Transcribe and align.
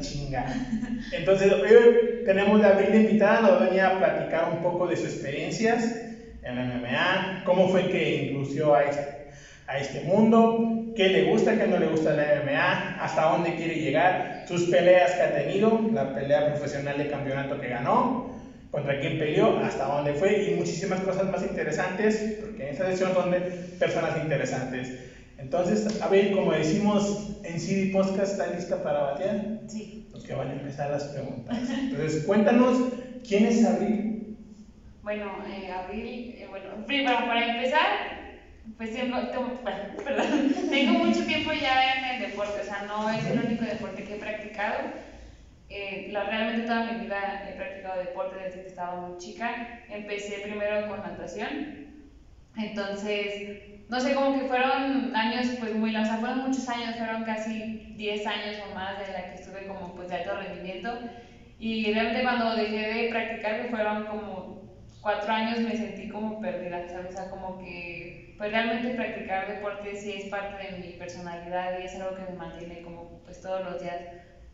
chinga. 0.00 0.46
Entonces, 1.12 1.52
hoy 1.52 2.24
tenemos 2.24 2.62
a 2.62 2.70
Abril 2.70 2.94
invitada, 2.94 3.40
nos 3.40 3.52
va 3.52 3.56
a 3.56 3.68
venir 3.68 3.80
a 3.80 3.98
platicar 3.98 4.52
un 4.52 4.62
poco 4.62 4.86
de 4.86 4.96
sus 4.96 5.06
experiencias 5.06 5.84
en 6.42 6.56
la 6.56 6.64
MMA, 6.64 7.42
cómo 7.44 7.68
fue 7.68 7.88
que 7.88 8.26
incluyó 8.26 8.74
a 8.74 8.84
este, 8.84 9.02
a 9.66 9.78
este 9.78 10.02
mundo, 10.02 10.92
qué 10.94 11.08
le 11.08 11.24
gusta, 11.24 11.58
qué 11.58 11.66
no 11.66 11.78
le 11.78 11.86
gusta 11.86 12.14
la 12.14 12.42
MMA, 12.42 13.02
hasta 13.02 13.30
dónde 13.30 13.56
quiere 13.56 13.76
llegar, 13.76 14.44
sus 14.46 14.64
peleas 14.64 15.12
que 15.12 15.22
ha 15.22 15.32
tenido, 15.32 15.90
la 15.92 16.14
pelea 16.14 16.46
profesional 16.46 16.98
de 16.98 17.08
campeonato 17.08 17.60
que 17.60 17.68
ganó, 17.68 18.34
contra 18.70 18.98
quién 19.00 19.18
peleó, 19.18 19.58
hasta 19.58 19.86
dónde 19.86 20.14
fue 20.14 20.42
y 20.50 20.54
muchísimas 20.56 21.00
cosas 21.00 21.30
más 21.30 21.42
interesantes, 21.42 22.38
porque 22.40 22.64
en 22.64 22.68
esta 22.70 22.90
sesión 22.90 23.14
son 23.14 23.30
de 23.30 23.40
personas 23.78 24.16
interesantes. 24.20 24.92
Entonces, 25.44 26.00
a 26.00 26.08
ver, 26.08 26.32
como 26.32 26.52
decimos 26.52 27.36
en 27.44 27.60
CD 27.60 27.92
Podcast, 27.92 28.32
¿está 28.32 28.46
lista 28.46 28.82
para 28.82 29.02
batear? 29.02 29.60
Sí. 29.68 30.08
Porque 30.10 30.32
van 30.32 30.48
a 30.48 30.52
empezar 30.54 30.90
las 30.90 31.04
preguntas. 31.04 31.58
Entonces, 31.68 32.24
cuéntanos, 32.24 32.78
¿quién 33.28 33.44
es 33.44 33.62
Abril? 33.62 34.38
Bueno, 35.02 35.30
eh, 35.46 35.70
Abril, 35.70 36.34
eh, 36.38 36.46
bueno, 36.48 36.86
primero, 36.86 37.18
para 37.26 37.56
empezar, 37.56 37.86
pues 38.78 38.94
tengo, 38.94 39.18
tengo- 39.28 39.60
perdón, 40.04 40.54
tengo 40.70 40.92
mucho 41.04 41.22
tiempo 41.26 41.52
ya 41.52 41.98
en 41.98 42.04
el 42.22 42.30
deporte, 42.30 42.62
o 42.62 42.64
sea, 42.64 42.84
no 42.88 43.10
es 43.10 43.22
el 43.26 43.38
único 43.44 43.64
deporte 43.66 44.02
que 44.02 44.14
he 44.14 44.18
practicado. 44.18 44.78
Eh, 45.68 46.08
la- 46.10 46.24
realmente 46.24 46.66
toda 46.66 46.90
mi 46.90 47.04
vida 47.04 47.46
he 47.50 47.54
practicado 47.54 48.00
deporte 48.00 48.42
desde 48.42 48.62
que 48.62 48.68
estaba 48.68 48.98
muy 49.08 49.18
chica. 49.18 49.80
Empecé 49.90 50.38
primero 50.38 50.88
con 50.88 51.00
natación, 51.00 51.84
entonces, 52.56 53.58
no 53.88 54.00
sé, 54.00 54.14
como 54.14 54.38
que 54.38 54.46
fueron 54.46 55.14
años 55.14 55.48
pues 55.60 55.74
muy 55.74 55.94
o 55.94 56.04
sea, 56.04 56.16
fueron 56.16 56.48
muchos 56.48 56.68
años, 56.68 56.96
fueron 56.96 57.24
casi 57.24 57.94
10 57.96 58.26
años 58.26 58.56
o 58.70 58.74
más 58.74 58.98
de 58.98 59.12
la 59.12 59.30
que 59.30 59.34
estuve 59.34 59.66
como 59.66 59.94
pues 59.94 60.08
de 60.08 60.16
alto 60.16 60.36
rendimiento. 60.36 60.98
Y 61.58 61.92
realmente 61.92 62.22
cuando 62.22 62.56
dejé 62.56 62.94
de 62.94 63.08
practicar, 63.10 63.62
que 63.62 63.68
fueron 63.68 64.06
como 64.06 64.62
cuatro 65.00 65.32
años, 65.32 65.60
me 65.60 65.76
sentí 65.76 66.08
como 66.08 66.40
perdida, 66.40 66.88
¿sabes? 66.88 67.10
O 67.10 67.16
sea, 67.16 67.30
como 67.30 67.58
que 67.58 68.34
pues 68.38 68.50
realmente 68.50 68.94
practicar 68.94 69.46
deporte 69.46 69.94
sí 69.96 70.12
es 70.16 70.24
parte 70.30 70.72
de 70.72 70.78
mi 70.78 70.92
personalidad 70.94 71.78
y 71.78 71.84
es 71.84 71.94
algo 71.96 72.16
que 72.16 72.32
me 72.32 72.36
mantiene 72.36 72.82
como 72.82 73.20
pues 73.24 73.40
todos 73.40 73.64
los 73.64 73.80
días 73.80 74.00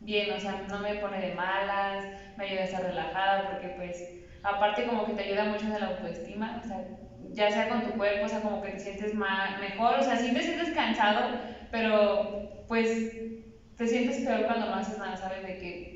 bien, 0.01 0.31
o 0.31 0.39
sea, 0.39 0.63
no 0.69 0.79
me 0.79 0.95
pone 0.95 1.19
de 1.19 1.33
malas, 1.33 2.05
me 2.37 2.45
ayuda 2.45 2.61
a 2.61 2.65
estar 2.65 2.83
relajada 2.83 3.51
porque 3.51 3.69
pues 3.69 4.09
aparte 4.43 4.85
como 4.85 5.05
que 5.05 5.13
te 5.13 5.23
ayuda 5.23 5.45
mucho 5.45 5.65
en 5.65 5.79
la 5.79 5.87
autoestima, 5.87 6.61
ya 7.33 7.51
sea 7.51 7.69
con 7.69 7.83
tu 7.83 7.95
cuerpo, 7.97 8.25
o 8.25 8.29
sea, 8.29 8.41
como 8.41 8.61
que 8.61 8.71
te 8.71 8.79
sientes 8.79 9.13
más, 9.13 9.59
mejor, 9.59 9.99
o 9.99 10.03
sea, 10.03 10.17
sí 10.17 10.33
te 10.33 10.41
sientes 10.43 10.71
cansado, 10.71 11.39
pero 11.69 12.41
pues 12.67 13.11
te 13.77 13.87
sientes 13.87 14.19
peor 14.19 14.45
cuando 14.45 14.67
no 14.67 14.75
haces 14.75 14.97
nada, 14.97 15.17
¿sabes? 15.17 15.43
De 15.43 15.57
que 15.57 15.91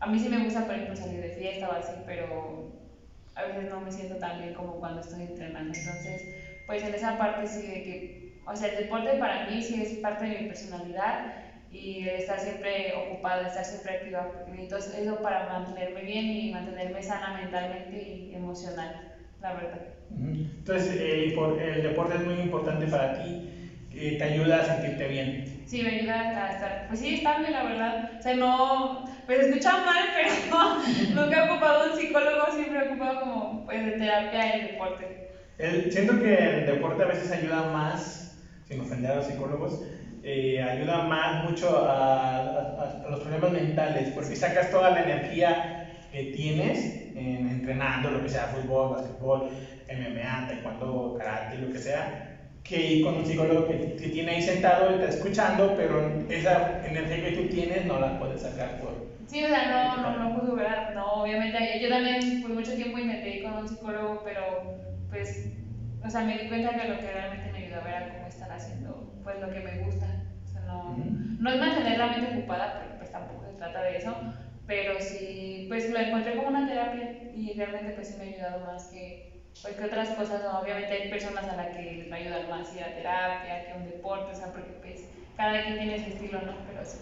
a 0.00 0.06
mí 0.06 0.18
sí 0.18 0.28
me 0.28 0.38
gusta, 0.38 0.66
por 0.66 0.74
ejemplo, 0.74 0.96
salir 0.96 1.20
de 1.20 1.30
fiesta 1.30 1.68
o 1.68 1.72
así, 1.72 2.02
pero 2.06 2.64
a 3.34 3.44
veces 3.44 3.68
no 3.68 3.80
me 3.80 3.92
siento 3.92 4.16
tan 4.16 4.38
bien 4.38 4.54
como 4.54 4.78
cuando 4.78 5.00
estoy 5.00 5.22
entrenando. 5.22 5.74
Entonces, 5.74 6.24
pues 6.66 6.82
en 6.82 6.94
esa 6.94 7.18
parte 7.18 7.46
sí 7.46 7.66
de 7.66 7.82
que, 7.82 8.08
o 8.46 8.56
sea, 8.56 8.68
el 8.68 8.74
deporte 8.74 9.14
para 9.14 9.44
mí 9.44 9.62
sí 9.62 9.76
es 9.78 9.92
parte 9.92 10.24
de 10.24 10.40
mi 10.40 10.46
personalidad 10.46 11.20
y 11.70 12.04
estar 12.04 12.40
siempre 12.40 12.94
ocupada, 12.94 13.44
estar 13.44 13.64
siempre 13.64 13.92
activa. 13.92 14.30
Entonces, 14.46 14.94
eso 14.94 15.20
para 15.20 15.40
mantenerme 15.40 16.02
bien 16.02 16.30
y 16.30 16.48
mantenerme 16.48 17.02
sana 17.02 17.30
mentalmente 17.30 17.96
y 18.00 18.34
emocional, 18.34 18.94
la 19.40 19.52
verdad. 19.52 19.80
Entonces, 20.58 20.88
el, 20.98 21.20
impor- 21.20 21.54
el 21.58 21.82
deporte 21.82 22.14
es 22.14 22.20
muy 22.20 22.38
importante 22.40 22.86
para 22.86 23.12
ti, 23.12 23.38
eh, 23.90 24.12
te 24.12 24.24
ayuda 24.24 24.58
a 24.58 24.62
sentirte 24.62 25.06
bien. 25.06 25.36
Sí, 25.64 25.82
me 25.82 25.88
ayuda 25.90 26.30
a 26.44 26.48
estar, 26.48 26.84
pues 26.86 27.00
sí, 27.00 27.10
estable, 27.10 27.50
la 27.50 27.62
verdad. 27.62 27.96
O 28.18 28.22
sea, 28.22 28.34
no, 28.34 29.02
pues 29.24 29.40
escucha 29.40 29.76
mal, 29.76 30.08
pero 30.12 30.28
no, 30.48 30.76
nunca 31.22 31.38
he 31.38 31.40
ocupado 31.40 31.84
un 31.84 31.92
psicólogo, 31.92 32.50
siempre 32.52 32.78
he 32.78 32.82
ocupado 32.82 33.18
como, 33.18 33.60
pues, 33.64 33.82
de 33.82 33.92
terapia 33.92 34.48
y 34.48 34.60
deporte. 34.60 35.10
El- 35.58 35.90
siento 35.90 36.18
que 36.18 36.46
el 36.46 36.64
deporte 36.64 37.02
a 37.02 37.06
veces 37.06 37.30
ayuda 37.30 37.62
más, 37.62 38.26
sin 38.64 38.80
ofender 38.80 39.10
a 39.10 39.14
los 39.14 39.24
psicólogos, 39.26 39.80
eh, 40.22 40.60
ayuda 40.62 40.98
más 40.98 41.34
mucho 41.34 41.76
a, 41.76 42.36
a- 42.36 42.90
a 43.00 43.08
los 43.08 43.20
problemas 43.20 43.50
mentales, 43.50 44.10
porque 44.10 44.36
sacas 44.36 44.68
toda 44.68 44.90
la 44.90 45.00
energía 45.00 45.60
que 46.16 46.32
tienes 46.32 46.78
en, 47.14 47.46
entrenando, 47.46 48.10
lo 48.10 48.22
que 48.22 48.30
sea, 48.30 48.46
fútbol, 48.46 48.94
básquetbol, 48.94 49.50
MMA, 49.86 50.46
taekwondo, 50.48 51.14
karate, 51.18 51.58
lo 51.58 51.70
que 51.70 51.78
sea, 51.78 52.38
que 52.64 52.80
ir 52.80 53.04
con 53.04 53.16
un 53.16 53.26
psicólogo 53.26 53.68
que 53.68 53.74
te 53.74 54.08
tiene 54.08 54.32
ahí 54.32 54.42
sentado 54.42 54.90
y 54.90 54.94
está 54.94 55.08
escuchando, 55.10 55.74
pero 55.76 56.24
esa 56.30 56.80
energía 56.86 57.22
que 57.22 57.36
tú 57.36 57.48
tienes 57.48 57.84
no 57.84 58.00
la 58.00 58.18
puedes 58.18 58.40
sacar 58.40 58.80
por... 58.80 58.94
Sí, 59.26 59.44
o 59.44 59.48
sea, 59.48 59.96
no, 59.96 60.02
no, 60.02 60.30
no 60.30 60.40
puedo 60.40 60.56
ver, 60.56 60.94
no, 60.94 61.22
obviamente, 61.22 61.58
yo 61.82 61.90
también 61.90 62.40
por 62.40 62.50
mucho 62.52 62.74
tiempo 62.74 62.98
intenté 62.98 63.36
ir 63.36 63.42
con 63.42 63.52
un 63.58 63.68
psicólogo, 63.68 64.22
pero, 64.24 64.74
pues, 65.10 65.44
o 66.02 66.08
sea, 66.08 66.22
me 66.22 66.38
di 66.38 66.48
cuenta 66.48 66.70
que 66.70 66.88
lo 66.88 66.98
que 66.98 67.12
realmente 67.12 67.52
me 67.52 67.58
ayudaba 67.58 67.90
era 67.90 68.08
como 68.14 68.26
estar 68.26 68.50
haciendo, 68.50 69.12
pues, 69.22 69.38
lo 69.38 69.52
que 69.52 69.60
me 69.60 69.84
gusta. 69.84 70.06
O 70.44 70.48
sea, 70.48 70.62
no, 70.62 70.96
no 71.40 71.50
es 71.50 71.60
mantener 71.60 71.98
la 71.98 72.06
mente 72.06 72.38
ocupada, 72.38 72.78
porque 72.78 72.94
pues 72.98 73.10
tampoco 73.10 73.44
se 73.44 73.58
trata 73.58 73.82
de 73.82 73.96
eso, 73.98 74.16
pero 74.66 75.00
sí, 75.00 75.66
pues 75.68 75.90
lo 75.90 75.98
encontré 75.98 76.36
como 76.36 76.48
una 76.48 76.66
terapia 76.66 77.12
y 77.34 77.52
realmente 77.56 77.92
pues 77.92 78.08
sí 78.08 78.14
me 78.18 78.24
ha 78.24 78.34
ayudado 78.34 78.66
más 78.66 78.88
que, 78.88 79.42
pues, 79.62 79.74
que 79.74 79.84
otras 79.84 80.10
cosas, 80.10 80.42
¿no? 80.42 80.60
obviamente 80.60 80.92
hay 80.92 81.08
personas 81.08 81.44
a 81.44 81.56
las 81.56 81.76
que 81.76 81.82
les 81.82 82.10
va 82.10 82.16
a 82.16 82.18
ayudar 82.18 82.48
más 82.50 82.74
ir 82.74 82.82
a 82.82 82.94
terapia, 82.94 83.66
que 83.66 83.78
un 83.78 83.86
deporte, 83.86 84.32
o 84.32 84.36
sea, 84.36 84.52
porque 84.52 84.72
pues 84.80 85.08
cada 85.36 85.62
quien 85.62 85.78
tiene 85.78 86.04
su 86.04 86.10
estilo, 86.10 86.40
¿no? 86.42 86.52
Pero 86.66 86.84
sí. 86.84 86.98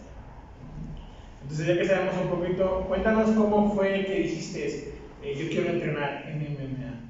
Entonces, 1.42 1.66
ya 1.66 1.78
que 1.78 1.84
sabemos 1.84 2.16
un 2.16 2.28
poquito, 2.30 2.84
cuéntanos 2.88 3.30
cómo 3.32 3.74
fue 3.74 4.04
que 4.04 4.14
dijiste, 4.14 4.94
eh, 5.22 5.34
yo 5.36 5.48
quiero 5.48 5.70
entrenar 5.70 6.24
en 6.26 6.38
MMA. 6.38 7.00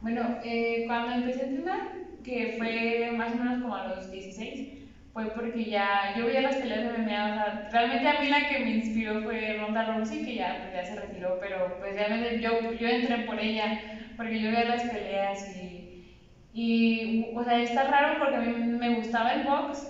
Bueno, 0.00 0.38
eh, 0.44 0.84
cuando 0.86 1.12
empecé 1.12 1.42
a 1.42 1.46
entrenar, 1.46 1.92
que 2.24 2.54
fue 2.58 3.12
más 3.16 3.32
o 3.34 3.36
menos 3.36 3.62
como 3.62 3.76
a 3.76 3.88
los 3.88 4.10
16, 4.10 4.81
fue 5.12 5.26
porque 5.34 5.68
ya 5.68 6.14
yo 6.16 6.24
veía 6.24 6.40
las 6.40 6.56
peleas 6.56 6.82
de 6.84 6.88
MMA, 6.88 7.24
o 7.26 7.34
sea, 7.34 7.68
realmente 7.70 8.08
a 8.08 8.20
mí 8.20 8.28
la 8.28 8.48
que 8.48 8.58
me 8.58 8.70
inspiró 8.70 9.22
fue 9.22 9.56
Ronda 9.60 9.84
Rousey, 9.84 10.24
que 10.24 10.36
ya, 10.36 10.58
pues, 10.62 10.72
ya 10.72 10.84
se 10.86 11.00
retiró, 11.00 11.38
pero 11.40 11.76
pues 11.78 11.94
realmente 11.94 12.40
yo, 12.40 12.72
yo 12.72 12.88
entré 12.88 13.18
por 13.26 13.38
ella, 13.38 13.78
porque 14.16 14.40
yo 14.40 14.48
veía 14.48 14.64
las 14.64 14.84
peleas 14.84 15.44
y, 15.54 16.16
y, 16.54 17.24
o 17.34 17.44
sea, 17.44 17.60
está 17.60 17.84
raro 17.84 18.18
porque 18.18 18.36
a 18.36 18.40
mí 18.40 18.48
me 18.78 18.88
gustaba 18.90 19.34
el 19.34 19.44
box, 19.44 19.86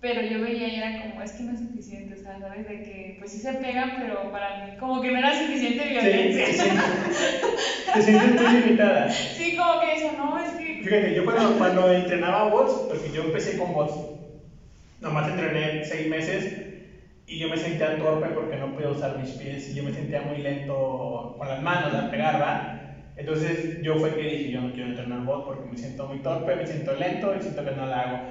pero 0.00 0.22
yo 0.22 0.40
veía 0.40 0.68
y 0.68 0.76
era 0.76 1.00
como, 1.00 1.22
es 1.22 1.32
que 1.32 1.44
no 1.44 1.52
es 1.52 1.60
suficiente, 1.60 2.14
o 2.14 2.18
sea, 2.18 2.38
¿sabes? 2.40 2.66
De 2.66 2.82
que 2.82 3.16
pues 3.18 3.30
sí 3.30 3.38
se 3.38 3.54
pegan, 3.54 3.96
pero 3.98 4.30
para 4.30 4.58
mí 4.58 4.76
como 4.76 5.00
que 5.00 5.10
no 5.10 5.18
era 5.18 5.34
suficiente 5.34 5.88
violencia. 5.88 6.46
sientes, 6.46 6.84
te 7.94 8.02
sientes 8.02 8.32
muy 8.32 8.60
limitada. 8.60 9.08
Sí, 9.08 9.56
como 9.56 9.80
que 9.80 9.94
eso, 9.94 10.12
no, 10.18 10.36
es 10.38 10.50
que... 10.52 10.82
Fíjate, 10.82 11.14
yo 11.14 11.24
cuando, 11.24 11.56
cuando 11.56 11.90
entrenaba 11.90 12.50
bots, 12.50 12.72
porque 12.88 13.10
yo 13.12 13.22
empecé 13.22 13.56
con 13.56 13.72
bots, 13.72 14.13
nomás 15.04 15.28
entrené 15.28 15.84
seis 15.84 16.06
meses 16.08 16.54
y 17.26 17.38
yo 17.38 17.48
me 17.48 17.58
sentía 17.58 17.96
torpe 17.96 18.30
porque 18.30 18.56
no 18.56 18.72
podía 18.72 18.90
usar 18.90 19.16
mis 19.16 19.32
pies 19.32 19.68
y 19.68 19.74
yo 19.74 19.84
me 19.84 19.92
sentía 19.92 20.22
muy 20.22 20.38
lento 20.38 21.34
con 21.36 21.48
las 21.48 21.60
manos 21.60 21.94
al 21.94 22.08
pegar, 22.08 22.40
¿va? 22.40 22.70
Entonces 23.16 23.70
yo 23.80 23.96
fue 23.96 24.14
que 24.14 24.24
dije, 24.24 24.50
yo 24.50 24.60
no 24.60 24.72
quiero 24.72 24.88
entrenar 24.88 25.22
bot 25.22 25.44
porque 25.44 25.66
me 25.66 25.76
siento 25.78 26.06
muy 26.06 26.18
torpe, 26.20 26.56
me 26.56 26.66
siento 26.66 26.94
lento 26.94 27.34
y 27.34 27.40
siento 27.40 27.64
que 27.64 27.72
no 27.72 27.86
la 27.86 28.02
hago. 28.02 28.22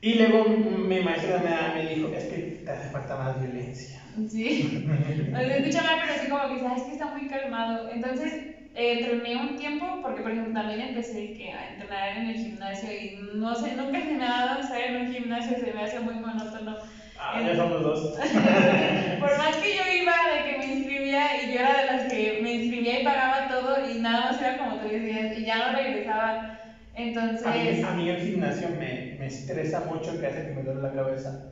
Y 0.00 0.14
luego 0.14 0.44
mi 0.46 1.00
maestra 1.00 1.38
me, 1.38 1.70
me 1.70 1.84
dijo, 1.84 2.10
es 2.12 2.26
que 2.26 2.38
te 2.64 2.70
hace 2.72 2.88
falta 2.88 3.16
más 3.16 3.34
violencia. 3.34 4.02
Sí. 4.26 4.68
O 5.32 5.40
sea, 5.40 5.56
escucha 5.56 5.82
mal, 5.82 5.98
pero 6.00 6.14
sí 6.16 6.28
como 6.28 6.46
que 6.48 6.58
sabes 6.58 6.82
que 6.84 6.92
está 6.92 7.06
muy 7.06 7.26
calmado. 7.26 7.88
Entonces, 7.88 8.36
entrené 8.74 9.36
un 9.36 9.56
tiempo, 9.56 10.00
porque 10.02 10.22
por 10.22 10.30
ejemplo 10.30 10.54
también 10.54 10.80
empecé 10.80 11.34
que, 11.34 11.50
a 11.50 11.72
entrenar 11.72 12.18
en 12.18 12.26
el 12.28 12.34
gimnasio 12.36 12.90
y 12.90 13.18
no 13.34 13.54
sé, 13.54 13.76
nunca 13.76 14.00
se 14.00 14.14
me 14.14 14.24
ha 14.24 14.46
dado 14.46 14.60
estar 14.60 14.80
en 14.80 15.06
un 15.06 15.12
gimnasio, 15.12 15.58
se 15.58 15.72
me 15.72 15.82
hace 15.82 16.00
muy 16.00 16.14
monótono. 16.14 16.78
Ah, 17.18 17.40
ya 17.40 17.54
somos 17.54 17.82
dos. 17.82 18.18
por 19.20 19.38
más 19.38 19.56
que 19.56 19.76
yo 19.76 19.82
iba 20.02 20.12
de 20.34 20.50
que 20.50 20.58
me 20.58 20.66
inscribía 20.66 21.42
y 21.42 21.52
yo 21.52 21.60
era 21.60 21.80
de 21.80 21.86
las 21.86 22.12
que 22.12 22.40
me 22.42 22.54
inscribía 22.54 23.00
y 23.00 23.04
pagaba 23.04 23.48
todo 23.48 23.88
y 23.88 23.98
nada 23.98 24.30
más 24.30 24.40
era 24.40 24.58
como 24.58 24.78
tres 24.80 25.04
días 25.04 25.38
y 25.38 25.44
ya 25.44 25.66
no 25.66 25.76
regresaba. 25.76 26.58
Entonces... 26.94 27.46
A 27.46 27.52
mí, 27.52 27.82
a 27.82 27.90
mí 27.92 28.08
el 28.08 28.20
gimnasio 28.20 28.68
me, 28.70 29.14
me 29.18 29.26
estresa 29.26 29.80
mucho 29.80 30.18
que 30.18 30.26
hace 30.26 30.46
que 30.46 30.52
me 30.52 30.62
duele 30.62 30.80
la 30.80 30.92
cabeza. 30.92 31.42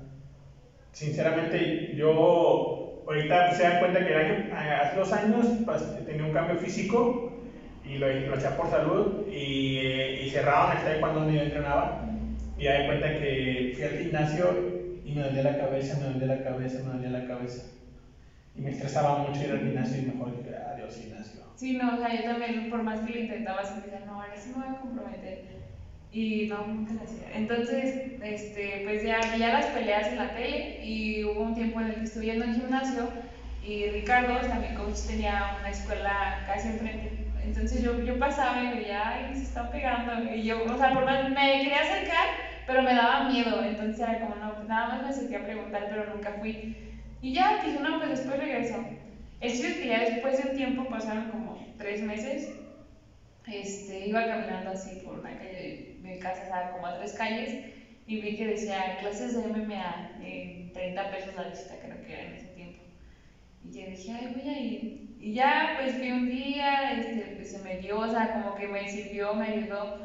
Sinceramente, 0.92 1.94
yo 1.94 2.89
ahorita 3.06 3.52
se 3.54 3.62
dan 3.62 3.78
cuenta 3.80 4.04
que 4.04 4.14
año, 4.14 4.54
hace 4.54 4.98
dos 4.98 5.12
años 5.12 5.46
pues, 5.64 6.06
tenía 6.06 6.24
un 6.24 6.32
cambio 6.32 6.56
físico 6.56 7.32
y 7.84 7.96
lo, 7.96 8.08
lo 8.08 8.36
hacía 8.36 8.56
por 8.56 8.70
salud 8.70 9.26
y, 9.28 9.78
y 9.78 10.30
cerraban 10.30 10.78
el 10.78 10.84
taekwondo 10.84 11.20
donde 11.20 11.34
yo 11.34 11.42
entrenaba 11.42 11.98
y 12.56 12.64
me 12.64 12.78
di 12.78 12.86
cuenta 12.86 13.08
que 13.08 13.72
fui 13.74 13.84
al 13.84 13.96
gimnasio 13.96 14.54
y 15.04 15.12
me 15.12 15.22
dolía 15.22 15.42
la 15.42 15.56
cabeza, 15.56 15.98
me 15.98 16.12
dolía 16.12 16.26
la 16.26 16.42
cabeza, 16.44 16.80
me 16.84 16.92
dolía 16.92 17.10
la 17.10 17.26
cabeza. 17.26 17.62
Y 18.54 18.60
me 18.60 18.70
estresaba 18.70 19.18
mucho 19.18 19.42
ir 19.42 19.50
al 19.52 19.60
gimnasio 19.60 20.02
y 20.02 20.06
mejor 20.06 20.36
dije, 20.36 20.54
adiós 20.54 20.94
gimnasio. 20.94 21.40
Sí, 21.56 21.72
no, 21.72 21.94
o 21.94 21.98
sea, 21.98 22.14
yo 22.14 22.22
también, 22.24 22.68
por 22.68 22.82
más 22.82 23.00
que 23.00 23.12
lo 23.12 23.18
intentaba, 23.18 23.64
siempre 23.64 23.90
decía, 23.90 24.06
no, 24.06 24.20
ahora 24.20 24.36
sí 24.36 24.50
me 24.50 24.56
voy 24.56 24.74
a 24.74 24.80
comprometer. 24.80 25.59
Y 26.12 26.46
no, 26.46 26.66
nunca 26.66 26.94
lo 26.94 27.02
hacía. 27.02 27.30
Entonces, 27.34 28.18
este, 28.22 28.82
pues 28.84 29.04
ya 29.04 29.20
veía 29.30 29.52
las 29.52 29.66
peleas 29.66 30.08
en 30.08 30.16
la 30.16 30.34
tele 30.34 30.84
y 30.84 31.24
hubo 31.24 31.42
un 31.42 31.54
tiempo 31.54 31.80
en 31.80 31.86
el 31.86 31.94
que 31.96 32.04
estuve 32.04 32.32
al 32.32 32.54
gimnasio 32.54 33.08
y 33.62 33.86
Ricardo, 33.90 34.34
mi 34.58 34.74
coach, 34.74 35.06
tenía 35.06 35.56
una 35.60 35.70
escuela 35.70 36.42
casi 36.46 36.68
enfrente. 36.68 37.12
Entonces 37.44 37.82
yo, 37.82 38.00
yo 38.02 38.18
pasaba 38.18 38.62
y 38.64 38.78
veía, 38.78 39.08
ay, 39.08 39.34
se 39.34 39.42
están 39.42 39.70
pegando. 39.70 40.34
Y 40.34 40.42
yo, 40.42 40.64
o 40.64 40.76
sea, 40.78 40.94
por 40.94 41.04
más, 41.04 41.28
me 41.30 41.62
quería 41.62 41.80
acercar, 41.80 42.26
pero 42.66 42.82
me 42.82 42.94
daba 42.94 43.28
miedo. 43.28 43.62
Entonces 43.62 44.00
era 44.00 44.20
como, 44.20 44.36
no, 44.36 44.54
pues 44.54 44.66
nada 44.66 44.88
más 44.88 45.02
me 45.02 45.08
acerqué 45.10 45.36
a 45.36 45.44
preguntar, 45.44 45.86
pero 45.90 46.14
nunca 46.14 46.32
fui. 46.40 46.76
Y 47.22 47.32
ya 47.34 47.62
dije, 47.62 47.78
no, 47.80 47.98
pues 47.98 48.10
después 48.10 48.38
regreso. 48.38 48.76
El 49.40 49.50
chiste 49.52 49.80
que 49.80 49.88
ya 49.88 50.00
después 50.00 50.42
de 50.42 50.50
un 50.50 50.56
tiempo, 50.56 50.88
pasaron 50.88 51.30
como 51.30 51.58
tres 51.78 52.02
meses, 52.02 52.50
este, 53.46 54.06
iba 54.06 54.26
caminando 54.26 54.70
así 54.70 55.00
por 55.04 55.18
una 55.18 55.36
calle 55.36 55.96
mi 56.02 56.18
casa, 56.18 56.48
¿sabes? 56.48 56.70
como 56.72 56.86
a 56.86 56.98
tres 56.98 57.12
calles, 57.12 57.64
y 58.06 58.20
vi 58.20 58.36
que 58.36 58.46
decía 58.46 58.98
clases 59.00 59.34
de 59.34 59.48
MMA, 59.48 60.18
en 60.22 60.72
30 60.72 61.10
pesos 61.10 61.34
la 61.36 61.44
visita, 61.44 61.74
creo 61.82 62.02
que 62.02 62.12
era 62.12 62.22
en 62.24 62.34
ese 62.34 62.46
tiempo. 62.48 62.82
Y 63.64 63.72
yo 63.72 63.86
dije, 63.90 64.12
ay, 64.12 64.34
voy 64.34 64.48
a 64.52 64.58
ir. 64.58 65.16
Y 65.20 65.34
ya, 65.34 65.76
pues 65.78 65.96
fui 65.96 66.10
un 66.10 66.28
día, 66.28 66.92
este, 66.92 67.36
pues 67.36 67.52
se 67.52 67.58
me 67.58 67.76
dio, 67.78 67.98
o 67.98 68.10
sea, 68.10 68.32
como 68.32 68.54
que 68.56 68.66
me 68.66 68.88
sirvió, 68.88 69.34
me 69.34 69.46
ayudó. 69.46 69.98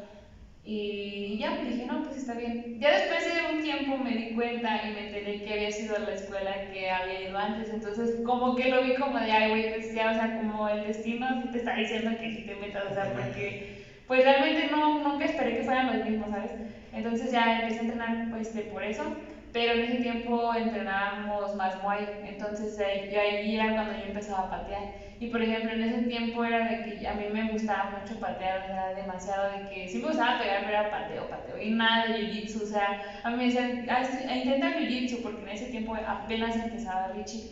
Y 0.68 1.38
ya 1.38 1.52
me 1.52 1.64
dije, 1.70 1.86
no, 1.86 2.02
pues 2.02 2.16
está 2.16 2.34
bien. 2.34 2.74
Ya 2.80 2.90
después 2.92 3.24
de 3.24 3.54
un 3.54 3.62
tiempo 3.62 3.98
me 3.98 4.10
di 4.16 4.34
cuenta 4.34 4.84
y 4.84 4.92
me 4.94 5.06
enteré 5.06 5.40
que 5.42 5.52
había 5.54 5.70
sido 5.70 5.96
la 5.98 6.12
escuela 6.14 6.68
que 6.72 6.90
había 6.90 7.22
ido 7.22 7.38
antes. 7.38 7.70
Entonces, 7.70 8.16
como 8.24 8.56
que 8.56 8.68
lo 8.68 8.82
vi 8.82 8.96
como 8.96 9.16
de, 9.18 9.30
ay, 9.32 9.50
güey, 9.50 9.70
pues 9.70 9.94
ya, 9.94 10.10
o 10.10 10.14
sea, 10.14 10.34
como 10.34 10.68
el 10.68 10.82
destino 10.82 11.40
sí 11.40 11.50
te 11.52 11.58
está 11.58 11.76
diciendo 11.76 12.10
que 12.20 12.32
sí 12.34 12.42
te 12.44 12.56
metas, 12.56 12.90
o 12.90 12.94
sea, 12.94 13.12
porque, 13.12 13.62
pues 14.08 14.24
realmente 14.24 14.66
no, 14.66 14.98
nunca 15.02 15.26
esperé 15.26 15.54
que 15.54 15.62
fueran 15.62 15.86
los 15.86 16.04
mismos, 16.04 16.30
¿sabes? 16.30 16.52
Entonces 16.92 17.30
ya 17.30 17.60
empecé 17.60 17.78
a 17.78 17.82
entrenar, 17.82 18.30
pues, 18.30 18.52
de 18.54 18.62
por 18.62 18.82
eso. 18.84 19.22
Pero 19.52 19.72
en 19.74 19.82
ese 19.84 19.98
tiempo 20.00 20.52
entrenábamos 20.54 21.54
más 21.54 21.80
Muay, 21.82 22.06
entonces 22.24 22.78
ahí, 22.78 23.14
ahí 23.16 23.54
era 23.54 23.72
cuando 23.74 23.94
yo 23.94 24.04
empezaba 24.06 24.46
a 24.48 24.50
patear. 24.50 24.82
Y 25.18 25.28
por 25.30 25.40
ejemplo, 25.42 25.72
en 25.72 25.82
ese 25.82 26.02
tiempo 26.04 26.44
era 26.44 26.68
de 26.68 26.82
que 26.82 27.06
a 27.08 27.14
mí 27.14 27.24
me 27.28 27.50
gustaba 27.50 27.90
mucho 27.98 28.18
patear, 28.20 28.64
o 28.64 28.66
sea, 28.68 28.94
demasiado 28.94 29.50
de 29.50 29.64
que 29.64 29.88
sí 29.88 29.98
me 29.98 30.08
gustaba 30.08 30.38
pegar, 30.38 30.64
pero 30.64 30.78
era 30.78 30.90
pateo, 30.90 31.28
pateo, 31.28 31.58
y 31.58 31.70
nada 31.70 32.04
de 32.04 32.12
jiu-jitsu, 32.12 32.62
o 32.62 32.66
sea, 32.66 33.00
a 33.22 33.30
mí 33.30 33.36
me 33.36 33.44
decían, 33.46 33.80
intenta 33.80 34.68
jiu-jitsu, 34.76 35.22
porque 35.22 35.42
en 35.42 35.48
ese 35.48 35.68
tiempo 35.68 35.94
apenas 35.94 36.56
empezaba 36.56 37.08
Richie, 37.08 37.48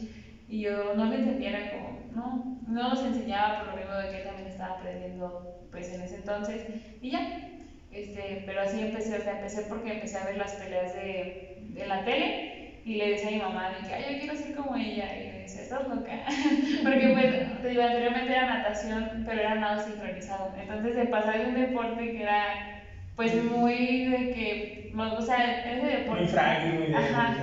y 0.46 0.60
yo 0.60 0.92
no 0.94 1.06
le 1.06 1.16
entendía, 1.16 1.70
como, 1.70 2.02
no, 2.10 2.42
no 2.66 2.88
nos 2.90 3.02
enseñaba 3.02 3.56
por 3.56 3.66
lo 3.66 3.74
mismo 3.74 3.94
de 3.94 4.08
que 4.08 4.16
él 4.18 4.24
también 4.24 4.46
estaba 4.46 4.70
aprendiendo, 4.74 5.40
pues 5.70 5.88
en 5.88 6.00
ese 6.02 6.16
entonces, 6.16 6.66
y 7.00 7.10
ya, 7.12 7.32
este, 7.90 8.42
pero 8.44 8.60
así 8.60 8.80
empecé, 8.80 9.16
o 9.16 9.20
sea, 9.20 9.32
empecé 9.32 9.62
porque 9.62 9.90
empecé 9.90 10.18
a 10.18 10.24
ver 10.24 10.36
las 10.36 10.54
peleas 10.54 10.92
de, 10.92 11.32
de 11.56 11.86
la 11.86 12.02
tele, 12.04 12.40
y 12.84 12.96
le 12.96 13.12
decía 13.12 13.28
a 13.28 13.32
mi 13.32 13.38
mamá, 13.38 13.70
de 13.70 13.86
que, 13.86 13.94
ay, 13.94 14.14
yo 14.14 14.20
quiero 14.20 14.36
ser 14.36 14.54
como 14.54 14.76
ella. 14.76 15.16
Y 15.18 15.28
me 15.28 15.38
decía, 15.40 15.62
estás 15.62 15.88
loca. 15.88 16.12
Porque 16.82 17.08
pues, 17.08 17.62
te 17.62 17.68
digo, 17.68 17.82
anteriormente 17.82 18.32
era 18.32 18.46
natación, 18.46 19.22
pero 19.24 19.40
era 19.40 19.54
nado 19.54 19.82
sincronizado. 19.82 20.52
Entonces, 20.58 20.94
de 20.94 21.06
pasar 21.06 21.38
de 21.38 21.46
un 21.46 21.54
deporte 21.54 22.12
que 22.12 22.22
era, 22.22 22.82
pues, 23.16 23.42
muy 23.42 24.04
de 24.06 24.18
que, 24.34 24.92
o 24.94 25.22
sea, 25.22 25.60
ese 25.60 25.86
deporte. 25.86 26.24
Muy 26.24 26.30
frágil, 26.30 26.74
muy. 26.74 26.94
Ajá, 26.94 27.34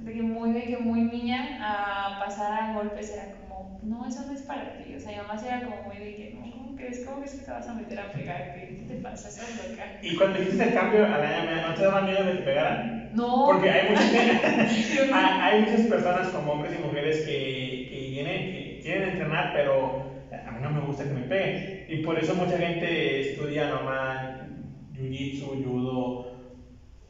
de 0.00 0.12
que 0.12 0.22
muy, 0.22 0.52
de 0.52 0.64
que 0.64 0.76
muy 0.78 1.02
niña, 1.02 1.58
a 1.62 2.18
pasar 2.18 2.52
a 2.52 2.72
golpes 2.74 3.12
era 3.12 3.32
como, 3.32 3.78
no, 3.82 4.04
eso 4.06 4.24
no 4.26 4.32
es 4.32 4.42
para 4.42 4.76
ti. 4.76 4.94
O 4.94 5.00
sea, 5.00 5.12
mi 5.12 5.18
mamá 5.18 5.38
sí 5.38 5.46
era 5.46 5.62
como 5.62 5.82
muy 5.84 5.96
de 5.96 6.16
que, 6.16 6.34
no, 6.34 6.50
¿cómo 6.50 6.51
crees? 6.82 7.04
¿Cómo 7.06 7.18
crees 7.18 7.34
que 7.34 7.44
te 7.44 7.50
vas 7.50 7.68
a 7.68 7.74
meter 7.74 8.00
a 8.00 8.12
pegar? 8.12 8.54
¿Qué 8.54 8.84
te 8.88 8.94
pasa? 8.96 9.28
Estás 9.28 9.70
loca. 9.70 9.84
Y 10.02 10.16
cuando 10.16 10.42
hiciste 10.42 10.64
el 10.64 10.74
cambio 10.74 11.06
a 11.06 11.18
la 11.18 11.42
MMA, 11.44 11.68
¿no 11.68 11.74
te 11.74 11.82
daba 11.82 12.02
miedo 12.02 12.24
de 12.24 12.30
que 12.32 12.38
te 12.38 12.44
pegaran? 12.44 13.10
No. 13.12 13.46
Porque 13.46 13.70
hay 13.70 13.90
muchas, 13.90 14.12
hay, 15.12 15.60
muchas 15.62 15.80
personas 15.82 16.28
como 16.28 16.52
hombres 16.52 16.74
y 16.78 16.82
mujeres 16.82 17.18
que, 17.20 17.88
que, 17.90 18.10
vienen, 18.10 18.52
que 18.52 18.80
quieren 18.82 19.10
entrenar, 19.10 19.52
pero 19.54 20.12
a 20.32 20.50
mí 20.50 20.58
no 20.60 20.70
me 20.70 20.80
gusta 20.80 21.04
que 21.04 21.10
me 21.10 21.22
peguen. 21.22 21.86
Y 21.88 21.96
por 22.02 22.18
eso 22.18 22.34
mucha 22.34 22.58
gente 22.58 23.32
estudia 23.32 23.68
normal 23.68 24.48
jiu-jitsu, 24.94 25.64
judo 25.64 26.32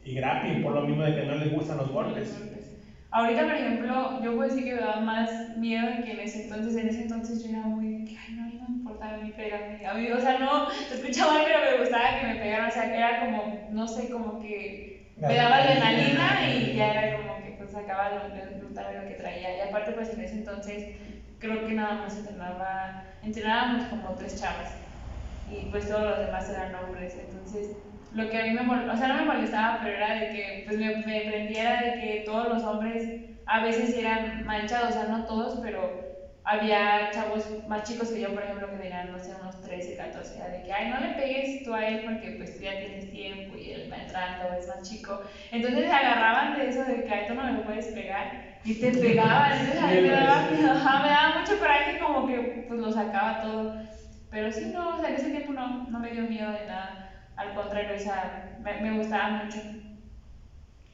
y 0.03 0.15
grappling, 0.15 0.63
por 0.63 0.73
lo 0.73 0.81
mismo 0.81 1.03
de 1.03 1.15
que 1.15 1.25
no 1.25 1.35
les 1.35 1.51
gustan 1.51 1.77
los 1.77 1.91
golpes. 1.91 2.37
Ahorita, 3.11 3.43
por 3.43 3.53
ejemplo, 3.53 4.23
yo 4.23 4.35
puedo 4.35 4.49
decir 4.49 4.63
que 4.63 4.73
me 4.73 4.81
da 4.81 4.99
más 4.99 5.55
miedo 5.55 5.87
que 6.03 6.13
en 6.13 6.19
ese 6.19 6.43
entonces. 6.45 6.75
En 6.75 6.87
ese 6.87 7.03
entonces 7.03 7.43
yo 7.43 7.51
era 7.51 7.61
muy 7.61 8.05
que, 8.05 8.17
ay, 8.17 8.33
no, 8.33 8.41
no 8.43 8.69
me 8.69 8.82
importaba 8.93 9.17
ni 9.23 9.31
pegarme. 9.31 9.85
A 9.85 9.93
mí, 9.93 10.11
o 10.11 10.19
sea, 10.19 10.39
no, 10.39 10.69
escuchaba 10.69 11.33
mal, 11.33 11.43
pero 11.45 11.59
me 11.71 11.83
gustaba 11.83 12.19
que 12.19 12.27
me 12.27 12.35
pegaran. 12.35 12.69
O 12.69 12.71
sea, 12.71 12.91
que 12.91 12.97
era 12.97 13.19
como, 13.19 13.67
no 13.71 13.87
sé, 13.87 14.09
como 14.09 14.39
que 14.39 15.11
me 15.17 15.35
daba 15.35 15.57
adrenalina 15.57 16.47
y 16.47 16.75
ya 16.75 16.93
era 16.93 17.17
como 17.17 17.37
que 17.43 17.51
pues 17.57 17.71
sacaba 17.71 18.09
lo, 18.09 18.27
lo, 18.29 18.59
lo 18.61 19.07
que 19.07 19.15
traía. 19.17 19.57
Y 19.57 19.61
aparte, 19.61 19.91
pues 19.91 20.09
en 20.09 20.21
ese 20.21 20.35
entonces 20.35 20.95
creo 21.39 21.65
que 21.65 21.73
nada 21.73 21.95
más 21.95 22.17
entrenaba, 22.17 23.03
entrenábamos 23.23 23.87
como 23.87 24.15
tres 24.15 24.39
chavas. 24.39 24.75
Y 25.51 25.69
pues 25.69 25.87
todos 25.87 26.03
los 26.03 26.19
demás 26.19 26.49
eran 26.49 26.75
hombres. 26.75 27.15
Entonces 27.19 27.75
lo 28.13 28.29
que 28.29 28.39
a 28.39 28.43
mí 28.43 28.51
me 28.51 28.61
molestaba, 28.61 28.93
o 28.93 28.97
sea, 28.97 29.07
no 29.07 29.15
me 29.15 29.33
molestaba, 29.33 29.79
pero 29.83 29.95
era 29.95 30.13
de 30.15 30.29
que 30.29 30.63
pues 30.65 30.77
me, 30.77 30.97
me 30.97 31.21
prendiera 31.21 31.81
de 31.81 31.93
que 31.99 32.23
todos 32.25 32.47
los 32.47 32.63
hombres 32.63 33.21
a 33.45 33.63
veces 33.63 33.95
eran 33.97 34.45
manchados, 34.45 34.91
o 34.91 34.93
sea, 34.93 35.05
no 35.05 35.25
todos, 35.25 35.59
pero 35.61 36.12
había 36.45 37.11
chavos 37.11 37.49
más 37.67 37.83
chicos 37.83 38.11
que 38.11 38.19
yo, 38.21 38.33
por 38.33 38.43
ejemplo, 38.43 38.69
que 38.69 38.77
tenían, 38.77 39.11
no 39.11 39.19
sé, 39.19 39.33
unos 39.33 39.61
13, 39.61 39.95
14, 39.95 40.35
de 40.35 40.63
que, 40.63 40.71
ay, 40.73 40.89
no 40.89 40.99
le 40.99 41.09
pegues 41.15 41.63
tú 41.63 41.73
a 41.73 41.85
él 41.87 42.01
porque 42.03 42.31
pues 42.31 42.55
tú 42.55 42.63
ya 42.63 42.77
tienes 42.77 43.09
tiempo 43.09 43.55
y 43.55 43.71
él 43.71 43.89
va 43.91 43.97
entrando, 43.97 44.53
es 44.53 44.67
más 44.67 44.81
chico. 44.81 45.21
Entonces 45.51 45.85
se 45.87 45.93
agarraban 45.93 46.53
de 46.53 46.67
eso 46.67 46.83
de 46.83 47.03
que, 47.03 47.11
ay, 47.11 47.25
tú 47.27 47.33
no 47.35 47.43
me 47.43 47.51
lo 47.53 47.63
puedes 47.63 47.87
pegar 47.89 48.31
y 48.63 48.79
te 48.79 48.91
pegaban, 48.91 49.53
entonces 49.53 49.81
a 49.81 49.87
mí 49.87 49.99
me 50.01 50.09
daba, 50.09 50.41
me 51.01 51.09
daba 51.09 51.29
mucho 51.39 51.57
coraje 51.57 51.97
como 51.97 52.25
que 52.25 52.41
pues 52.67 52.79
lo 52.79 52.91
sacaba 52.91 53.39
todo. 53.39 53.71
Pero 54.29 54.51
sí, 54.51 54.69
no, 54.71 54.95
o 54.95 54.97
sea, 54.99 55.09
en 55.09 55.15
ese 55.15 55.29
tiempo 55.29 55.53
no, 55.53 55.85
no 55.87 55.99
me 55.99 56.11
dio 56.11 56.23
miedo 56.23 56.49
de 56.51 56.65
nada 56.65 56.97
al 57.35 57.53
contrario, 57.53 57.95
o 57.95 57.99
sea, 57.99 58.35
me, 58.59 58.75
me 58.77 58.91
gustaba 58.91 59.29
mucho. 59.29 59.59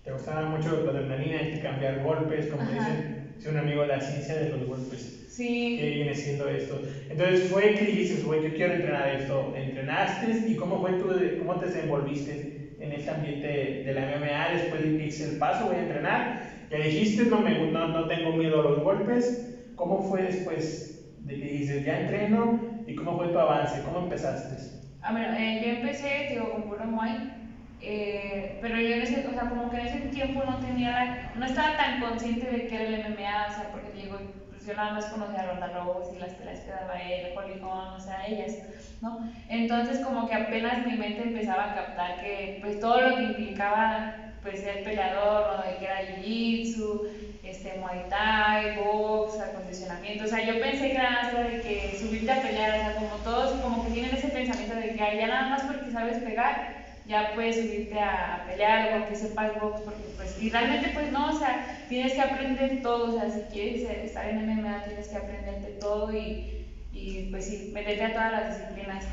¿Te 0.03 0.12
gustaba 0.12 0.46
mucho 0.46 0.82
la 0.84 0.91
adrenalina, 0.91 1.41
y 1.41 1.60
cambiar 1.60 2.00
golpes, 2.00 2.48
como 2.48 2.63
Ajá. 2.63 2.74
dicen? 2.74 3.18
Un 3.46 3.58
amigo 3.58 3.81
de 3.81 3.88
la 3.88 4.01
ciencia 4.01 4.36
de 4.36 4.50
los 4.50 4.65
golpes. 4.65 5.15
Sí. 5.27 5.75
¿Qué 5.77 5.89
viene 5.91 6.13
siendo 6.15 6.48
esto? 6.48 6.81
Entonces, 7.08 7.48
fue 7.48 7.74
que 7.74 7.84
dijiste, 7.84 8.22
güey, 8.24 8.43
yo 8.43 8.53
quiero 8.53 8.74
entrenar 8.74 9.08
esto. 9.08 9.53
¿Entrenaste 9.55 10.43
y 10.46 10.55
cómo 10.55 10.79
fue 10.81 10.93
tú, 10.93 11.08
cómo 11.38 11.58
te 11.58 11.65
desenvolviste 11.65 12.51
en 12.77 12.91
ese 12.91 13.10
ambiente 13.12 13.81
de 13.84 13.93
la 13.93 14.03
MMA 14.03 14.50
después 14.50 14.81
de 14.81 14.93
que 14.96 15.05
hice 15.05 15.24
el 15.25 15.38
paso, 15.38 15.65
voy 15.65 15.77
a 15.77 15.81
entrenar? 15.81 16.36
Ya 16.69 16.77
dijiste, 16.79 17.24
no, 17.25 17.41
me, 17.41 17.58
no, 17.58 17.88
no 17.88 18.08
tengo 18.08 18.34
miedo 18.34 18.60
a 18.60 18.63
los 18.63 18.81
golpes. 18.81 19.41
¿Cómo 19.75 20.01
fue 20.01 20.24
después 20.24 20.93
de 21.17 21.38
que 21.38 21.46
dices, 21.46 21.84
ya 21.84 21.98
entreno? 21.98 22.60
¿Y 22.86 22.96
cómo 22.96 23.15
fue 23.15 23.29
tu 23.29 23.39
avance? 23.39 23.81
¿Cómo 23.81 24.00
empezaste? 24.00 24.55
Ah, 25.01 25.12
bueno, 25.12 25.34
eh, 25.34 25.60
yo 25.62 25.67
empecé, 25.69 26.25
digo, 26.27 26.50
con 26.50 26.65
puro 26.65 26.86
Muay, 26.86 27.38
eh, 27.81 28.57
pero 28.62 28.79
yo 28.79 28.95
en 28.95 29.01
ese, 29.01 29.27
o 29.27 29.31
sea, 29.31 29.50
como 29.50 29.69
que 29.69 29.77
en 29.77 29.88
ese 29.88 30.00
tiempo 30.09 30.43
no 30.43 30.59
tenía, 30.59 30.91
la, 30.91 31.31
no 31.36 31.45
estaba 31.45 31.77
tan 31.77 32.01
consciente 32.01 32.50
de 32.50 32.67
que 32.67 32.75
era 32.75 32.86
el 32.86 33.13
MMA, 33.13 33.48
o 33.50 33.55
sea, 33.55 33.69
porque 33.71 33.91
digo, 33.91 34.17
pues 34.50 34.65
yo 34.65 34.74
nada 34.75 34.93
más 34.93 35.05
conocía 35.05 35.41
a 35.41 35.45
Ronda 35.48 35.67
Rose 35.67 36.15
y 36.15 36.19
las 36.19 36.33
peleas 36.33 36.59
que 36.59 36.71
daba 36.71 36.93
Holly 36.93 37.62
Holm, 37.62 37.93
o 37.95 38.00
sea, 38.00 38.27
ellas, 38.27 38.57
¿no? 39.01 39.19
Entonces 39.48 40.00
como 40.00 40.27
que 40.27 40.36
apenas 40.36 40.86
mi 40.86 40.95
mente 40.98 41.24
empezaba 41.24 41.71
a 41.71 41.75
captar 41.75 42.21
que, 42.21 42.59
pues 42.62 42.79
todo 42.79 43.00
lo 43.01 43.15
que 43.15 43.24
implicaba 43.24 44.13
pues 44.41 44.62
ser 44.62 44.83
peleador, 44.83 45.57
¿no? 45.57 45.63
De 45.63 45.77
que 45.77 45.86
era 45.86 46.01
jiu-jitsu, 46.01 47.07
este, 47.43 47.74
muay 47.79 48.07
thai, 48.09 48.77
box, 48.77 49.39
acondicionamiento. 49.39 50.25
O 50.25 50.27
sea, 50.27 50.45
yo 50.45 50.59
pensé 50.59 50.89
que 50.89 50.95
era 50.95 51.12
más 51.24 51.33
de 51.33 51.62
que 51.62 51.98
subirte 52.00 52.31
a 52.31 52.41
pelear, 52.41 52.71
o 52.71 52.79
sea, 52.79 52.95
como 52.95 53.15
todos 53.24 53.59
como 53.62 53.83
que 53.83 53.91
tienen 53.91 54.15
ese 54.15 54.29
pensamiento 54.29 54.75
de 54.75 54.89
que 54.89 54.98
ya 54.98 55.27
nada 55.27 55.50
más 55.50 55.63
porque 55.63 55.91
sabes 55.91 56.19
pegar, 56.19 56.78
ya 57.09 57.33
puedes 57.33 57.55
subirte 57.55 57.99
a, 57.99 58.45
pelear 58.47 58.93
o 58.93 58.99
porque 58.99 59.15
sepas 59.15 59.59
box, 59.59 59.81
porque 59.81 60.03
pues, 60.15 60.39
y 60.39 60.49
realmente 60.51 60.91
pues 60.93 61.11
no, 61.11 61.29
o 61.29 61.39
sea, 61.39 61.83
tienes 61.89 62.13
que 62.13 62.21
aprender 62.21 62.83
todo, 62.83 63.09
o 63.09 63.19
sea, 63.19 63.31
si 63.31 63.41
quieres 63.51 63.89
estar 63.89 64.29
en 64.29 64.45
MMA 64.45 64.83
tienes 64.83 65.07
que 65.07 65.17
aprenderte 65.17 65.71
todo 65.79 66.13
y, 66.15 66.67
y 66.93 67.27
pues 67.31 67.47
sí, 67.47 67.71
meterte 67.73 68.05
a 68.05 68.13
todas 68.13 68.31
las 68.31 68.59
disciplinas. 68.59 69.05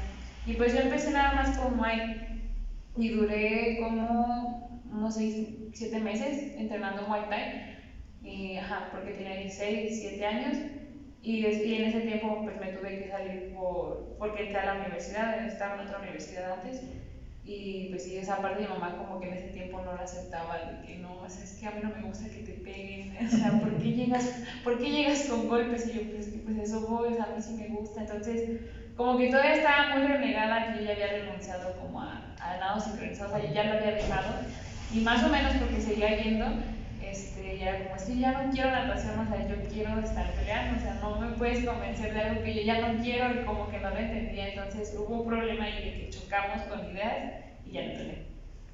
Y 0.45 0.53
pues 0.53 0.75
yo 0.75 0.81
empecé 0.81 1.11
nada 1.11 1.33
más 1.33 1.57
con 1.59 1.79
Muay 1.79 2.43
y 2.99 3.09
duré 3.09 3.79
como 3.81 4.83
unos 4.93 5.15
6, 5.15 5.49
7 5.73 5.99
meses 6.01 6.55
entrenando 6.59 7.09
Muay 7.09 7.23
Thai, 7.31 7.77
y, 8.23 8.59
ajá, 8.59 8.89
porque 8.93 9.13
tenía 9.13 9.37
16, 9.37 10.01
17 10.01 10.27
años. 10.27 10.59
Y, 11.23 11.45
en 11.47 11.85
ese 11.89 12.01
tiempo 12.01 12.43
pues 12.45 12.61
me 12.61 12.73
tuve 12.73 13.05
que 13.05 13.11
salir 13.11 13.55
por, 13.55 14.17
porque 14.19 14.45
entré 14.45 14.59
a 14.61 14.75
la 14.75 14.81
universidad, 14.83 15.47
estaba 15.47 15.81
en 15.81 15.89
otra 15.89 15.99
universidad 16.01 16.53
antes 16.53 16.83
y 17.47 17.87
pues 17.91 18.05
sí, 18.05 18.17
esa 18.17 18.39
parte 18.39 18.63
de 18.63 18.69
mi 18.69 18.75
mamá 18.75 18.97
como 18.97 19.21
que 19.21 19.29
en 19.29 19.35
ese 19.35 19.49
tiempo 19.49 19.81
no 19.85 19.95
la 19.95 20.03
aceptaba, 20.03 20.57
de 20.57 20.87
que 20.87 20.99
no, 20.99 21.21
o 21.21 21.29
sea, 21.29 21.45
es 21.45 21.53
que 21.53 21.67
a 21.67 21.71
mí 21.71 21.81
no 21.83 21.91
me 21.91 22.03
gusta 22.03 22.29
que 22.29 22.41
te 22.41 22.53
peguen, 22.53 23.17
o 23.27 23.31
sea, 23.31 23.53
¿por 23.61 23.77
qué 23.79 23.93
llegas, 23.93 24.29
¿por 24.65 24.79
qué 24.79 24.91
llegas 24.91 25.29
con 25.29 25.47
golpes? 25.47 25.89
Y 25.89 25.93
yo, 25.93 26.03
pues 26.11 26.31
pues 26.45 26.59
eso 26.59 26.81
voy, 26.89 27.17
a 27.19 27.35
mí 27.35 27.41
sí 27.41 27.55
me 27.55 27.69
gusta, 27.69 28.01
entonces 28.01 28.61
como 28.97 29.17
que 29.19 29.29
todavía 29.29 29.55
estaba 29.55 29.97
muy 29.97 30.07
renegada 30.07 30.73
que 30.73 30.81
yo 30.81 30.87
ya 30.87 30.93
había 30.93 31.19
renunciado 31.25 31.73
como 31.81 32.01
a, 32.01 32.35
a 32.41 32.57
nado 32.59 32.81
sincronizado, 32.81 33.35
o 33.35 33.37
sea, 33.39 33.47
yo 33.47 33.55
ya 33.55 33.65
lo 33.65 33.75
había 33.75 33.93
dejado, 33.93 34.35
y 34.93 35.01
más 35.01 35.23
o 35.23 35.29
menos 35.29 35.53
porque 35.55 35.81
seguía 35.81 36.17
yendo, 36.17 36.47
este, 37.11 37.59
ya 37.59 37.85
como 37.85 37.97
es 37.97 38.03
que 38.05 38.19
ya 38.19 38.33
no 38.33 38.51
quiero 38.51 38.71
natación, 38.71 39.19
o 39.19 39.29
sea, 39.29 39.49
yo 39.49 39.57
quiero 39.73 39.99
estar 40.01 40.31
peleando, 40.33 40.77
o 40.77 40.81
sea, 40.81 40.99
no 41.01 41.21
me 41.21 41.37
puedes 41.37 41.65
convencer 41.65 42.15
de 42.15 42.21
algo 42.21 42.43
que 42.43 42.55
yo 42.55 42.63
ya 42.63 42.89
no 42.89 43.03
quiero 43.03 43.33
y 43.33 43.45
como 43.45 43.69
que 43.71 43.79
no 43.79 43.91
lo 43.91 43.99
entendía, 43.99 44.49
entonces 44.49 44.97
hubo 44.99 45.23
un 45.23 45.27
problema 45.27 45.65
ahí 45.65 45.85
de 45.85 46.01
que 46.01 46.11
chocamos 46.11 46.63
con 46.63 46.91
ideas 46.91 47.45
y 47.65 47.73
ya 47.73 47.83
no 47.83 47.91
entrené. 47.91 48.19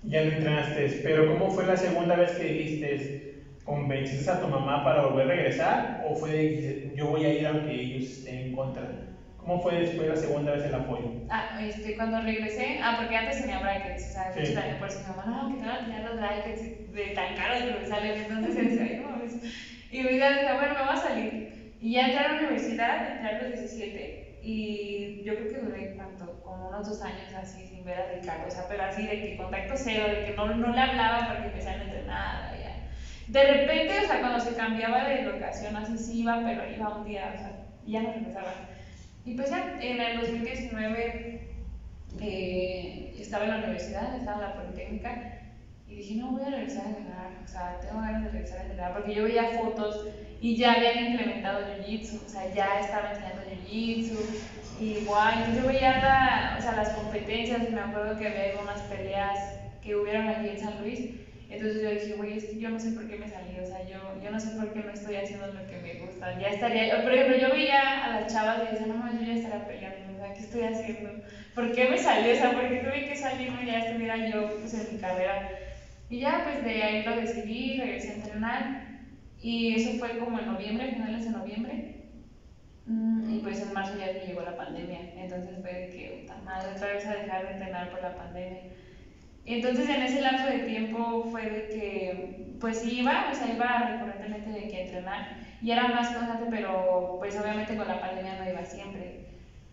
Ya 0.04 0.24
no 0.24 0.32
entrenaste, 0.32 1.00
pero 1.02 1.28
¿cómo 1.32 1.50
fue 1.50 1.66
la 1.66 1.76
segunda 1.76 2.16
vez 2.16 2.32
que 2.32 2.44
dijiste, 2.44 3.42
convenciste 3.64 4.30
a 4.30 4.40
tu 4.40 4.48
mamá 4.48 4.82
para 4.82 5.06
volver 5.06 5.26
a 5.26 5.34
regresar 5.34 6.04
o 6.08 6.16
fue 6.16 6.30
de 6.30 6.92
yo 6.96 7.06
voy 7.06 7.24
a 7.24 7.32
ir 7.32 7.46
aunque 7.46 7.72
ellos 7.72 8.10
estén 8.10 8.38
en 8.38 8.56
contra? 8.56 8.82
¿Cómo 9.38 9.60
fue 9.60 9.74
después 9.80 10.08
la 10.08 10.16
segunda 10.16 10.52
vez 10.52 10.64
el 10.64 10.74
apoyo? 10.74 11.10
Ah, 11.28 11.58
este, 11.60 11.96
cuando 11.96 12.20
regresé, 12.20 12.78
ah, 12.80 12.94
porque 12.96 13.16
antes 13.16 13.40
tenía 13.40 13.58
brackets, 13.58 14.10
o 14.10 14.12
sea, 14.12 14.32
sí. 14.32 14.54
por 14.78 14.88
eso 14.88 15.00
mi 15.00 15.16
mamá, 15.16 15.24
no, 15.26 15.48
que 15.48 15.60
te 15.60 15.66
van 15.66 15.90
a 15.90 16.08
los 16.08 16.16
brackets 16.16 16.81
de 16.92 17.06
tan 17.14 17.34
caros 17.34 17.62
que 17.62 17.80
me 17.80 17.86
salen, 17.86 18.20
entonces 18.20 18.54
decía, 18.54 19.00
no 19.00 19.10
mames. 19.10 19.34
Y 19.90 20.02
mi 20.02 20.08
vida 20.08 20.30
decía, 20.30 20.54
bueno, 20.54 20.74
me 20.74 20.80
voy 20.80 20.94
a 20.94 20.96
salir. 20.96 21.74
Y 21.80 21.92
ya 21.92 22.06
entré 22.06 22.18
a 22.18 22.32
la 22.32 22.38
universidad, 22.38 23.16
entré 23.16 23.28
a 23.28 23.42
los 23.42 23.58
17, 23.58 24.38
y 24.42 25.22
yo 25.24 25.34
creo 25.36 25.52
que 25.52 25.58
duré, 25.60 25.94
¿cuánto? 25.96 26.40
Como 26.42 26.68
unos 26.68 26.88
dos 26.88 27.02
años 27.02 27.32
así, 27.34 27.66
sin 27.66 27.84
ver 27.84 27.98
a 27.98 28.12
Ricardo, 28.12 28.46
o 28.46 28.50
sea, 28.50 28.66
pero 28.68 28.84
así 28.84 29.06
de 29.06 29.20
que 29.20 29.36
contacto 29.36 29.74
cero, 29.76 30.06
de 30.08 30.24
que 30.24 30.34
no, 30.34 30.54
no 30.54 30.72
le 30.72 30.80
hablaba 30.80 31.28
porque 31.28 31.48
empecé 31.48 31.68
a 31.68 31.82
entrenar, 31.82 32.58
ya. 32.58 32.76
De 33.28 33.44
repente, 33.44 34.00
o 34.00 34.06
sea, 34.06 34.20
cuando 34.20 34.40
se 34.40 34.54
cambiaba 34.54 35.08
de 35.08 35.22
locación, 35.22 35.76
así 35.76 35.96
sí 35.96 36.20
iba, 36.20 36.42
pero 36.44 36.70
iba 36.70 36.96
un 36.96 37.04
día, 37.04 37.32
o 37.34 37.38
sea, 37.38 37.52
ya 37.86 38.02
no 38.02 38.12
regresaba. 38.12 38.52
Y 39.24 39.34
pues 39.34 39.50
ya 39.50 39.78
en 39.80 40.00
el 40.00 40.20
2019 40.20 41.48
eh, 42.20 43.14
estaba 43.18 43.44
en 43.44 43.50
la 43.50 43.56
universidad, 43.58 44.16
estaba 44.16 44.36
en 44.38 44.42
la 44.42 44.54
Politécnica 44.54 45.41
y 45.92 45.96
dije, 45.96 46.14
no, 46.16 46.32
voy 46.32 46.42
a 46.42 46.50
regresar 46.50 46.86
a 46.86 46.88
entrenar, 46.88 47.30
o 47.44 47.48
sea, 47.48 47.78
tengo 47.80 48.00
ganas 48.00 48.24
de 48.24 48.30
regresar 48.30 48.58
a 48.58 48.62
entrenar, 48.62 48.92
porque 48.94 49.14
yo 49.14 49.24
veía 49.24 49.58
fotos 49.60 50.08
y 50.40 50.56
ya 50.56 50.72
habían 50.72 51.12
implementado 51.12 51.60
Jiu-Jitsu, 51.60 52.24
o 52.24 52.28
sea, 52.28 52.52
ya 52.54 52.80
estaba 52.80 53.10
enseñando 53.10 53.42
Jiu-Jitsu 53.42 54.18
y 54.80 55.04
guay, 55.04 55.34
entonces 55.38 55.62
yo 55.62 55.68
veía 55.68 55.98
la, 55.98 56.56
o 56.58 56.62
sea, 56.62 56.76
las 56.76 56.90
competencias 56.90 57.68
y 57.68 57.72
me 57.72 57.80
acuerdo 57.80 58.18
que 58.18 58.26
había 58.26 58.52
algunas 58.52 58.80
peleas 58.82 59.38
que 59.82 59.94
hubieron 59.94 60.28
aquí 60.28 60.48
en 60.48 60.58
San 60.58 60.80
Luis 60.80 61.10
entonces 61.52 61.82
yo 61.82 61.90
dije, 61.90 62.14
güey, 62.14 62.38
es 62.38 62.44
que 62.46 62.58
yo 62.58 62.70
no 62.70 62.80
sé 62.80 62.92
por 62.92 63.06
qué 63.06 63.16
me 63.16 63.28
salí, 63.28 63.60
o 63.62 63.66
sea, 63.66 63.86
yo, 63.86 63.98
yo 64.22 64.30
no 64.30 64.40
sé 64.40 64.50
por 64.56 64.72
qué 64.72 64.80
no 64.80 64.90
estoy 64.90 65.16
haciendo 65.16 65.48
lo 65.48 65.66
que 65.66 65.76
me 65.76 66.00
gusta. 66.00 66.38
Ya 66.40 66.48
estaría, 66.48 67.02
por 67.02 67.12
ejemplo, 67.12 67.36
yo 67.36 67.50
veía 67.50 68.04
a 68.04 68.20
las 68.20 68.32
chavas 68.32 68.62
y 68.62 68.72
decía, 68.72 68.86
no, 68.86 68.94
no, 68.94 69.12
yo 69.12 69.26
ya 69.26 69.34
estaría 69.34 69.66
peleando, 69.66 70.14
o 70.14 70.16
sea, 70.16 70.32
¿qué 70.32 70.40
estoy 70.40 70.62
haciendo? 70.62 71.10
¿Por 71.54 71.72
qué 71.72 71.90
me 71.90 71.98
salí? 71.98 72.30
O 72.30 72.36
sea, 72.36 72.52
¿por 72.52 72.66
qué 72.68 72.76
tuve 72.76 73.06
que 73.06 73.16
salirme 73.16 73.64
y 73.64 73.66
ya 73.66 73.78
estuviera 73.80 74.16
yo 74.30 74.58
pues, 74.60 74.72
en 74.72 74.94
mi 74.94 74.98
carrera? 74.98 75.50
Y 76.12 76.18
ya, 76.18 76.42
pues 76.44 76.62
de 76.62 76.82
ahí 76.82 77.02
lo 77.04 77.16
decidí, 77.16 77.78
regresé 77.78 78.10
a 78.10 78.14
entrenar 78.16 78.86
y 79.40 79.76
eso 79.76 79.98
fue 79.98 80.18
como 80.18 80.38
en 80.38 80.44
noviembre, 80.44 80.92
finales 80.92 81.24
de 81.24 81.30
noviembre. 81.30 81.94
Mm, 82.84 83.34
y 83.34 83.38
pues 83.38 83.62
en 83.62 83.72
marzo 83.72 83.98
ya 83.98 84.12
me 84.12 84.26
llegó 84.26 84.42
la 84.42 84.58
pandemia, 84.58 85.14
entonces 85.16 85.58
fue 85.62 85.72
de 85.72 85.88
que, 85.88 86.18
puta 86.20 86.36
madre, 86.44 86.72
otra 86.76 86.92
vez 86.92 87.06
a 87.06 87.14
dejar 87.14 87.46
de 87.46 87.52
entrenar 87.52 87.90
por 87.90 88.02
la 88.02 88.14
pandemia. 88.14 88.60
Entonces 89.46 89.88
en 89.88 90.02
ese 90.02 90.20
lapso 90.20 90.48
de 90.48 90.58
tiempo 90.58 91.28
fue 91.30 91.48
de 91.48 91.68
que 91.68 92.56
pues 92.60 92.84
iba, 92.84 93.30
o 93.30 93.34
sea, 93.34 93.54
iba 93.54 93.78
recurrentemente 93.78 94.50
de 94.50 94.68
que 94.68 94.82
entrenar 94.82 95.38
y 95.62 95.70
era 95.70 95.88
más 95.88 96.14
constante, 96.14 96.44
pero 96.50 97.16
pues 97.20 97.40
obviamente 97.40 97.74
con 97.74 97.88
la 97.88 98.02
pandemia 98.02 98.36
no 98.36 98.50
iba 98.50 98.62
siempre. 98.66 99.31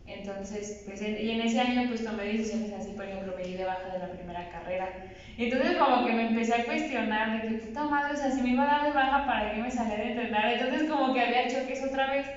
Entonces, 0.09 0.81
pues, 0.85 1.01
y 1.01 1.31
en 1.31 1.41
ese 1.41 1.59
año 1.59 1.87
pues 1.87 2.03
tomé 2.03 2.23
decisiones 2.25 2.73
así, 2.73 2.91
por 2.91 3.05
ejemplo, 3.05 3.33
me 3.35 3.43
di 3.43 3.55
de 3.55 3.65
baja 3.65 3.93
de 3.93 3.99
la 3.99 4.11
primera 4.11 4.49
carrera. 4.49 4.89
Entonces 5.37 5.77
como 5.77 6.05
que 6.05 6.13
me 6.13 6.27
empecé 6.27 6.53
a 6.53 6.65
cuestionar 6.65 7.41
de 7.41 7.47
que 7.47 7.65
puta 7.65 7.85
madre, 7.85 8.13
o 8.13 8.17
sea, 8.17 8.31
si 8.31 8.41
me 8.41 8.49
iba 8.49 8.63
a 8.63 8.77
dar 8.77 8.83
de 8.87 8.93
baja, 8.93 9.25
¿para 9.25 9.53
qué 9.53 9.61
me 9.61 9.71
salía 9.71 9.97
de 9.97 10.11
entrenar? 10.11 10.51
Entonces 10.51 10.89
como 10.89 11.13
que 11.13 11.21
había 11.21 11.47
choques 11.47 11.83
otra 11.83 12.11
vez 12.11 12.27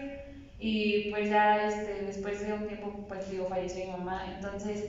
y 0.59 1.11
pues 1.11 1.29
ya 1.29 1.67
este, 1.67 2.05
después 2.05 2.41
de 2.47 2.53
un 2.53 2.67
tiempo, 2.67 3.05
pues 3.09 3.29
digo, 3.31 3.47
falleció 3.47 3.87
mi 3.87 3.91
mamá. 3.93 4.33
Entonces 4.37 4.85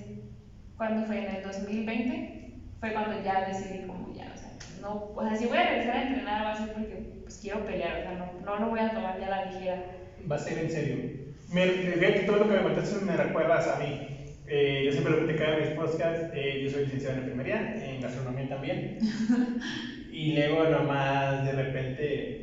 cuando 0.78 1.06
fue 1.06 1.20
en 1.24 1.36
el 1.36 1.44
2020, 1.44 2.52
fue 2.80 2.94
cuando 2.94 3.24
ya 3.24 3.48
decidí 3.48 3.86
como 3.88 4.14
ya, 4.14 4.32
o 4.34 4.38
sea, 4.38 4.52
no, 4.82 5.12
o 5.16 5.24
sea, 5.24 5.36
si 5.36 5.46
voy 5.46 5.58
a 5.58 5.70
regresar 5.70 5.96
a 5.96 6.02
entrenar 6.04 6.46
va 6.46 6.52
a 6.52 6.58
ser 6.58 6.74
porque 6.74 6.96
pues 7.24 7.38
quiero 7.38 7.66
pelear, 7.66 8.00
o 8.00 8.02
sea, 8.02 8.12
no, 8.14 8.46
no 8.46 8.60
lo 8.60 8.70
voy 8.70 8.80
a 8.80 8.94
tomar 8.94 9.20
ya 9.20 9.30
la 9.30 9.46
ligera. 9.46 9.84
Va 10.30 10.36
a 10.36 10.40
ser 10.40 10.58
en 10.60 10.70
serio. 10.70 11.33
Me, 11.54 11.68
que 12.16 12.24
todo 12.26 12.38
lo 12.38 12.48
que 12.48 12.56
me 12.56 12.64
contaste 12.64 12.96
me 12.96 13.16
recuerdas 13.16 13.68
a 13.68 13.76
mí. 13.76 14.02
Eh, 14.48 14.82
yo 14.84 14.92
siempre 14.92 15.12
lo 15.12 15.20
platicaba 15.20 15.54
en 15.54 15.60
mis 15.60 15.70
podcasts, 15.70 16.28
eh, 16.34 16.60
yo 16.62 16.70
soy 16.70 16.84
licenciado 16.84 17.14
en 17.14 17.20
enfermería, 17.20 17.70
en 17.80 18.00
gastronomía 18.02 18.48
también. 18.50 18.98
y 20.10 20.34
luego 20.34 20.66
nomás 20.66 21.44
de 21.44 21.52
repente, 21.54 22.36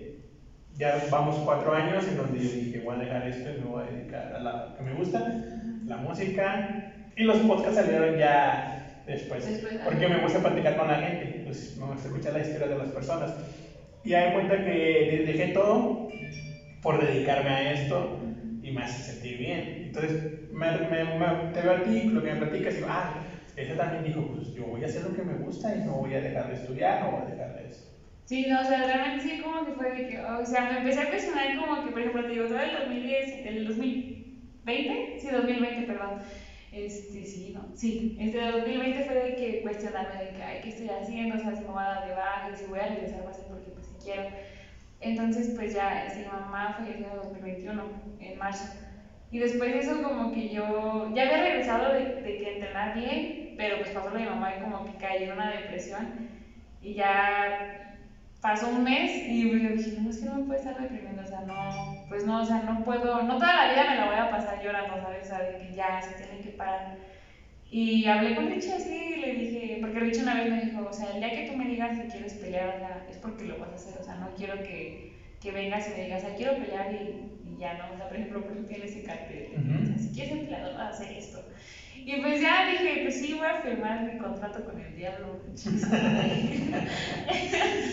ya 0.79 0.97
vamos 1.11 1.41
cuatro 1.41 1.73
años 1.75 2.07
en 2.07 2.17
donde 2.17 2.41
yo 2.41 2.51
dije, 2.53 2.79
voy 2.79 2.95
a 2.95 2.99
dejar 2.99 3.25
esto 3.25 3.51
y 3.51 3.55
me 3.55 3.65
voy 3.65 3.83
a 3.83 3.87
dedicar 3.87 4.33
a 4.33 4.39
lo 4.39 4.73
que 4.75 4.83
me 4.83 4.93
gusta, 4.93 5.27
la 5.85 5.97
música, 5.97 6.63
y 7.17 7.25
los 7.25 7.41
podcasts 7.41 7.75
salieron 7.75 8.17
ya 8.17 8.65
después, 9.05 9.53
porque 9.83 10.07
me 10.09 10.17
gusta 10.17 10.41
platicar 10.41 10.75
con 10.77 10.87
la 10.87 10.99
gente, 10.99 11.27
pues 11.43 11.75
me 11.75 11.87
gusta 11.87 12.09
escuchar 12.09 12.33
la 12.33 12.41
historia 12.41 12.69
de 12.69 12.77
las 12.77 12.91
personas. 12.91 13.35
Y 14.05 14.11
me 14.13 14.31
cuenta 14.31 14.63
que 14.63 15.21
dejé 15.25 15.49
todo 15.49 15.85
por 16.81 16.99
dedicarme 16.99 17.51
a 17.51 17.71
esto 17.71 18.15
y 18.71 18.75
me 18.75 18.83
hace 18.83 19.01
sentir 19.03 19.37
bien. 19.37 19.81
Entonces, 19.85 20.19
me, 20.49 20.79
me, 21.05 21.51
te 21.53 21.63
veo 21.63 21.73
a 21.73 21.83
ti, 21.83 22.07
lo 22.07 22.23
que 22.23 22.31
me 22.31 22.37
platicas, 22.37 22.75
y 22.75 22.77
digo, 22.79 22.89
ah, 22.89 23.13
ese 23.57 23.75
también 23.75 24.03
dijo, 24.03 24.27
pues 24.27 24.53
yo 24.53 24.67
voy 24.67 24.83
a 24.83 24.87
hacer 24.87 25.03
lo 25.03 25.13
que 25.13 25.23
me 25.23 25.35
gusta 25.35 25.75
y 25.75 25.81
no 25.81 25.97
voy 25.97 26.15
a 26.15 26.21
dejar 26.21 26.47
de 26.47 26.55
estudiar, 26.55 26.99
no 26.99 27.11
voy 27.11 27.23
a 27.23 27.27
dejar 27.27 27.53
de 27.53 27.67
eso. 27.67 27.85
Sí, 28.25 28.45
no, 28.47 28.61
o 28.61 28.65
sea, 28.65 28.85
realmente 28.85 29.21
sí, 29.21 29.37
como 29.39 29.65
que 29.65 29.73
fue 29.73 29.91
de 29.91 30.05
que, 30.05 30.19
o 30.19 30.45
sea, 30.47 30.63
me 30.63 30.75
empecé 30.75 31.01
a 31.01 31.09
cuestionar 31.09 31.53
como 31.55 31.81
que, 31.81 31.91
por 31.91 32.01
ejemplo, 32.01 32.25
te 32.25 32.31
digo, 32.33 32.47
todo 32.47 32.61
el 32.61 32.71
2010, 32.73 33.33
el 33.43 33.65
2020, 33.65 34.95
sí, 35.17 35.29
2020, 35.31 35.83
perdón 35.83 36.17
este, 36.73 37.27
sí, 37.27 37.51
¿no? 37.51 37.69
Sí, 37.75 38.13
este 38.17 38.39
2020 38.39 39.03
fue 39.03 39.15
de 39.17 39.35
que 39.35 39.59
cuestionarme 39.61 40.17
de 40.17 40.33
que, 40.33 40.43
ay, 40.43 40.61
¿qué 40.61 40.69
estoy 40.69 40.89
haciendo? 40.89 41.35
O 41.37 41.39
sea, 41.39 41.55
si 41.55 41.63
me 41.65 41.71
voy 41.73 41.83
a 41.83 41.87
dar 41.87 42.03
de 42.03 42.13
baja, 42.13 42.55
si 42.55 42.67
voy 42.67 42.79
a 42.81 42.87
regresar, 42.87 43.27
va 43.27 43.31
a 43.31 43.35
porque 43.49 43.71
pues 43.71 43.87
si 43.87 43.95
quiero. 43.95 44.29
Entonces, 45.01 45.51
pues 45.57 45.73
ya, 45.75 46.07
mi 46.17 46.25
mamá 46.25 46.75
falleció 46.79 47.07
en 47.09 47.17
2021, 47.17 47.83
en 48.21 48.39
marzo. 48.39 48.67
Y 49.31 49.39
después 49.39 49.73
de 49.73 49.81
eso, 49.81 50.03
como 50.03 50.33
que 50.33 50.49
yo 50.51 51.11
ya 51.15 51.23
había 51.25 51.43
regresado 51.43 51.93
de, 51.93 52.21
de 52.23 52.37
que 52.39 52.55
entrenar 52.57 52.95
bien, 52.95 53.55
pero 53.57 53.79
pues 53.79 53.91
pasó 53.91 54.11
lo 54.11 54.17
de 54.17 54.25
mi 54.25 54.29
mamá 54.31 54.57
y 54.57 54.61
como 54.61 54.85
que 54.85 54.97
caí 54.99 55.25
en 55.25 55.33
una 55.33 55.51
depresión. 55.51 56.29
Y 56.81 56.95
ya 56.95 57.81
pasó 58.41 58.69
un 58.69 58.85
mes 58.85 59.13
y 59.27 59.43
yo 59.43 59.55
dije, 59.55 59.93
no, 60.01 60.11
es 60.11 60.19
que 60.19 60.27
no 60.27 60.35
me 60.37 60.45
puede 60.45 60.59
estar 60.61 60.77
deprimiendo, 60.81 61.23
o 61.23 61.27
sea, 61.27 61.41
no, 61.43 62.05
pues 62.09 62.25
no, 62.25 62.41
o 62.41 62.45
sea, 62.45 62.63
no 62.63 62.83
puedo, 62.85 63.23
no 63.23 63.35
toda 63.39 63.55
la 63.55 63.73
vida 63.73 63.85
me 63.85 63.97
la 63.97 64.07
voy 64.07 64.17
a 64.17 64.31
pasar 64.31 64.61
llorando, 64.63 64.97
¿sabes? 64.99 65.25
O 65.25 65.29
sea, 65.29 65.41
de 65.43 65.57
que 65.57 65.73
ya 65.75 66.01
se 66.03 66.15
tiene 66.15 66.41
que 66.41 66.51
parar. 66.51 66.97
Y 67.71 68.07
hablé 68.07 68.35
con 68.35 68.49
Richie 68.49 68.73
así 68.75 69.15
y 69.15 69.21
le 69.21 69.35
dije, 69.35 69.79
porque 69.81 70.01
Richie 70.01 70.23
una 70.23 70.35
vez 70.35 70.51
me 70.51 70.65
dijo, 70.65 70.87
o 70.89 70.93
sea, 70.93 71.11
el 71.13 71.21
día 71.21 71.31
que 71.31 71.47
tú 71.49 71.57
me 71.57 71.69
digas 71.69 71.99
que 72.01 72.09
quieres 72.09 72.35
pelear, 72.35 72.75
o 72.75 72.79
sea, 72.79 73.07
es 73.09 73.17
porque 73.19 73.45
lo 73.45 73.59
vas 73.59 73.71
a 73.71 73.75
hacer, 73.77 73.95
o 74.01 74.05
sea, 74.05 74.17
no 74.17 74.35
quiero 74.35 74.55
que, 74.65 75.13
que 75.41 75.53
vengas 75.53 75.87
y 75.89 75.93
me 75.93 76.03
digas, 76.05 76.25
o 76.25 76.27
sea, 76.27 76.35
quiero 76.37 76.57
pelear 76.57 76.93
y, 76.93 77.31
y 77.49 77.59
ya 77.61 77.75
no, 77.75 77.95
o 77.95 77.97
sea, 77.97 78.09
por 78.09 78.17
ejemplo, 78.17 78.43
por 78.43 78.53
ejemplo, 78.53 78.85
ese 78.85 79.05
cartel, 79.05 79.53
o 79.55 79.87
sea, 79.87 79.99
si 79.99 80.09
quieres 80.13 80.33
ser 80.33 80.41
peleador, 80.47 80.75
vas 80.75 80.87
a 80.87 80.89
hacer 80.89 81.17
esto. 81.17 81.45
Y 81.95 82.17
pues 82.23 82.41
ya 82.41 82.67
dije, 82.67 83.03
pues 83.03 83.21
sí, 83.21 83.35
voy 83.35 83.47
a 83.47 83.61
firmar 83.61 84.03
mi 84.03 84.19
contrato 84.19 84.65
con 84.65 84.81
el 84.81 84.97
diablo. 84.97 85.39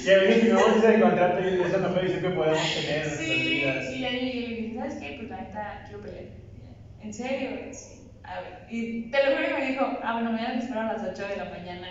Y 0.05 0.09
a 0.09 0.17
veces 0.19 0.41
firmamos 0.43 0.77
ese 0.77 1.01
contrato 1.01 1.39
y 1.41 1.61
esa 1.61 1.77
mejor 1.79 2.01
decisión 2.01 2.21
que 2.21 2.29
podemos 2.37 2.73
tener 2.73 3.09
Sí, 3.09 3.63
y 3.97 4.05
ahí 4.05 4.21
le 4.21 4.31
dije, 4.31 4.75
¿sabes 4.75 4.95
qué? 4.95 5.15
Pues 5.17 5.29
la 5.29 5.41
neta, 5.41 5.83
quiero 5.85 6.01
pelear. 6.01 6.25
¿En 7.01 7.13
serio? 7.13 7.49
Sí. 7.73 7.96
A 8.27 8.41
ver. 8.41 8.67
Y 8.69 9.09
te 9.09 9.23
lo 9.23 9.35
juro 9.35 9.47
que 9.47 9.53
me 9.53 9.65
dijo, 9.71 9.85
ah, 10.03 10.13
bueno, 10.13 10.31
mañana 10.31 10.53
te 10.53 10.59
espero 10.59 10.81
a 10.81 10.93
las 10.93 11.03
8 11.03 11.27
de 11.27 11.37
la 11.37 11.45
mañana. 11.45 11.87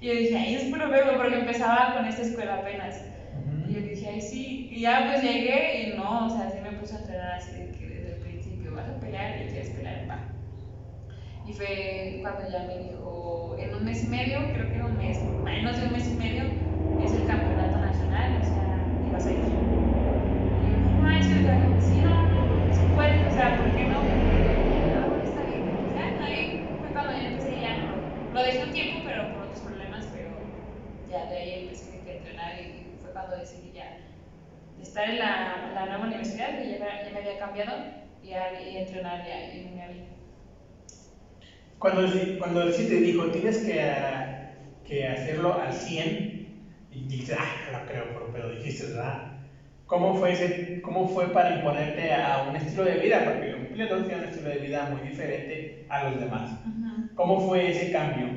Y 0.00 0.06
yo 0.06 0.14
dije, 0.14 0.36
ay, 0.36 0.54
espero 0.54 0.88
verlo, 0.88 1.16
porque 1.16 1.38
empezaba 1.38 1.94
con 1.94 2.04
esta 2.06 2.22
escuela 2.22 2.56
apenas. 2.56 3.04
Y 3.68 3.74
yo 3.74 3.80
dije, 3.80 4.08
ay, 4.08 4.20
sí. 4.20 4.68
Y 4.70 4.80
ya 4.82 5.08
pues 5.10 5.22
llegué 5.22 5.88
y 5.88 5.96
no, 5.96 6.26
o 6.26 6.30
sea, 6.30 6.50
sí 6.50 6.58
me 6.62 6.72
puse 6.78 6.94
a 6.96 6.98
entrenar 6.98 7.32
así 7.32 7.52
de 7.52 7.70
que 7.72 7.86
desde 7.88 8.14
el 8.16 8.20
principio, 8.20 8.74
vas 8.74 8.88
a 8.88 9.00
pelear 9.00 9.42
y 9.42 9.46
quieres 9.50 9.70
pelear, 9.70 10.08
va. 10.10 10.18
Y 11.46 11.52
fue 11.52 12.18
cuando 12.22 12.48
ya 12.50 12.64
me 12.64 12.78
dijo, 12.78 13.56
en 13.58 13.74
un 13.74 13.84
mes 13.84 14.04
y 14.04 14.08
medio, 14.08 14.38
creo 14.52 14.68
que 14.68 14.74
era 14.76 14.86
un 14.86 14.96
mes, 14.96 15.18
menos 15.44 15.80
de 15.80 15.86
un 15.86 15.92
mes 15.92 16.08
y 16.08 16.14
medio, 16.14 16.44
es 16.98 17.12
el 17.14 17.26
campeonato 17.26 17.78
nacional, 17.78 18.38
o 18.40 18.44
sea, 18.44 18.98
y 19.04 19.10
vas 19.10 19.26
a 19.26 19.32
ir. 19.32 19.62
Y 20.58 20.66
yo, 20.68 20.78
no 20.78 20.90
manches, 21.02 21.84
sí, 21.84 22.00
no, 22.02 22.28
no, 22.28 22.72
sí 22.72 22.86
puedes, 22.94 23.26
o 23.26 23.30
sea, 23.30 23.56
¿por 23.58 23.72
qué? 23.74 23.84
No, 23.88 24.02
está 25.22 25.42
bien, 25.44 25.78
pues 25.80 25.94
ya, 25.94 26.16
ahí 26.24 26.76
fue 26.80 26.90
cuando 26.92 27.12
ya 27.12 27.28
empecé 27.28 27.60
ya, 27.60 27.76
no, 27.78 28.21
lo 28.32 28.42
dejé 28.42 28.64
un 28.64 28.72
tiempo, 28.72 29.00
pero 29.04 29.28
por 29.32 29.42
otros 29.42 29.60
problemas, 29.60 30.06
pero 30.12 30.30
ya 31.08 31.26
de 31.26 31.36
ahí 31.38 31.52
empecé 31.54 32.02
a 32.06 32.12
entrenar 32.12 32.58
y 32.60 32.94
fue 33.00 33.10
cuando 33.12 33.36
decidí 33.36 33.72
ya 33.72 33.96
estar 34.80 35.08
en 35.08 35.18
la, 35.18 35.70
la 35.74 35.86
nueva 35.86 36.04
universidad, 36.04 36.56
que 36.56 36.68
ya, 36.68 36.78
me- 36.78 37.04
ya 37.04 37.10
me 37.12 37.18
había 37.20 37.36
cambiado, 37.36 37.86
y, 38.22 38.32
a, 38.34 38.52
y 38.60 38.76
entrenar 38.76 39.22
ya 39.24 39.40
en 39.44 39.74
mi 39.74 39.80
área. 39.80 40.04
Cuando, 41.78 42.02
cuando 42.38 42.70
sí 42.70 42.86
te 42.86 42.96
dijo, 43.00 43.30
tienes 43.30 43.58
que, 43.58 43.80
ah, 43.82 44.28
que 44.84 45.06
hacerlo 45.06 45.58
al 45.58 45.72
100, 45.72 46.30
y 46.90 47.02
dijiste, 47.04 47.34
ah, 47.34 47.70
no 47.72 47.84
creo, 47.86 48.08
pero, 48.12 48.30
pero 48.30 48.48
dijiste, 48.48 48.84
¿verdad? 48.84 49.26
¿Cómo 49.86 50.14
fue, 50.14 50.32
ese, 50.32 50.80
¿Cómo 50.80 51.06
fue 51.06 51.32
para 51.32 51.50
imponerte 51.50 52.12
a 52.14 52.38
un 52.38 52.56
estilo 52.56 52.84
de 52.84 52.96
vida? 52.96 53.22
Porque 53.24 53.54
un 53.54 53.66
peleador 53.68 54.02
tiene 54.02 54.18
un 54.18 54.24
estilo 54.24 54.48
de 54.48 54.58
vida 54.58 54.84
muy 54.84 55.00
diferente 55.02 55.84
a 55.88 56.00
los 56.00 56.18
demás. 56.18 56.56
¿Cómo 57.14 57.40
fue 57.40 57.70
ese 57.70 57.92
cambio? 57.92 58.28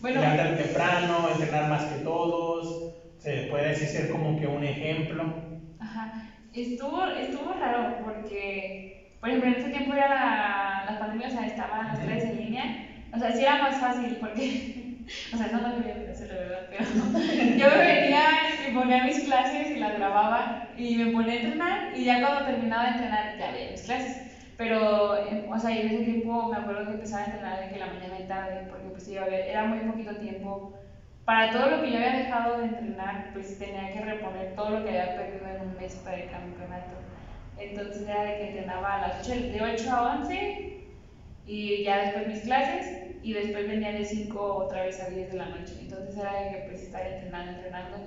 Bueno, 0.00 0.20
Levantar 0.20 0.56
temprano, 0.56 1.28
entrenar 1.30 1.70
más 1.70 1.84
que 1.84 1.96
todos, 2.04 2.82
se 3.18 3.46
puede 3.50 3.68
decir 3.68 3.88
ser 3.88 4.10
como 4.10 4.38
que 4.38 4.46
un 4.46 4.64
ejemplo. 4.64 5.32
Ajá. 5.80 6.12
Estuvo, 6.52 7.04
estuvo 7.06 7.52
raro 7.54 7.96
porque, 8.04 8.92
por 9.20 9.28
ejemplo, 9.28 9.50
en 9.50 9.56
ese 9.56 9.70
tiempo 9.70 9.94
era 9.94 10.08
la, 10.08 10.92
la 10.92 10.98
pandemia, 10.98 11.28
o 11.28 11.30
sea, 11.30 11.46
estaban 11.46 11.88
las 11.88 11.98
clases 11.98 12.24
en 12.24 12.36
línea. 12.36 12.64
O 13.12 13.18
sea, 13.18 13.32
sí 13.32 13.42
era 13.42 13.56
más 13.58 13.78
fácil 13.78 14.16
porque, 14.20 14.72
o 15.32 15.36
sea, 15.36 15.48
no 15.48 15.62
debería 15.62 15.94
hacerlo, 16.10 16.34
¿verdad? 16.34 16.66
Pero 16.68 16.84
yo 17.56 17.68
me 17.70 17.76
venía 17.78 18.20
y 18.62 18.72
ponía 18.72 19.04
mis 19.04 19.20
clases 19.20 19.70
y 19.70 19.76
las 19.78 19.94
grababa 19.94 20.68
y 20.76 20.96
me 20.96 21.06
ponía 21.06 21.32
a 21.32 21.36
entrenar 21.36 21.78
y 21.92 22.04
ya 22.04 22.20
cuando 22.20 22.44
terminaba 22.44 22.84
de 22.84 22.90
entrenar 22.90 23.36
ya 23.38 23.50
veía 23.50 23.70
mis 23.70 23.82
clases. 23.82 24.18
Pero, 24.56 25.16
eh, 25.16 25.46
o 25.50 25.58
sea, 25.58 25.70
en 25.76 25.88
ese 25.88 26.04
tiempo 26.04 26.48
me 26.48 26.56
acuerdo 26.56 26.86
que 26.86 26.92
empezaba 26.92 27.22
a 27.22 27.26
entrenar 27.26 27.60
de 27.60 27.72
que 27.72 27.78
la 27.78 27.86
mañana 27.86 28.20
y 28.20 28.28
tarde, 28.28 28.66
porque 28.70 28.88
pues 28.88 29.08
iba 29.08 29.22
a 29.22 29.26
ver, 29.26 29.48
era 29.48 29.64
muy 29.64 29.80
poquito 29.80 30.16
tiempo 30.16 30.72
para 31.24 31.50
todo 31.50 31.70
lo 31.70 31.82
que 31.82 31.90
yo 31.90 31.96
había 31.96 32.18
dejado 32.18 32.58
de 32.58 32.64
entrenar, 32.66 33.30
pues 33.32 33.58
tenía 33.58 33.92
que 33.92 34.00
reponer 34.00 34.54
todo 34.54 34.70
lo 34.70 34.84
que 34.84 34.90
había 34.90 35.16
perdido 35.16 35.46
en 35.48 35.68
un 35.68 35.76
mes 35.76 35.94
para 36.04 36.18
el 36.18 36.30
campeonato. 36.30 36.96
Entonces 37.58 38.02
era 38.08 38.24
de 38.24 38.36
que 38.36 38.48
entrenaba 38.48 38.94
a 38.94 39.08
las 39.08 39.28
8, 39.28 39.40
de 39.40 39.62
8 39.62 39.90
a 39.90 40.16
11 40.16 40.84
y 41.46 41.84
ya 41.84 41.98
después 41.98 42.28
mis 42.28 42.40
clases 42.42 43.16
y 43.22 43.32
después 43.32 43.66
venía 43.66 43.92
de 43.92 44.04
5 44.04 44.38
otra 44.66 44.84
vez 44.84 45.00
a 45.00 45.08
10 45.08 45.30
de 45.32 45.38
la 45.38 45.46
noche. 45.46 45.74
Entonces 45.80 46.16
era 46.16 46.32
de 46.42 46.50
que 46.50 46.58
pues 46.68 46.82
estar 46.82 47.06
entrenando, 47.06 47.52
entrenando. 47.52 47.98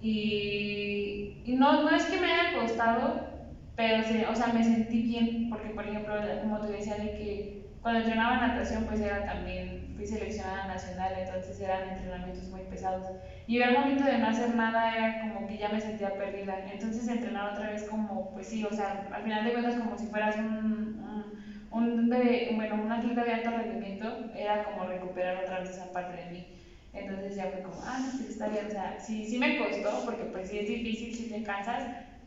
Y, 0.00 1.42
y 1.44 1.54
no, 1.56 1.82
no 1.82 1.90
es 1.96 2.04
que 2.06 2.20
me 2.20 2.32
haya 2.32 2.58
costado, 2.60 3.35
pero 3.76 4.00
o 4.30 4.36
sea, 4.36 4.48
me 4.48 4.64
sentí 4.64 5.00
bien 5.00 5.46
porque, 5.48 5.70
por 5.70 5.86
ejemplo, 5.86 6.14
como 6.40 6.60
te 6.60 6.68
decía, 6.68 6.96
de 6.96 7.12
que 7.12 7.50
cuando 7.82 8.00
entrenaba 8.00 8.36
natación, 8.36 8.84
pues 8.84 9.00
era 9.00 9.24
también, 9.24 9.92
fui 9.94 10.06
seleccionada 10.06 10.64
nacional, 10.66 11.14
entonces 11.14 11.60
eran 11.60 11.86
entrenamientos 11.86 12.50
muy 12.50 12.62
pesados. 12.64 13.12
Y 13.46 13.60
al 13.60 13.72
momento 13.72 14.04
de 14.04 14.18
no 14.18 14.26
hacer 14.26 14.50
nada 14.50 14.92
era 14.92 15.18
como 15.18 15.46
que 15.46 15.56
ya 15.56 15.68
me 15.68 15.80
sentía 15.80 16.16
perdida. 16.16 16.62
Entonces 16.66 17.06
entrenar 17.06 17.46
otra 17.46 17.68
vez 17.68 17.84
como, 17.84 18.28
pues 18.32 18.48
sí, 18.48 18.64
o 18.64 18.72
sea, 18.72 18.96
al 19.12 19.22
final 19.22 19.44
de 19.44 19.52
cuentas 19.52 19.76
como 19.76 19.96
si 19.96 20.06
fueras 20.08 20.36
un, 20.36 20.98
un, 20.98 21.34
un 21.70 22.08
de- 22.08 22.48
bueno, 22.52 22.76
un 22.76 22.90
atleta 22.92 23.22
de 23.24 23.32
alto 23.32 23.50
rendimiento, 23.52 24.20
era 24.32 24.62
como 24.62 24.84
recuperar 24.84 25.36
otra 25.36 25.58
vez 25.58 25.70
esa 25.70 25.92
parte 25.92 26.14
de 26.14 26.26
mí. 26.26 26.48
Entonces 26.92 27.34
ya 27.34 27.48
fue 27.48 27.60
como, 27.62 27.80
ah, 27.82 27.98
pues 28.16 28.20
está 28.28 28.48
bien, 28.48 28.66
o 28.66 28.70
sea, 28.70 28.98
sí, 28.98 29.24
sí 29.24 29.38
me 29.38 29.54
costó, 29.54 30.02
porque 30.04 30.24
pues 30.24 30.48
sí 30.48 30.56
es 30.56 30.66
difícil, 30.66 31.14
sí 31.14 31.26
te 31.26 31.42
cansas, 31.42 31.86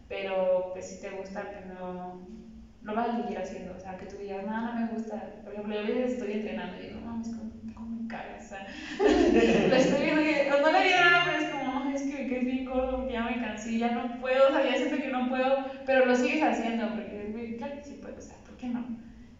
pero 0.09 0.69
pues 0.73 0.87
si 0.87 0.97
te 0.97 1.11
gusta, 1.11 1.51
pues 1.51 1.65
no, 1.65 2.19
lo 2.81 2.93
vas 2.95 3.09
a 3.09 3.15
seguir 3.15 3.37
haciendo, 3.39 3.75
o 3.75 3.79
sea, 3.79 3.97
que 3.97 4.07
tú 4.07 4.17
digas, 4.17 4.43
no, 4.45 4.61
no 4.61 4.73
me 4.73 4.85
gusta, 4.85 5.31
por 5.43 5.53
ejemplo, 5.53 5.73
yo 5.75 5.81
a 5.81 5.83
veces 5.83 6.13
estoy 6.13 6.31
entrenando 6.33 6.77
y 6.77 6.81
digo, 6.81 6.99
no, 6.99 7.19
es 7.21 7.29
como, 7.29 7.51
como 7.75 7.89
me 7.89 8.07
cagas, 8.07 8.45
o 8.45 8.47
sea, 8.47 8.65
lo 9.67 9.75
estoy 9.75 10.01
viendo 10.01 10.21
que, 10.21 10.47
o 10.51 10.59
no 10.59 10.71
le 10.71 10.83
digo 10.83 10.99
nada, 10.99 11.21
pero 11.23 11.37
es 11.37 11.45
como, 11.45 11.81
"No, 11.81 11.89
es 11.89 12.03
que, 12.03 12.27
que 12.27 12.37
es 12.37 12.45
bien 12.45 12.65
gordo, 12.65 13.05
que 13.05 13.13
ya 13.13 13.23
me 13.23 13.37
cansé, 13.37 13.77
ya 13.77 13.89
no 13.89 14.17
puedo, 14.17 14.49
o 14.49 14.51
sea, 14.51 14.63
ya 14.63 14.77
siento 14.77 14.99
que 14.99 15.09
no 15.09 15.27
puedo, 15.27 15.61
pero 15.85 16.03
lo 16.03 16.15
sigues 16.15 16.41
haciendo, 16.41 16.91
porque 16.91 17.23
es 17.23 17.29
muy, 17.29 17.55
claro 17.55 17.75
que 17.77 17.83
sí 17.85 17.95
puedo, 17.95 18.17
o 18.17 18.21
sea, 18.21 18.37
¿por 18.43 18.57
qué 18.57 18.69
no? 18.69 18.87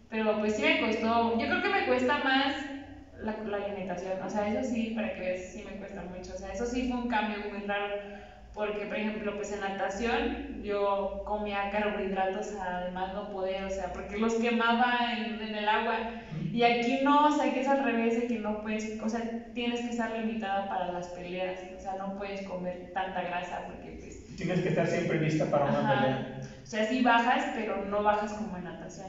Pero 0.08 0.38
pues 0.38 0.54
sí 0.54 0.62
me 0.62 0.78
costó, 0.78 1.36
yo 1.38 1.48
creo 1.48 1.60
que 1.62 1.70
me 1.70 1.84
cuesta 1.84 2.18
más 2.18 2.66
la, 3.12 3.38
la 3.44 3.58
alimentación, 3.58 4.20
o 4.22 4.30
sea, 4.30 4.46
eso 4.46 4.62
sí, 4.64 4.90
para 4.90 5.12
que 5.12 5.22
veas, 5.22 5.40
sí 5.40 5.62
me 5.62 5.74
cuesta 5.76 6.02
mucho, 6.02 6.32
o 6.32 6.36
sea, 6.36 6.50
eso 6.50 6.66
sí 6.66 6.84
fue 6.84 6.96
un 6.98 7.06
cambio 7.08 7.42
muy 7.42 7.60
raro, 7.60 7.94
porque 8.54 8.86
por 8.86 8.96
ejemplo, 8.96 9.36
pues 9.36 9.52
en 9.52 9.60
natación 9.60 10.62
yo 10.62 11.22
comía 11.24 11.70
carbohidratos 11.70 12.52
además 12.60 13.12
no 13.14 13.30
poder, 13.30 13.64
o 13.64 13.70
sea, 13.70 13.92
porque 13.92 14.18
los 14.18 14.34
quemaba 14.34 15.14
en, 15.16 15.40
en 15.40 15.54
el 15.54 15.68
agua, 15.68 15.96
y 16.52 16.62
aquí 16.62 17.00
no, 17.02 17.26
o 17.26 17.30
sea, 17.30 17.52
que 17.52 17.60
es 17.60 17.68
al 17.68 17.84
revés, 17.84 18.20
de 18.20 18.26
que 18.26 18.38
no 18.38 18.60
puedes, 18.62 19.00
o 19.00 19.08
sea, 19.08 19.22
tienes 19.54 19.80
que 19.80 19.90
estar 19.90 20.10
limitada 20.18 20.68
para 20.68 20.92
las 20.92 21.08
peleas, 21.08 21.60
o 21.76 21.80
sea, 21.80 21.94
no 21.94 22.16
puedes 22.16 22.42
comer 22.42 22.90
tanta 22.92 23.22
grasa, 23.22 23.66
porque 23.66 23.98
pues 24.00 24.20
Tienes 24.40 24.60
que 24.60 24.70
estar 24.70 24.86
siempre 24.86 25.20
lista 25.20 25.50
para 25.50 25.66
una 25.66 25.80
Ajá. 25.80 26.00
pelea. 26.00 26.40
o 26.62 26.66
sea, 26.66 26.88
sí 26.88 27.02
bajas, 27.02 27.44
pero 27.54 27.84
no 27.84 28.02
bajas 28.02 28.32
como 28.32 28.56
en 28.56 28.64
natación. 28.64 29.08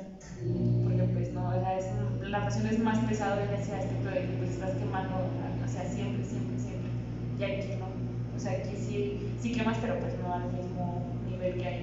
Porque 0.83 1.03
pues 1.13 1.31
no, 1.31 1.47
o 1.47 1.53
sea, 1.53 1.77
es, 1.77 1.85
la 2.21 2.39
natación 2.39 2.67
es 2.67 2.79
más 2.79 2.99
pesado 2.99 3.39
en 3.39 3.53
ese 3.53 3.73
aspecto 3.73 4.09
de 4.09 4.19
que 4.27 4.33
pues 4.39 4.49
estás 4.49 4.71
quemando, 4.71 5.15
o 5.15 5.67
sea, 5.69 5.85
siempre, 5.85 6.25
siempre, 6.25 6.59
siempre. 6.59 6.91
Y 7.39 7.43
aquí 7.43 7.75
no. 7.79 8.00
O 8.41 8.43
sea, 8.43 8.53
aquí 8.53 8.75
sí, 8.75 9.11
sí 9.39 9.51
quemas, 9.51 9.77
pero 9.77 9.99
pues 9.99 10.15
no 10.15 10.33
al 10.33 10.47
mismo 10.47 10.99
nivel 11.29 11.53
que 11.57 11.67
hay. 11.67 11.79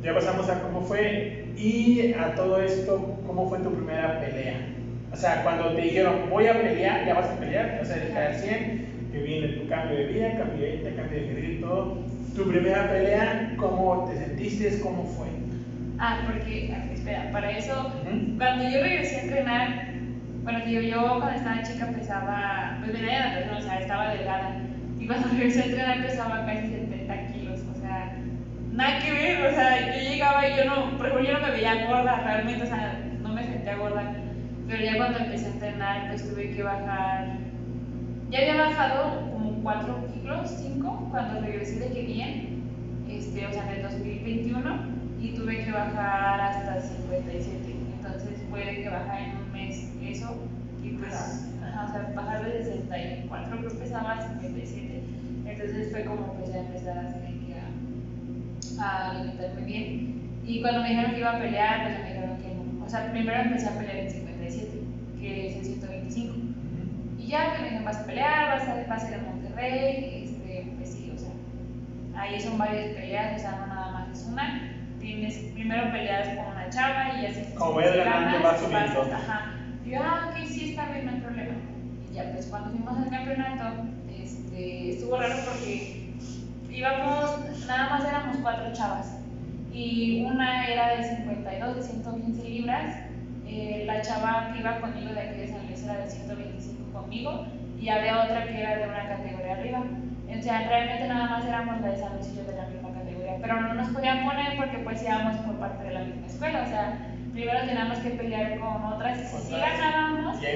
Ya 0.00 0.14
pasamos 0.14 0.48
a 0.48 0.60
cómo 0.60 0.80
fue 0.80 1.32
y 1.56 2.02
a 2.16 2.36
todo 2.36 2.60
esto, 2.60 3.04
cómo 3.26 3.48
fue 3.48 3.58
tu 3.58 3.72
primera 3.72 4.20
pelea. 4.20 4.60
O 5.12 5.16
sea, 5.16 5.42
cuando 5.42 5.72
te 5.72 5.80
dijeron, 5.80 6.28
voy 6.28 6.46
a 6.46 6.62
pelear, 6.62 7.04
ya 7.04 7.12
vas 7.12 7.28
a 7.28 7.32
pelear, 7.40 7.76
vas 7.76 7.90
a 7.90 7.94
dejar 7.94 8.22
al 8.22 8.34
100, 8.34 9.10
que 9.10 9.18
viene 9.18 9.48
tu 9.48 9.66
cambio 9.66 9.96
de 9.96 10.04
vida, 10.04 10.32
cambio 10.36 10.62
de 10.62 10.76
vida, 10.76 10.92
cambio 10.92 11.18
de 11.18 11.34
vida 11.34 11.48
y 11.48 11.54
todo. 11.60 11.88
Tu 12.36 12.46
primera 12.46 12.86
pelea, 12.86 13.42
¿cómo 13.56 13.98
te 14.04 14.14
sentiste? 14.14 14.70
¿Cómo 14.78 15.02
fue? 15.02 15.30
Ah, 15.98 16.18
porque, 16.24 16.68
espera, 16.92 17.24
para 17.32 17.50
eso, 17.50 17.82
Ujú. 17.82 18.36
cuando 18.38 18.62
yo 18.62 18.78
regresé 18.78 19.16
a 19.16 19.20
entrenar, 19.22 19.70
bueno, 20.42 20.58
digo, 20.66 20.80
yo 20.80 21.18
cuando 21.18 21.30
estaba 21.30 21.62
chica 21.62 21.86
pesaba, 21.86 22.78
pues 22.80 22.92
venía 22.92 23.12
de 23.12 23.20
natación, 23.20 23.56
o 23.56 23.60
sea, 23.60 23.80
estaba 23.80 24.10
delgada. 24.10 24.56
Y 24.98 25.06
cuando 25.06 25.28
regresé 25.32 25.62
a 25.62 25.64
entrenar 25.66 26.02
pesaba 26.02 26.46
casi 26.46 26.68
70 26.68 27.26
kilos, 27.28 27.60
o 27.70 27.80
sea, 27.80 28.16
nada 28.72 28.98
que 28.98 29.12
ver, 29.12 29.46
o 29.46 29.54
sea, 29.54 29.94
yo 29.94 30.10
llegaba 30.10 30.48
y 30.48 30.56
yo 30.56 30.64
no, 30.64 30.98
por 30.98 31.06
ejemplo, 31.06 31.28
yo 31.28 31.38
no 31.38 31.46
me 31.46 31.52
veía 31.52 31.86
gorda 31.86 32.20
realmente, 32.24 32.64
o 32.64 32.66
sea, 32.66 32.98
no 33.20 33.28
me 33.32 33.44
sentía 33.44 33.76
gorda. 33.76 34.14
Pero 34.66 34.84
ya 34.84 34.96
cuando 34.96 35.18
empecé 35.18 35.46
a 35.46 35.50
entrenar, 35.50 36.08
pues 36.08 36.28
tuve 36.28 36.50
que 36.50 36.62
bajar, 36.62 37.26
ya 38.30 38.38
había 38.38 38.56
bajado 38.56 39.30
como 39.32 39.62
4 39.62 40.06
kilos, 40.14 40.50
5, 40.60 41.08
cuando 41.10 41.40
regresé 41.40 41.78
de 41.78 41.92
que 41.92 42.02
bien, 42.02 42.62
este, 43.08 43.46
o 43.46 43.52
sea, 43.52 43.70
en 43.70 43.76
el 43.76 43.82
2021, 43.82 45.02
y 45.20 45.34
tuve 45.34 45.64
que 45.64 45.70
bajar 45.70 46.40
hasta 46.40 46.80
57. 46.80 47.76
Entonces 47.96 48.42
puede 48.50 48.82
que 48.82 48.88
bajar 48.88 49.22
en 49.22 49.41
un 50.12 50.18
mes 50.18 50.18
eso, 50.18 50.36
y 50.82 50.88
pues, 50.90 51.14
ajá, 51.14 51.86
o 51.88 51.92
sea, 51.92 52.12
bajar 52.14 52.44
de 52.44 52.64
64, 52.64 53.58
creo 53.58 53.70
que 53.70 53.74
pesaba 53.76 54.20
57. 54.20 55.02
Entonces 55.46 55.90
fue 55.90 56.04
como 56.04 56.34
pues 56.34 56.52
ya 56.52 56.60
empezar 56.60 56.98
a 56.98 57.22
a, 58.82 59.10
alimentarme 59.10 59.62
bien. 59.62 60.40
Y 60.44 60.60
cuando 60.60 60.82
me 60.82 60.90
dijeron 60.90 61.12
que 61.12 61.18
iba 61.18 61.36
a 61.36 61.40
pelear, 61.40 61.82
pues 61.84 61.98
me 62.00 62.08
dijeron 62.08 62.36
que 62.38 62.48
no. 62.54 62.84
O 62.84 62.88
sea, 62.88 63.10
primero 63.12 63.40
empecé 63.40 63.68
a 63.68 63.78
pelear 63.78 63.96
en 63.96 64.10
57, 64.10 64.82
que 65.20 65.48
es 65.48 65.56
en 65.56 65.64
125. 65.64 66.34
Y 67.18 67.26
ya 67.28 67.54
me 67.56 67.64
dijeron, 67.64 67.84
vas 67.84 67.98
a 67.98 68.06
pelear, 68.06 68.58
vas 68.58 68.68
a, 68.68 68.84
vas 68.88 69.04
a 69.04 69.08
ir 69.08 69.14
a 69.14 69.18
Monterrey, 69.18 70.24
este, 70.24 70.72
pues 70.76 70.90
sí, 70.90 71.12
o 71.14 71.18
sea, 71.18 71.30
ahí 72.20 72.40
son 72.40 72.58
varias 72.58 72.94
peleas, 72.94 73.36
o 73.36 73.40
sea, 73.40 73.52
no 73.52 73.66
nada 73.68 73.92
más 73.92 74.18
es 74.18 74.26
una. 74.26 74.68
Tienes 74.98 75.36
primero 75.54 75.90
peleas 75.90 76.28
con 76.36 76.46
una 76.52 76.68
chava 76.70 77.20
y 77.20 77.26
así. 77.26 77.42
Como 77.56 77.76
ganando, 77.76 78.04
ganas, 78.04 78.42
vas 78.42 78.60
subiendo. 78.60 79.02
Ajá. 79.02 79.61
Y 79.92 79.94
yo, 79.94 80.00
ah, 80.02 80.30
ok, 80.30 80.46
sí, 80.46 80.70
está 80.70 80.86
bien, 80.86 81.04
no 81.04 81.12
hay 81.12 81.20
problema. 81.20 81.54
campeonato, 83.10 83.82
este, 84.10 84.92
estuvo 84.92 85.18
raro 85.18 85.34
porque 85.44 86.14
íbamos, 86.70 87.66
nada 87.66 87.90
más 87.90 88.08
éramos 88.08 88.38
cuatro 88.38 88.72
chavas. 88.72 89.18
Y 89.70 90.24
una 90.24 90.66
era 90.66 90.96
de 90.96 91.04
52, 91.04 91.76
de 91.76 91.82
115 91.82 92.48
libras. 92.48 92.96
eh, 93.46 93.84
la 93.86 94.00
chava 94.00 94.50
que 94.54 94.60
iba 94.60 94.80
conmigo 94.80 95.12
de 95.12 95.20
aquí 95.20 95.40
de 95.40 95.48
San 95.48 95.66
Luis 95.66 95.84
era 95.84 95.98
de 95.98 96.08
125 96.10 96.90
conmigo. 96.90 97.46
Y 97.78 97.90
había 97.90 98.24
otra 98.24 98.46
que 98.46 98.60
era 98.62 98.78
de 98.78 98.88
una 98.88 99.08
categoría 99.08 99.52
arriba. 99.52 99.84
O 100.38 100.42
sea, 100.42 100.68
realmente 100.68 101.06
nada 101.06 101.28
más 101.28 101.44
éramos 101.44 101.82
la 101.82 101.88
de 101.88 101.98
San 101.98 102.14
Luis 102.14 102.30
y 102.32 102.36
yo 102.36 102.44
de 102.44 102.56
la 102.56 102.66
misma 102.68 102.94
categoría. 102.94 103.36
Pero 103.42 103.60
no 103.60 103.74
nos 103.74 103.88
podían 103.90 104.24
poner 104.24 104.56
porque 104.56 104.78
pues 104.78 105.02
íbamos 105.02 105.36
por 105.36 105.56
parte 105.56 105.84
de 105.84 105.92
la 105.92 106.00
misma 106.00 106.26
escuela. 106.26 106.62
O 106.62 106.66
sea, 106.66 107.11
primero 107.32 107.60
teníamos 107.60 107.98
que 107.98 108.10
pelear 108.10 108.58
con 108.58 108.84
otras 108.84 109.18
y 109.20 109.24
si 109.24 109.42
sí 109.48 109.52
ganábamos, 109.52 110.40
Ya 110.40 110.54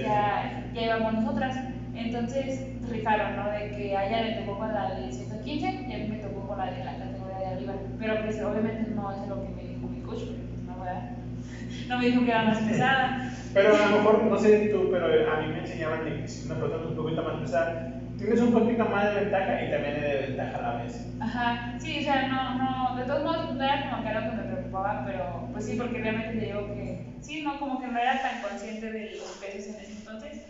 ya, 0.00 0.64
ya 0.74 0.82
íbamos 0.82 1.14
nosotras. 1.14 1.56
Entonces 1.94 2.60
rifaron, 2.90 3.36
¿no? 3.36 3.50
De 3.50 3.70
que 3.70 3.96
a 3.96 4.06
ella 4.06 4.22
le 4.22 4.42
tocó 4.42 4.58
con 4.58 4.72
la 4.72 4.94
de 4.94 5.12
115 5.12 5.86
y 5.88 5.92
a 5.92 5.98
mí 5.98 6.08
me 6.08 6.16
tocó 6.18 6.46
con 6.46 6.58
la 6.58 6.70
de 6.70 6.84
la 6.84 6.92
categoría 6.98 7.38
de 7.38 7.46
arriba. 7.46 7.72
Pero 7.98 8.22
pues 8.22 8.42
obviamente 8.42 8.90
no 8.90 9.10
es 9.12 9.28
lo 9.28 9.42
que 9.42 9.48
me 9.50 9.62
dijo 9.62 9.88
mi 9.88 10.00
coach, 10.00 10.24
porque 10.24 10.42
pues 10.42 10.62
no, 10.62 10.82
¿verdad? 10.82 11.10
no 11.88 11.98
me 11.98 12.06
dijo 12.06 12.24
que 12.24 12.30
era 12.30 12.42
más 12.42 12.58
pesada. 12.58 13.30
Pero 13.54 13.74
a 13.74 13.86
lo 13.86 13.96
mejor, 13.96 14.24
no 14.24 14.38
sé 14.38 14.68
tú, 14.68 14.88
pero 14.90 15.06
a 15.06 15.40
mí 15.40 15.46
me 15.48 15.60
enseñaban 15.60 16.04
que 16.04 16.28
si 16.28 16.46
una 16.46 16.60
persona 16.60 16.82
es 16.82 16.90
un 16.90 16.96
poquito 16.96 17.22
más 17.22 17.40
pesada, 17.40 17.92
tienes 18.18 18.40
un 18.40 18.52
poquito 18.52 18.84
más 18.84 19.14
de 19.14 19.20
ventaja 19.20 19.62
y 19.62 19.70
también 19.70 19.94
de 19.94 20.08
desventaja 20.08 20.58
a 20.58 20.62
la 20.62 20.82
vez. 20.82 21.06
Ajá, 21.20 21.74
sí, 21.78 21.98
o 22.00 22.02
sea, 22.02 22.28
no, 22.28 22.54
no, 22.56 22.96
de 22.96 23.04
todos 23.04 23.24
modos 23.24 23.54
no 23.54 23.64
era 23.64 23.90
como 23.90 24.02
que 24.02 24.08
algo 24.10 24.30
que 24.30 24.36
me 24.36 24.55
preocupaba, 24.76 25.04
pero 25.06 25.48
pues 25.52 25.66
sí, 25.66 25.76
porque 25.76 25.98
realmente 25.98 26.38
te 26.38 26.46
digo 26.46 26.66
que 26.66 27.06
sí, 27.20 27.42
no, 27.42 27.58
como 27.58 27.80
que 27.80 27.86
no 27.86 27.98
era 27.98 28.20
tan 28.20 28.42
consciente 28.42 28.90
de 28.90 29.16
los 29.16 29.38
pesos 29.40 29.74
en 29.74 29.80
ese 29.80 29.92
entonces. 29.92 30.42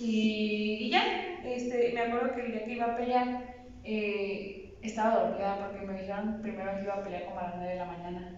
Y, 0.00 0.78
y 0.80 0.90
ya, 0.90 1.04
este, 1.44 1.92
me 1.94 2.00
acuerdo 2.00 2.34
que 2.34 2.46
el 2.46 2.52
día 2.52 2.64
que 2.64 2.72
iba 2.72 2.86
a 2.86 2.96
pelear, 2.96 3.42
eh, 3.84 4.74
estaba 4.82 5.26
dormida 5.26 5.58
porque 5.58 5.86
me 5.86 6.00
dijeron 6.00 6.40
primero 6.42 6.74
que 6.76 6.82
iba 6.82 6.94
a 6.94 7.02
pelear 7.04 7.24
como 7.24 7.38
a 7.38 7.44
las 7.44 7.56
9 7.56 7.72
de 7.72 7.78
la 7.78 7.84
mañana. 7.84 8.32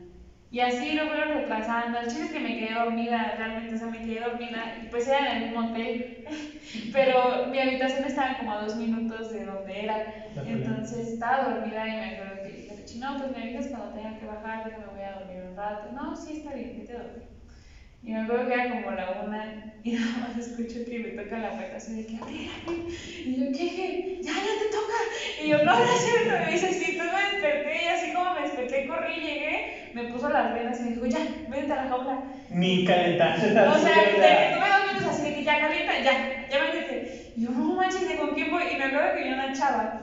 Y 0.50 0.60
así 0.60 0.92
lo 0.92 1.08
fueron 1.08 1.34
retrasando. 1.34 1.98
El 1.98 2.06
chiste 2.06 2.26
es 2.26 2.32
que 2.32 2.40
me 2.40 2.58
quedé 2.58 2.74
dormida, 2.74 3.34
realmente, 3.37 3.74
o 3.74 3.78
sea, 3.78 3.88
me 3.88 4.02
quedé 4.02 4.20
dormida. 4.20 4.76
Y 4.80 4.87
pues 4.87 5.08
era 5.08 5.18
en 5.18 5.37
el 5.37 5.48
mismo 5.48 5.70
hotel. 5.70 6.24
Pero 6.92 7.46
mi 7.46 7.58
habitación 7.58 8.04
estaba 8.04 8.38
como 8.38 8.52
a 8.52 8.62
dos 8.62 8.76
minutos 8.76 9.32
de 9.32 9.46
donde 9.46 9.84
era. 9.84 10.14
Entonces 10.46 11.08
estaba 11.08 11.48
dormida 11.48 11.88
y 11.88 11.92
me 11.92 12.14
acuerdo 12.14 12.43
que 12.76 12.82
dije, 12.82 12.98
no, 12.98 13.16
pues 13.18 13.30
me 13.30 13.42
avisas 13.42 13.66
cuando 13.68 13.94
tenga 13.94 14.18
que 14.18 14.24
bajar, 14.26 14.70
yo 14.70 14.78
me 14.78 14.87
voy 14.87 15.02
a 15.02 15.18
dormir 15.18 15.42
un 15.50 15.56
rato. 15.56 15.92
No, 15.92 16.16
sí, 16.16 16.38
está 16.38 16.54
bien, 16.54 16.76
vete 16.78 16.92
a 16.94 17.02
dormir. 17.02 17.24
Y 18.02 18.12
me 18.12 18.20
acuerdo 18.20 18.46
que 18.48 18.52
era 18.54 18.68
como 18.68 18.90
la 18.90 19.10
una 19.24 19.72
y 19.82 19.92
nada 19.96 20.18
más 20.18 20.37
escucho 20.37 20.78
que 20.88 20.98
me 20.98 21.22
toca 21.22 21.38
la 21.38 21.52
puerta 21.52 21.76
así 21.76 21.94
de 21.94 22.06
que 22.06 22.16
abrir. 22.18 22.50
Y 23.24 23.37
yo, 23.37 23.52
¿qué? 23.56 24.18
Ya, 24.22 24.32
ya 24.32 24.58
te 24.58 24.70
toca. 24.70 24.92
Y 25.42 25.48
yo, 25.48 25.58
no, 25.64 25.72
no 25.74 25.82
es 25.84 26.04
cierto. 26.04 26.34
Y 26.37 26.44
me 26.46 26.52
dice, 26.52 26.72
sí, 26.74 26.84
entonces 26.90 27.14
me 27.14 27.30
desperté 27.32 27.84
y 27.84 27.87
así 27.88 28.12
como 28.12 28.34
me 28.34 28.42
desperté, 28.42 28.87
corrí, 28.87 29.14
llegué, 29.20 29.90
me 29.94 30.04
puso 30.04 30.28
las 30.28 30.52
venas 30.52 30.78
y 30.80 30.82
me 30.82 30.90
dijo, 30.90 31.06
ya, 31.06 31.20
vete 31.48 31.72
a 31.72 31.76
la 31.76 31.88
jaula. 31.88 32.22
Ni 32.50 32.84
calentarse 32.84 33.50
O 33.50 33.54
tanto. 33.54 33.78
sea, 33.78 33.96
de 34.04 34.10
que 34.10 34.54
tuve 34.54 34.68
dos 34.68 34.92
minutos 34.92 35.08
así 35.10 35.22
de 35.30 35.34
que 35.37 35.44
ya 35.44 35.58
calienta, 35.60 35.98
ya, 36.02 36.46
ya 36.50 36.58
métete. 36.60 37.32
Y 37.37 37.42
yo, 37.44 37.50
no 37.52 37.74
manches, 37.74 38.06
¿de 38.06 38.16
con 38.18 38.34
quién 38.34 38.50
voy? 38.50 38.64
Y 38.70 38.76
me 38.76 38.84
acuerdo 38.84 39.14
que 39.14 39.22
vi 39.24 39.32
una 39.32 39.52
chava, 39.54 40.00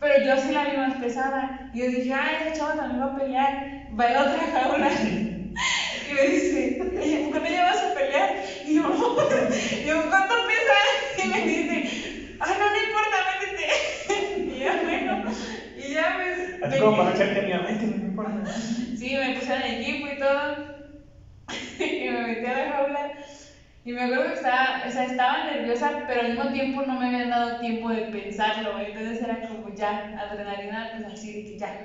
pero 0.00 0.16
yo 0.16 0.38
sí 0.38 0.50
la 0.50 0.64
vi 0.64 0.76
más 0.76 0.96
pesada. 0.96 1.52
Y 1.72 1.80
yo 1.80 1.88
dije, 1.88 2.12
ah, 2.12 2.34
esa 2.34 2.52
chava 2.52 2.74
también 2.74 3.00
va 3.00 3.06
a 3.06 3.14
pelear, 3.14 3.60
va 3.88 4.06
a 4.06 4.08
la 4.08 4.22
otra 4.24 4.46
jaula. 4.48 4.90
Y 6.06 6.12
me 6.14 6.22
dice, 6.26 6.76
"Oye, 6.96 7.20
¿con 7.30 7.44
ella 7.44 7.64
vas 7.64 7.82
a 7.82 7.92
pelear? 7.92 8.32
Y 8.62 8.74
yo, 8.74 8.84
yo, 9.82 10.08
¿cuánto 10.08 10.34
pesa? 10.46 11.22
Y 11.22 11.26
me 11.28 11.40
dice, 11.42 11.82
ah, 12.38 12.54
no, 12.58 12.70
no 12.70 12.78
importa, 12.78 13.16
métete. 13.26 13.66
Y 14.46 14.60
yo, 14.60 14.70
bueno, 14.82 15.20
y 15.74 15.90
ya 15.92 16.12
pues. 16.14 16.36
Así 16.62 16.78
como 16.78 16.96
para 16.96 17.10
echarte 17.12 17.42
mi 17.42 17.56
mente, 17.58 17.86
no 17.88 17.96
me 17.96 18.06
importa. 18.06 18.42
Sí, 18.94 19.14
me 19.16 19.30
pusieron 19.32 19.62
equipo 19.64 20.08
y 20.08 20.16
todo. 20.16 20.56
y 21.78 22.08
me 22.08 22.22
metí 22.22 22.46
a 22.46 22.52
la 22.52 22.66
jaula. 22.66 23.10
Y 23.90 23.92
me 23.92 24.04
acuerdo 24.04 24.28
que 24.28 24.34
estaba, 24.34 24.84
o 24.86 24.88
sea, 24.88 25.04
estaba 25.04 25.42
nerviosa, 25.42 26.04
pero 26.06 26.20
al 26.20 26.28
mismo 26.28 26.52
tiempo 26.52 26.82
no 26.82 26.94
me 26.94 27.06
habían 27.06 27.28
dado 27.30 27.58
tiempo 27.58 27.90
de 27.90 28.02
pensarlo. 28.02 28.78
Entonces 28.78 29.20
era 29.20 29.40
como 29.40 29.74
ya, 29.74 30.12
adrenalina, 30.16 30.90
pues 30.92 31.04
así 31.04 31.32
de 31.32 31.44
que 31.44 31.56
ya. 31.56 31.76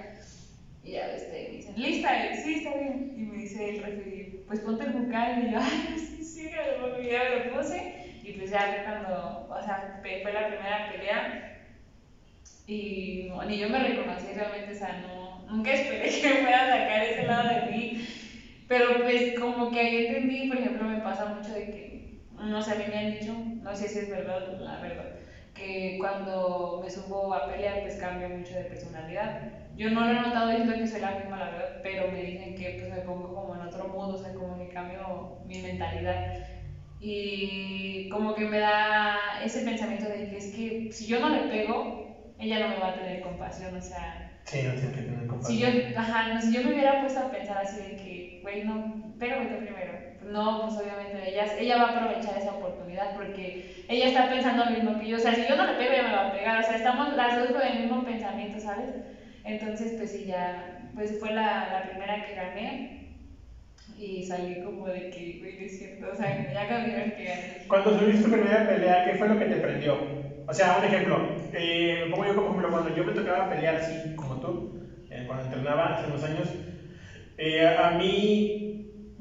Y 0.83 0.91
ya 0.91 1.11
este, 1.11 1.47
me 1.49 1.55
dicen, 1.55 1.73
¿lista? 1.75 2.31
Sí, 2.35 2.53
está 2.53 2.75
bien. 2.75 3.09
Y 3.17 3.25
me 3.25 3.37
dice 3.37 3.69
el 3.69 3.79
referee, 3.79 4.27
pues 4.45 4.59
ponte 4.59 4.83
el 4.83 4.91
bucal. 4.91 5.39
Y 5.39 5.47
yo, 5.47 5.57
ay, 5.61 5.97
sí, 5.97 6.23
sí, 6.23 6.49
ya 6.51 7.23
me 7.23 7.29
lo 7.29 7.43
puse. 7.43 7.87
Y 8.21 8.33
pues 8.33 8.51
ya 8.51 8.83
cuando, 8.83 9.47
o 9.49 9.61
sea, 9.63 9.81
fue 10.01 10.31
la 10.31 10.45
primera 10.45 10.83
pelea. 10.83 11.23
Y 12.67 13.23
no, 13.29 13.43
ni 13.43 13.57
yo 13.57 13.67
me 13.69 13.79
reconocí 13.79 14.33
realmente, 14.33 14.71
o 14.71 14.75
sea, 14.75 14.93
no, 14.93 15.39
nunca 15.47 15.71
esperé 15.71 16.09
que 16.21 16.29
me 16.29 16.37
fuera 16.37 16.61
a 16.61 16.65
sacar 16.65 17.03
ese 17.03 17.23
lado 17.23 17.47
de 17.47 17.61
mí. 17.61 17.91
Pero 18.67 19.01
pues 19.01 19.25
como 19.33 19.71
que 19.71 19.79
ahí 19.79 19.97
entendí, 19.97 20.47
por 20.47 20.57
ejemplo, 20.57 20.85
me 20.85 20.97
pasa 20.97 21.25
mucho 21.25 21.53
de 21.53 21.69
que, 21.69 21.94
no 22.45 22.61
sé, 22.61 22.71
a 22.71 22.75
mí 22.75 22.87
me 22.87 22.97
han 22.97 23.09
dicho, 23.09 23.43
no 23.59 23.75
sé 23.75 23.87
si 23.87 23.97
es 23.99 24.07
verdad 24.07 24.47
o 24.47 24.55
la 24.57 24.77
verdad, 24.77 25.07
que 25.53 25.95
cuando 25.99 26.75
me 26.79 26.89
subo 26.89 27.33
a 27.33 27.45
pelear 27.45 27.79
pues 27.81 27.95
cambio 27.95 28.29
mucho 28.29 28.55
de 28.55 28.65
personalidad. 28.65 29.33
Yo 29.73 29.89
no 29.89 30.05
lo 30.05 30.13
he 30.13 30.17
notado 30.17 30.47
diciendo 30.47 30.77
que 30.77 30.85
soy 30.87 30.99
la 30.99 31.11
misma, 31.11 31.37
la 31.37 31.47
verdad, 31.47 31.71
pero 31.81 32.07
me 32.07 32.21
dicen 32.21 32.53
que 32.53 32.71
pues 32.71 32.89
me 32.89 33.01
pongo 33.01 33.31
como 33.31 33.53
en 33.55 33.61
otro 33.61 33.85
modo, 33.85 34.13
o 34.13 34.17
sea, 34.17 34.33
como 34.33 34.55
que 34.57 34.67
cambio 34.67 35.29
mi 35.43 35.59
mentalidad. 35.59 36.21
Y 36.99 38.07
como 38.09 38.33
que 38.33 38.45
me 38.45 38.57
da 38.59 39.37
ese 39.39 39.61
pensamiento 39.61 40.07
de 40.07 40.25
que 40.25 40.37
es 40.37 40.49
que 40.49 40.79
si 40.89 41.05
yo 41.07 41.19
no 41.19 41.29
le 41.29 41.41
pego, 41.43 41.91
ella 42.37 42.59
no 42.59 42.67
me 42.67 42.77
va 42.77 42.87
a 42.87 42.93
tener 42.93 43.19
compasión, 43.19 43.75
o 43.75 43.81
sea, 43.81 44.23
Sí, 44.45 44.61
no 44.63 44.73
tienes 44.75 44.93
que 44.95 45.01
tener 45.03 45.25
si 45.39 45.57
compasión. 45.57 45.57
yo, 45.57 45.67
ajá, 45.93 46.25
no, 46.27 46.41
si 46.41 46.51
yo 46.51 46.61
me 46.61 46.71
hubiera 46.71 46.97
puesto 46.99 47.19
a 47.19 47.29
pensar 47.29 47.57
así 47.57 47.77
de 47.77 47.95
que, 47.95 48.31
güey, 48.41 48.61
no, 48.61 48.85
pégame 49.17 49.47
tú 49.47 49.57
primero. 49.57 50.04
No, 50.25 50.59
pues 50.59 50.75
obviamente 50.77 51.25
ella, 51.27 51.45
ella 51.55 51.77
va 51.77 51.83
a 51.83 51.87
aprovechar 51.87 52.35
esa 52.35 52.51
oportunidad 52.51 53.11
porque 53.13 53.53
ella 53.87 54.05
está 54.05 54.27
pensando 54.27 54.63
lo 54.63 54.71
mismo 54.71 54.95
que 54.95 55.07
yo. 55.07 55.17
O 55.17 55.19
sea, 55.19 55.33
si 55.35 55.45
yo 55.45 55.55
no 55.55 55.65
le 55.65 55.73
pego, 55.75 55.91
ella 55.91 56.03
me 56.03 56.11
va 56.11 56.21
a 56.21 56.29
pegar. 56.29 56.57
O 56.57 56.63
sea, 56.63 56.73
estamos 56.75 57.11
las 57.11 57.35
dos 57.35 57.51
con 57.51 57.63
el 57.63 57.75
mismo 57.75 58.03
pensamiento, 58.03 58.59
¿sabes? 58.59 58.95
Entonces, 59.43 59.93
pues 59.93 60.09
sí, 60.11 60.25
ya, 60.25 60.67
pues 60.93 61.13
fue 61.17 61.31
la, 61.31 61.67
la 61.67 61.81
primera 61.83 62.21
que 62.21 62.33
gané 62.33 62.81
y 63.95 64.23
salí 64.23 64.57
como 64.57 64.87
de 64.87 65.09
que, 65.09 65.35
güey, 65.37 65.63
es 65.63 65.75
cierto. 65.75 66.09
O 66.09 66.15
sea, 66.15 66.33
ya 66.33 66.65
cambió 66.67 66.97
el 66.97 67.11
que 67.11 67.23
gané. 67.25 67.55
Cuando 67.67 67.93
subiste 67.93 68.21
tu 68.21 68.29
primera 68.29 68.65
pelea, 68.65 69.01
¿qué 69.01 69.13
fue 69.13 69.27
lo 69.27 69.37
que 69.37 69.45
te 69.45 69.57
prendió? 69.57 70.07
O 70.45 70.53
sea, 70.53 70.73
un 70.73 70.83
ejemplo, 70.83 71.31
eh, 71.51 71.97
me 71.99 72.07
pongo 72.07 72.25
yo 72.25 72.35
como 72.35 72.47
ejemplo, 72.47 72.69
cuando 72.69 72.89
yo 72.89 73.03
me 73.03 73.13
tocaba 73.13 73.47
pelear 73.47 73.75
así 73.75 74.11
como 74.15 74.37
tú, 74.39 74.63
eh, 75.09 75.23
cuando 75.25 75.43
entrenaba 75.43 75.91
hace 75.91 76.05
unos 76.05 76.23
años, 76.23 76.55
eh, 77.37 77.65
a 77.65 77.89
mí 77.89 78.64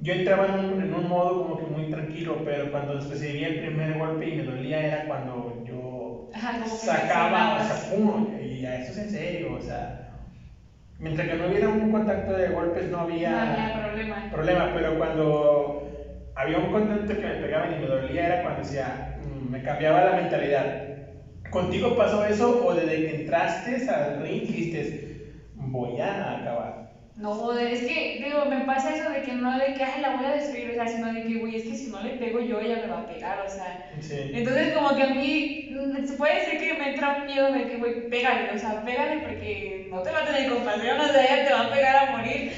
yo 0.05 0.13
entraba 0.13 0.45
en 0.47 0.55
un, 0.55 0.81
en 0.81 0.95
un 0.95 1.05
modo 1.07 1.37
como 1.37 1.57
que 1.57 1.67
muy 1.67 1.87
tranquilo, 1.87 2.43
pero 2.43 2.69
cuando 2.71 2.99
recibía 3.01 3.47
el 3.47 3.57
primer 3.57 3.95
golpe 3.95 4.27
y 4.27 4.33
me 4.33 4.43
dolía 4.43 4.83
era 4.85 5.05
cuando 5.07 5.51
yo 5.65 6.19
Ajá, 6.31 6.57
como 6.59 6.79
que 6.79 6.89
sacaba, 6.89 7.51
o 7.53 7.61
sea, 7.61 7.87
pum, 7.87 8.27
y 8.39 8.61
ya, 8.61 8.77
esto 8.77 8.91
es 8.93 8.97
en 8.99 9.09
serio, 9.09 9.53
o 9.53 9.61
sea, 9.61 9.93
mientras 10.99 11.27
que 11.27 11.35
no 11.35 11.47
hubiera 11.47 11.69
un 11.69 11.89
contacto 11.89 12.33
de 12.33 12.49
golpes 12.49 12.89
no 12.89 12.99
había, 13.01 13.31
No 13.31 13.41
había 13.41 13.73
problema. 13.73 14.31
problema, 14.31 14.73
pero 14.73 14.97
cuando 14.97 15.75
había 16.35 16.59
un 16.59 16.69
contacto 16.69 17.17
que 17.19 17.27
me 17.27 17.35
pegaban 17.37 17.71
y 17.73 17.77
me 17.77 17.87
dolía 17.87 18.25
era 18.25 18.41
cuando 18.41 18.61
decía, 18.63 19.03
mm, 19.15 19.21
me 19.51 19.63
cambiaba 19.63 20.01
la 20.03 20.13
mentalidad. 20.13 20.75
¿Contigo 21.51 21.95
pasó 21.95 22.25
eso 22.25 22.59
o 22.61 22.75
desde 22.75 23.03
que 23.03 23.11
entraste 23.13 23.79
al 23.89 24.15
ring 24.15 24.45
dijiste, 24.45 24.93
voy 25.55 26.01
a 26.01 26.31
acabar? 26.33 26.84
No, 27.17 27.57
es 27.57 27.81
que, 27.81 28.21
digo, 28.25 28.45
me 28.47 28.65
pasa 28.65 28.93
eso 28.93 29.09
de 29.09 29.23
que 29.23 29.35
no 29.35 29.57
de 29.57 29.75
que, 29.75 29.85
ay, 29.85 30.01
la 30.01 30.17
voy 30.17 30.25
a 30.25 30.33
destruir, 30.33 30.71
o 30.71 30.75
sea, 30.75 30.89
sino 30.89 31.13
de 31.13 31.23
que, 31.23 31.37
güey, 31.37 31.57
es 31.57 31.63
que 31.63 31.77
si 31.77 31.87
no 31.87 32.03
le 32.03 32.17
pego 32.17 32.41
yo, 32.41 32.59
ella 32.61 32.79
me 32.83 32.89
va 32.89 33.01
a 33.01 33.07
pegar, 33.07 33.47
o 33.47 33.49
sea. 33.49 33.89
Sí. 34.01 34.33
Entonces, 34.33 34.75
como 34.75 34.97
que 34.97 35.03
a 35.05 35.11
mí, 35.11 35.69
mm, 35.71 36.07
se 36.07 36.15
puede 36.15 36.41
decir 36.41 36.59
que 36.59 36.75
me 36.75 36.91
entra 36.91 37.19
un 37.19 37.27
miedo 37.27 37.53
de 37.53 37.69
que, 37.69 37.77
güey, 37.77 38.09
pégale, 38.09 38.51
o 38.53 38.59
sea, 38.59 38.83
pégale 38.83 39.23
porque 39.23 39.87
no 39.91 40.03
te 40.03 40.11
va 40.11 40.23
a 40.23 40.25
tener 40.25 40.51
compasión, 40.51 41.01
o 41.01 41.05
sea, 41.05 41.25
ella 41.25 41.45
te 41.45 41.53
va 41.53 41.61
a 41.61 41.73
pegar 41.73 42.09
a 42.09 42.17
morir. 42.17 42.51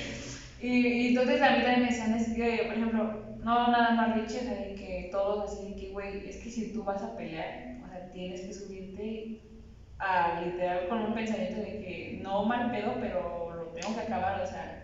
Y, 0.58 0.86
y 0.86 1.06
entonces 1.08 1.42
a 1.42 1.50
mí 1.50 1.62
también 1.62 1.82
me 1.82 1.88
decían, 1.88 2.14
es 2.14 2.28
que, 2.28 2.62
por 2.64 2.76
ejemplo, 2.76 3.26
no 3.42 3.68
nada 3.68 3.90
más 3.90 4.14
Richie, 4.14 4.40
o 4.40 4.42
sea, 4.42 4.54
de 4.54 4.74
que 4.74 5.08
todos 5.12 5.52
así, 5.52 5.68
de 5.68 5.76
que, 5.76 5.90
güey, 5.90 6.28
es 6.28 6.38
que 6.38 6.48
si 6.48 6.72
tú 6.72 6.82
vas 6.82 7.02
a 7.02 7.14
pelear, 7.14 7.76
o 7.84 7.88
sea, 7.88 8.10
tienes 8.10 8.40
que 8.40 8.54
subirte 8.54 9.40
a 9.98 10.40
literal 10.42 10.88
con 10.88 11.02
un 11.02 11.14
pensamiento 11.14 11.60
de 11.60 11.78
que 11.78 12.20
no 12.22 12.44
mal 12.44 12.70
pedo, 12.70 12.94
pero 13.00 13.45
tengo 13.76 13.94
que 13.94 14.02
acabar, 14.02 14.40
o 14.42 14.46
sea, 14.46 14.82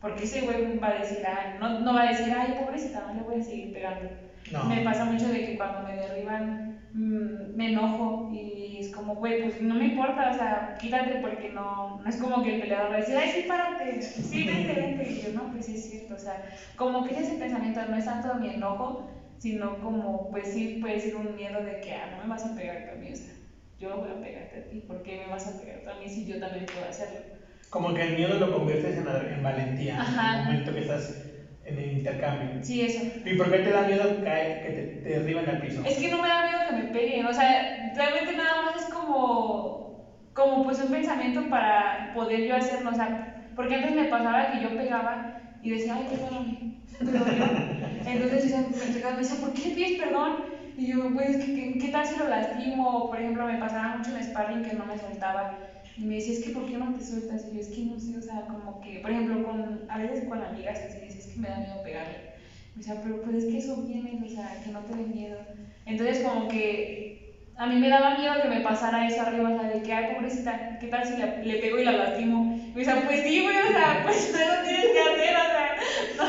porque 0.00 0.24
ese 0.24 0.42
güey 0.42 0.78
va 0.78 0.88
a 0.88 0.98
decir, 0.98 1.18
ay, 1.26 1.54
no, 1.60 1.80
no 1.80 1.94
va 1.94 2.02
a 2.02 2.08
decir, 2.08 2.32
ay, 2.36 2.56
pobrecita, 2.58 3.04
no 3.06 3.14
le 3.14 3.20
voy 3.20 3.40
a 3.40 3.44
seguir 3.44 3.72
pegando. 3.72 4.10
No. 4.50 4.64
Me 4.64 4.82
pasa 4.82 5.04
mucho 5.04 5.28
de 5.28 5.46
que 5.46 5.56
cuando 5.56 5.88
me 5.88 5.94
derriban 5.94 6.76
mm, 6.92 7.56
me 7.56 7.70
enojo 7.70 8.28
y 8.32 8.80
es 8.80 8.94
como, 8.94 9.14
güey, 9.14 9.42
pues 9.42 9.60
no 9.60 9.74
me 9.74 9.86
importa, 9.86 10.30
o 10.30 10.34
sea, 10.34 10.76
quítate 10.78 11.20
porque 11.20 11.50
no, 11.50 12.00
no 12.02 12.08
es 12.08 12.16
como 12.16 12.42
que 12.42 12.54
el 12.54 12.60
peleador 12.60 12.90
va 12.90 12.96
a 12.96 12.98
decir, 12.98 13.16
ay, 13.16 13.30
sí, 13.30 13.44
párate, 13.46 14.02
sí, 14.02 14.44
vente, 14.44 14.74
vente. 14.74 15.10
Y 15.10 15.22
yo, 15.22 15.32
no, 15.32 15.52
pues 15.52 15.66
sí 15.66 15.74
es 15.76 15.88
cierto, 15.88 16.14
o 16.14 16.18
sea, 16.18 16.42
como 16.76 17.04
que 17.04 17.18
ese 17.18 17.36
pensamiento 17.36 17.80
no 17.88 17.96
es 17.96 18.04
tanto 18.04 18.34
mi 18.34 18.50
enojo, 18.50 19.08
sino 19.38 19.78
como, 19.78 20.30
pues 20.30 20.52
sí, 20.52 20.78
puede 20.80 21.00
ser 21.00 21.16
un 21.16 21.34
miedo 21.36 21.62
de 21.62 21.80
que, 21.80 21.94
ah, 21.94 22.10
no 22.16 22.22
me 22.22 22.28
vas 22.28 22.44
a 22.44 22.54
pegar 22.54 22.96
mí, 22.98 23.12
o 23.12 23.16
sea, 23.16 23.34
yo 23.78 23.96
voy 23.96 24.10
a 24.10 24.20
pegarte 24.20 24.60
a 24.60 24.64
ti, 24.64 24.80
¿por 24.86 25.02
qué 25.02 25.22
me 25.24 25.32
vas 25.32 25.46
a 25.46 25.60
pegar 25.60 25.88
a 25.88 26.00
mí 26.00 26.08
si 26.08 26.24
yo 26.24 26.38
también 26.38 26.66
puedo 26.66 26.88
hacerlo? 26.88 27.41
Como 27.72 27.94
que 27.94 28.02
el 28.02 28.14
miedo 28.14 28.36
lo 28.36 28.52
conviertes 28.52 28.94
en, 28.98 29.08
en 29.08 29.42
valentía 29.42 29.98
Ajá. 29.98 30.32
en 30.32 30.36
el 30.36 30.44
momento 30.44 30.74
que 30.74 30.80
estás 30.80 31.16
en 31.64 31.78
el 31.78 31.90
intercambio. 31.90 32.62
Sí, 32.62 32.82
eso. 32.82 33.00
¿Y 33.24 33.32
por 33.32 33.50
qué 33.50 33.60
te 33.60 33.70
da 33.70 33.82
miedo 33.82 34.20
caer, 34.20 34.60
que 34.60 34.70
te, 34.70 34.82
te 35.02 35.08
derriben 35.08 35.48
al 35.48 35.58
piso? 35.58 35.80
Es 35.82 35.96
que 35.96 36.08
no 36.10 36.18
me 36.20 36.28
da 36.28 36.42
miedo 36.42 36.58
que 36.66 36.72
me 36.72 36.84
peguen, 36.84 37.24
o 37.24 37.32
sea, 37.32 37.64
realmente 37.94 38.34
nada 38.34 38.60
más 38.60 38.74
es 38.74 38.84
como, 38.90 39.80
como 40.34 40.62
pues 40.62 40.80
un 40.80 40.90
pensamiento 40.90 41.48
para 41.48 42.10
poder 42.12 42.44
yo 42.44 42.54
hacerlo, 42.54 42.90
o 42.90 42.94
sea, 42.94 43.16
porque 43.54 43.74
antes 43.74 43.94
me 43.94 44.04
pasaba 44.04 44.46
que 44.50 44.58
yo 44.58 44.76
pegaba 44.76 45.22
y 45.62 45.70
decía, 45.70 45.94
ay, 45.94 46.04
perdóname, 46.04 46.58
me 46.98 47.12
dolió. 47.14 47.56
Entonces 48.04 48.50
yo 48.50 48.58
me 48.76 48.84
entregaba 48.84 49.12
y 49.12 49.16
me 49.16 49.22
decía, 49.22 49.36
¿por 49.38 49.52
qué 49.52 49.62
le 49.62 49.70
pides 49.70 49.92
perdón? 49.92 50.36
Y 50.76 50.88
yo, 50.88 51.10
pues, 51.12 51.36
¿qué, 51.38 51.52
qué, 51.52 51.76
qué 51.78 51.88
tal 51.88 52.04
si 52.06 52.16
lo 52.16 52.26
lastimo? 52.26 53.06
Por 53.08 53.18
ejemplo, 53.18 53.46
me 53.46 53.56
pasaba 53.56 53.88
mucho 53.88 54.10
en 54.10 54.22
sparring 54.22 54.62
que 54.62 54.72
no 54.74 54.84
me 54.84 54.96
soltaba. 54.98 55.50
Y 55.96 56.04
me 56.04 56.14
decía, 56.14 56.32
es 56.32 56.40
que 56.40 56.50
¿por 56.50 56.66
qué 56.66 56.76
no 56.78 56.92
te 56.92 57.02
sueltas? 57.02 57.44
Y 57.46 57.52
yo, 57.52 57.60
es 57.60 57.68
que 57.68 57.82
no 57.82 57.98
sé, 57.98 58.16
o 58.16 58.22
sea, 58.22 58.46
como 58.46 58.80
que, 58.80 58.98
por 59.00 59.10
ejemplo, 59.10 59.42
con, 59.42 59.84
a 59.88 59.98
veces 59.98 60.22
con 60.22 60.42
amigas 60.42 60.80
así, 60.80 61.00
dices, 61.00 61.26
es 61.26 61.32
que 61.32 61.38
me 61.40 61.48
da 61.48 61.58
miedo 61.58 61.82
pegarle. 61.82 62.22
Me 62.74 62.78
decía, 62.80 63.00
pero 63.00 63.20
pues 63.20 63.36
es 63.36 63.46
que 63.46 63.58
eso 63.58 63.76
viene, 63.76 64.18
o 64.24 64.28
sea, 64.28 64.58
que 64.60 64.70
no 64.70 64.84
te 64.84 64.94
dé 64.94 65.04
miedo. 65.04 65.46
Entonces, 65.84 66.20
como 66.20 66.48
que 66.48 66.96
a 67.56 67.66
mí 67.66 67.76
me 67.78 67.88
daba 67.88 68.10
miedo 68.10 68.40
que 68.40 68.48
me 68.48 68.60
pasara 68.60 69.04
eso 69.06 69.20
arriba, 69.20 69.48
o 69.50 69.52
sea, 69.52 69.66
de 69.66 69.82
que, 69.82 69.92
ay, 69.92 70.04
pobrecita, 70.06 70.64
¿qué 70.78 70.88
tal 70.88 71.04
si 71.04 71.14
le, 71.16 71.36
le 71.40 71.56
pego 71.56 71.78
y 71.78 71.82
la 71.82 71.92
lastimo? 71.92 72.46
Y 72.72 72.76
me 72.76 72.80
decía, 72.80 73.00
pues 73.02 73.20
sí, 73.20 73.40
güey, 73.40 73.58
o 73.58 73.68
sea, 73.68 74.00
pues 74.02 74.28
no 74.32 74.38
lo 74.44 74.60
tienes 74.60 74.88
que 74.90 74.98
hacer, 75.00 75.34
o 75.36 75.46
sea, 75.46 75.74
no, 76.16 76.24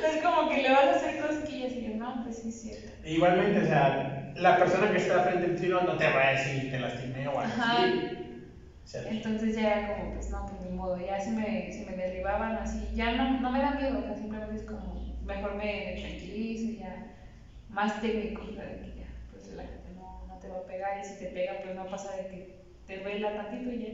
no 0.00 0.06
es 0.06 0.16
como 0.18 0.48
que 0.48 0.58
le 0.58 0.70
vas 0.70 0.86
a 0.86 0.92
hacer 0.92 1.16
cosquillas. 1.16 1.74
Y 1.74 1.82
yo, 1.82 1.92
no, 1.92 2.18
pues 2.22 2.38
sí, 2.38 2.48
es 2.48 2.60
cierto. 2.60 2.92
Igualmente, 3.02 3.60
o 3.60 3.64
sea, 3.64 4.00
la 4.34 4.56
persona 4.56 4.90
que 4.90 4.96
está 4.96 5.20
frente 5.20 5.44
al 5.46 5.54
tiro 5.54 5.82
no 5.82 5.96
te 5.96 6.08
va 6.08 6.22
a 6.24 6.28
decir 6.28 6.68
te 6.68 6.78
lastimé 6.78 7.28
o 7.28 7.38
algo 7.38 7.56
así. 7.56 8.00
Entonces 9.04 9.54
ya 9.54 9.64
era 9.64 9.82
como, 9.82 10.10
pues 10.10 10.28
no, 10.28 10.44
pues 10.46 10.60
ni 10.60 10.68
modo, 10.70 10.98
ya 10.98 11.18
si 11.20 11.30
me, 11.30 11.70
si 11.70 11.80
me 11.82 11.94
derribaban 11.94 12.56
así, 12.56 12.92
ya 12.92 13.10
no, 13.10 13.26
no 13.26 13.50
me 13.50 13.60
da 13.60 13.70
miedo, 13.70 13.98
o 13.98 14.02
sea, 14.02 14.14
simplemente 14.14 14.54
es 14.54 14.62
como, 14.62 14.96
mejor 15.22 15.54
me 15.54 15.94
tranquilizo 15.98 16.68
y 16.68 16.76
ya, 16.76 17.02
más 17.68 17.98
técnico, 18.00 18.42
o 18.44 18.50
sea, 18.52 18.64
que 18.82 18.92
ya, 18.92 19.06
pues 19.30 19.46
la 19.48 19.64
gente 19.64 19.90
no, 19.90 20.24
no 20.26 20.36
te 20.36 20.48
va 20.48 20.58
a 20.58 20.60
pegar 20.66 20.96
y 20.96 21.04
si 21.04 21.14
te 21.14 21.26
pega, 21.26 21.54
pues 21.60 21.74
no 21.74 21.86
pasa 21.86 22.10
de 22.10 22.24
que 22.26 22.44
te 22.86 22.98
duela 22.98 23.32
tantito 23.34 23.70
y 23.70 23.78
ya. 23.78 23.92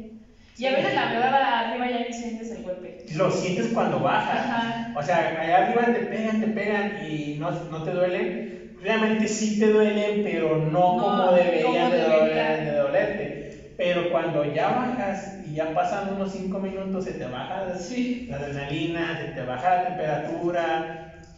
Y 0.56 0.64
a 0.66 0.72
veces 0.72 0.92
la 0.92 1.06
verdad 1.06 1.58
arriba 1.58 1.86
ya 1.88 2.12
sientes 2.12 2.50
el 2.50 2.60
golpe. 2.60 2.96
lo 3.14 3.30
sientes 3.30 3.68
cuando 3.68 4.00
bajas. 4.00 4.40
Ajá. 4.40 4.90
O 4.92 5.02
sea, 5.02 5.32
allá 5.38 5.56
arriba 5.56 5.90
te 5.92 6.00
pegan, 6.00 6.38
te 6.38 6.46
pegan 6.48 6.92
y 6.96 7.32
no, 7.34 7.52
no 7.68 7.82
te 7.82 7.90
duelen. 7.92 8.36
Realmente 8.76 9.28
sí 9.28 9.52
te 9.56 9.68
duelen, 9.68 10.20
pero 10.22 10.56
no, 10.56 10.92
No, 10.94 10.96
como 10.96 11.32
deberían 11.32 11.90
como 11.90 11.90
de, 11.90 11.96
debería. 11.98 12.54
doler- 12.56 12.62
de 12.62 12.70
dolerte. 12.72 13.39
Pero 13.80 14.10
cuando 14.10 14.44
ya 14.44 14.68
bajas 14.72 15.38
y 15.42 15.54
ya 15.54 15.74
pasan 15.74 16.12
unos 16.12 16.32
5 16.32 16.58
minutos, 16.60 17.02
se 17.02 17.12
te 17.12 17.24
baja 17.24 17.74
Sí. 17.78 18.26
la 18.28 18.36
adrenalina, 18.36 19.16
se 19.16 19.28
te 19.28 19.40
baja 19.40 19.76
la 19.78 19.86
temperatura 19.88 20.84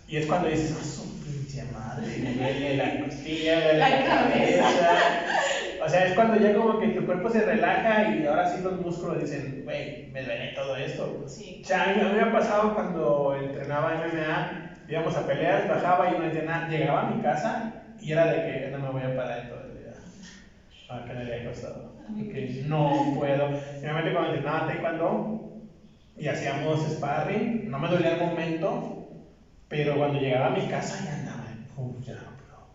y 0.09 0.17
es 0.17 0.27
cuando 0.27 0.49
dices, 0.49 0.75
"Ah, 0.77 0.83
su 0.83 1.21
pinche 1.23 1.63
madre, 1.73 2.19
me 2.19 2.33
duele 2.35 2.77
la 2.79 2.99
costilla, 2.99 3.55
me 3.59 3.63
duele 3.63 3.79
La 3.79 3.91
la, 3.91 4.05
cabeza". 4.05 4.63
cabeza. 4.65 4.99
O 5.85 5.89
sea, 5.89 6.05
es 6.05 6.15
cuando 6.15 6.37
ya 6.41 6.53
como 6.53 6.81
que 6.81 6.89
tu 6.89 7.07
cuerpo 7.07 7.31
se 7.31 7.43
relaja 7.45 8.09
y 8.13 8.27
ahora 8.27 8.49
sí 8.49 8.61
los 8.61 8.81
músculos 8.81 9.21
dicen, 9.21 9.63
güey, 9.63 10.03
me 10.11 10.25
duele 10.25 10.49
todo 10.49 10.75
esto. 10.75 11.25
Sí. 11.29 11.61
O 11.63 11.65
sea, 11.65 11.85
a 11.85 11.95
mí, 11.95 12.01
me 12.13 12.23
ha 12.23 12.33
pasado 12.33 12.75
cuando 12.75 13.37
entrenaba 13.37 13.95
MMA, 13.95 14.49
íbamos 14.89 15.15
a 15.17 15.25
peleas, 15.29 15.69
bajaba 15.69 16.11
y 16.11 16.17
una 16.17 16.27
entrenar, 16.27 16.69
llegaba 16.69 17.03
a 17.03 17.07
mi 17.07 17.23
casa 17.23 17.71
y 18.01 18.11
era 18.11 18.27
de 18.27 18.43
que 18.43 18.69
no 18.73 18.79
me 18.81 18.91
voy 18.91 19.03
a 19.03 19.15
parar 19.17 19.39
en 19.43 19.49
todo 19.49 19.61
el 19.61 19.79
día. 19.79 19.93
Ah, 20.89 21.05
que 21.07 21.15
me 21.15 21.21
había 21.23 21.45
costado. 21.45 21.92
Que 22.15 22.45
no 22.45 23.11
puedo. 23.15 23.51
Realmente 23.81 24.13
cuando 24.13 24.29
entrenaba 24.29 24.65
taekwondo 24.65 25.31
y 26.17 26.29
hacíamos 26.29 26.83
sparring, 26.85 27.61
no 27.65 27.79
me 27.79 27.89
dolía 27.89 28.11
el 28.11 28.17
momento, 28.17 28.91
pero 29.69 29.97
cuando 29.97 30.19
llegaba 30.19 30.47
a 30.47 30.51
mi 30.51 30.67
casa 30.67 31.01
ya 31.01 31.15
andaba, 31.15 31.59
uf, 31.77 32.01
ya, 32.01 32.35
bro. 32.37 32.69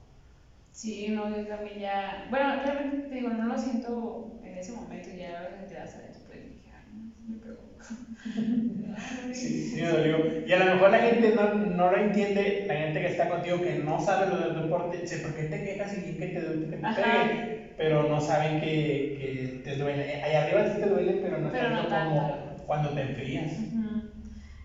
Sí, 0.71 1.09
no, 1.09 1.29
yo 1.29 1.45
también 1.45 1.79
ya, 1.79 2.23
bueno, 2.29 2.55
realmente 2.55 2.99
te 3.07 3.15
digo, 3.15 3.29
no 3.31 3.45
lo 3.45 3.57
siento 3.57 4.27
en 4.41 4.55
ese 4.57 4.71
momento, 4.71 5.09
ya 5.11 5.39
a 5.39 5.41
veces 5.41 5.65
te 5.65 5.73
das 5.75 5.95
después 5.97 6.43
dije, 6.43 6.69
ay, 6.71 6.83
me 7.25 7.37
pegó. 7.37 7.73
Sí, 9.29 9.63
sí 9.63 9.79
me 9.81 9.87
dolió. 9.87 10.23
Y 10.43 10.51
a 10.53 10.57
lo 10.57 10.65
mejor 10.65 10.89
la 10.91 10.99
gente 10.99 11.29
no, 11.31 11.47
no 11.47 11.89
lo 11.89 11.97
entiende, 11.97 12.59
la 12.63 12.75
gente 12.75 12.99
que 12.99 13.07
está 13.07 13.27
contigo 13.27 13.61
que 13.61 13.75
no 13.75 13.99
sabe 13.99 14.25
lo 14.25 14.37
del 14.37 14.53
deporte, 14.53 14.97
dice, 14.97 15.17
¿por 15.17 15.33
qué 15.33 15.43
te 15.45 15.61
quejas 15.61 15.93
y 15.93 16.15
que 16.15 16.27
te, 16.27 16.41
duele, 16.41 16.67
que 16.67 16.77
te 16.77 16.89
pegue? 16.89 17.37
Pero 17.77 18.03
no 18.03 18.19
saben 18.19 18.55
que, 18.55 19.11
que 19.13 19.49
te 19.63 19.75
duele. 19.75 20.17
Allá 20.21 20.39
arriba 20.39 20.65
sí 20.65 20.75
te 20.75 20.87
duele, 20.87 21.13
pero 21.13 21.37
no 21.37 21.51
Pero 21.51 21.69
no 21.69 21.87
tanto 21.87 22.05
como 22.05 22.27
cuando 22.65 22.91
te 22.91 23.01
enfrías. 23.01 23.57
Ujú. 23.57 24.03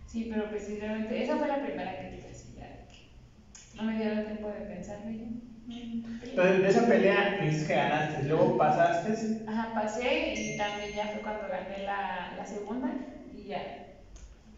Sí, 0.06 0.24
pero 0.24 0.46
precisamente, 0.48 1.20
esa 1.20 1.36
fue 1.36 1.46
la 1.46 1.58
primera 1.60 1.94
crítica, 1.94 2.32
sí, 2.34 2.52
ya, 2.54 2.70
no 3.74 3.82
me 3.84 3.92
el 4.02 4.22
tiempo 4.24 4.48
de 4.48 4.60
pensarlo 4.62 5.08
y 5.10 5.16
ya. 5.16 5.24
mm, 5.66 5.84
Entonces, 6.20 6.60
de 6.60 6.68
esa 6.68 6.86
pelea 6.86 7.32
dices 7.38 7.64
que 7.64 7.74
ganaste, 7.74 8.22
luego 8.22 8.56
pasaste. 8.56 9.12
Ajá, 9.46 9.72
pasé 9.72 10.32
y 10.34 10.52
también 10.52 10.92
ya 10.92 11.06
fue 11.06 11.20
cuando 11.20 11.48
gané 11.48 11.78
la, 11.78 12.30
la 12.32 12.46
segunda 12.46 12.94
y 13.32 13.44
ya. 13.46 13.66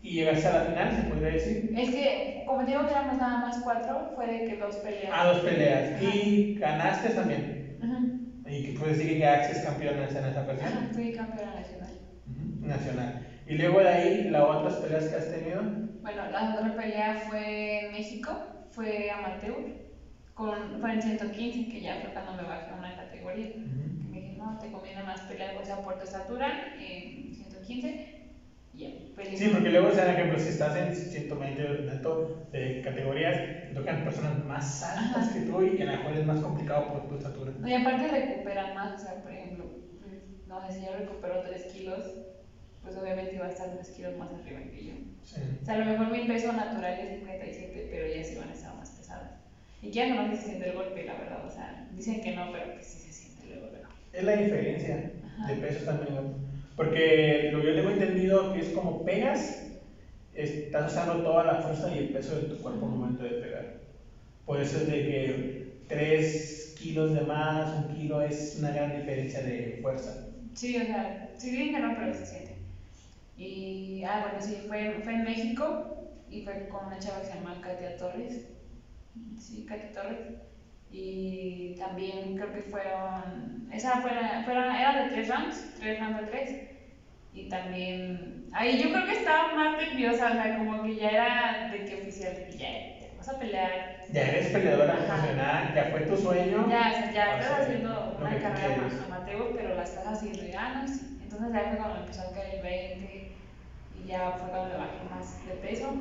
Y 0.02 0.12
llegaste 0.14 0.46
a 0.48 0.50
la 0.50 0.60
final, 0.62 0.92
se 0.92 1.02
podría 1.02 1.28
decir. 1.30 1.62
Es 1.74 1.90
que, 1.90 2.32
como 2.44 2.62
digo 2.64 2.84
que 2.84 2.90
éramos 2.92 3.16
nada 3.16 3.36
más 3.36 3.58
cuatro, 3.58 4.06
fue 4.14 4.28
de 4.28 4.42
que 4.44 4.54
dos 4.54 4.76
peleas. 4.78 5.14
A 5.14 5.24
dos 5.24 5.38
peleas. 5.40 5.90
Y 5.98 6.46
ganaste 6.54 7.10
también. 7.10 7.63
Y 8.46 8.62
que 8.62 8.72
puedes 8.72 8.98
decir 8.98 9.12
que 9.14 9.18
quedaste 9.20 9.62
campeones 9.62 10.14
en 10.14 10.24
esa. 10.26 10.40
Ajá, 10.40 10.85
fui 10.92 11.12
campeona 11.12 11.54
nacional. 11.54 11.92
Ujú, 12.26 12.66
Nacional. 12.66 13.12
Y 13.46 13.54
luego 13.54 13.80
de 13.80 13.88
ahí, 13.88 14.22
las 14.30 14.42
otras 14.42 14.76
peleas 14.76 15.09
que 15.09 15.16
has 15.16 15.28
tenido. 15.28 15.62
Bueno, 16.02 16.26
la 16.28 16.50
otra 16.50 16.74
pelea 16.74 17.14
fue 17.14 17.78
en 17.78 17.90
México, 17.90 18.38
fue 18.70 19.11
amateur, 19.11 19.54
con, 20.35 20.78
fue 20.80 20.92
en 20.92 21.02
115, 21.02 21.68
que 21.68 21.80
ya 21.80 21.96
fue 21.96 22.11
cuando 22.11 22.33
me 22.33 22.44
bajé 22.44 22.70
a 22.70 22.74
una 22.74 22.94
categoría. 22.96 23.46
Que 23.46 24.09
me 24.11 24.20
dije, 24.20 24.35
no, 24.37 24.59
te 24.59 24.70
conviene 24.70 25.02
más 25.02 25.20
pelear, 25.22 25.54
o 25.57 25.64
sea, 25.64 25.80
por 25.83 25.96
tu 25.96 26.04
estatura, 26.04 26.48
en 26.76 27.33
115, 27.33 27.88
y 27.88 27.90
ya, 27.90 27.92
peleé. 27.92 28.13
Sí, 28.76 29.48
porque 29.52 29.70
luego, 29.70 29.88
o 29.88 29.92
sea, 29.92 30.04
por 30.06 30.14
ejemplo, 30.14 30.38
si 30.38 30.48
estás 30.48 30.76
en 30.76 30.94
120 30.94 31.62
neto 31.82 32.46
de 32.52 32.82
categorías, 32.82 33.37
te 33.68 33.74
tocan 33.74 34.04
personas 34.04 34.44
más 34.44 34.82
altas 34.82 35.28
Ajá. 35.28 35.32
que 35.32 35.40
tú 35.40 35.62
y 35.62 35.80
a 35.82 35.87
lo 35.87 35.92
mejor 35.92 36.12
es 36.16 36.26
más 36.26 36.40
complicado 36.40 36.92
por 36.92 37.08
tu 37.08 37.16
estatura. 37.16 37.52
No, 37.58 37.68
y 37.68 37.74
aparte 37.74 38.08
recuperan 38.08 38.74
más, 38.74 39.00
o 39.00 39.04
sea, 39.04 39.22
por 39.22 39.32
ejemplo, 39.32 39.64
pues, 40.00 40.22
no 40.46 40.60
sé 40.66 40.72
si 40.72 40.87
yo 40.87 40.96
recupero 40.96 41.42
3 41.42 41.72
kilos, 41.72 42.04
pues 42.82 42.96
obviamente 42.96 43.34
iba 43.37 43.46
a 43.46 43.50
estar 43.50 43.72
3 43.72 43.88
kilos 43.90 44.16
más 44.18 44.30
arriba 44.32 44.60
que 44.70 44.84
yo. 44.84 44.92
Sí. 45.22 45.40
O 45.62 45.64
sea, 45.64 45.74
a 45.74 45.78
lo 45.78 45.84
mejor 45.87 46.10
mi 46.10 46.26
peso 46.26 46.52
natural 46.52 46.98
es 47.00 47.18
57, 47.18 47.88
pero 47.90 48.14
ya 48.14 48.24
sí 48.24 48.37
van 48.37 48.50
a 48.50 48.52
estar 48.52 48.74
más 48.76 48.90
pesadas. 48.90 49.30
Y 49.82 49.90
ya 49.90 50.14
no 50.14 50.28
se 50.34 50.42
siente 50.42 50.68
el 50.70 50.76
golpe, 50.76 51.04
la 51.04 51.14
verdad, 51.14 51.46
o 51.46 51.50
sea, 51.50 51.87
dicen 51.92 52.20
que 52.20 52.34
no, 52.34 52.50
pero 52.52 52.76
que 52.76 52.82
sí 52.82 52.98
se 52.98 53.12
siente 53.12 53.46
luego, 53.46 53.68
luego. 53.70 53.88
Es 54.12 54.22
la 54.24 54.37
diferencia 54.37 55.10
Ajá. 55.24 55.46
de 55.46 55.54
pesos 55.56 55.84
también. 55.84 56.53
Porque 56.76 57.50
lo 57.52 57.60
que 57.60 57.68
yo 57.68 57.74
tengo 57.74 57.90
entendido 57.90 58.52
que 58.52 58.60
es 58.60 58.70
como 58.70 59.04
pegas, 59.04 59.70
estás 60.32 60.92
usando 60.92 61.22
toda 61.22 61.44
la 61.44 61.62
fuerza 61.62 61.90
y 61.90 61.98
el 61.98 62.12
peso 62.12 62.34
de 62.37 62.42
tu 62.48 62.60
cuerpo 62.60 62.87
al 62.87 62.92
momento 62.92 63.22
de 63.22 63.30
pegar. 63.32 63.66
Por 64.44 64.60
eso 64.60 64.78
es 64.78 64.87
de 64.87 65.02
que 65.04 65.64
3 65.88 66.72
kilos 66.76 67.12
de 67.12 67.22
más, 67.22 67.72
un 67.72 67.88
kilo 67.88 68.20
es 68.22 68.54
una 68.58 68.70
gran 68.72 68.92
diferencia 68.92 69.40
de 69.42 69.78
fuerza. 69.82 70.12
Sí, 70.54 70.76
o 70.76 70.84
sea, 70.84 71.10
sí 71.37 71.50
dicen 71.50 71.72
que 71.72 71.78
no, 71.80 71.94
pero 71.94 72.12
se 72.12 72.24
siente. 72.24 72.52
Y, 73.37 74.02
ah, 74.04 74.18
bueno, 74.20 74.40
sí, 74.40 74.62
fue, 74.66 75.00
fue 75.02 75.14
en 75.14 75.22
México 75.24 75.87
y 76.28 76.40
fue 76.40 76.68
con 76.68 76.84
una 76.87 76.98
chava 76.98 77.18
que 77.20 77.24
se 77.26 77.34
llama 77.34 77.60
Katia 77.60 77.96
Torres. 77.96 78.40
Sí, 79.38 79.64
Katia 79.64 79.90
Torres. 79.92 80.18
Y 80.96 81.74
también 81.76 82.37
creo 82.37 82.52
que 82.52 82.62
fueron, 82.70 83.68
esa 83.72 84.00
fue 84.00 84.14
la, 84.14 84.42
fueron, 84.44 84.72
era 84.72 85.02
de 85.02 85.11
tres 85.11 85.28
rounds, 85.28 85.74
tres 85.80 85.98
rounds 85.98 86.20
de 86.20 86.26
tres. 86.28 86.61
Y 87.33 87.48
también, 87.48 88.46
ahí 88.52 88.80
yo 88.80 88.92
creo 88.92 89.04
que 89.04 89.18
estaba 89.18 89.54
más 89.54 89.76
nerviosa, 89.76 90.28
o 90.30 90.33
sea, 90.35 90.57
como 90.57 90.85
que 90.85 90.94
ya 90.94 91.11
era 91.11 91.68
de 91.72 91.85
que 91.85 92.00
oficial, 92.00 92.37
que 92.48 92.57
ya, 92.57 93.00
ya 93.00 93.16
vas 93.16 93.28
a 93.28 93.38
pelear. 93.40 93.96
Ya 94.12 94.22
eres 94.22 94.46
peleadora 94.52 94.94
profesional, 94.94 95.74
ya 95.74 95.85
fue 95.90 96.00
tu 96.02 96.16
sueño. 96.16 96.68
Ya, 96.70 96.88
o 96.88 96.92
sea, 96.92 97.12
ya 97.12 97.38
estás 97.40 97.61
haciendo 97.62 98.16
una 98.20 98.30
carrera 98.30 98.74
quieres. 98.76 99.02
amateur, 99.04 99.52
pero 99.57 99.74
la 99.74 99.83
estás 99.83 100.07
haciendo 100.07 100.44
ya, 100.46 100.74
¿no? 100.74 100.87
Sí. 100.87 101.18
Entonces 101.24 101.52
ya 101.52 101.70
fue 101.70 101.76
cuando 101.78 102.00
empezó 102.02 102.22
a 102.22 102.33
caer 102.35 102.54
el 102.54 102.62
20 102.62 103.33
y 103.98 104.07
ya 104.07 104.30
fue 104.38 104.48
cuando 104.48 104.68
me 104.68 104.76
bajé 104.76 104.98
más 105.11 105.44
de 105.44 105.54
peso. 105.54 105.92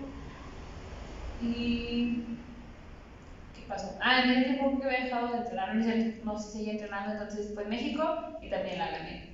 Y. 1.42 2.38
¿Qué 3.64 3.70
pasó? 3.70 3.98
Ah, 4.02 4.22
en 4.24 4.32
ese 4.32 4.44
tiempo 4.44 4.78
que 4.78 4.86
había 4.86 5.06
dejado 5.06 5.32
de 5.32 5.38
entrenar, 5.38 5.74
no 5.74 5.84
sé, 5.84 6.14
no 6.26 6.38
si 6.38 6.52
seguí 6.52 6.70
entrenando, 6.72 7.14
entonces 7.14 7.54
fue 7.54 7.64
en 7.64 7.70
México 7.70 8.04
y 8.42 8.50
también 8.50 8.78
la 8.78 8.92
gané. 8.92 9.30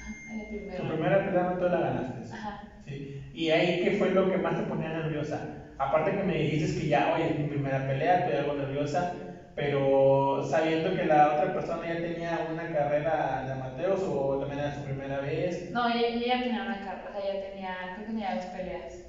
Ah, 0.00 0.34
el. 0.34 0.76
Tu 0.76 0.88
primera 0.88 1.24
pelea 1.24 1.56
tú 1.56 1.64
la 1.68 1.78
ganaste. 1.78 2.34
Ajá. 2.34 2.60
Sí. 2.84 3.30
Y 3.32 3.50
ahí, 3.50 3.80
¿qué 3.80 3.92
fue 3.92 4.10
lo 4.10 4.28
que 4.28 4.38
más 4.38 4.56
te 4.56 4.64
ponía 4.64 4.88
nerviosa? 4.88 5.60
aparte 5.78 6.16
que 6.16 6.22
me 6.24 6.34
dijiste 6.34 6.80
que 6.80 6.88
ya, 6.88 7.12
oye, 7.12 7.30
es 7.30 7.36
mi 7.36 7.44
primera 7.44 7.86
pelea, 7.86 8.18
estoy 8.18 8.34
algo 8.34 8.54
nerviosa, 8.54 9.12
pero 9.54 10.42
sabiendo 10.42 10.94
que 10.94 11.04
la 11.04 11.34
otra 11.34 11.52
persona 11.52 11.86
ya 11.86 12.00
tenía 12.00 12.48
una 12.52 12.72
carrera 12.72 13.44
de 13.44 13.52
amateos 13.52 14.02
o 14.06 14.36
también 14.38 14.60
era 14.60 14.72
su 14.72 14.82
primera 14.82 15.20
vez. 15.20 15.70
No, 15.70 15.88
ella, 15.88 16.08
ella 16.08 16.42
tenía 16.42 16.62
una 16.62 16.80
carrera, 16.80 17.08
o 17.08 17.12
sea, 17.12 17.20
ella 17.20 17.40
tenía, 17.40 17.92
creo 17.94 18.06
que 18.06 18.12
tenía 18.12 18.34
dos 18.34 18.46
peleas. 18.46 19.03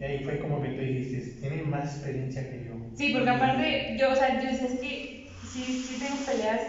Y 0.00 0.04
ahí 0.04 0.24
fue 0.24 0.38
como 0.38 0.62
que 0.62 0.70
tú 0.70 0.80
dijiste, 0.80 1.18
tiene 1.40 1.62
más 1.62 1.94
experiencia 1.94 2.48
que 2.48 2.64
yo. 2.64 2.72
Sí, 2.96 3.12
porque 3.12 3.30
aparte, 3.30 3.96
yo, 3.98 4.10
o 4.12 4.16
sea, 4.16 4.40
yo 4.40 4.48
decía, 4.48 4.66
es 4.66 4.80
que 4.80 5.26
sí, 5.52 5.72
sí 5.72 5.98
tengo 6.00 6.16
peleas 6.24 6.62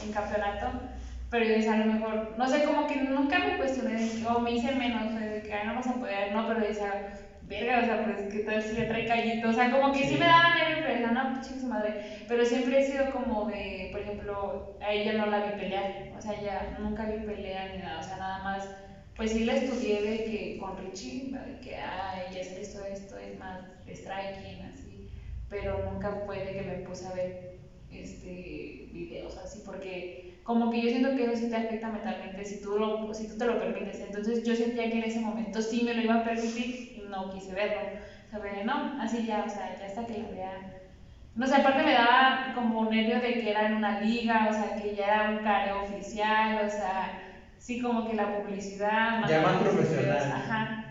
en 0.00 0.10
campeonato, 0.10 0.72
pero 1.30 1.44
yo 1.44 1.52
decía, 1.52 1.72
a 1.72 1.76
lo 1.76 1.84
mejor, 1.84 2.34
no 2.38 2.48
sé, 2.48 2.64
como 2.64 2.86
que 2.86 2.96
nunca 2.96 3.40
me 3.40 3.56
cuestioné, 3.58 4.24
o 4.26 4.40
me 4.40 4.52
hice 4.52 4.72
menos, 4.72 5.06
o 5.06 5.12
sea, 5.12 5.22
de 5.26 5.42
que 5.42 5.52
ay, 5.52 5.66
no 5.66 5.74
vas 5.74 5.86
a 5.86 5.98
poder, 5.98 6.32
no, 6.32 6.46
pero 6.46 6.60
decía, 6.60 7.04
verga, 7.40 7.80
o 7.80 7.84
sea, 7.84 8.00
pues 8.02 8.24
que 8.24 8.40
tal 8.40 8.62
si 8.62 8.72
le 8.74 8.84
trae 8.86 9.04
callito, 9.04 9.48
o 9.48 9.52
sea, 9.52 9.70
como 9.70 9.92
que 9.92 10.04
sí, 10.04 10.16
me 10.16 10.24
daba 10.26 10.48
nervio, 10.54 10.78
pero 10.80 10.92
decía, 10.94 11.10
no, 11.10 11.28
pues, 11.28 11.60
su 11.60 11.66
madre, 11.66 11.98
pero 12.26 12.44
siempre 12.46 12.78
he 12.78 12.82
sido 12.82 13.10
como 13.10 13.46
de, 13.46 13.88
por 13.90 14.00
ejemplo, 14.00 14.64
a 14.80 14.92
ella 14.92 15.12
no 15.12 15.26
la 15.26 15.40
vi 15.40 15.50
pelear, 15.50 15.92
o 16.10 16.20
sea, 16.22 16.32
ella 16.34 16.72
nunca 16.78 17.04
vi 17.06 17.18
pelear 17.18 17.70
ni 17.70 17.78
nada, 17.78 17.98
o 17.98 18.02
sea, 18.02 18.16
nada 18.16 18.38
más 18.38 18.70
pues 19.18 19.32
sí 19.32 19.44
la 19.44 19.54
estudié 19.56 20.00
de 20.00 20.24
que 20.24 20.58
con 20.60 20.78
Richie, 20.78 21.32
de 21.32 21.60
que, 21.60 21.74
ay, 21.74 22.38
es 22.38 22.52
esto, 22.52 22.84
esto, 22.84 23.18
es 23.18 23.36
más 23.40 23.64
striking, 23.84 24.62
así, 24.72 25.10
pero 25.50 25.90
nunca 25.90 26.22
fue 26.24 26.38
de 26.38 26.52
que 26.52 26.62
me 26.62 26.74
puse 26.86 27.04
a 27.08 27.12
ver 27.14 27.58
este, 27.90 28.88
videos 28.92 29.36
así, 29.38 29.62
porque 29.66 30.38
como 30.44 30.70
que 30.70 30.82
yo 30.82 30.90
siento 30.90 31.16
que 31.16 31.24
eso 31.24 31.34
sí 31.34 31.50
te 31.50 31.56
afecta 31.56 31.88
mentalmente 31.88 32.44
si 32.44 32.62
tú, 32.62 32.78
lo, 32.78 33.12
si 33.12 33.26
tú 33.26 33.36
te 33.36 33.46
lo 33.46 33.58
permites. 33.58 34.00
Entonces 34.00 34.44
yo 34.44 34.54
sentía 34.54 34.88
que 34.88 34.98
en 34.98 35.04
ese 35.04 35.20
momento 35.20 35.60
sí 35.60 35.82
me 35.82 35.94
lo 35.94 36.00
iba 36.00 36.14
a 36.14 36.24
permitir 36.24 36.92
y 36.96 37.02
no 37.10 37.28
quise 37.30 37.52
verlo. 37.52 37.80
O 38.28 38.40
sea, 38.40 38.64
no, 38.64 39.02
así 39.02 39.26
ya, 39.26 39.44
o 39.44 39.50
sea, 39.50 39.76
ya 39.76 39.86
hasta 39.86 40.06
que 40.06 40.18
lo 40.18 40.30
vea. 40.30 40.74
No 41.34 41.46
sé, 41.46 41.56
aparte 41.56 41.82
me 41.82 41.92
daba 41.92 42.52
como 42.54 42.88
nervio 42.88 43.20
de 43.20 43.34
que 43.34 43.50
era 43.50 43.66
en 43.66 43.74
una 43.74 44.00
liga, 44.00 44.48
o 44.48 44.54
sea, 44.54 44.76
que 44.76 44.94
ya 44.94 45.06
era 45.06 45.30
un 45.32 45.42
careo 45.42 45.82
oficial, 45.82 46.64
o 46.64 46.70
sea, 46.70 47.27
sí 47.58 47.80
como 47.80 48.08
que 48.08 48.14
la 48.14 48.38
publicidad. 48.38 49.20
Más 49.20 49.30
ya 49.30 49.42
más 49.42 49.62
profesional. 49.62 50.32
Ajá. 50.32 50.84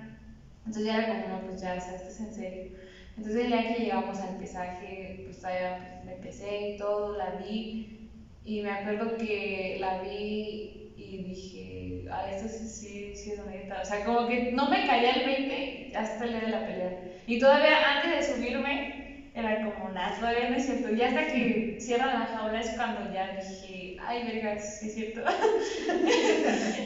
Entonces 0.65 0.85
ya 0.85 0.97
era 0.97 1.23
como, 1.23 1.35
no, 1.35 1.41
pues 1.47 1.61
ya, 1.61 1.75
o 1.77 1.81
sea, 1.81 1.95
esto 1.95 2.09
es 2.09 2.19
en 2.19 2.33
serio. 2.33 2.71
Entonces 3.17 3.49
ya 3.49 3.67
que 3.67 3.83
llegamos 3.83 4.19
al 4.19 4.37
pesaje, 4.37 5.21
pues 5.25 5.39
todavía 5.39 6.01
me 6.05 6.13
pesé 6.13 6.71
y 6.71 6.77
todo, 6.77 7.17
la 7.17 7.31
vi 7.35 8.09
y 8.45 8.61
me 8.61 8.69
acuerdo 8.69 9.17
que 9.17 9.77
la 9.79 10.01
vi 10.01 10.93
y 10.95 11.23
dije, 11.23 12.05
ah, 12.11 12.29
esto 12.29 12.47
sí, 12.47 12.67
sí, 12.67 13.15
sí 13.15 13.31
es 13.31 13.43
bonita. 13.43 13.81
O 13.81 13.85
sea, 13.85 14.05
como 14.05 14.27
que 14.27 14.51
no 14.51 14.69
me 14.69 14.85
caía 14.85 15.11
el 15.11 15.25
20 15.25 15.91
hasta 15.97 16.23
el 16.25 16.31
día 16.31 16.41
de 16.41 16.49
la 16.49 16.65
pelea. 16.65 16.99
Y 17.25 17.39
todavía 17.39 17.95
antes 17.95 18.27
de 18.27 18.35
subirme, 18.35 19.06
era 19.39 19.71
como, 19.71 19.89
nada, 19.89 20.15
todavía 20.17 20.49
no 20.49 20.55
es 20.55 20.65
cierto. 20.65 20.93
Y 20.93 21.01
hasta 21.01 21.27
que 21.27 21.77
cierran 21.79 22.19
la 22.19 22.25
jaula 22.25 22.59
es 22.59 22.71
cuando 22.71 23.13
ya 23.13 23.35
dije, 23.35 23.97
ay, 24.05 24.23
verga, 24.25 24.59
sí 24.59 24.87
es 24.87 24.95
cierto. 24.95 25.21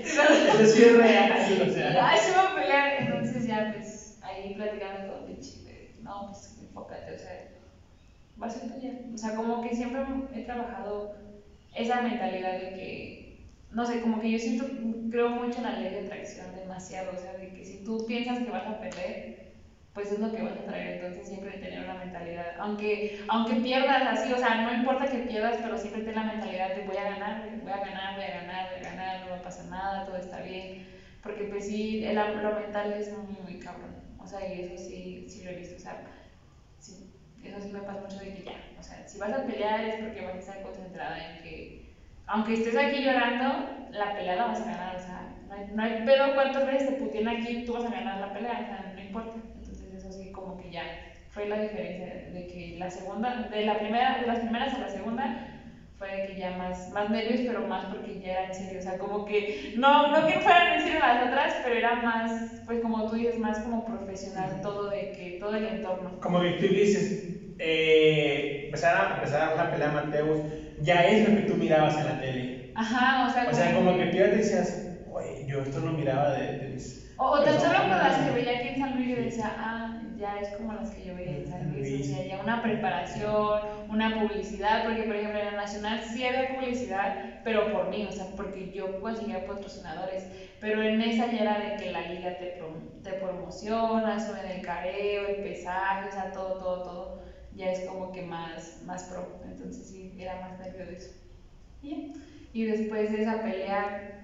Eso 0.02 0.66
sí 0.66 0.84
es 0.84 0.98
real, 0.98 1.32
o 1.68 1.72
sea. 1.72 2.10
Ay, 2.10 2.20
se 2.20 2.36
va 2.36 2.52
a 2.52 2.56
pelear. 2.56 3.04
Entonces 3.04 3.48
ya, 3.48 3.74
pues, 3.74 4.20
ahí 4.22 4.54
platicando 4.56 5.14
con 5.14 5.28
Vichy, 5.28 5.68
no, 6.02 6.28
pues 6.28 6.58
enfócate, 6.62 7.14
o 7.14 7.20
sea, 7.20 7.48
va 8.42 8.48
a 8.48 8.50
ser 8.50 8.72
tuya. 8.72 8.92
O 9.14 9.18
sea, 9.18 9.36
como 9.36 9.62
que 9.62 9.76
siempre 9.76 10.02
he 10.36 10.44
trabajado 10.44 11.16
esa 11.76 12.02
mentalidad 12.02 12.54
de 12.54 12.70
que, 12.74 13.46
no 13.72 13.86
sé, 13.86 14.02
como 14.02 14.20
que 14.20 14.32
yo 14.32 14.40
siento, 14.40 14.66
creo 15.10 15.30
mucho 15.30 15.60
en 15.60 15.64
la 15.64 15.80
ley 15.80 15.90
de 15.90 16.02
atracción 16.02 16.48
demasiado, 16.56 17.12
o 17.16 17.22
sea, 17.22 17.34
de 17.34 17.54
que 17.54 17.66
si 17.66 17.84
tú 17.86 18.06
piensas 18.06 18.40
que 18.40 18.52
vas 18.52 18.68
a 18.68 18.80
perder, 18.80 19.41
pues 19.94 20.12
es 20.12 20.20
lo 20.20 20.32
que 20.32 20.42
vas 20.42 20.54
a 20.54 20.66
traer, 20.66 21.04
entonces 21.04 21.28
siempre 21.28 21.58
tener 21.58 21.84
una 21.84 21.96
mentalidad, 21.96 22.56
aunque, 22.60 23.20
aunque 23.28 23.56
pierdas 23.56 24.04
así, 24.20 24.32
o 24.32 24.38
sea, 24.38 24.62
no 24.62 24.74
importa 24.74 25.06
que 25.08 25.20
pierdas, 25.20 25.60
pero 25.62 25.78
siempre 25.78 26.04
ten 26.04 26.16
la 26.16 26.24
mentalidad 26.24 26.76
de 26.76 26.84
voy 26.84 26.96
a 26.96 27.04
ganar, 27.04 27.50
voy 27.62 27.72
a 27.72 27.78
ganar, 27.78 28.16
voy 28.16 28.24
a 28.24 28.42
ganar, 28.42 28.70
voy 28.70 28.86
a 28.86 28.90
ganar, 28.90 29.22
no 29.22 29.32
va 29.32 29.38
a 29.38 29.42
pasar 29.42 29.66
nada, 29.66 30.06
todo 30.06 30.16
está 30.16 30.40
bien, 30.42 30.86
porque 31.22 31.44
pues 31.46 31.68
sí, 31.68 32.06
el, 32.06 32.16
lo 32.16 32.56
mental 32.56 32.94
es 32.94 33.12
muy, 33.18 33.36
muy 33.44 33.60
cabrón, 33.60 33.94
o 34.18 34.26
sea, 34.26 34.48
y 34.48 34.62
eso 34.62 34.78
sí, 34.78 35.26
sí 35.28 35.44
lo 35.44 35.52
he 35.52 35.56
visto, 35.56 35.76
o 35.76 35.80
sea, 35.80 36.02
sí, 36.80 37.12
eso 37.44 37.60
sí 37.60 37.70
me 37.70 37.80
pasa 37.82 38.00
mucho 38.00 38.20
de 38.20 38.34
que 38.34 38.44
ya, 38.44 38.64
o 38.80 38.84
sea, 38.84 39.06
si 39.06 39.20
vas 39.20 39.34
a 39.34 39.46
pelear 39.46 39.84
es 39.84 39.96
porque 39.96 40.22
vas 40.22 40.36
a 40.36 40.40
estar 40.40 40.62
concentrada 40.62 41.18
en 41.18 41.44
que, 41.44 41.92
aunque 42.28 42.54
estés 42.54 42.78
aquí 42.78 43.04
llorando, 43.04 43.68
la 43.92 44.16
pelea 44.16 44.38
la 44.38 44.46
vas 44.46 44.62
a 44.62 44.66
ganar, 44.66 44.96
o 44.96 45.00
sea, 45.00 45.36
no 45.50 45.54
hay, 45.54 45.68
no 45.74 45.84
hay 45.84 46.06
pedo 46.06 46.34
cuántas 46.34 46.66
veces 46.66 46.88
te 46.88 46.96
putien 46.96 47.28
aquí, 47.28 47.66
tú 47.66 47.74
vas 47.74 47.84
a 47.84 47.90
ganar 47.90 48.22
la 48.22 48.32
pelea, 48.32 48.54
o 48.54 48.66
sea, 48.66 48.94
no 48.96 49.02
importa, 49.02 49.34
como 50.42 50.58
que 50.58 50.72
ya 50.72 50.84
fue 51.30 51.48
la 51.48 51.62
diferencia 51.62 52.30
de 52.34 52.48
que 52.48 52.76
la 52.78 52.90
segunda, 52.90 53.48
de 53.50 53.66
la 53.66 53.80
primera, 53.80 54.18
de 54.20 54.28
las 54.28 54.40
primeras 54.40 54.74
a 54.74 54.80
la 54.80 54.90
segunda, 54.90 55.48
fue 55.98 56.26
que 56.28 56.40
ya 56.40 56.58
más, 56.58 56.90
más 56.90 57.10
nervios, 57.10 57.42
pero 57.46 57.68
más 57.68 57.86
porque 57.86 58.20
ya 58.20 58.32
era 58.32 58.46
en 58.48 58.56
serio, 58.56 58.80
o 58.80 58.82
sea, 58.82 58.98
como 58.98 59.24
que, 59.26 59.74
no, 59.78 60.08
no 60.08 60.28
que 60.28 60.40
fueran 60.40 60.74
en 60.74 60.82
serio 60.82 61.00
las 61.00 61.28
otras, 61.28 61.56
pero 61.64 61.76
era 61.76 61.96
más, 62.02 62.52
pues 62.66 62.82
como 62.82 63.08
tú 63.08 63.16
dices, 63.16 63.38
más 63.38 63.60
como 63.60 63.86
profesional 63.86 64.62
todo 64.62 64.90
de 64.90 65.12
que, 65.12 65.38
todo 65.40 65.56
el 65.56 65.66
entorno. 65.66 66.20
Como 66.20 66.42
que 66.42 66.54
tú 66.54 66.74
dices, 66.74 67.28
eh, 67.60 68.64
empezar, 68.66 68.96
a, 68.96 69.16
empezar 69.16 69.54
una 69.54 69.70
pelea 69.70 69.90
Mateus, 69.90 70.42
ya 70.82 71.02
es 71.04 71.30
lo 71.30 71.36
que 71.36 71.44
tú 71.44 71.54
mirabas 71.54 71.96
en 71.98 72.06
la 72.06 72.20
tele. 72.20 72.72
Ajá, 72.76 73.28
o 73.28 73.32
sea, 73.32 73.48
o 73.50 73.54
sea 73.54 73.76
como 73.76 73.96
que 73.96 74.06
tú 74.08 74.18
ya 74.18 74.28
decías, 74.28 74.98
oye, 75.12 75.46
yo 75.48 75.62
esto 75.62 75.80
lo 75.80 75.92
miraba 75.92 76.32
de, 76.32 76.58
de 76.58 76.68
mis... 76.70 77.14
O, 77.18 77.26
o 77.26 77.44
tan 77.44 77.60
solo 77.60 77.78
por 77.78 77.98
las 77.98 78.18
que 78.18 78.32
veía 78.32 78.58
aquí 78.58 78.70
en 78.70 78.80
San 78.80 78.96
Luis, 78.96 79.10
yo 79.10 79.24
decía, 79.24 79.56
ah, 79.56 80.01
ya 80.22 80.40
es 80.40 80.50
como 80.50 80.74
las 80.74 80.92
que 80.92 81.04
yo 81.04 81.16
veía 81.16 81.38
en 81.38 81.48
San 81.48 81.72
Luis, 81.72 82.02
o 82.02 82.14
sea, 82.14 82.24
ya 82.24 82.40
una 82.42 82.62
preparación, 82.62 83.60
una 83.90 84.22
publicidad, 84.22 84.84
porque 84.86 85.04
por 85.04 85.16
ejemplo 85.16 85.40
en 85.40 85.46
la 85.46 85.64
Nacional 85.64 86.00
sí 86.04 86.24
había 86.24 86.54
publicidad, 86.54 87.42
pero 87.44 87.72
por 87.74 87.90
mí, 87.90 88.06
o 88.08 88.12
sea, 88.12 88.28
porque 88.38 88.72
yo 88.72 89.02
conseguía 89.02 89.48
patrocinadores, 89.48 90.28
pero 90.60 90.84
en 90.84 91.02
esa 91.02 91.26
ya 91.32 91.40
era 91.40 91.60
de 91.60 91.78
que 91.78 91.92
la 91.92 92.02
liga 92.02 92.38
te, 92.38 92.62
te 93.02 93.14
promociona, 93.14 94.20
sube 94.20 94.58
el 94.58 94.62
careo, 94.62 95.28
el 95.28 95.44
pesaje, 95.44 96.10
o 96.10 96.12
sea, 96.12 96.32
todo, 96.32 96.60
todo, 96.60 96.84
todo, 96.84 97.22
ya 97.56 97.72
es 97.72 97.82
como 97.82 98.12
que 98.12 98.22
más, 98.22 98.84
más 98.86 99.06
pro, 99.06 99.42
entonces 99.44 99.88
sí, 99.88 100.14
era 100.20 100.40
más 100.40 100.60
nervio 100.60 100.86
de 100.86 100.98
eso. 100.98 101.10
Y, 101.82 102.14
y 102.54 102.66
después 102.66 103.12
de 103.12 103.24
esa 103.24 103.42
pelea, 103.42 104.21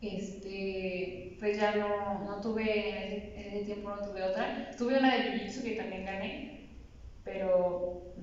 este, 0.00 1.36
pues 1.38 1.58
ya 1.58 1.74
no, 1.76 2.24
no 2.24 2.40
tuve, 2.40 3.34
en 3.34 3.54
ese, 3.54 3.64
tiempo 3.64 3.90
no 3.90 4.06
tuve 4.06 4.22
otra. 4.22 4.70
Tuve 4.76 4.98
una 4.98 5.14
de 5.14 5.22
Jiu-Jitsu 5.22 5.62
que 5.62 5.76
también 5.76 6.04
gané, 6.04 6.68
pero 7.24 8.14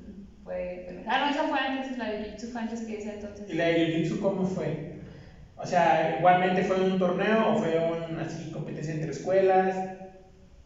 fue, 0.43 1.03
ah, 1.07 1.19
no, 1.19 1.31
esa 1.31 1.43
fue 1.47 1.59
antes, 1.59 1.97
la 1.97 2.11
de 2.11 2.17
Jiu-Jitsu 2.19 2.51
fue 2.51 2.61
antes 2.61 2.81
que 2.81 2.97
esa 2.97 3.13
entonces. 3.13 3.49
¿Y 3.49 3.53
la 3.53 3.65
de 3.65 3.87
Jiu-Jitsu 3.87 4.19
cómo 4.21 4.45
fue? 4.45 4.93
O 5.57 5.65
sea, 5.65 6.17
¿igualmente 6.19 6.63
fue 6.63 6.81
un 6.81 6.99
torneo 6.99 7.53
o 7.53 7.57
fue 7.57 7.77
una 8.09 8.23
así, 8.23 8.51
competencia 8.51 8.93
entre 8.93 9.11
escuelas? 9.11 9.75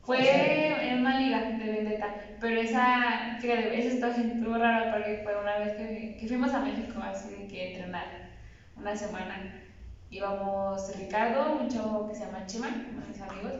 Fue 0.01 0.89
en 0.89 0.99
una 0.99 1.19
liga 1.19 1.51
de 1.51 1.71
vendetta, 1.71 2.15
pero 2.39 2.61
esa, 2.61 3.37
fíjate, 3.41 3.77
esa 3.77 4.09
estuvo 4.09 4.57
rara 4.57 4.93
porque 4.93 5.19
fue 5.23 5.37
una 5.37 5.59
vez 5.59 5.73
que, 5.73 6.17
que 6.17 6.27
fuimos 6.27 6.53
a 6.53 6.61
México 6.61 6.99
así 7.03 7.29
de 7.29 7.47
que 7.47 7.73
entrenar 7.73 8.29
una 8.77 8.95
semana 8.95 9.66
íbamos 10.09 10.95
Ricardo, 10.97 11.59
un 11.61 11.69
chavo 11.69 12.07
que 12.07 12.15
se 12.15 12.25
llama 12.25 12.45
Chima, 12.45 12.67
uno 12.67 13.01
de 13.01 13.07
mis 13.07 13.21
amigos, 13.21 13.53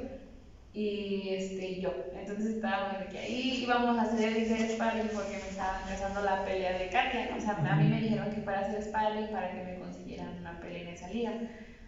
y 0.73 1.29
este, 1.29 1.81
yo. 1.81 1.91
Entonces 2.13 2.55
estábamos 2.55 2.99
de 2.99 3.07
que 3.07 3.17
ahí 3.17 3.63
íbamos 3.63 3.97
a 3.97 4.03
hacer 4.03 4.37
el 4.37 4.69
sparring 4.69 5.09
porque 5.09 5.31
me 5.31 5.49
estaba 5.49 5.81
empezando 5.81 6.21
la 6.21 6.45
pelea 6.45 6.77
de 6.77 6.89
Katia. 6.89 7.35
O 7.35 7.41
sea, 7.41 7.57
a 7.57 7.75
mí 7.75 7.87
me 7.87 8.01
dijeron 8.01 8.29
que 8.29 8.41
fuera 8.41 8.59
a 8.59 8.63
hacer 8.63 8.83
sparring 8.83 9.29
para 9.29 9.51
que 9.51 9.63
me 9.63 9.79
consiguieran 9.79 10.37
una 10.39 10.59
pelea 10.59 10.83
en 10.83 10.87
esa 10.89 11.07
liga. 11.09 11.31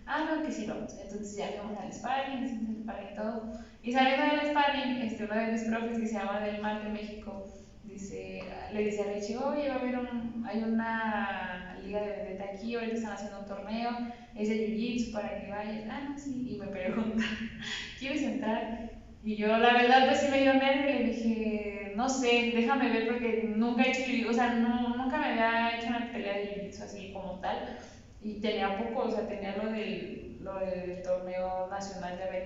Ah, 0.08 0.26
no, 0.26 0.44
que 0.44 0.52
sí 0.52 0.66
vamos. 0.66 0.98
Entonces 1.00 1.38
ya 1.38 1.50
fuimos 1.50 1.80
al 1.80 1.94
sparring, 1.94 2.44
hicimos 2.44 2.78
el 2.78 2.82
sparring 2.82 3.10
y 3.12 3.16
todo. 3.16 3.54
Y 3.84 3.94
saliendo 3.94 4.26
del 4.26 4.50
sparring, 4.50 5.02
este, 5.04 5.24
uno 5.24 5.36
de 5.36 5.52
mis 5.52 5.64
profes 5.66 6.00
que 6.00 6.08
se 6.08 6.14
llama 6.16 6.40
Del 6.40 6.62
Mar 6.62 6.84
de 6.84 6.90
México, 6.90 7.46
dice, 7.92 8.44
le 8.72 8.84
dice 8.84 9.02
a 9.02 9.14
Richie, 9.14 9.38
oye, 9.38 9.70
va 9.70 9.76
a 9.76 9.80
haber 9.80 9.98
un, 10.00 10.46
hay 10.48 10.64
una 10.64 11.78
liga 11.84 12.02
de 12.02 12.12
vendetta 12.12 12.46
aquí, 12.54 12.76
ahorita 12.76 12.96
están 12.96 13.14
haciendo 13.14 13.40
un 13.40 13.46
torneo, 13.46 13.90
es 14.36 14.50
de 14.50 14.68
Jiu-Jitsu 14.68 15.12
para 15.12 15.40
que 15.40 15.52
vayas. 15.52 15.84
Ah, 15.90 16.08
no, 16.10 16.18
sí, 16.18 16.54
y 16.54 16.58
me 16.58 16.68
pregunta, 16.68 17.24
¿quieres 18.00 18.22
entrar? 18.24 18.92
Y 19.24 19.36
yo, 19.36 19.48
la 19.58 19.74
verdad, 19.74 20.08
pues 20.08 20.20
sí 20.22 20.28
me 20.30 20.42
dio 20.42 20.54
nervio 20.54 20.90
y 20.90 20.94
le 20.94 21.04
dije, 21.04 21.94
no 21.96 22.08
sé, 22.08 22.52
déjame 22.56 22.90
ver 22.90 23.08
porque 23.08 23.44
nunca 23.56 23.84
he 23.84 23.90
hecho 23.90 24.02
Jiu-Jitsu, 24.02 24.30
o 24.30 24.34
sea, 24.34 24.54
no, 24.54 24.96
nunca 24.96 25.18
me 25.18 25.26
había 25.26 25.78
hecho 25.78 25.88
una 25.88 26.12
pelea 26.12 26.38
de 26.38 26.56
Jiu-Jitsu 26.56 26.84
así 26.84 27.12
como 27.12 27.40
tal. 27.40 27.78
Y 28.22 28.42
tenía 28.42 28.78
poco, 28.78 29.08
o 29.08 29.12
sea, 29.12 29.28
tenía 29.28 29.56
lo 29.58 29.72
del, 29.72 30.40
lo 30.42 30.60
del 30.60 31.02
torneo 31.02 31.68
nacional 31.70 32.18
de 32.18 32.24
haber 32.24 32.44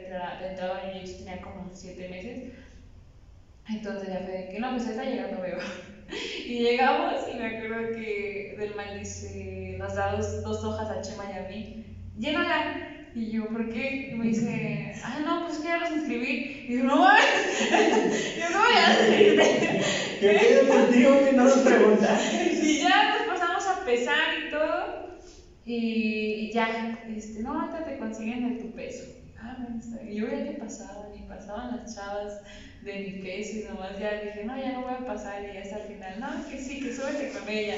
entrado 0.50 0.74
a 0.74 0.82
Jiu-Jitsu, 0.84 1.18
tenía 1.20 1.42
como 1.42 1.70
siete 1.72 2.10
meses 2.10 2.54
entonces 3.70 4.10
ya 4.10 4.20
fue 4.20 4.34
de 4.34 4.50
que 4.50 4.60
no, 4.60 4.72
pues 4.72 4.88
está 4.88 5.04
llegando 5.04 5.42
veo. 5.42 5.58
y 6.46 6.60
llegamos 6.60 7.22
y 7.32 7.38
me 7.38 7.46
acuerdo 7.46 7.96
que 7.96 8.56
del 8.60 8.76
mal 8.76 9.00
dice, 9.00 9.76
nos 9.80 9.96
da 9.96 10.16
dos, 10.16 10.44
dos 10.44 10.64
hojas 10.64 10.90
a 10.90 11.02
Chema 11.02 11.26
y 11.32 11.38
a 11.38 11.50
mí, 11.50 11.86
llénala. 12.18 12.90
Y 13.16 13.30
yo, 13.30 13.48
¿por 13.48 13.70
qué? 13.70 14.10
Y 14.12 14.16
me 14.16 14.26
dice, 14.26 14.92
ah, 15.04 15.20
no, 15.24 15.46
pues 15.46 15.60
que 15.60 15.68
ya 15.68 15.78
los 15.78 15.92
inscribí. 15.92 16.66
Y 16.68 16.78
yo, 16.78 16.84
no 16.84 16.98
mames. 16.98 17.70
yo, 18.40 18.46
¿cómo 18.52 18.66
ya 18.74 18.90
los 18.90 19.08
inscribiste? 19.08 19.82
¿Qué 20.20 20.30
pedo 20.30 20.68
contigo 20.68 21.20
que 21.24 21.34
no 21.34 21.44
nos 21.44 21.58
preguntaste? 21.60 22.54
Y 22.64 22.80
ya 22.80 23.10
nos 23.10 23.28
pasamos 23.28 23.68
a 23.68 23.86
pesar 23.86 24.34
y 24.48 24.50
todo. 24.50 25.18
Y, 25.64 25.76
y 25.76 26.52
ya, 26.54 27.00
este, 27.16 27.44
no, 27.44 27.54
ahorita 27.54 27.86
te 27.86 27.98
consiguen 28.00 28.58
de 28.58 28.64
tu 28.64 28.72
peso. 28.72 29.23
Y 30.08 30.16
yo 30.16 30.28
veía 30.28 30.46
que 30.46 30.60
pasaban 30.60 31.16
y 31.16 31.28
pasaban 31.28 31.78
las 31.78 31.96
chavas 31.96 32.42
de 32.82 32.94
mi 33.00 33.12
peso 33.24 33.60
y 33.60 33.64
nomás 33.70 33.98
ya 34.00 34.22
dije, 34.22 34.44
no, 34.44 34.58
ya 34.58 34.74
no 34.74 34.82
voy 34.82 34.94
a 34.94 35.06
pasar. 35.06 35.44
Y 35.44 35.58
hasta 35.58 35.78
el 35.78 35.94
final, 35.94 36.20
no, 36.20 36.50
que 36.50 36.58
sí, 36.60 36.82
que 36.82 36.94
súbete 36.94 37.32
con 37.32 37.48
ella. 37.50 37.76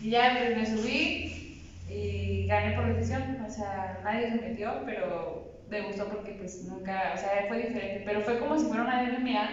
Y 0.00 0.10
ya 0.10 0.36
pues 0.38 0.56
me 0.56 0.66
subí 0.66 1.62
y 1.88 2.46
gané 2.46 2.74
por 2.76 2.94
decisión. 2.94 3.38
O 3.46 3.50
sea, 3.50 4.00
nadie 4.04 4.30
se 4.30 4.36
metió, 4.36 4.82
pero 4.84 5.44
me 5.68 5.82
gustó 5.82 6.08
porque 6.08 6.32
pues 6.32 6.64
nunca, 6.64 7.12
o 7.14 7.18
sea, 7.18 7.46
fue 7.48 7.58
diferente. 7.58 8.02
Pero 8.04 8.20
fue 8.22 8.38
como 8.38 8.58
si 8.58 8.66
fuera 8.66 8.82
una 8.84 9.02
MMA, 9.02 9.48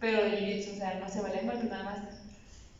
pero 0.00 0.24
de 0.24 0.32
jiu-jitsu, 0.32 0.72
o 0.72 0.76
sea, 0.76 0.94
no 1.00 1.08
se 1.08 1.20
vale 1.20 1.42
golpes 1.42 1.70
nada 1.70 1.84
más. 1.84 1.98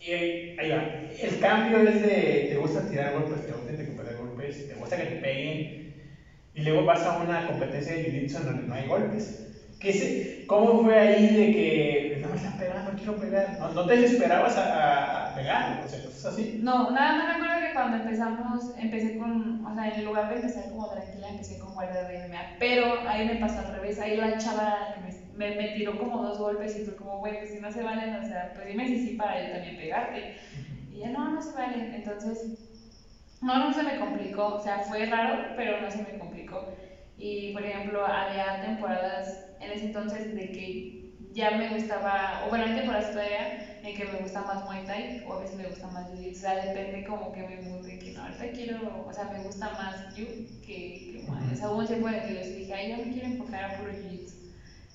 Y 0.00 0.12
ahí, 0.12 0.56
ahí 0.58 0.70
va. 0.70 0.82
El 1.20 1.38
cambio 1.40 1.78
es 1.80 2.00
de 2.00 2.46
te 2.48 2.56
gusta 2.56 2.88
tirar 2.88 3.12
golpes, 3.12 3.44
te 3.44 3.52
gusta 3.52 3.70
intercambiar 3.72 4.16
golpes, 4.16 4.66
te 4.66 4.74
gusta 4.74 4.96
que 4.96 5.04
te 5.04 5.16
peguen. 5.16 5.79
Y 6.54 6.62
luego 6.62 6.84
vas 6.84 7.04
a 7.06 7.18
una 7.18 7.46
competencia 7.46 7.94
de 7.94 8.04
jiu-jitsu 8.04 8.36
en 8.38 8.44
donde 8.44 8.62
no 8.64 8.74
hay 8.74 8.86
golpes. 8.88 9.46
¿Qué 9.80 9.92
se, 9.94 10.44
¿Cómo 10.46 10.82
fue 10.82 10.98
ahí 10.98 11.34
de 11.34 11.52
que 11.52 12.18
no 12.20 12.28
me 12.28 12.36
están 12.36 12.58
pegando, 12.58 12.90
quiero 12.94 13.16
pegar? 13.16 13.58
¿No, 13.58 13.70
no 13.70 13.86
te 13.86 13.96
desesperabas 13.96 14.54
a, 14.58 15.30
a, 15.30 15.34
pegar? 15.34 15.80
O 15.82 15.88
sea, 15.88 16.04
cosas 16.04 16.24
así. 16.26 16.58
No, 16.60 16.90
nada 16.90 17.16
más 17.16 17.24
me 17.24 17.32
acuerdo 17.32 17.66
que 17.66 17.72
cuando 17.72 17.96
empezamos, 17.96 18.72
empecé 18.76 19.16
con, 19.16 19.64
o 19.64 19.74
sea, 19.74 19.88
en 19.88 20.04
lugar 20.04 20.28
de 20.28 20.36
empezar 20.36 20.68
como 20.68 20.86
tranquila, 20.86 21.30
empecé 21.30 21.58
con 21.58 21.72
guardia 21.72 22.04
de 22.04 22.26
MMA, 22.26 22.56
pero 22.58 23.08
ahí 23.08 23.24
me 23.26 23.36
pasó 23.36 23.60
al 23.60 23.72
revés, 23.72 23.98
ahí 23.98 24.18
la 24.18 24.36
chava 24.36 24.96
me, 25.00 25.14
me, 25.34 25.56
me 25.56 25.68
tiró 25.68 25.96
como 25.96 26.22
dos 26.22 26.38
golpes 26.38 26.76
y 26.76 26.84
fue 26.84 26.94
como, 26.96 27.18
güey, 27.20 27.38
pues 27.38 27.52
si 27.52 27.58
no 27.58 27.72
se 27.72 27.82
valen, 27.82 28.14
o 28.16 28.26
sea, 28.26 28.52
pues 28.54 28.66
dime 28.66 28.86
si 28.86 28.98
sí 28.98 29.14
para 29.16 29.42
yo 29.42 29.50
también 29.50 29.76
pegarte. 29.76 30.34
Y 30.90 30.96
ella, 30.96 31.10
no, 31.10 31.30
no 31.30 31.40
se 31.40 31.52
vale, 31.52 31.96
entonces, 31.96 32.50
no, 33.40 33.58
no 33.58 33.72
se 33.72 33.82
me 33.82 33.96
complicó, 33.98 34.56
o 34.56 34.62
sea, 34.62 34.80
fue 34.80 35.06
raro, 35.06 35.54
pero 35.56 35.80
no 35.80 35.90
se 35.90 36.02
me 36.02 36.18
complicó. 36.18 36.39
Y, 37.16 37.52
por 37.52 37.62
ejemplo, 37.62 38.04
había 38.06 38.62
temporadas 38.62 39.46
en 39.60 39.70
ese 39.72 39.86
entonces 39.86 40.34
de 40.34 40.52
que 40.52 41.00
ya 41.32 41.52
me 41.52 41.68
gustaba, 41.68 42.44
o 42.46 42.48
bueno, 42.48 42.64
hay 42.64 42.74
temporadas 42.74 43.12
todavía 43.12 43.80
en 43.82 43.96
que 43.96 44.04
me 44.04 44.18
gusta 44.18 44.42
más 44.42 44.64
Muay 44.64 44.84
Thai 44.84 45.24
o 45.26 45.34
a 45.34 45.40
veces 45.40 45.56
me 45.56 45.68
gusta 45.68 45.86
más 45.88 46.10
Jiu-Jitsu, 46.10 46.36
o 46.36 46.40
sea, 46.40 46.64
depende 46.66 47.04
como 47.04 47.32
que 47.32 47.42
me 47.42 47.56
de 47.56 47.98
que 47.98 48.12
no, 48.12 48.22
ahorita 48.22 48.50
quiero, 48.52 49.04
o 49.06 49.12
sea, 49.12 49.24
me 49.26 49.42
gusta 49.44 49.70
más 49.70 50.14
Jiu 50.14 50.26
que, 50.64 51.12
que 51.12 51.24
Muay, 51.26 51.52
o 51.52 51.56
sea, 51.56 51.70
hubo 51.70 51.78
un 51.78 51.86
tiempo 51.86 52.08
en 52.08 52.14
el 52.14 52.22
que 52.22 52.34
yo 52.34 52.56
dije, 52.56 52.74
ay, 52.74 52.90
yo 52.90 53.04
me 53.04 53.12
quiero 53.12 53.28
enfocar 53.28 53.64
a 53.64 53.76
puro 53.76 53.90
Jiu-Jitsu. 53.92 54.40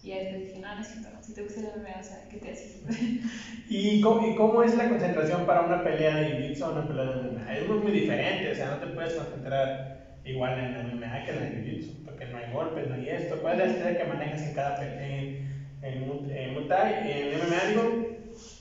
Y 0.04 0.12
ahí 0.12 0.26
después 0.26 0.48
dije, 0.48 0.60
no, 0.60 0.76
necesito, 0.76 1.10
si 1.22 1.34
te 1.34 1.42
gusta 1.42 1.62
el 1.62 1.82
MMA, 1.82 2.00
o 2.00 2.04
sea, 2.04 2.28
¿qué 2.30 2.38
te 2.38 2.52
haces? 2.52 2.78
¿Y 3.70 4.02
cómo, 4.02 4.28
¿Y 4.28 4.36
cómo 4.36 4.62
es 4.62 4.76
la 4.76 4.88
concentración 4.88 5.48
para 5.48 5.62
una 5.62 5.84
pelea 5.84 6.16
de 6.18 6.28
Jiu-Jitsu 6.28 6.64
o 6.64 6.72
una 6.74 6.88
pelea 6.88 7.06
de 7.06 7.30
MMA? 7.32 7.56
Es 7.56 7.68
muy 7.68 7.92
diferente, 7.92 8.52
o 8.52 8.56
sea, 8.56 8.68
no 8.68 8.78
te 8.78 8.88
puedes 8.88 9.14
concentrar 9.14 10.05
igual 10.26 10.60
en 10.60 10.74
la 10.74 10.84
MMA 10.84 11.26
que 11.26 11.32
en 11.32 11.40
la 11.40 11.50
Jiu-Jitsu, 11.50 12.06
porque 12.06 12.26
no 12.26 12.38
hay 12.38 12.52
golpes, 12.52 12.88
no 12.88 12.96
hay 12.96 13.10
esto. 13.10 13.42
¿Cuál 13.42 13.62
es 13.62 13.68
la 13.68 13.74
estrategia 13.74 14.04
que 14.04 14.14
manejas 14.14 14.42
en 14.42 14.54
cada 14.54 14.76
pelea? 14.78 15.18
En, 15.18 15.50
en, 15.84 16.32
en 16.32 16.54
Muay 16.54 16.68
Thai, 16.68 17.12
en 17.12 17.40
MMA, 17.40 17.66
digo, 17.70 18.18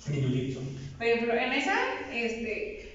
en 0.07 0.15
Jiu-Jitsu. 0.15 0.61
Por 0.97 1.07
ejemplo, 1.07 1.35
en 1.35 1.53
esa, 1.53 1.75
este, 2.13 2.95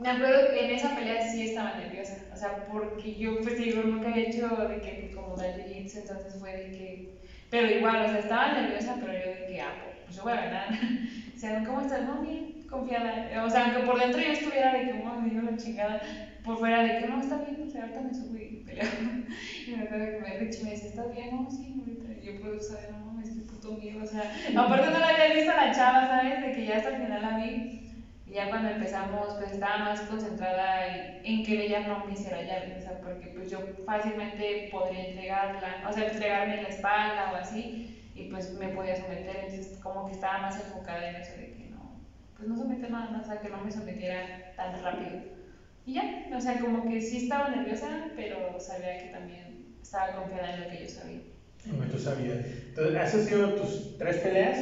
me 0.00 0.08
acuerdo 0.08 0.50
que 0.50 0.64
en 0.64 0.70
esa 0.72 0.96
pelea 0.96 1.30
sí 1.30 1.42
estaba 1.42 1.74
nerviosa, 1.74 2.16
o 2.32 2.36
sea, 2.36 2.66
porque 2.66 3.16
yo, 3.16 3.38
pues 3.42 3.58
digo, 3.58 3.82
nunca 3.82 4.08
había 4.08 4.28
hecho 4.28 4.48
de 4.48 4.80
que 4.80 5.12
como 5.14 5.36
dar 5.36 5.54
jiu-jitsu, 5.56 5.98
entonces 5.98 6.40
fue 6.40 6.52
de 6.52 6.70
que, 6.70 7.08
pero 7.50 7.70
igual, 7.70 8.06
o 8.06 8.08
sea, 8.08 8.18
estaba 8.18 8.52
nerviosa, 8.54 8.96
pero 8.98 9.12
yo 9.12 9.30
de 9.30 9.46
que, 9.46 9.60
ah, 9.60 9.74
pues 10.06 10.16
yo 10.16 10.22
voy 10.22 10.32
a 10.32 10.36
ganar. 10.36 10.68
o 11.36 11.38
sea, 11.38 11.62
¿cómo 11.64 11.82
estás? 11.82 12.02
No, 12.02 12.22
bien, 12.22 12.62
confiada. 12.68 13.44
O 13.44 13.50
sea, 13.50 13.66
aunque 13.66 13.82
por 13.82 14.00
dentro 14.00 14.20
yo 14.22 14.32
estuviera 14.32 14.72
de 14.72 14.84
que, 14.84 15.04
oh, 15.04 15.20
me 15.20 15.30
dio 15.30 15.42
la 15.42 15.56
chingada, 15.58 16.00
por 16.44 16.58
fuera 16.58 16.82
de 16.82 17.00
que, 17.00 17.08
no, 17.08 17.20
está 17.20 17.38
bien, 17.38 17.62
o 17.66 17.70
sea, 17.70 17.82
ahorita 17.82 18.00
me 18.00 18.14
subo 18.14 18.36
y 18.36 18.62
peleo. 18.66 18.84
y 19.66 19.70
me 19.70 19.82
acuerdo 19.82 20.06
que 20.06 20.20
me 20.20 20.38
Rich 20.38 20.62
me 20.62 20.70
dice, 20.70 20.88
¿estás 20.88 21.12
bien? 21.14 21.30
No, 21.34 21.50
sí, 21.50 21.74
ahorita. 21.78 22.20
Yo 22.22 22.40
puedo 22.40 22.60
saber, 22.60 22.92
no, 22.92 22.98
mames, 23.06 23.30
qué 23.30 23.40
puto 23.42 23.72
miedo, 23.72 24.02
o 24.02 24.06
sea, 24.06 24.32
aparte 24.56 24.90
no 24.90 24.98
la 24.98 25.08
había 25.08 25.34
visto 25.34 25.50
a 25.50 25.66
la 25.66 25.72
chava, 25.72 26.06
¿sabes? 26.06 26.40
De 26.42 26.52
que 26.52 26.66
ya 26.66 26.76
hasta 26.76 26.90
el 26.90 27.02
final 27.02 27.22
la 27.22 27.36
vi. 27.38 27.80
Y 28.26 28.34
ya 28.34 28.48
cuando 28.48 28.68
empezamos, 28.68 29.34
pues 29.38 29.52
estaba 29.52 29.78
más 29.78 30.00
concentrada 30.02 30.86
en, 31.24 31.42
que 31.42 31.66
ella 31.66 31.80
no 31.88 32.06
me 32.06 32.12
hiciera 32.12 32.42
llave, 32.42 32.76
o 32.78 32.80
sea, 32.80 33.00
porque 33.00 33.26
pues 33.34 33.50
yo 33.50 33.58
fácilmente 33.84 34.68
podría 34.70 35.08
entregarla, 35.08 35.88
o 35.88 35.92
sea, 35.92 36.06
entregarme 36.06 36.58
en 36.58 36.62
la 36.62 36.68
espalda 36.68 37.32
o 37.32 37.36
así, 37.36 38.08
y 38.14 38.30
pues 38.30 38.52
me 38.52 38.68
podía 38.68 38.94
someter, 38.94 39.36
entonces 39.36 39.80
como 39.82 40.06
que 40.06 40.12
estaba 40.12 40.42
más 40.42 40.60
enfocada 40.60 41.08
en 41.08 41.16
eso 41.16 41.32
de 41.32 41.54
que 41.54 41.70
no, 41.70 42.00
pues 42.36 42.48
no 42.48 42.56
someter 42.56 42.88
nada 42.88 43.10
más, 43.10 43.22
o 43.22 43.30
sea, 43.30 43.40
que 43.40 43.48
no 43.48 43.64
me 43.64 43.72
sometiera 43.72 44.52
tan 44.54 44.80
rápido. 44.80 45.39
Y 45.86 45.94
ya, 45.94 46.26
o 46.34 46.40
sea, 46.40 46.60
como 46.60 46.88
que 46.88 47.00
sí 47.00 47.24
estaba 47.24 47.48
nerviosa, 47.50 47.88
pero 48.16 48.58
sabía 48.60 48.98
que 48.98 49.08
también 49.08 49.76
estaba 49.82 50.12
confiada 50.12 50.54
en 50.54 50.64
lo 50.64 50.70
que 50.70 50.82
yo 50.82 50.88
sabía. 50.88 51.20
Como 51.68 51.84
tú 51.84 51.98
sabías. 51.98 52.38
Entonces, 52.68 52.96
¿has 52.96 53.12
sido 53.12 53.54
tus 53.54 53.98
tres 53.98 54.16
peleas? 54.18 54.58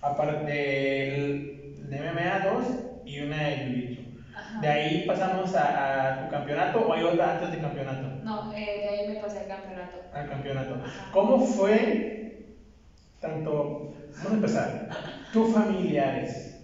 Aparte 0.00 0.50
del 0.50 1.88
de 1.88 2.00
MMA 2.00 2.38
2 2.52 2.66
y 3.04 3.20
una 3.20 3.36
de 3.36 3.56
Jiu-Jitsu. 3.56 4.60
De 4.60 4.68
ahí 4.68 5.04
pasamos 5.06 5.54
a, 5.54 6.20
a 6.20 6.24
tu 6.24 6.30
campeonato 6.30 6.86
o 6.86 6.92
hay 6.92 7.02
otra 7.02 7.34
antes 7.34 7.50
del 7.50 7.60
campeonato? 7.60 8.24
No, 8.24 8.52
eh, 8.52 8.56
de 8.56 8.88
ahí 8.88 9.08
me 9.08 9.20
pasé 9.20 9.40
al 9.40 9.48
campeonato. 9.48 9.98
Al 10.12 10.28
campeonato. 10.28 10.74
Ajá. 10.74 11.10
¿Cómo 11.12 11.38
fue 11.38 12.12
tanto, 13.22 13.94
vamos 14.16 14.32
a 14.32 14.34
empezar, 14.34 14.88
tus 15.32 15.54
familiares, 15.54 16.60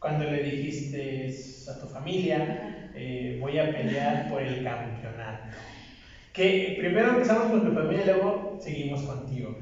cuando 0.00 0.24
le 0.24 0.42
dijiste 0.42 1.32
a 1.70 1.78
tu 1.78 1.86
familia, 1.86 2.69
eh, 2.94 3.38
voy 3.40 3.58
a 3.58 3.70
pelear 3.70 4.28
por 4.28 4.42
el 4.42 4.64
campeonato? 4.64 5.56
Que 6.32 6.76
primero 6.78 7.10
empezamos 7.10 7.50
con 7.50 7.64
tu 7.64 7.72
familia 7.72 8.02
y 8.02 8.06
luego 8.06 8.58
seguimos 8.60 9.02
contigo. 9.02 9.58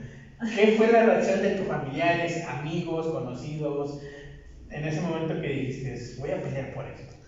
¿Qué 0.55 0.75
fue 0.77 0.93
la 0.93 1.05
reacción 1.05 1.43
de 1.43 1.57
tus 1.57 1.67
familiares, 1.67 2.45
amigos, 2.47 3.09
conocidos, 3.09 4.01
en 4.71 4.85
ese 4.85 5.01
momento 5.01 5.41
que 5.41 5.49
dijiste, 5.49 6.21
voy 6.21 6.31
a 6.31 6.43
pelear 6.43 6.75
por 6.75 6.87
esto? 6.87 7.19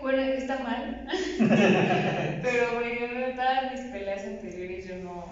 Bueno, 0.00 0.20
está 0.20 0.58
mal. 0.58 1.06
Pero 2.42 2.80
ejemplo, 2.80 3.26
en 3.26 3.36
todas 3.36 3.72
mis 3.72 3.80
peleas 3.90 4.24
anteriores 4.26 4.86
yo 4.86 4.96
no, 4.96 5.24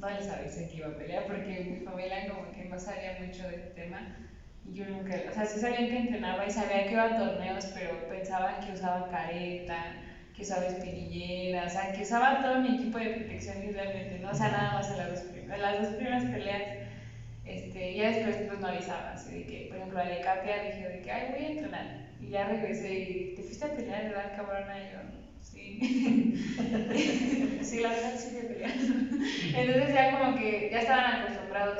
no 0.00 0.10
les 0.10 0.28
avisé 0.28 0.68
que 0.68 0.78
iba 0.78 0.88
a 0.88 0.96
pelear 0.96 1.26
porque 1.26 1.64
mi 1.64 1.84
familia 1.84 2.28
como 2.28 2.50
que 2.50 2.64
no 2.64 2.78
sabía 2.78 3.18
mucho 3.24 3.48
del 3.48 3.72
tema. 3.74 4.16
Y 4.68 4.74
yo 4.74 4.84
nunca, 4.86 5.14
o 5.30 5.34
sea, 5.34 5.46
sí 5.46 5.60
sabían 5.60 5.88
que 5.88 5.96
entrenaba 5.98 6.46
y 6.46 6.50
sabía 6.50 6.86
que 6.86 6.92
iba 6.92 7.04
a 7.04 7.16
torneos, 7.16 7.66
pero 7.74 8.08
pensaban 8.08 8.60
que 8.64 8.72
usaba 8.72 9.08
careta, 9.10 9.94
que 10.34 10.42
usaba 10.42 10.66
espinillera, 10.66 11.66
o 11.66 11.70
sea, 11.70 11.92
que 11.92 12.02
usaba 12.02 12.42
todo 12.42 12.60
mi 12.60 12.76
equipo 12.76 12.98
de 12.98 13.10
protección 13.10 13.62
y 13.62 13.70
realmente, 13.70 14.18
¿no? 14.18 14.30
O 14.30 14.34
sea, 14.34 14.48
nada 14.50 14.72
más 14.74 14.90
en 14.90 14.98
las 14.98 15.10
dos, 15.10 15.22
en 15.34 15.62
las 15.62 15.82
dos 15.82 15.94
primeras 15.94 16.24
peleas. 16.24 16.62
Este, 17.44 17.94
ya 17.94 18.10
después 18.10 18.36
pues 18.48 18.58
no 18.58 18.66
avisaba, 18.66 19.12
así 19.12 19.32
de 19.32 19.46
que, 19.46 19.66
por 19.68 19.76
ejemplo, 19.76 20.00
a 20.00 20.04
Lecapia 20.04 20.64
dije 20.64 20.88
de 20.88 21.00
que, 21.00 21.12
ay, 21.12 21.30
voy 21.30 21.44
a 21.44 21.48
entrenar. 21.48 22.06
Y 22.20 22.30
ya 22.30 22.48
regresé 22.48 22.94
y, 22.94 23.34
¿te 23.36 23.42
fuiste 23.42 23.66
a 23.66 23.70
pelear, 23.76 24.04
verdad, 24.08 24.36
cabrona? 24.36 24.78
Y 24.78 24.92
yo, 24.92 24.98
sí. 25.40 25.78
sí, 27.62 27.80
la 27.80 27.90
verdad 27.90 28.14
sí 28.16 28.38
a 28.38 28.48
pelear. 28.48 28.72
Entonces 29.54 29.94
ya 29.94 30.18
como 30.18 30.36
que 30.36 30.70
ya 30.72 30.80
estaban 30.80 31.22
acostumbrados. 31.22 31.78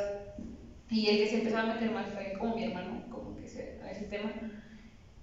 Y 0.90 1.08
el 1.08 1.18
que 1.18 1.26
se 1.28 1.38
empezó 1.38 1.58
a 1.58 1.66
meter 1.66 1.90
más 1.90 2.06
fue 2.06 2.34
como 2.38 2.56
mi 2.56 2.64
hermano, 2.64 3.04
como 3.10 3.36
que 3.36 3.48
se, 3.48 3.80
ese 3.90 4.04
tema. 4.06 4.30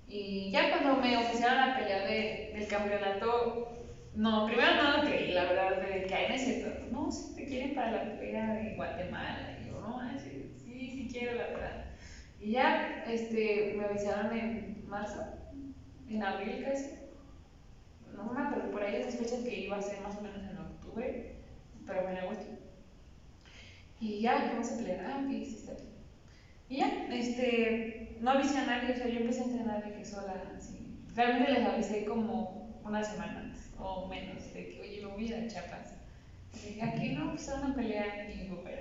Y 0.07 0.51
ya 0.51 0.69
cuando 0.69 1.01
me 1.01 1.17
ofrecieron 1.17 1.55
la 1.55 1.77
pelea 1.77 2.05
de, 2.05 2.51
del 2.53 2.67
campeonato, 2.67 3.83
no, 4.15 4.45
primero 4.45 4.75
no 4.75 4.97
lo 4.97 5.03
creí, 5.03 5.31
la 5.31 5.45
verdad, 5.45 5.81
de 5.81 6.03
que, 6.03 6.13
ay, 6.13 6.25
no 6.29 6.35
es 6.35 6.43
cierto. 6.43 6.85
No, 6.91 7.11
si 7.11 7.33
te 7.35 7.45
quieren 7.45 7.73
para 7.73 7.91
la 7.91 8.19
pelea 8.19 8.53
de 8.53 8.75
Guatemala. 8.75 9.57
Y 9.61 9.67
yo, 9.67 9.81
no, 9.81 10.19
sí, 10.19 10.51
sí, 10.63 10.89
sí 10.91 11.09
quiero, 11.11 11.37
la 11.37 11.47
verdad. 11.47 11.85
Y 12.39 12.51
ya, 12.51 13.05
este, 13.07 13.73
me 13.77 13.85
avisaron 13.85 14.37
en 14.37 14.83
marzo, 14.87 15.23
en 16.09 16.21
abril 16.21 16.63
casi. 16.63 16.89
No 18.15 18.31
me 18.31 18.41
acuerdo, 18.41 18.69
por 18.69 18.83
ahí 18.83 18.97
esas 18.97 19.15
fechas 19.15 19.39
que 19.39 19.61
iba 19.61 19.77
a 19.77 19.81
ser 19.81 20.01
más 20.01 20.17
o 20.17 20.21
menos 20.21 20.43
en 20.43 20.57
octubre, 20.57 21.35
pero 21.87 22.09
en 22.09 22.17
agosto. 22.17 22.62
Y 24.03 24.19
ya, 24.19 24.49
¿qué 24.49 24.57
vas 24.57 24.73
a 24.73 24.75
pelear? 24.75 25.05
Ah, 25.07 25.23
sí, 25.29 25.43
está 25.43 25.71
bien. 25.75 25.87
Y 26.67 26.77
ya, 26.77 27.07
este, 27.09 28.17
no 28.19 28.31
avisé 28.31 28.57
a 28.57 28.65
nadie, 28.65 28.91
o 28.91 28.97
sea, 28.97 29.07
yo 29.07 29.21
empecé 29.21 29.39
a 29.39 29.45
entrenar 29.45 29.85
de 29.85 29.93
que 29.93 30.03
sola, 30.03 30.43
así. 30.57 30.99
Realmente 31.15 31.53
les 31.53 31.65
avisé 31.65 32.03
como 32.03 32.81
una 32.83 33.01
semana 33.01 33.39
antes, 33.39 33.71
o 33.79 34.09
menos, 34.09 34.53
de 34.53 34.67
que, 34.67 34.81
oye, 34.81 35.05
me 35.05 35.13
voy 35.13 35.23
a 35.23 35.37
ir 35.37 35.45
a 35.45 35.47
Chiapas. 35.47 35.93
Y 36.53 36.81
aquí 36.81 37.09
no, 37.13 37.29
pues 37.29 37.47
a 37.47 37.55
una 37.61 37.73
pelea. 37.73 38.29
Y 38.29 38.41
digo, 38.41 38.59
pero 38.61 38.77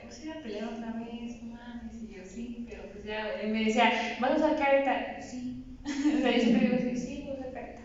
vamos 0.00 0.18
a 0.18 0.24
ir 0.24 0.32
a 0.32 0.42
pelear 0.42 0.64
otra 0.64 0.92
vez, 0.94 1.42
mames. 1.44 2.02
Y 2.02 2.14
yo, 2.16 2.24
sí, 2.24 2.66
pero 2.68 2.90
pues 2.90 3.04
ya, 3.04 3.44
y 3.44 3.46
me 3.50 3.66
decía, 3.66 3.92
¿vas 4.18 4.32
a 4.32 4.36
usar 4.36 4.56
careta? 4.56 5.22
Sí. 5.22 5.64
o 5.84 6.18
sea, 6.18 6.30
yo 6.32 6.40
siempre 6.40 6.68
digo, 6.68 6.78
sí, 6.80 6.96
sí, 6.96 7.22
voy 7.22 7.36
a 7.36 7.38
usar 7.38 7.52
careta. 7.52 7.80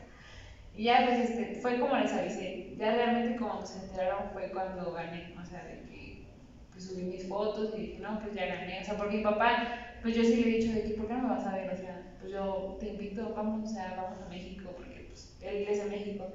Y 0.74 0.86
ya, 0.86 1.06
pues, 1.06 1.30
este, 1.30 1.54
fue 1.62 1.80
como 1.80 1.96
les 1.98 2.12
avisé. 2.14 2.74
Ya 2.78 2.96
realmente 2.96 3.38
como 3.38 3.64
se 3.64 3.78
enteraron 3.78 4.32
fue 4.34 4.50
cuando 4.50 4.92
gané, 4.92 5.36
o 5.40 5.46
sea, 5.46 5.64
de 5.66 5.89
pues, 6.80 6.92
subí 6.92 7.04
mis 7.04 7.28
fotos 7.28 7.74
y 7.78 7.82
dije, 7.82 8.00
no, 8.00 8.20
pues 8.20 8.34
ya 8.34 8.46
gané. 8.46 8.80
O 8.82 8.86
sea, 8.86 8.96
porque 8.96 9.18
mi 9.18 9.24
papá, 9.24 9.68
pues 10.02 10.16
yo 10.16 10.24
sí 10.24 10.38
le 10.38 10.50
he 10.50 10.60
dicho 10.60 10.74
de 10.74 10.84
que, 10.84 10.94
¿por 10.94 11.08
qué 11.08 11.14
no 11.14 11.24
me 11.24 11.30
vas 11.30 11.46
a 11.46 11.56
ver? 11.56 11.74
O 11.74 11.78
sea, 11.78 12.02
pues 12.20 12.32
yo 12.32 12.78
te 12.80 12.88
invito, 12.88 13.34
vamos, 13.36 13.70
o 13.70 13.74
sea, 13.74 13.96
vamos 13.98 14.26
a 14.26 14.30
México, 14.30 14.72
porque 14.76 15.08
pues 15.10 15.38
él 15.42 15.68
es 15.68 15.84
de 15.84 15.90
México. 15.90 16.28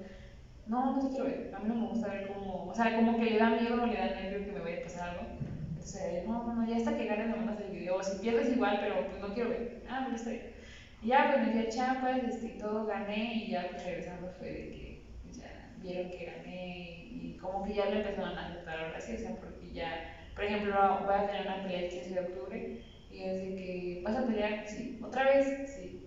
No, 0.67 0.97
no 0.97 1.03
te 1.03 1.09
quiero 1.09 1.25
ver. 1.25 1.55
A 1.55 1.59
mí 1.61 1.69
no 1.69 1.75
me 1.75 1.87
gusta 1.89 2.09
ver 2.09 2.27
cómo, 2.29 2.67
o 2.67 2.75
sea, 2.75 2.95
como 2.97 3.19
que 3.19 3.31
le 3.31 3.39
da 3.39 3.51
miedo 3.51 3.83
o 3.83 3.87
le 3.87 3.97
da 3.97 4.21
nervio 4.21 4.47
que 4.47 4.53
me 4.53 4.61
vaya 4.61 4.81
a 4.81 4.83
pasar 4.83 5.09
algo. 5.11 5.23
Entonces, 5.71 6.27
no, 6.27 6.45
no, 6.45 6.55
no, 6.55 6.69
ya 6.69 6.77
hasta 6.77 6.97
que 6.97 7.07
gane 7.07 7.25
me 7.25 7.37
mandas 7.37 7.61
el 7.61 7.71
video. 7.71 7.97
O 7.97 8.03
si 8.03 8.19
pierdes 8.19 8.55
igual, 8.55 8.79
pero 8.81 9.07
pues 9.07 9.21
no 9.21 9.33
quiero 9.33 9.51
ver. 9.51 9.83
Ah, 9.89 10.07
pues 10.09 10.21
está 10.21 10.31
bien. 10.31 10.53
Y 11.03 11.09
ya, 11.09 11.33
pues 11.33 11.47
me 11.47 11.53
fui 11.53 11.67
a 11.67 11.71
Chiapas, 11.71 12.25
este, 12.25 12.49
todo 12.61 12.87
gané, 12.87 13.45
y 13.47 13.51
ya 13.51 13.69
pues 13.71 13.85
regresando 13.85 14.31
fue 14.39 14.49
de 14.49 14.71
que 14.71 15.03
pues, 15.23 15.37
ya 15.37 15.71
vieron 15.83 16.11
que 16.11 16.25
gané, 16.25 17.09
y 17.11 17.39
como 17.41 17.65
que 17.65 17.75
ya 17.75 17.87
lo 17.87 17.97
empezaron 17.97 18.39
a 18.39 18.47
aceptar 18.47 18.79
ahora 18.79 19.01
sí, 19.01 19.15
o 19.15 19.19
sea, 19.19 19.37
porque 19.37 19.71
ya, 19.75 20.24
por 20.35 20.45
ejemplo, 20.45 21.03
voy 21.05 21.15
a 21.15 21.27
tener 21.27 21.47
una 21.47 21.63
pelea 21.63 21.81
el 21.81 21.89
15 21.89 22.11
de 22.11 22.21
octubre, 22.21 22.67
y 23.11 23.21
es 23.23 23.41
de 23.41 23.55
que, 23.55 24.01
¿vas 24.05 24.17
a 24.17 24.27
pelear? 24.27 24.67
Sí. 24.67 24.99
¿Otra 25.03 25.25
vez? 25.25 25.47
Sí. 25.65 26.01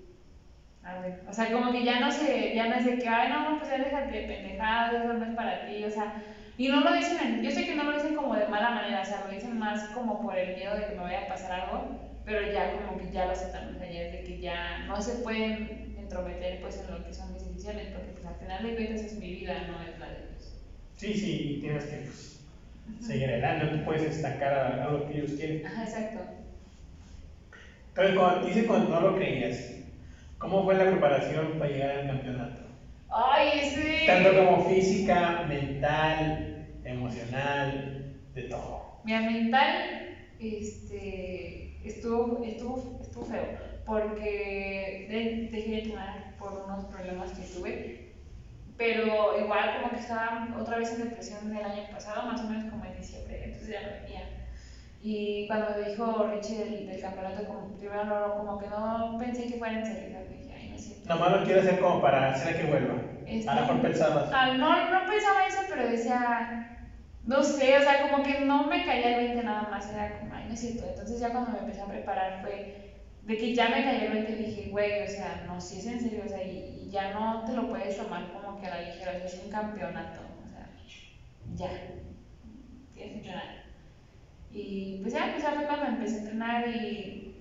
A 0.84 1.00
ver, 1.00 1.20
o 1.28 1.34
sea, 1.34 1.52
como 1.52 1.72
que 1.72 1.84
ya 1.84 2.00
no 2.00 2.12
se, 2.12 2.54
ya 2.54 2.68
no 2.68 2.76
es 2.76 2.86
de 2.86 2.98
que, 2.98 3.08
ay, 3.10 3.30
no, 3.30 3.44
no, 3.44 3.58
pues 3.58 3.70
ya 3.70 3.78
déjate 3.78 4.12
de 4.12 4.22
pendejadas, 4.28 4.94
eso 4.94 5.14
no 5.14 5.26
es 5.26 5.36
para 5.36 5.66
ti, 5.66 5.84
o 5.84 5.90
sea, 5.90 6.14
y 6.58 6.70
no 6.70 6.82
lo 6.82 6.94
dicen, 6.94 7.42
yo 7.44 7.52
sé 7.52 7.66
que 7.66 7.76
no 7.76 7.84
lo 7.84 7.94
dicen 7.94 8.16
como 8.16 8.36
de 8.36 8.48
mala 8.48 8.72
manera, 8.72 9.02
o 9.02 9.06
sea, 9.06 9.20
lo 9.26 9.30
dicen 9.30 9.58
más 9.60 9.90
como 9.94 10.22
por 10.22 10.38
el 10.38 10.54
miedo 10.56 10.76
de 10.76 10.86
que 10.86 10.94
me 10.94 11.02
vaya 11.02 11.26
a 11.26 11.28
pasar 11.28 11.52
algo, 11.52 12.00
pero 12.26 12.52
ya 12.52 12.72
como 12.72 12.98
que 12.98 13.12
ya 13.12 13.26
lo 13.26 13.32
aceptan, 13.32 13.78
ya 13.80 14.02
es 14.02 14.12
de 14.12 14.24
que 14.24 14.40
ya 14.40 14.80
no 14.88 15.02
se 15.02 15.16
pueden 15.18 15.94
entrometer 15.98 16.62
pues 16.62 16.80
en 16.80 16.92
lo 16.92 17.04
que 17.04 17.14
son 17.14 17.34
mis 17.34 17.44
decisiones, 17.44 17.90
porque 17.92 18.12
pues 18.12 18.26
al 18.26 18.36
final 18.36 18.64
de 18.64 18.76
cuentas 18.76 19.02
es 19.02 19.18
mi 19.18 19.32
vida, 19.32 19.68
no 19.68 19.82
es 19.82 20.00
la 20.00 20.10
de 20.10 20.20
ellos. 20.20 20.56
Sí, 20.96 21.14
sí, 21.14 21.60
tienes 21.62 21.86
que 21.86 21.98
pues, 21.98 22.37
seguir 23.00 23.30
adelante, 23.30 23.64
no 23.66 23.72
te 23.72 23.78
puedes 23.80 24.04
estancar 24.06 24.54
a, 24.54 24.74
a, 24.84 24.88
lo 24.88 25.06
que 25.06 25.14
ellos 25.14 25.34
quieren. 25.34 25.62
Ajá, 25.64 25.84
exacto. 25.84 26.26
Entonces, 27.90 28.14
cuando, 28.16 28.40
dice 28.42 28.66
cuando 28.66 28.88
no 28.90 29.00
lo 29.02 29.14
creías, 29.14 29.74
¿cómo 30.38 30.64
fue 30.64 30.76
la 30.76 30.88
preparación 30.88 31.58
para 31.58 31.72
llegar 31.72 31.92
al 31.92 32.06
campeonato? 32.06 32.64
Ay, 33.10 33.60
ese... 33.60 34.06
Tanto 34.06 34.34
como 34.34 34.60
física, 34.60 35.38
mental, 35.42 36.42
emocional, 36.84 37.90
de 38.34 38.44
todo. 38.44 38.80
Mi 39.04 39.14
mental, 39.20 40.06
este, 40.38 41.64
estuvo, 41.82 42.40
estuvo, 42.42 42.78
estuvo 43.00 43.24
feo, 43.24 43.50
porque 43.86 45.06
de- 45.08 45.38
dejé 45.50 45.72
de 45.72 45.78
entrenar 45.78 46.24
por 46.38 46.58
unos 46.58 46.86
problemas 46.86 47.32
que 47.32 47.44
tuve, 47.44 47.82
pero 48.78 49.38
igual 49.40 49.78
como 49.80 49.90
que 49.92 50.00
estaba 50.00 50.48
otra 50.60 50.78
vez 50.78 50.92
en 50.94 51.10
depresión 51.10 51.50
del 51.54 51.64
año 51.66 51.84
pasado, 51.92 52.28
más 52.32 52.42
o 52.42 52.44
menos 52.46 52.66
como 52.72 52.86
en 52.86 52.98
diciembre, 52.98 53.42
entonces 53.46 53.70
ya 53.70 53.82
no 53.82 53.88
venía. 54.04 54.22
Y 55.02 55.48
cuando 55.48 55.68
me 55.72 55.90
dijo 55.90 56.28
Richie 56.34 56.58
del, 56.64 56.88
del 56.88 57.02
campeonato, 57.02 57.46
como, 57.48 57.68
primero 57.78 58.06
no, 58.06 58.36
como 58.38 58.60
que 58.60 58.68
no 58.68 59.18
pensé 59.20 59.48
que 59.48 59.58
fuera 59.58 59.80
en 59.80 59.86
serio, 59.86 60.18
dije, 60.30 60.54
ay, 60.56 60.70
no 60.70 60.76
es 60.76 60.84
cierto. 60.86 61.10
Nomás 61.10 61.32
lo 61.32 61.44
quiero 61.46 61.62
hacer 61.62 61.80
como 61.80 62.02
para 62.02 62.32
hacer 62.34 62.58
que 62.62 62.68
vuelva. 62.68 62.96
Este- 63.26 63.50
A 63.50 63.56
lo 63.56 63.62
mejor 63.62 63.82
pensabas. 63.82 64.30
Ah, 64.34 64.54
no, 64.58 64.70
no 64.92 65.10
pensaba 65.10 65.46
eso, 65.48 65.60
pero 65.70 65.88
decía, 65.90 66.78
no 67.26 67.44
sé, 67.44 67.78
o 67.78 67.82
sea, 67.82 68.10
como 68.10 68.24
que 68.24 68.40
no 68.42 68.64
me 68.68 68.86
caía 68.86 69.18
el 69.20 69.26
20 69.28 69.44
nada 69.44 69.68
más, 69.70 69.90
era 69.92 70.18
como, 70.20 70.34
ay, 70.34 70.46
no 70.48 70.54
es 70.54 70.60
cierto. 70.60 70.86
Entonces 70.90 71.20
ya 71.20 71.30
cuando 71.30 71.52
me 71.52 71.60
empecé 71.60 71.82
a 71.82 71.86
preparar 71.88 72.42
fue 72.42 72.74
de 73.24 73.38
que 73.38 73.54
ya 73.54 73.68
me 73.70 73.84
cayó 73.84 74.06
el 74.08 74.14
20 74.14 74.36
dije, 74.36 74.70
güey, 74.72 75.04
o 75.04 75.08
sea, 75.08 75.44
no, 75.48 75.60
si 75.60 75.80
es 75.80 75.86
en 75.88 76.00
serio, 76.00 76.24
o 76.26 76.30
sea, 76.30 76.42
y, 76.42 76.84
y 76.88 76.90
ya 76.90 77.12
no 77.12 77.44
te 77.46 77.52
lo 77.54 77.68
puedes 77.68 77.98
tomar 77.98 78.32
como 78.32 78.47
que 78.60 78.68
la 78.68 78.82
sea, 78.82 79.26
es 79.26 79.42
un 79.44 79.52
campeonato, 79.52 80.22
o 80.44 80.48
sea, 80.48 80.70
ya, 81.56 81.70
tienes 82.94 83.12
que 83.12 83.18
entrenar. 83.18 83.64
Y 84.52 85.00
pues 85.02 85.14
ya, 85.14 85.32
pues 85.34 85.44
fue 85.44 85.66
cuando 85.66 85.86
empecé 85.86 86.16
a 86.16 86.20
entrenar 86.20 86.68
y, 86.68 87.36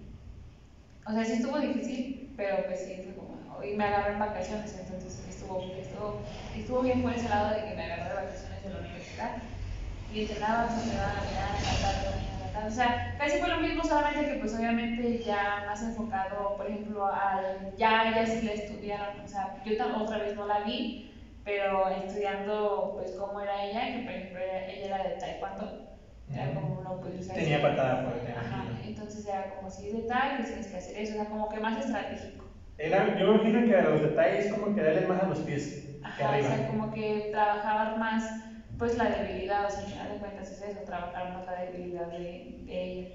o 1.06 1.12
sea, 1.12 1.24
sí 1.24 1.32
estuvo 1.34 1.58
difícil, 1.58 2.32
pero 2.36 2.66
pues 2.66 2.80
sí, 2.80 3.02
fue 3.04 3.14
como, 3.14 3.62
y 3.62 3.76
me 3.76 3.84
agarré 3.84 4.12
en 4.12 4.18
vacaciones, 4.18 4.76
entonces 4.78 5.26
estuvo, 5.28 5.60
estuvo, 5.78 6.20
estuvo 6.56 6.82
bien 6.82 7.02
por 7.02 7.12
ese 7.12 7.28
lado 7.28 7.54
de 7.54 7.68
que 7.68 7.74
me 7.74 7.82
agarré 7.84 8.08
de 8.08 8.14
vacaciones 8.14 8.62
de 8.62 8.70
la 8.70 8.78
universidad. 8.80 9.36
Y 10.12 10.20
entrenaba, 10.22 10.66
pues, 10.68 10.82
entrenaba 10.82 11.14
en 11.20 12.36
o 12.64 12.70
sea, 12.70 13.14
casi 13.16 13.38
fue 13.38 13.48
lo 13.48 13.59
mismo, 13.59 13.84
solamente 13.84 14.24
que 14.26 14.34
pues 14.34 14.54
obviamente 14.54 15.20
ya 15.20 15.62
más 15.66 15.82
enfocado, 15.82 16.57
por 16.57 16.66
ejemplo, 16.66 17.04
al, 17.07 17.74
ya 17.76 18.09
ella 18.09 18.26
sí 18.26 18.42
la 18.42 18.52
estudiaron, 18.52 19.20
o 19.24 19.26
sea, 19.26 19.52
yo 19.64 19.74
otra 19.96 20.18
vez 20.18 20.34
no 20.34 20.46
la 20.46 20.61
vi, 20.61 21.02
pero 21.44 21.88
estudiando 21.88 22.92
pues 22.94 23.12
cómo 23.12 23.40
era 23.40 23.62
ella, 23.62 23.90
que 23.92 23.98
por 24.00 24.12
ejemplo 24.12 24.40
ella, 24.40 24.86
era 24.86 25.02
de 25.02 25.14
taekwondo, 25.14 25.72
era 26.32 26.52
como 26.52 26.76
uno 26.78 26.98
pues, 27.00 27.28
o 27.28 27.32
Tenía 27.32 27.61
patada 27.61 27.96
fuerte. 27.96 28.30
Ajá, 28.32 28.64
entonces 28.82 29.24
era 29.24 29.46
como 29.48 29.70
si 29.70 29.88
de 29.88 30.02
tal, 30.02 30.44
tienes 30.44 30.66
que 30.66 30.76
hacer 30.76 30.96
eso, 30.96 31.12
o 31.12 31.16
sea, 31.16 31.26
como 31.26 31.48
que 31.48 31.59
más 31.59 31.76
estratégico. 31.76 32.44
Era, 32.78 33.07
yo 33.16 33.26
me 33.26 33.34
imagino 33.36 33.64
que 33.64 33.74
a 33.74 33.82
los 33.82 34.00
detalles 34.00 34.48
como 34.48 34.74
que 34.74 34.82
darle 34.82 35.07
más 35.07 35.18
a 35.20 35.24
los 35.24 35.40
pies 35.40 35.68
que 36.16 36.22
Ajá, 36.22 36.24
o 36.24 36.32
arriba. 36.32 36.48
sea, 36.48 36.66
como 36.66 36.90
que 36.90 37.28
trabajar 37.30 37.94
más, 37.96 38.34
pues 38.78 38.96
la 38.98 39.04
debilidad, 39.04 39.66
o 39.66 39.70
sea, 39.70 39.80
al 39.80 39.86
final 39.86 40.12
de 40.12 40.18
cuentas 40.18 40.50
es 40.50 40.62
eso, 40.62 40.80
trabajar 40.84 41.32
más 41.32 41.46
la 41.46 41.62
debilidad 41.64 42.06
de, 42.06 42.62
de 42.64 42.82
ella. 42.82 43.08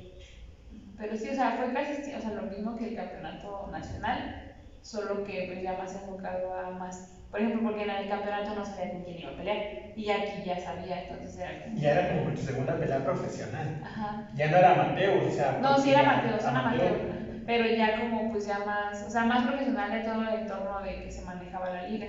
Pero 0.97 1.17
sí, 1.17 1.29
o 1.29 1.33
sea, 1.33 1.51
fue 1.51 1.73
casi, 1.73 2.13
o 2.13 2.21
sea, 2.21 2.31
lo 2.31 2.43
mismo 2.43 2.75
que 2.77 2.89
el 2.89 2.95
campeonato 2.95 3.69
nacional, 3.71 4.55
solo 4.81 5.23
que 5.23 5.45
pues 5.47 5.61
ya 5.63 5.73
más 5.73 5.93
enfocado 5.93 6.53
a 6.53 6.71
más, 6.71 7.23
por 7.29 7.39
ejemplo, 7.39 7.69
porque 7.69 7.83
en 7.83 7.89
el 7.89 8.09
campeonato 8.09 8.55
no 8.55 8.65
sabía 8.65 8.91
con 8.91 9.03
quién 9.03 9.19
iba 9.19 9.31
a 9.31 9.35
pelear, 9.35 9.57
y 9.95 10.09
aquí 10.09 10.43
ya 10.45 10.59
sabía, 10.59 11.03
entonces 11.03 11.37
era 11.37 11.63
como... 11.63 11.77
Ya 11.77 11.91
era 11.91 12.09
como 12.09 12.31
tu 12.31 12.41
segunda 12.41 12.77
pelea 12.77 13.03
profesional. 13.03 13.81
Ajá. 13.83 14.29
Ya 14.35 14.51
no 14.51 14.57
era 14.57 14.73
amateur, 14.73 15.23
o 15.23 15.31
sea. 15.31 15.59
No, 15.61 15.77
sí 15.77 15.91
era 15.91 16.01
amateur, 16.01 16.41
son 16.41 16.57
amateur, 16.57 16.97
pero 17.45 17.65
ya 17.65 17.99
como 17.99 18.31
pues 18.31 18.45
ya 18.45 18.59
más, 18.59 19.03
o 19.03 19.09
sea, 19.09 19.25
más 19.25 19.45
profesional 19.45 19.91
de 19.91 19.99
todo 20.01 20.21
el 20.21 20.41
entorno 20.41 20.81
de 20.81 21.03
que 21.03 21.11
se 21.11 21.23
manejaba 21.23 21.69
la 21.69 21.83
liga. 21.83 22.07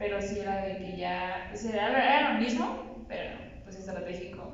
Pero 0.00 0.22
sí 0.22 0.40
era 0.40 0.56
de 0.62 0.78
que 0.78 0.96
ya, 0.96 1.46
pues 1.50 1.64
era, 1.64 1.88
era 1.88 2.30
lo 2.32 2.38
mismo, 2.38 2.64
pero 3.08 3.32
pues 3.64 3.76
estratégico, 3.76 4.50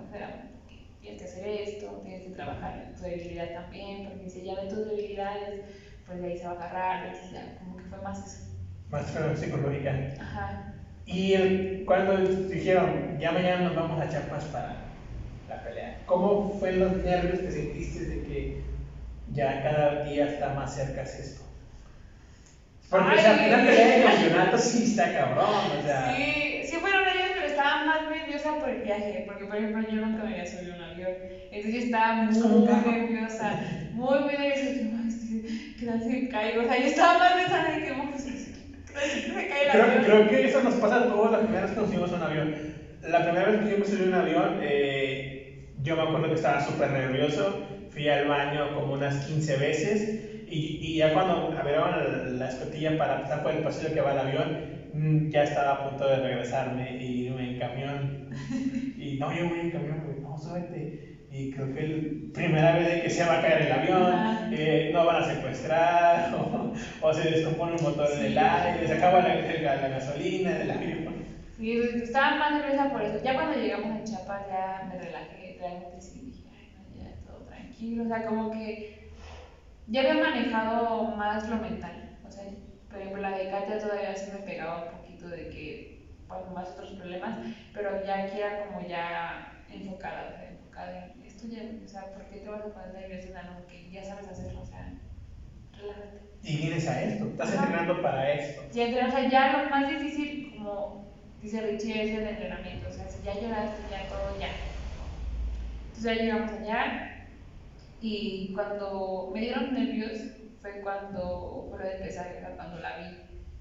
que 0.69 0.79
tienes 1.01 1.19
que 1.19 1.25
hacer 1.25 1.45
esto, 1.45 2.01
tienes 2.03 2.25
que 2.25 2.31
trabajar 2.31 2.75
en 2.77 2.95
tu 2.97 3.05
debilidad 3.05 3.53
también, 3.53 4.03
porque 4.03 4.29
si 4.29 4.43
ya 4.43 4.57
de 4.57 4.67
tus 4.67 4.85
debilidades, 4.85 5.63
pues 6.05 6.21
de 6.21 6.27
ahí 6.27 6.37
se 6.37 6.47
va 6.47 6.53
a 6.53 6.55
agarrar, 6.57 6.99
entonces 6.99 7.31
ya 7.31 7.47
como 7.59 7.77
que 7.77 7.85
fue 7.87 7.99
más 8.01 8.21
eso. 8.21 8.39
Más 8.91 9.07
psicológica. 9.39 9.97
Ajá. 10.19 10.57
Y 11.07 11.35
el- 11.35 11.85
cuando 11.87 12.19
dijeron, 12.19 13.19
ya 13.19 13.33
mañana 13.33 13.59
nos 13.59 13.75
vamos 13.75 14.01
a 14.01 14.09
Chiapas 14.09 14.47
para 14.47 14.89
la 15.49 15.63
pelea, 15.63 15.95
¿cómo 16.07 16.49
fue 16.59 16.73
los 16.73 16.97
nervios 16.97 17.41
que 17.41 17.53
sentiste 17.53 18.05
de 18.05 18.23
que 18.23 18.53
ya 19.27 19.63
cada 19.63 19.95
día 20.03 20.27
está 20.27 20.51
más 20.51 20.75
cerca 20.75 21.03
esto? 21.03 21.46
Porque 22.89 23.15
o 23.15 23.19
sea, 23.19 23.33
Ay. 23.33 23.49
pelea 23.65 23.89
de 23.89 23.99
campeonato 24.01 24.59
sí 24.59 24.83
está 24.83 25.13
cabrón, 25.13 25.73
o 25.73 25.81
sea. 25.83 26.09
Sí, 26.09 26.57
sí 26.63 26.77
fueron 26.79 27.07
ellos, 27.09 27.31
pero 27.35 27.47
estaba 27.47 27.77
más 27.77 28.05
nerviosa 28.07 28.59
por 28.59 28.69
el 28.71 28.81
viaje, 28.81 29.23
porque 29.25 29.45
por 29.45 29.57
ejemplo 29.57 29.81
yo 29.83 29.99
nunca 30.01 30.23
me 30.23 30.31
había 30.31 30.47
subido 30.47 30.73
a 30.73 30.75
un 30.75 30.81
avión, 30.81 31.19
entonces 31.51 31.73
yo 31.73 31.79
estaba 31.79 32.13
muy 32.13 32.79
nerviosa, 32.81 33.57
muy, 33.91 34.21
muy 34.21 34.37
nerviosa, 34.37 34.71
"Ay, 34.95 35.43
¿qué 35.77 35.85
tal 35.87 36.01
si 36.01 36.29
caigo? 36.29 36.61
O 36.61 36.65
sea, 36.65 36.77
yo 36.77 36.87
estaba 36.87 37.15
más 37.17 37.33
pensando 37.33 37.69
en 37.69 37.83
que, 37.83 37.93
pues, 37.93 38.23
¿qué 38.87 38.93
tal 38.93 39.11
si 39.11 39.21
se 39.21 39.47
cae 39.47 39.63
el 39.63 39.71
Creo, 39.71 39.85
avión? 39.85 40.03
creo 40.03 40.27
que 40.27 40.45
eso 40.45 40.61
nos 40.61 40.77
pasa 40.77 40.97
a 40.97 41.07
todos 41.07 41.31
las 41.31 41.41
primeras 41.41 41.63
vez 41.65 41.73
que 41.73 41.81
nos 41.81 41.89
subimos 41.89 42.13
a 42.13 42.17
un 42.17 42.23
avión. 42.23 42.51
La 43.03 43.21
primera 43.21 43.45
vez 43.47 43.59
que 43.59 43.69
yo 43.69 43.77
me 43.77 43.85
subí 43.85 44.05
a 44.05 44.07
un 44.07 44.15
avión, 44.15 44.57
eh, 44.61 45.27
yo 45.83 45.97
me 45.97 46.03
acuerdo 46.03 46.29
que 46.29 46.35
estaba 46.35 46.59
súper 46.61 46.91
nervioso. 46.93 47.59
Fui 47.89 48.09
al 48.09 48.25
baño 48.25 48.73
como 48.73 48.93
unas 48.93 49.19
15 49.19 49.57
veces 49.57 50.09
y, 50.47 50.77
y 50.79 50.97
ya 50.97 51.11
cuando 51.11 51.49
abrieron 51.53 51.91
la, 51.93 52.19
la 52.19 52.47
escotilla 52.47 52.97
para 52.97 53.21
pasar 53.21 53.41
por 53.41 53.51
el 53.53 53.61
pasillo 53.61 53.93
que 53.93 54.01
va 54.01 54.11
al 54.11 54.19
avión, 54.19 54.55
mm, 54.91 55.29
ya 55.29 55.43
estaba 55.43 55.71
a 55.71 55.81
punto 55.81 56.07
de 56.07 56.19
regresarme 56.19 56.91
e 56.91 57.05
irme 57.05 57.45
en 57.47 57.55
camión. 57.55 58.15
Y 58.95 59.15
no, 59.17 59.33
yo 59.33 59.45
voy 59.47 59.59
en 59.61 59.69
camión, 59.69 60.01
güey, 60.03 60.17
no, 60.17 60.37
súbete. 60.39 60.89
Y 61.29 61.49
creo 61.49 61.69
que 61.71 61.83
la 61.85 61.99
primera 62.33 62.73
vez 62.73 62.99
que 62.99 63.11
se 63.11 63.25
va 63.25 63.35
a 63.35 63.39
caer 63.39 63.59
el 63.59 63.71
avión, 63.73 64.23
eh, 64.51 64.85
no 64.89 65.05
van 65.05 65.17
a 65.17 65.23
secuestrar, 65.23 66.23
o, 66.33 66.71
o 67.01 67.13
se 67.13 67.23
descompone 67.23 67.75
un 67.75 67.81
motor 67.83 68.11
en 68.13 68.21
el 68.23 68.39
Sí. 68.39 68.39
aire, 68.39 68.87
se 68.87 68.93
acaba 68.93 69.21
la, 69.21 69.35
la, 69.35 69.77
la 69.77 69.89
gasolina 69.89 70.55
del 70.55 70.71
avión. 70.71 71.01
Sí, 71.49 71.73
estaba 72.03 72.35
más 72.35 72.51
nerviosa 72.53 72.87
por 72.91 73.01
eso. 73.03 73.17
Ya 73.17 73.33
cuando 73.35 73.55
llegamos 73.55 73.91
a 73.93 74.03
Chiapas 74.03 74.45
ya 74.45 74.81
me 74.83 74.95
relajé, 74.97 75.55
realmente 75.57 76.01
sí 76.01 76.21
dije, 76.21 76.49
ay, 76.51 76.69
no, 76.69 76.87
ya 76.93 77.15
todo 77.25 77.43
tranquilo. 77.43 78.03
O 78.03 78.07
sea, 78.07 78.21
como 78.23 78.51
que 78.51 78.77
ya 79.89 80.01
había 80.01 80.15
manejado 80.15 81.05
más 81.17 81.49
lo 81.49 81.57
mental. 81.57 82.17
O 82.27 82.31
sea, 82.31 82.45
por 82.89 82.99
ejemplo, 82.99 83.23
la 83.23 83.37
de 83.37 83.51
Katia 83.51 83.79
todavía 83.79 84.17
sí 84.17 84.31
me 84.33 84.41
pegaba 84.41 84.85
un 84.85 84.99
poquito 84.99 85.29
de 85.29 85.49
que, 85.49 86.09
bueno, 86.29 86.47
más 86.55 86.71
otros 86.71 86.91
problemas, 86.93 87.39
pero 87.73 88.05
ya 88.05 88.25
aquí 88.25 88.39
era 88.39 88.67
como 88.67 88.87
ya 88.87 89.63
enfocada, 89.71 90.29
o 90.29 90.31
sea, 90.33 90.49
enfocada 90.51 91.05
en 91.05 91.23
esto 91.25 91.47
ya, 91.49 91.63
o 91.85 91.89
sea, 91.89 92.13
¿por 92.13 92.25
qué 92.25 92.39
te 92.39 92.49
vas 92.49 92.63
a 92.63 92.73
poner 92.75 92.95
nerviosa? 92.95 93.29
O 93.29 93.33
sea, 93.33 93.43
no, 93.45 93.67
que 93.67 93.91
ya 93.91 94.05
sabes 94.05 94.29
hacerlo, 94.29 94.61
o 94.63 94.67
sea, 94.67 94.93
relájate. 95.73 96.21
Y 96.43 96.57
vienes 96.59 96.89
a 96.89 97.03
esto, 97.03 97.27
estás 97.27 97.49
Ajá. 97.55 97.65
entrenando 97.65 98.03
para 98.03 98.33
esto. 98.33 98.63
Entonces, 98.63 99.05
o 99.07 99.11
sea, 99.11 99.29
ya 99.29 99.63
lo 99.63 99.71
más 99.71 99.89
difícil, 99.89 100.55
como 100.57 101.05
dice 101.43 101.61
Richie, 101.61 102.03
es 102.05 102.19
el 102.19 102.27
entrenamiento. 102.27 102.89
O 102.89 102.93
sea, 102.93 103.09
si 103.09 103.23
ya 103.25 103.35
lloraste, 103.35 103.83
ya 103.91 104.09
todo, 104.09 104.39
ya. 104.39 104.49
Entonces 105.89 106.05
ya 106.05 106.23
llegamos 106.23 106.53
allá 106.53 107.16
y 108.01 108.53
cuando 108.55 109.27
me 109.33 109.41
dieron 109.41 109.73
nervios 109.73 110.29
fue 110.61 110.81
cuando 110.81 111.65
fue 111.69 111.85
de 111.85 111.97
pesaje, 111.97 112.41
cuando 112.57 112.79
la 112.79 112.93
vi. 112.93 113.15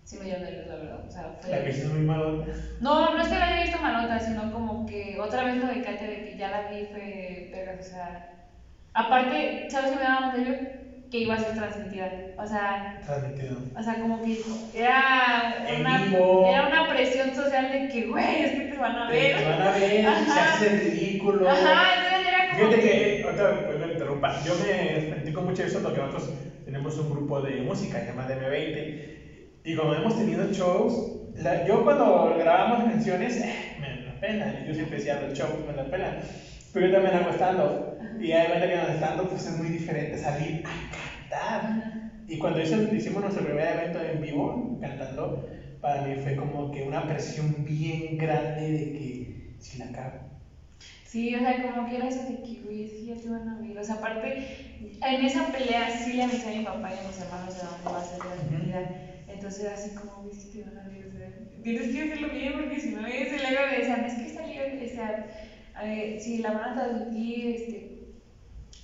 Sí 0.04 0.18
me 0.18 0.26
dieron 0.26 0.44
nervios, 0.44 0.68
la 0.68 0.76
verdad. 0.76 1.00
O 1.08 1.10
sea, 1.10 1.30
fue... 1.40 1.50
La 1.50 1.62
que 1.62 1.70
es 1.70 1.84
muy 1.84 2.02
malota. 2.02 2.46
No, 2.80 3.10
no 3.10 3.20
es 3.20 3.28
que 3.28 3.38
la 3.38 3.46
haya 3.46 3.58
visto 3.58 3.80
malota, 3.80 4.20
sino 4.20 4.48
como 4.48 4.86
que 4.86 5.18
otra 5.18 5.44
vez 5.44 5.56
lo 5.56 5.68
de 5.68 5.80
Kate 5.80 6.06
de 6.08 6.20
que 6.20 6.36
ya 6.36 6.48
la 6.50 6.62
vi 6.62 6.84
fue 6.84 7.48
verga, 7.50 7.76
o 7.80 7.82
sea. 7.82 8.22
Aparte, 8.94 9.66
¿sabes 9.68 9.90
qué 9.90 9.96
me 9.98 10.04
daba 10.04 10.20
más 10.20 10.32
nervio? 10.32 10.56
Que 11.10 11.20
iba 11.20 11.36
a 11.36 11.38
ser 11.38 11.54
transmitida. 11.54 12.12
O 12.38 12.46
sea, 12.46 12.84
Transmitido. 13.00 13.62
o 13.74 13.82
sea, 13.82 13.96
como 13.96 14.20
que 14.20 14.38
era 14.72 15.46
una, 15.66 16.00
era 16.44 16.64
una 16.64 16.84
presión 16.84 17.34
social 17.34 17.70
de 17.70 17.88
que, 17.88 18.04
güey, 18.04 18.42
es 18.42 18.52
que 18.52 18.64
te 18.64 18.78
van 18.78 18.98
a 18.98 19.06
Te 19.06 19.14
ver. 19.14 19.42
van 19.42 19.62
a 19.62 19.70
ver, 19.70 20.24
se 20.26 20.40
hace 20.40 20.70
ridículo. 20.70 21.48
Ajá, 21.48 21.94
entonces 21.94 22.22
era 22.26 22.44
como 22.46 22.56
Fíjate 22.56 22.80
que, 22.80 23.18
yo 24.34 24.56
me 24.56 25.02
platico 25.02 25.42
mucho 25.42 25.64
eso 25.64 25.82
porque 25.82 26.00
nosotros 26.00 26.32
tenemos 26.64 26.98
un 26.98 27.10
grupo 27.10 27.42
de 27.42 27.62
música 27.62 28.00
llamado 28.02 28.34
M20 28.34 28.92
y 29.64 29.76
como 29.76 29.94
hemos 29.94 30.16
tenido 30.16 30.46
shows, 30.46 31.08
la- 31.34 31.58
yo 31.64 31.82
cuando 31.84 32.36
grabamos 32.36 32.84
canciones, 32.84 33.38
eh, 33.38 33.50
me 33.78 33.98
da 34.00 34.14
pena, 34.20 34.60
yo 34.64 34.74
siempre 34.74 34.98
decía 34.98 35.16
los 35.16 35.34
shows 35.34 35.62
me 35.64 35.74
da 35.74 35.90
pena, 35.90 36.18
pero 36.72 36.86
yo 36.88 36.92
también 36.92 37.16
hago 37.16 37.30
stand-up 37.30 37.82
y 38.18 38.30
verdad 38.50 38.68
que 38.68 38.74
en 38.74 38.80
el 38.82 38.90
stand-up 38.96 39.28
pues 39.30 39.46
es 39.46 39.54
muy 39.54 39.70
diferente 39.70 40.18
salir 40.18 40.62
a 40.64 40.90
cantar. 40.90 41.76
Y 42.26 42.38
cuando 42.38 42.60
hicimos 42.62 43.22
nuestro 43.22 43.44
primer 43.44 43.68
evento 43.68 44.02
en 44.02 44.20
vivo, 44.20 44.66
cantando, 44.80 45.36
para 45.80 46.02
mí 46.02 46.16
fue 46.16 46.36
como 46.36 46.72
que 46.72 46.82
una 46.84 47.06
presión 47.06 47.64
bien 47.64 48.18
grande 48.18 48.72
de 48.72 48.92
que 48.92 49.22
si 49.58 49.78
la 49.78 49.92
cago. 49.92 50.35
Sí, 51.06 51.34
o 51.36 51.40
sea, 51.40 51.62
como 51.62 51.86
que 51.86 51.96
era 51.96 52.08
eso 52.08 52.24
de 52.24 52.36
que, 52.42 52.60
güey, 52.60 52.84
es 52.84 52.92
que 52.94 53.06
ya 53.06 53.16
te 53.16 53.30
van 53.30 53.48
a 53.48 53.56
ver. 53.56 53.78
O 53.78 53.84
sea, 53.84 53.96
aparte, 53.96 54.42
en 55.02 55.22
esa 55.22 55.52
pelea 55.52 55.90
sí 55.90 56.14
le 56.14 56.24
avisé 56.24 56.48
a 56.48 56.52
mi 56.52 56.62
papá 56.62 56.92
y 56.92 56.98
a 56.98 57.02
mis 57.04 57.20
hermanos 57.20 57.54
de 57.54 57.62
dónde 57.62 57.90
va 57.92 58.00
a 58.00 58.04
ser 58.04 58.26
la 58.26 58.34
actividad. 58.34 58.86
Entonces 59.28 59.66
así 59.68 59.92
como, 59.92 60.18
güey, 60.18 60.34
sí 60.34 60.48
te 60.48 60.64
van 60.64 60.78
a 60.78 60.84
ver. 60.84 61.06
O 61.06 61.12
sea, 61.12 61.30
tienes 61.64 61.88
que 61.92 62.02
hacerlo 62.02 62.30
bien 62.30 62.54
porque 62.54 62.80
si 62.80 62.90
no 62.90 63.06
es. 63.06 63.32
Y 63.32 63.40
luego 63.40 63.66
me 63.66 63.78
decían, 63.78 64.04
es 64.04 64.16
que 64.16 64.26
esta 64.26 64.42
liga, 64.42 64.64
o 64.84 64.88
sea, 64.88 65.24
eh, 65.82 66.16
si 66.20 66.40
la 66.40 66.52
van 66.52 66.72
a 66.72 66.74
transmitir, 66.74 67.48
este 67.50 67.86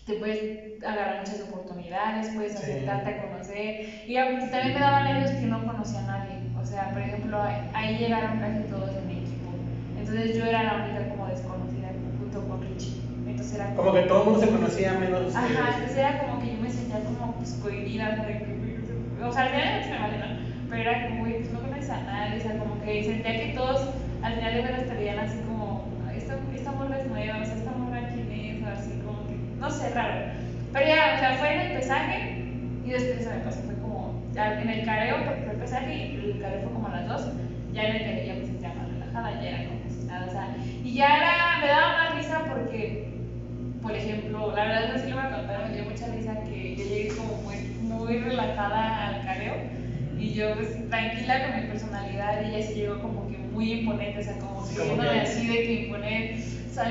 te 0.05 0.15
puedes 0.15 0.43
agarrar 0.83 1.15
muchas 1.17 1.39
oportunidades, 1.41 2.29
puedes 2.29 2.53
Sí. 2.53 2.57
acercarte 2.59 3.09
a 3.09 3.17
conocer. 3.17 3.77
Y 4.07 4.15
también 4.15 4.73
me 4.73 4.79
daban 4.79 5.03
nervios 5.03 5.31
que 5.31 5.45
no 5.45 5.63
conocía 5.63 5.99
a 5.99 6.03
nadie. 6.03 6.39
O 6.59 6.65
sea, 6.65 6.89
por 6.91 7.01
ejemplo, 7.01 7.39
ahí- 7.39 7.61
ahí 7.73 7.95
llegaron 7.97 8.39
casi 8.39 8.61
todos 8.61 8.95
en 8.95 9.05
mi 9.07 9.13
equipo. 9.13 9.53
Entonces 9.95 10.35
yo 10.35 10.43
era 10.43 10.63
la 10.63 10.73
única 10.75 11.03
como 11.03 11.27
desconocida 11.27 11.91
junto 12.17 12.41
con 12.47 12.61
Richie. 12.61 12.93
Entonces 13.41 13.59
era 13.59 13.73
Como 13.73 13.91
que 13.91 14.01
todo 14.03 14.19
el 14.19 14.25
mundo 14.25 14.39
se 14.39 14.51
conocía 14.51 14.93
menos 14.93 15.35
Ajá, 15.35 15.47
ustedes. 15.47 15.73
entonces 15.75 15.95
era 15.97 16.17
como 16.19 16.39
que 16.39 16.51
yo 16.51 16.59
me 16.59 16.69
sentía 16.69 16.99
como 16.99 17.33
pues 17.33 17.57
cohibida, 17.59 18.11
o 18.11 19.31
sea, 19.33 19.43
al 19.43 19.49
final 19.49 19.83
se 19.83 19.89
me 19.89 19.99
vale, 19.99 20.17
¿no? 20.19 20.27
Pero 20.69 20.81
era 20.81 21.03
como, 21.05 21.17
güey, 21.21 21.37
pues 21.37 21.49
no 21.51 21.59
conoces 21.61 21.89
a 21.89 21.97
nadie, 22.01 22.37
o 22.37 22.41
sea, 22.41 22.55
como 22.57 22.79
que 22.79 23.03
sentía 23.03 23.35
que 23.35 23.47
todos 23.47 23.87
al 24.21 24.33
final 24.35 24.53
de 24.53 24.83
te 24.83 24.93
veían 24.93 25.17
así 25.17 25.37
como, 25.39 25.81
"Ah, 26.05 26.13
esta, 26.13 26.37
esta 26.53 26.71
morra 26.71 26.97
es 26.97 27.05
nueva, 27.07 27.39
o 27.41 27.45
sea, 27.45 27.55
esta 27.55 27.71
morra 27.71 28.01
quién 28.13 28.31
es, 28.31 28.61
o 28.61 28.67
así 28.67 28.91
como 29.03 29.25
que, 29.27 29.35
no 29.59 29.69
sé, 29.71 29.89
raro. 29.89 30.21
Pero 30.71 30.85
ya, 30.87 31.13
o 31.15 31.17
sea, 31.17 31.33
fue 31.33 31.51
en 31.53 31.59
el 31.61 31.73
pesaje 31.73 32.27
y 32.85 32.89
después 32.91 33.23
se 33.23 33.29
me 33.29 33.37
pasó, 33.39 33.59
fue 33.61 33.73
como, 33.75 34.13
ya 34.33 34.53
en 34.61 34.69
el 34.69 34.85
careo, 34.85 35.23
porque 35.25 35.41
fue 35.41 35.53
el 35.53 35.57
pesaje 35.59 35.95
y 35.95 36.01
el 36.15 36.37
careo 36.39 36.61
fue 36.61 36.71
como 36.71 36.87
a 36.87 36.91
las 36.91 37.07
dos, 37.07 37.27
ya 37.73 37.85
en 37.85 37.95
el 37.95 38.03
careo 38.05 38.23
ya 38.23 38.35
me 38.35 38.45
sentía 38.45 38.71
más 38.73 38.87
relajada, 38.87 39.31
ya 39.41 39.47
era 39.49 39.63
como 39.65 39.79
nada, 40.05 40.27
o 40.27 40.31
sea, 40.31 40.47
y 40.83 40.93
ya 40.93 41.17
era, 41.17 41.59
me 41.59 41.67
daba 41.67 41.93
más 41.93 42.13
risa 42.13 42.43
porque 42.47 43.10
por 43.81 43.95
ejemplo, 43.95 44.51
la 44.55 44.63
verdad 44.65 44.85
es 44.85 44.91
que 44.93 44.99
sí 44.99 45.09
lo 45.09 45.15
voy 45.17 45.25
a 45.25 45.29
contar, 45.37 45.63
me 45.69 45.75
dio 45.75 45.85
mucha 45.85 46.07
risa 46.07 46.35
que 46.43 46.75
yo 46.75 46.85
llegué 46.85 47.07
como 47.09 47.35
muy, 47.41 47.55
muy 47.81 48.17
relajada 48.17 49.07
al 49.07 49.25
careo 49.25 49.55
y 50.17 50.33
yo 50.33 50.53
pues, 50.55 50.77
tranquila 50.89 51.41
con 51.47 51.55
mi 51.61 51.67
personalidad 51.67 52.41
y 52.41 52.47
ella 52.49 52.61
sí 52.65 52.73
llegó 52.75 52.99
como 53.01 53.27
que 53.27 53.37
muy 53.39 53.71
imponente, 53.73 54.19
o 54.19 54.23
sea, 54.23 54.37
como 54.37 54.63
que- 54.67 54.75
así 55.21 55.47
de 55.47 55.63
que 55.63 55.73
imponer. 55.73 56.31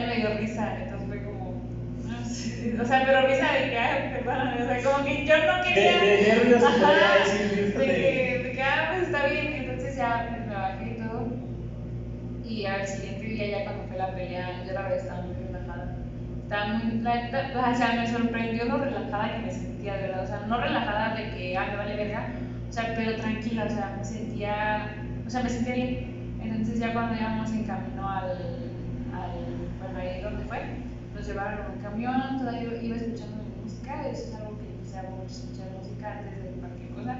Me 0.07 0.16
dio 0.16 0.34
risa, 0.34 0.76
entonces 0.78 1.09
fue 1.09 1.22
como, 1.22 1.55
no 2.07 2.24
sé, 2.24 2.74
o 2.80 2.84
sea, 2.84 3.03
pero 3.07 3.26
risa 3.26 3.53
de 3.53 3.70
que, 3.70 3.78
ay, 3.78 4.09
perdóname, 4.11 4.62
o 4.62 4.66
sea, 4.66 4.82
como 4.82 5.05
que 5.05 5.24
yo 5.24 5.34
no 5.47 5.62
quería... 5.62 6.01
de 6.01 6.20
nervios, 6.20 6.62
Ajá, 6.62 6.86
podría 6.86 7.20
decir, 7.41 7.74
de 7.78 7.86
que, 7.86 8.38
de 8.43 8.53
que, 8.53 8.62
ah, 8.62 8.88
pues 8.91 9.03
está 9.07 9.24
bien, 9.24 9.55
entonces 9.55 9.97
ya 9.97 10.28
me 10.47 10.55
bajé 10.55 10.91
y 10.91 10.99
todo. 10.99 11.26
Y 12.45 12.64
al 12.66 12.86
siguiente 12.86 13.24
día, 13.24 13.47
ya 13.49 13.64
cuando 13.64 13.84
fue 13.84 13.97
la 13.97 14.12
pelea, 14.12 14.62
yo 14.66 14.72
la 14.74 14.82
verdad 14.82 14.99
estaba 14.99 15.20
muy. 15.22 15.39
Estaba 16.51 16.73
muy, 16.73 16.99
o 16.99 17.75
sea, 17.77 17.93
me 17.95 18.09
sorprendió 18.09 18.65
lo 18.65 18.79
relajada 18.79 19.35
que 19.35 19.39
me 19.39 19.53
sentía, 19.53 19.95
de 19.95 20.09
verdad. 20.09 20.25
O 20.25 20.27
sea, 20.27 20.41
no 20.49 20.61
relajada 20.61 21.15
de 21.15 21.31
que, 21.31 21.57
ah, 21.57 21.69
me 21.71 21.77
vale 21.77 21.95
verga, 21.95 22.27
o 22.69 22.73
sea, 22.73 22.93
pero 22.93 23.15
tranquila, 23.15 23.67
o 23.67 23.71
sea, 23.71 23.95
me 23.97 24.05
sentía, 24.05 24.85
o 25.25 25.31
sea, 25.31 25.45
me 25.45 25.49
sentía 25.49 25.75
bien. 25.75 26.39
Entonces 26.43 26.81
ya 26.81 26.93
cuando 26.93 27.15
íbamos 27.15 27.53
en 27.53 27.63
camino 27.63 28.09
al, 28.09 28.31
al 29.15 29.31
bueno, 29.79 29.97
ahí 30.01 30.23
donde 30.23 30.45
fue, 30.47 30.59
nos 31.15 31.25
llevaron 31.25 31.71
un 31.71 31.79
camión, 31.81 32.39
todavía 32.41 32.83
iba, 32.83 32.97
escuchando 32.97 33.45
música, 33.63 34.09
eso 34.09 34.27
es 34.27 34.35
algo 34.35 34.59
que 34.59 34.67
empecé 34.67 34.99
a 34.99 35.03
escuchar 35.03 35.71
música 35.79 36.19
antes 36.19 36.43
de 36.43 36.51
cualquier 36.59 36.91
cosa. 36.91 37.17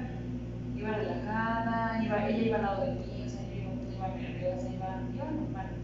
Iba 0.75 0.91
relajada, 0.91 2.03
iba, 2.03 2.27
ella 2.27 2.43
iba 2.43 2.57
al 2.57 2.63
lado 2.63 2.81
de 2.81 2.91
mí, 2.91 3.23
o 3.25 3.29
sea, 3.29 3.39
yo 3.43 3.61
iba, 3.61 3.71
iba 3.95 4.07
nerviosa, 4.09 4.67
iba, 4.67 4.99
iba 5.15 5.23
normal. 5.23 5.80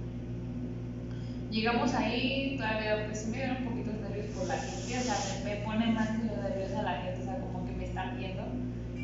Llegamos 1.49 1.93
ahí, 1.93 2.55
todavía 2.57 3.05
pues 3.05 3.21
sí 3.21 3.31
me 3.31 3.37
dieron 3.37 3.57
un 3.57 3.63
poquito 3.65 3.91
de 3.91 4.09
nervios 4.09 4.25
por 4.35 4.47
la 4.47 4.57
gente, 4.57 4.97
o 4.97 5.01
sea, 5.01 5.43
me, 5.43 5.49
me 5.49 5.55
pone 5.63 5.87
más 5.87 6.09
que 6.09 6.25
lo 6.25 6.41
nerviosa 6.41 6.81
la 6.83 7.01
gente, 7.01 7.21
o 7.21 7.23
sea, 7.23 7.39
como 7.39 7.65
que 7.65 7.71
me 7.71 7.85
están 7.85 8.17
viendo. 8.17 8.43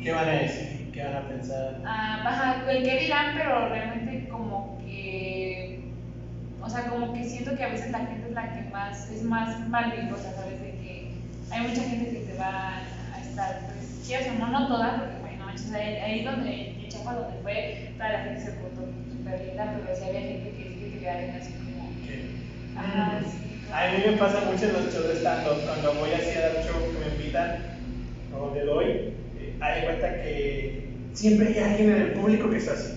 ¿Qué 0.02 0.12
van 0.12 0.28
a 0.28 0.32
decir? 0.32 0.90
¿Qué 0.92 1.02
van 1.02 1.16
a 1.16 1.28
pensar? 1.28 1.80
Ah, 1.86 2.22
ajá, 2.26 2.70
el 2.70 2.84
que 2.84 2.98
dirán, 3.00 3.34
pero 3.34 3.68
realmente 3.70 4.28
como 4.28 4.78
que, 4.84 5.80
o 6.60 6.68
sea, 6.68 6.84
como 6.88 7.14
que 7.14 7.24
siento 7.24 7.56
que 7.56 7.64
a 7.64 7.68
veces 7.68 7.90
la 7.90 8.00
gente 8.00 8.28
es 8.28 8.34
la 8.34 8.52
que 8.52 8.70
más, 8.70 9.10
es 9.10 9.22
más 9.22 9.66
malvibrosa, 9.68 10.34
¿sabes? 10.34 10.60
De 10.60 10.72
que 10.72 11.08
hay 11.50 11.60
mucha 11.66 11.82
gente 11.82 12.10
que 12.10 12.26
te 12.26 12.38
va 12.38 12.74
a 13.14 13.20
estar, 13.20 13.60
pues, 13.66 14.04
quieras 14.06 14.28
o 14.28 14.38
no, 14.38 14.50
no 14.50 14.68
toda, 14.68 14.98
porque 14.98 15.16
bueno, 15.22 15.46
manches, 15.46 15.72
ahí, 15.72 15.96
ahí 15.96 16.24
donde, 16.24 16.70
en 16.70 16.88
Chiapas 16.88 17.16
donde 17.16 17.38
fue, 17.42 17.90
toda 17.96 18.12
la 18.12 18.18
gente 18.24 18.40
se 18.42 18.52
portó 18.52 18.82
súper 19.10 19.46
linda, 19.46 19.74
pero 19.74 19.96
sí 19.96 20.04
había 20.04 20.20
gente 20.20 20.50
que 20.50 20.64
que 20.64 20.90
te 20.90 20.98
quedaron 20.98 21.30
así 21.30 21.52
como, 21.52 21.63
¿Qué? 21.63 21.63
Sí. 22.82 23.38
A 23.72 23.88
mí 23.90 24.02
me 24.12 24.16
pasa 24.16 24.40
mucho 24.50 24.66
en 24.66 24.72
los 24.72 24.94
shows 24.94 25.08
de 25.08 25.16
stand-up, 25.16 25.58
cuando 25.66 25.94
voy 26.00 26.10
así 26.12 26.36
a 26.38 26.48
dar 26.52 26.64
show 26.64 26.80
que 26.92 26.98
me 27.08 27.14
invitan, 27.14 27.56
o 28.34 28.38
donde 28.46 28.64
doy, 28.64 28.86
eh, 29.38 29.54
hay 29.60 29.82
cuenta 29.84 30.08
que 30.22 30.88
siempre 31.12 31.48
hay 31.48 31.58
alguien 31.58 31.90
en 31.92 32.02
el 32.02 32.12
público 32.12 32.50
que 32.50 32.56
está 32.58 32.72
así. 32.72 32.92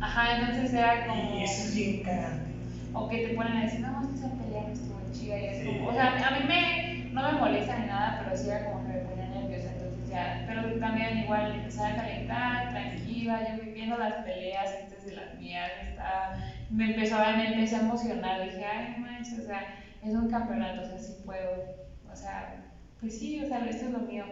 Ajá, 0.00 0.38
entonces 0.40 0.72
era 0.74 1.06
como... 1.06 1.38
Y 1.38 1.42
eso 1.44 1.62
es 1.64 1.74
bien 1.74 2.02
cagante. 2.02 2.50
O 2.92 3.08
que 3.08 3.18
te 3.26 3.34
ponen 3.34 3.56
a 3.56 3.64
decir, 3.64 3.80
no, 3.80 4.02
es 4.02 4.08
que 4.08 4.14
esa 4.16 4.30
pelea 4.34 4.62
no 4.66 4.72
estuvo 4.72 4.98
chida 5.12 5.38
y 5.38 5.44
es 5.46 5.58
Sí. 5.58 5.66
como, 5.78 5.88
o 5.88 5.92
sea, 5.94 6.28
a 6.28 6.30
mí 6.32 6.44
me, 6.46 7.04
no 7.12 7.32
me 7.32 7.38
molesta 7.38 7.78
ni 7.78 7.86
nada, 7.86 8.20
pero 8.22 8.36
sí 8.36 8.48
era 8.48 8.64
como 8.64 8.82
que 8.84 8.88
me 8.92 8.98
ponía 8.98 9.26
nerviosa, 9.28 9.68
entonces 9.72 10.01
ya, 10.12 10.44
pero 10.46 10.78
también 10.78 11.18
igual 11.18 11.54
empezaba 11.54 11.88
a 11.90 11.96
calentar, 11.96 12.70
tranquila, 12.70 13.48
yo 13.48 13.72
viendo 13.72 13.98
las 13.98 14.22
peleas 14.24 14.74
antes 14.82 15.04
de 15.06 15.16
las 15.16 15.34
mías, 15.34 15.70
estaba, 15.88 16.34
me 16.70 16.90
empezó 16.90 17.16
a, 17.16 17.36
me 17.36 17.48
empecé 17.48 17.76
a 17.76 17.80
emocionar, 17.80 18.42
dije, 18.42 18.64
ay, 18.64 18.94
manches, 19.00 19.40
o 19.40 19.44
sea, 19.44 19.66
es 20.02 20.14
un 20.14 20.28
campeonato, 20.30 20.82
o 20.82 20.84
sea, 20.84 20.98
sí 20.98 21.14
puedo, 21.24 21.64
o 22.10 22.16
sea, 22.16 22.54
pues 23.00 23.18
sí, 23.18 23.40
o 23.42 23.46
sea, 23.46 23.68
esto 23.68 23.86
es 23.86 23.92
lo 23.92 24.00
mío. 24.00 24.24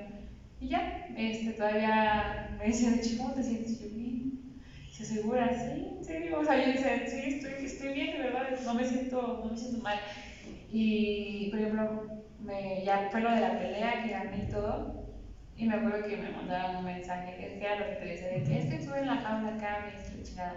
Y 0.60 0.68
ya, 0.68 1.06
este, 1.16 1.52
todavía 1.52 2.46
me 2.58 2.66
decían, 2.66 3.00
¿cómo 3.18 3.32
te 3.34 3.42
sientes? 3.42 3.78
Yo, 3.80 3.88
bien. 3.88 4.32
¿Se 4.92 5.02
asegura? 5.04 5.54
Sí, 5.54 5.86
en 5.96 6.04
serio. 6.04 6.38
O 6.38 6.44
sea, 6.44 6.56
yo 6.62 6.68
decía, 6.72 7.06
sí, 7.06 7.20
estoy, 7.24 7.64
estoy 7.64 7.92
bien, 7.94 8.12
de 8.12 8.18
verdad, 8.24 8.50
no 8.64 8.74
me 8.74 8.84
siento, 8.84 9.40
no 9.42 9.50
me 9.50 9.56
siento 9.56 9.82
mal. 9.82 9.98
Y, 10.68 11.48
por 11.50 11.58
ejemplo, 11.60 12.10
me, 12.38 12.84
ya 12.84 13.08
fue 13.10 13.20
lo 13.20 13.30
de 13.32 13.40
la 13.40 13.58
pelea, 13.58 14.02
que 14.02 14.10
gané 14.10 14.44
y 14.44 14.48
todo. 14.48 14.99
Y 15.60 15.66
me 15.66 15.74
acuerdo 15.74 16.08
que 16.08 16.16
me 16.16 16.30
mandaron 16.30 16.76
un 16.76 16.84
mensaje, 16.86 17.36
que 17.36 17.58
era 17.62 17.76
lo 17.76 17.84
que 17.84 17.96
te 17.96 18.06
decía, 18.06 18.28
de 18.28 18.42
que 18.44 18.58
es 18.60 18.64
que 18.70 18.76
estuve 18.76 19.00
en 19.00 19.08
la 19.08 19.16
jaula 19.16 19.56
acá, 19.56 19.84
me 19.84 20.22
chingada. 20.22 20.56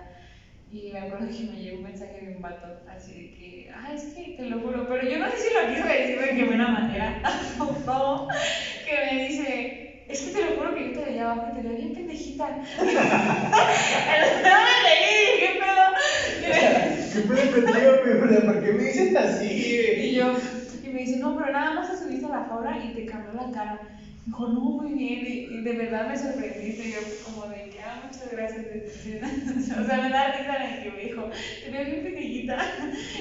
Y 0.71 0.93
me 0.93 0.99
acuerdo 0.99 1.27
que 1.27 1.43
me 1.43 1.61
llegó 1.61 1.77
un 1.79 1.83
mensaje 1.83 2.25
de 2.25 2.35
un 2.37 2.41
vato, 2.41 2.67
así 2.89 3.11
de 3.11 3.31
que, 3.35 3.73
ay, 3.83 3.97
es 3.97 4.05
que 4.15 4.35
te 4.37 4.45
lo 4.45 4.59
juro, 4.59 4.87
pero 4.87 5.03
yo 5.03 5.19
no 5.19 5.29
sé 5.29 5.37
si 5.37 5.53
lo 5.53 5.67
quiso 5.67 5.85
decir 5.85 6.17
de 6.21 6.35
qué 6.37 6.45
buena 6.45 6.69
manera, 6.69 7.21
que 8.85 9.05
me 9.05 9.25
dice, 9.25 10.05
es 10.07 10.21
que 10.21 10.31
te 10.31 10.41
lo 10.45 10.55
juro 10.55 10.73
que 10.73 10.87
yo 10.87 10.93
te 10.93 11.05
veía 11.05 11.29
abajo 11.29 11.49
y 11.51 11.55
te 11.55 11.67
veía 11.67 11.77
bien 11.79 11.93
pendejita. 11.93 12.47
no 12.77 12.83
me 12.85 12.95
leí, 14.87 15.37
¿qué 15.37 15.59
pedo? 15.59 15.85
¿Qué 17.11 17.19
pedo 17.27 17.51
contigo, 17.51 17.91
pero 18.03 18.45
¿por 18.45 18.63
qué 18.63 18.71
me 18.71 18.83
dices 18.83 19.15
así? 19.17 19.51
Y 19.97 20.13
yo, 20.13 20.33
y 20.81 20.87
me 20.87 20.99
dice, 21.01 21.17
no, 21.17 21.35
pero 21.35 21.51
nada 21.51 21.73
más 21.73 21.89
te 21.89 21.97
subiste 21.97 22.25
a 22.25 22.29
la 22.29 22.45
jaula 22.45 22.77
y 22.77 22.93
te 22.93 23.05
cambió 23.05 23.33
la 23.33 23.51
cara. 23.51 23.81
Dijo, 24.25 24.47
no, 24.47 24.71
muy 24.71 24.93
bien, 24.93 25.25
y, 25.25 25.41
y 25.45 25.59
de 25.61 25.73
verdad 25.73 26.05
me 26.05 26.15
sorprendiste. 26.15 26.89
Yo, 26.89 26.99
como 27.19 27.45
de 27.45 27.67
que, 27.67 27.79
ah, 27.81 27.97
muchas 28.01 28.27
gracias. 28.29 28.63
O 29.79 29.83
sea, 29.83 29.99
me 29.99 30.09
da 30.09 30.25
risa 30.27 30.65
en 30.69 30.79
que 30.79 30.89
me 30.91 31.01
dijo, 31.01 31.27
te 31.59 31.69
veo 31.69 31.83
bien 31.83 32.01
pequeñita. 32.01 32.57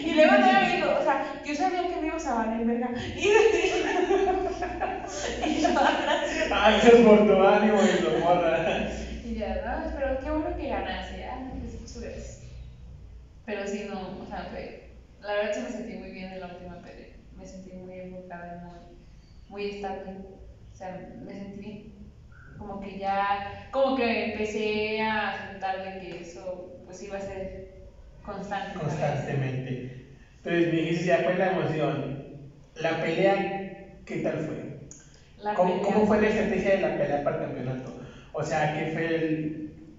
Y 0.02 0.14
luego 0.14 0.32
todavía 0.38 0.60
me 0.60 0.68
dijo, 0.68 0.86
o 0.96 1.00
sea, 1.02 1.18
yo 1.42 1.54
sabía 1.54 1.86
que 1.86 1.98
me 1.98 2.06
ibas 2.06 2.24
a 2.26 2.32
valer, 2.34 2.64
verga. 2.64 2.92
Y, 3.14 3.26
y 5.40 5.60
yo, 5.60 5.68
"Ah, 5.74 5.92
gracias. 5.98 6.46
Ah, 6.50 6.70
gracias 6.70 6.98
por 7.00 7.24
tu 7.24 7.40
ánimo 7.42 7.84
y 7.84 7.96
tu 7.96 8.12
morra. 8.14 8.62
Y 9.22 9.32
ya, 9.34 9.56
no, 9.56 9.84
pero 9.94 10.18
qué 10.18 10.30
bueno 10.30 10.54
que 10.54 10.66
ganaste. 10.66 11.24
Ah, 11.24 11.38
pues 11.58 11.94
gracias. 11.94 12.38
Pero 13.44 13.66
sí, 13.66 13.82
no, 13.82 14.14
o 14.18 14.26
sea, 14.26 14.44
fue. 14.44 14.74
La 15.20 15.34
verdad 15.34 15.52
sí 15.52 15.60
me 15.60 15.70
sentí 15.70 15.94
muy 15.94 16.10
bien 16.10 16.30
en 16.30 16.40
la 16.40 16.48
última 16.48 16.76
pelea. 16.76 17.08
Me 17.36 17.46
sentí 17.46 17.72
muy 17.74 17.96
enfocada 17.96 18.54
muy, 18.54 18.78
muy 19.48 19.64
estable. 19.66 20.16
Sea, 20.82 20.90
me 20.90 21.32
sentí 21.32 21.60
bien. 21.60 21.78
Como 22.58 22.80
que 22.80 22.96
ya, 22.96 23.40
como 23.70 23.94
que 23.94 24.20
empecé 24.20 25.00
a 25.00 25.28
aceptar 25.28 25.78
de 25.80 25.96
que 25.96 26.18
eso 26.18 26.64
pues 26.84 27.00
iba 27.02 27.16
a 27.16 27.20
ser 27.20 27.46
constante. 28.22 28.74
Constantemente. 28.74 29.80
Entonces 30.36 30.66
me 30.66 30.76
dijiste, 30.76 31.04
ya 31.04 31.20
fue 31.20 31.34
la 31.34 31.46
emoción. 31.46 32.10
La 32.74 33.00
pelea, 33.00 33.48
¿qué 34.04 34.18
tal 34.18 34.38
fue? 34.38 34.66
La 35.36 35.52
¿Cómo, 35.54 35.72
pelea- 35.74 35.80
cómo 35.82 36.04
fue 36.04 36.18
la 36.18 36.26
estrategia 36.26 36.70
de 36.70 36.78
la 36.78 36.96
pelea 36.96 37.22
para 37.22 37.34
el 37.36 37.40
campeonato? 37.40 37.96
O 38.32 38.42
sea, 38.42 38.72
¿qué 38.72 38.86
fue 38.86 39.14
el... 39.16 39.52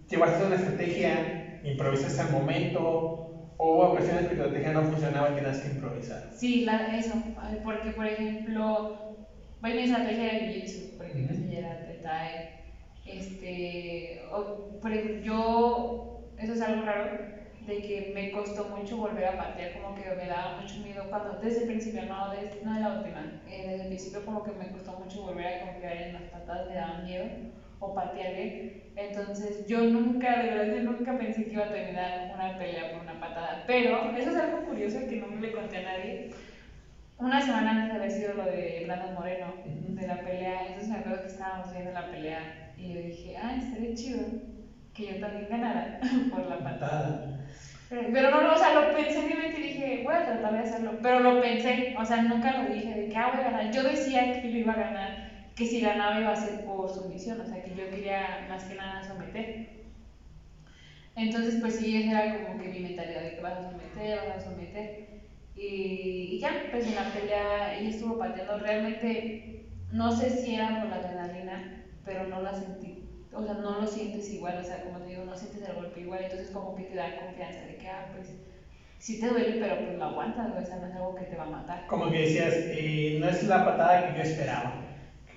¿Llevaste 0.10 0.44
una 0.44 0.56
estrategia? 0.56 1.30
¿Improvisaste 1.62 2.22
al 2.22 2.30
momento? 2.30 3.12
¿O 3.58 3.74
hubo 3.74 3.86
ocasiones 3.86 4.26
que 4.26 4.36
tu 4.36 4.42
estrategia 4.44 4.72
no 4.72 4.84
funcionaba 4.84 5.30
y 5.30 5.34
tenías 5.34 5.60
que 5.60 5.68
improvisar? 5.68 6.24
Sí, 6.30 6.60
la, 6.60 6.84
eso, 6.90 7.22
porque 7.62 7.92
por 7.92 8.08
ejemplo, 8.08 8.88
bueno, 9.64 9.78
mi 9.78 9.84
estrategia 9.84 10.26
era 10.26 10.36
jiu-jitsu, 10.44 10.98
porque 10.98 11.22
Ujú. 11.24 11.30
yo 11.30 11.36
soy 11.36 11.56
era 11.56 11.76
de 11.78 11.94
Thai, 11.96 12.32
este, 13.06 14.20
o, 14.32 14.46
por 14.82 14.92
ejemplo, 14.92 15.22
yo, 15.24 16.06
eso 16.38 16.54
es 16.54 16.62
algo 16.62 16.82
raro, 16.82 17.08
de 17.66 17.82
que 17.82 18.02
me 18.14 18.32
costó 18.32 18.66
mucho 18.66 18.98
volver 18.98 19.26
a 19.26 19.38
patear, 19.38 19.72
como 19.72 19.96
que 19.96 20.12
me 20.12 20.28
daba 20.28 20.50
mucho 20.50 20.80
miedo 20.80 21.08
cuando, 21.10 21.36
desde 21.36 21.62
el 21.62 21.66
principio, 21.66 22.04
no, 22.04 22.30
des- 22.30 22.62
no 22.62 22.74
de 22.74 22.80
la 22.82 22.92
última, 22.92 23.32
eh, 23.48 23.64
desde 23.66 23.84
el 23.84 23.88
principio 23.88 24.26
como 24.26 24.44
que 24.44 24.52
me 24.52 24.70
costó 24.70 24.94
mucho 24.94 25.22
volver 25.22 25.48
a 25.48 25.60
confiar 25.60 25.96
en 25.96 26.12
las 26.14 26.24
patadas, 26.26 26.66
me 26.66 26.74
daban 26.76 27.02
miedo, 27.02 27.30
o 27.80 27.94
patearle, 27.94 28.52
entonces 28.98 29.66
yo 29.66 29.86
nunca, 29.86 30.38
de 30.40 30.50
verdad, 30.50 30.68
yo 30.70 30.82
nunca 30.82 31.18
pensé 31.18 31.46
que 31.48 31.56
iba 31.56 31.64
a 31.64 31.70
terminar 31.70 32.22
una 32.28 32.58
pelea 32.58 32.90
por 32.92 33.00
una 33.00 33.18
patada, 33.18 33.64
pero 33.66 34.12
eso 34.14 34.30
es 34.32 34.36
algo 34.36 34.62
curioso 34.66 35.06
que 35.08 35.16
no 35.18 35.28
me 35.28 35.40
le 35.40 35.52
conté 35.52 35.78
a 35.78 35.82
nadie, 35.82 36.18
una 37.18 37.42
semana 37.42 37.72
antes 37.72 37.96
había 37.96 38.10
sido 38.10 38.34
lo 38.34 38.46
de 38.46 38.84
Brandon 38.86 39.16
Moreno, 39.16 39.54
de 39.66 40.08
la 40.08 40.20
pelea, 40.22 40.68
entonces 40.68 40.90
me 40.90 40.98
acuerdo 40.98 41.22
que 41.22 41.28
estábamos 41.28 41.72
viendo 41.72 41.92
la 41.92 42.12
pelea 42.12 42.74
y 42.78 42.94
yo 42.94 43.00
dije, 43.00 43.38
ah, 43.38 43.56
estaría 43.56 43.96
chido 43.96 44.20
que 44.94 45.06
yo 45.08 45.20
también 45.20 45.50
ganara 45.50 46.00
por 46.32 46.46
la 46.48 46.60
patada. 46.60 47.40
Pero, 47.90 48.10
pero 48.12 48.30
no, 48.32 48.42
no, 48.42 48.54
o 48.54 48.58
sea, 48.58 48.74
lo 48.74 48.94
pensé 48.94 49.20
en 49.20 49.28
mi 49.28 49.34
mente 49.36 49.60
y 49.60 49.64
dije, 49.64 50.02
voy 50.04 50.16
a 50.16 50.26
tratar 50.26 50.54
de 50.54 50.60
hacerlo, 50.60 51.00
pero 51.02 51.20
lo 51.20 51.42
pensé, 51.42 51.96
o 51.98 52.06
sea, 52.06 52.24
nunca 52.24 52.58
lo 52.58 52.70
dije 52.70 52.94
de 52.94 53.10
que, 53.10 53.18
ah, 53.18 53.32
voy 53.32 53.42
a 53.42 53.52
ganar. 53.52 53.72
Yo 53.72 53.84
decía 53.84 54.42
que 54.42 54.50
lo 54.50 54.58
iba 54.58 54.74
a 54.74 54.78
ganar, 54.78 55.12
que 55.56 55.66
si 55.66 55.80
ganaba 55.82 56.20
iba 56.20 56.32
a 56.32 56.36
ser 56.36 56.66
por 56.66 56.90
sumisión, 56.90 57.40
o 57.42 57.46
sea, 57.46 57.64
que 57.64 57.76
yo 57.76 57.90
quería 57.90 58.46
más 58.50 58.64
que 58.64 58.76
nada 58.76 59.04
someter. 59.04 59.68
Entonces, 61.16 61.58
pues 61.62 61.76
sí, 61.76 61.96
esa 61.96 62.24
era 62.26 62.44
como 62.44 62.58
que 62.60 62.70
mi 62.70 62.80
mentalidad 62.80 63.22
de 63.22 63.36
que 63.36 63.42
vas 63.42 63.60
a 63.60 63.70
someter, 63.70 64.20
vas 64.28 64.38
a 64.38 64.50
someter. 64.50 65.03
Y, 65.56 66.30
y 66.32 66.40
ya, 66.40 66.68
pues 66.72 66.88
en 66.88 66.96
la 66.96 67.12
pelea 67.14 67.76
ella 67.76 67.90
estuvo 67.90 68.18
pateando. 68.18 68.60
Realmente, 68.60 69.70
no 69.92 70.12
sé 70.12 70.30
si 70.32 70.56
era 70.56 70.80
por 70.80 70.90
la 70.90 70.98
adrenalina, 70.98 71.86
pero 72.06 72.26
no 72.28 72.42
la 72.42 72.54
sentí. 72.54 73.10
O 73.32 73.44
sea, 73.44 73.56
no 73.56 73.80
lo 73.80 73.88
sientes 73.88 74.30
igual, 74.30 74.58
o 74.60 74.64
sea, 74.64 74.84
como 74.84 75.00
te 75.00 75.10
digo, 75.10 75.26
no 75.26 75.36
sientes 75.36 75.62
el 75.68 75.76
golpe 75.76 76.02
igual. 76.02 76.24
Entonces, 76.24 76.52
como 76.52 76.76
que 76.76 76.84
te 76.84 76.96
da 76.96 77.16
confianza 77.20 77.62
de 77.62 77.78
que, 77.78 77.88
ah, 77.88 78.10
pues 78.14 78.36
sí 79.00 79.20
te 79.20 79.28
duele, 79.28 79.58
pero 79.60 79.80
pues 79.84 79.98
lo 79.98 80.06
aguantas, 80.06 80.52
o 80.52 80.66
sea, 80.66 80.78
no 80.78 80.88
es 80.88 80.96
algo 80.96 81.16
que 81.16 81.26
te 81.26 81.36
va 81.36 81.44
a 81.44 81.50
matar. 81.50 81.86
Como 81.88 82.10
que 82.10 82.20
decías, 82.22 82.54
eh, 82.56 83.18
no 83.20 83.28
es 83.28 83.44
la 83.44 83.66
patada 83.66 84.12
que 84.12 84.18
yo 84.18 84.24
esperaba. 84.24 84.74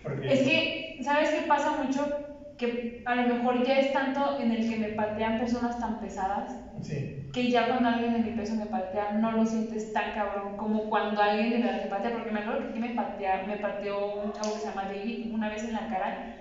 Porque 0.02 0.32
Es 0.32 0.42
que, 0.42 1.00
¿sabes 1.02 1.30
qué 1.30 1.42
pasa 1.42 1.82
mucho? 1.82 2.35
Que 2.56 3.02
a 3.04 3.14
lo 3.16 3.34
mejor 3.34 3.64
ya 3.66 3.78
es 3.80 3.92
tanto 3.92 4.38
en 4.40 4.50
el 4.50 4.68
que 4.68 4.76
me 4.76 4.88
patean 4.90 5.38
personas 5.38 5.78
tan 5.78 6.00
pesadas 6.00 6.56
Sí. 6.82 7.16
que 7.32 7.50
ya 7.50 7.66
cuando 7.68 7.88
alguien 7.88 8.12
de 8.12 8.18
mi 8.20 8.36
peso 8.36 8.54
me 8.54 8.66
patea 8.66 9.12
no 9.12 9.32
lo 9.32 9.44
sientes 9.46 9.92
tan 9.92 10.12
cabrón 10.14 10.56
como 10.56 10.88
cuando 10.88 11.20
alguien 11.20 11.50
de 11.50 11.58
verdad 11.58 11.82
te 11.82 11.88
patea, 11.88 12.12
porque 12.12 12.30
me 12.30 12.40
acuerdo 12.40 12.60
que 12.62 12.68
aquí 12.70 12.78
me, 12.80 12.90
patea, 12.90 13.44
me 13.46 13.56
pateó 13.56 14.06
un 14.22 14.32
chavo 14.32 14.54
que 14.54 14.60
se 14.60 14.66
llama 14.68 14.84
David 14.84 15.32
una 15.34 15.48
vez 15.48 15.64
en 15.64 15.72
la 15.72 15.88
cara 15.88 16.34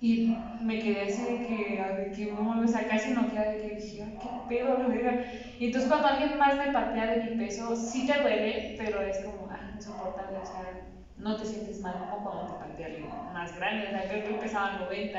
y 0.00 0.32
me 0.60 0.78
quedé 0.78 1.04
así 1.04 1.22
de 1.22 1.46
que, 1.46 1.82
de 1.96 2.12
que 2.12 2.32
no, 2.32 2.60
o 2.62 2.68
sea, 2.68 2.86
casi 2.86 3.10
no 3.10 3.28
queda 3.28 3.50
de 3.50 3.58
que 3.58 3.70
dije, 3.74 4.02
ay, 4.02 4.16
qué 4.20 4.28
pedo, 4.48 4.78
la 4.78 4.86
verga. 4.86 5.24
Y 5.58 5.66
entonces 5.66 5.88
cuando 5.90 6.08
alguien 6.08 6.38
más 6.38 6.56
me 6.56 6.72
patea 6.72 7.06
de 7.16 7.24
mi 7.24 7.36
peso, 7.36 7.74
sí 7.74 8.06
te 8.06 8.20
duele, 8.20 8.74
pero 8.78 9.02
es 9.02 9.18
como, 9.20 9.48
ah, 9.50 9.74
es 9.76 9.84
soportable, 9.84 10.38
o 10.38 10.46
sea, 10.46 10.80
no 11.16 11.36
te 11.36 11.44
sientes 11.46 11.80
mal 11.80 11.98
como 11.98 12.22
cuando 12.22 12.46
te 12.46 12.52
patea 12.54 12.86
alguien 12.86 13.08
más 13.32 13.54
grande, 13.56 13.88
o 13.88 13.90
sea, 13.90 14.06
creo 14.08 14.24
que 14.24 14.34
pesaba 14.34 14.72
90. 14.72 15.18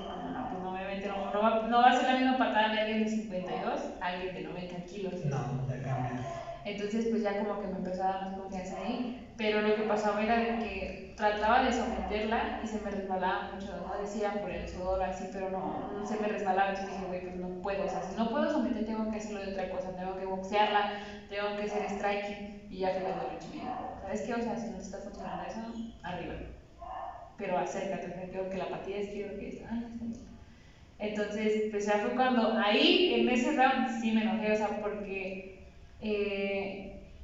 No, 0.00 0.48
pues 0.50 0.64
obviamente 0.64 1.08
no, 1.08 1.32
no, 1.32 1.42
va, 1.42 1.66
no 1.68 1.78
va 1.78 1.90
a 1.90 1.96
ser 1.96 2.12
la 2.12 2.18
misma 2.18 2.38
patada 2.38 2.72
de 2.72 2.80
alguien 2.80 3.04
de 3.04 3.10
52 3.10 3.80
a 4.00 4.06
alguien 4.06 4.34
de 4.34 4.42
90 4.42 4.76
kilos. 4.84 5.14
No, 5.26 5.68
ya 5.68 5.82
cambia. 5.82 6.20
Entonces, 6.64 7.06
pues 7.10 7.22
ya 7.22 7.38
como 7.38 7.60
que 7.60 7.66
me 7.66 7.78
empezó 7.78 8.04
a 8.04 8.06
dar 8.06 8.30
más 8.30 8.38
confianza 8.38 8.76
ahí. 8.78 9.28
Pero 9.36 9.62
lo 9.62 9.74
que 9.74 9.82
pasaba 9.82 10.22
era 10.22 10.36
de 10.36 10.58
que 10.58 11.14
trataba 11.16 11.64
de 11.64 11.72
someterla 11.72 12.60
y 12.62 12.66
se 12.66 12.80
me 12.80 12.90
resbalaba 12.90 13.50
mucho, 13.52 13.76
¿no? 13.76 14.00
Decía 14.00 14.32
por 14.40 14.50
el 14.50 14.68
sudor 14.68 15.02
así, 15.02 15.28
pero 15.32 15.50
no, 15.50 15.90
no 15.98 16.06
se 16.06 16.16
me 16.20 16.28
resbalaba. 16.28 16.70
Entonces 16.70 16.92
dije, 16.94 17.06
güey, 17.08 17.20
pues 17.22 17.36
no 17.36 17.48
puedo. 17.62 17.84
O 17.84 17.88
sea, 17.88 18.02
si 18.02 18.16
no 18.16 18.30
puedo 18.30 18.50
someter, 18.50 18.86
tengo 18.86 19.10
que 19.10 19.18
hacerlo 19.18 19.40
de 19.40 19.52
otra 19.52 19.70
cosa. 19.70 19.96
Tengo 19.96 20.16
que 20.16 20.26
boxearla, 20.26 20.92
tengo 21.28 21.56
que 21.56 21.62
hacer 21.64 21.90
striking. 21.90 22.68
Y 22.70 22.78
ya 22.78 22.90
fue 22.90 23.02
cuando 23.02 23.24
dijo, 23.24 23.98
¿sabes 24.02 24.22
qué? 24.22 24.34
O 24.34 24.42
sea, 24.42 24.56
si 24.56 24.68
no 24.68 24.76
te 24.76 24.82
está 24.82 24.98
funcionando 24.98 25.44
eso, 25.44 25.60
arriba. 26.04 26.34
Pero 27.42 27.56
acércate, 27.58 28.08
o 28.08 28.12
sea, 28.12 28.28
quiero 28.30 28.48
que 28.50 28.58
la 28.58 28.70
patilla 28.74 28.98
es 28.98 29.08
quiero 29.14 29.36
que 29.38 29.48
está. 29.48 29.66
Ah, 29.70 29.80
está 29.92 30.04
bien. 30.06 30.20
Entonces, 30.98 31.60
pues 31.70 31.84
ya 31.86 31.98
fue 31.98 32.14
cuando 32.14 32.50
ahí, 32.54 33.04
en 33.08 33.28
ese 33.28 33.52
round, 33.52 33.88
sí 33.88 34.12
me 34.12 34.20
enojé, 34.22 34.50
o 34.50 34.56
sea, 34.56 34.70
porque, 34.80 35.36
eh, 36.00 36.76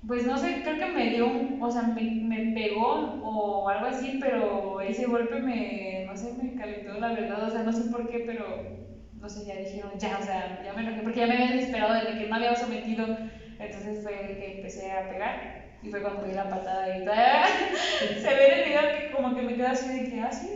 pues 0.06 0.24
no 0.24 0.38
sé, 0.38 0.60
creo 0.62 0.76
que 0.78 0.86
me 0.86 1.08
dio, 1.08 1.28
o 1.58 1.70
sea, 1.70 1.84
me, 1.84 2.12
me 2.20 2.40
pegó 2.42 3.16
o 3.20 3.68
algo 3.68 3.86
así, 3.86 4.12
pero 4.12 4.80
ese 4.80 5.06
golpe 5.06 5.38
me, 5.38 6.02
no 6.02 6.16
sé, 6.16 6.32
me 6.32 6.54
calentó 6.54 6.98
la 6.98 7.10
verdad, 7.12 7.42
o 7.44 7.50
sea, 7.50 7.62
no 7.62 7.72
sé 7.72 7.84
por 7.84 8.06
qué, 8.06 8.20
pero, 8.20 8.64
no 9.12 9.28
sé, 9.30 9.44
ya 9.44 9.56
dijeron, 9.56 9.98
ya, 9.98 10.16
o 10.18 10.22
sea, 10.22 10.50
ya 10.60 10.72
me 10.74 10.82
enojé, 10.82 11.02
porque 11.02 11.20
ya 11.20 11.26
me 11.28 11.34
había 11.34 11.48
desesperado 11.48 11.92
desde 11.92 12.16
que 12.16 12.26
no 12.26 12.36
había 12.36 12.56
sometido, 12.56 13.12
entonces 13.58 14.00
fue 14.02 14.34
que 14.38 14.46
empecé 14.48 14.92
a 14.92 15.06
pegar. 15.08 15.40
Y 15.82 15.90
fue 15.90 16.02
cuando 16.02 16.24
di 16.24 16.32
la 16.32 16.50
patada 16.50 16.88
y 16.88 17.04
se 18.20 18.34
ve 18.34 18.46
en 18.46 18.58
el 18.58 18.64
video 18.68 18.80
que 18.98 19.10
como 19.14 19.34
que 19.34 19.42
me 19.42 19.54
quedo 19.54 19.68
así 19.68 19.88
de 19.88 20.10
que 20.10 20.20
así, 20.20 20.48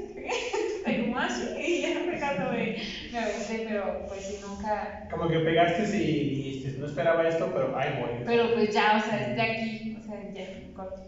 como 1.04 1.18
así, 1.18 1.44
y 1.58 1.82
ya 1.82 2.00
fue 2.04 2.18
cuando 2.18 2.52
me, 2.52 2.76
me 3.12 3.18
aventé, 3.18 3.66
pero 3.68 4.06
pues 4.08 4.24
sí, 4.24 4.44
nunca, 4.44 5.06
Como 5.10 5.28
que 5.28 5.38
pegaste 5.38 5.96
y 5.96 6.30
dijiste, 6.30 6.78
no 6.78 6.86
esperaba 6.86 7.28
esto, 7.28 7.50
pero 7.54 7.76
ahí 7.78 8.00
voy. 8.00 8.10
pero 8.24 8.52
pues 8.52 8.74
ya, 8.74 8.96
o 8.96 9.08
sea, 9.08 9.28
de 9.28 9.42
aquí, 9.42 9.96
o 9.96 10.02
sea, 10.04 10.32
ya, 10.32 10.44
corto. 10.74 11.02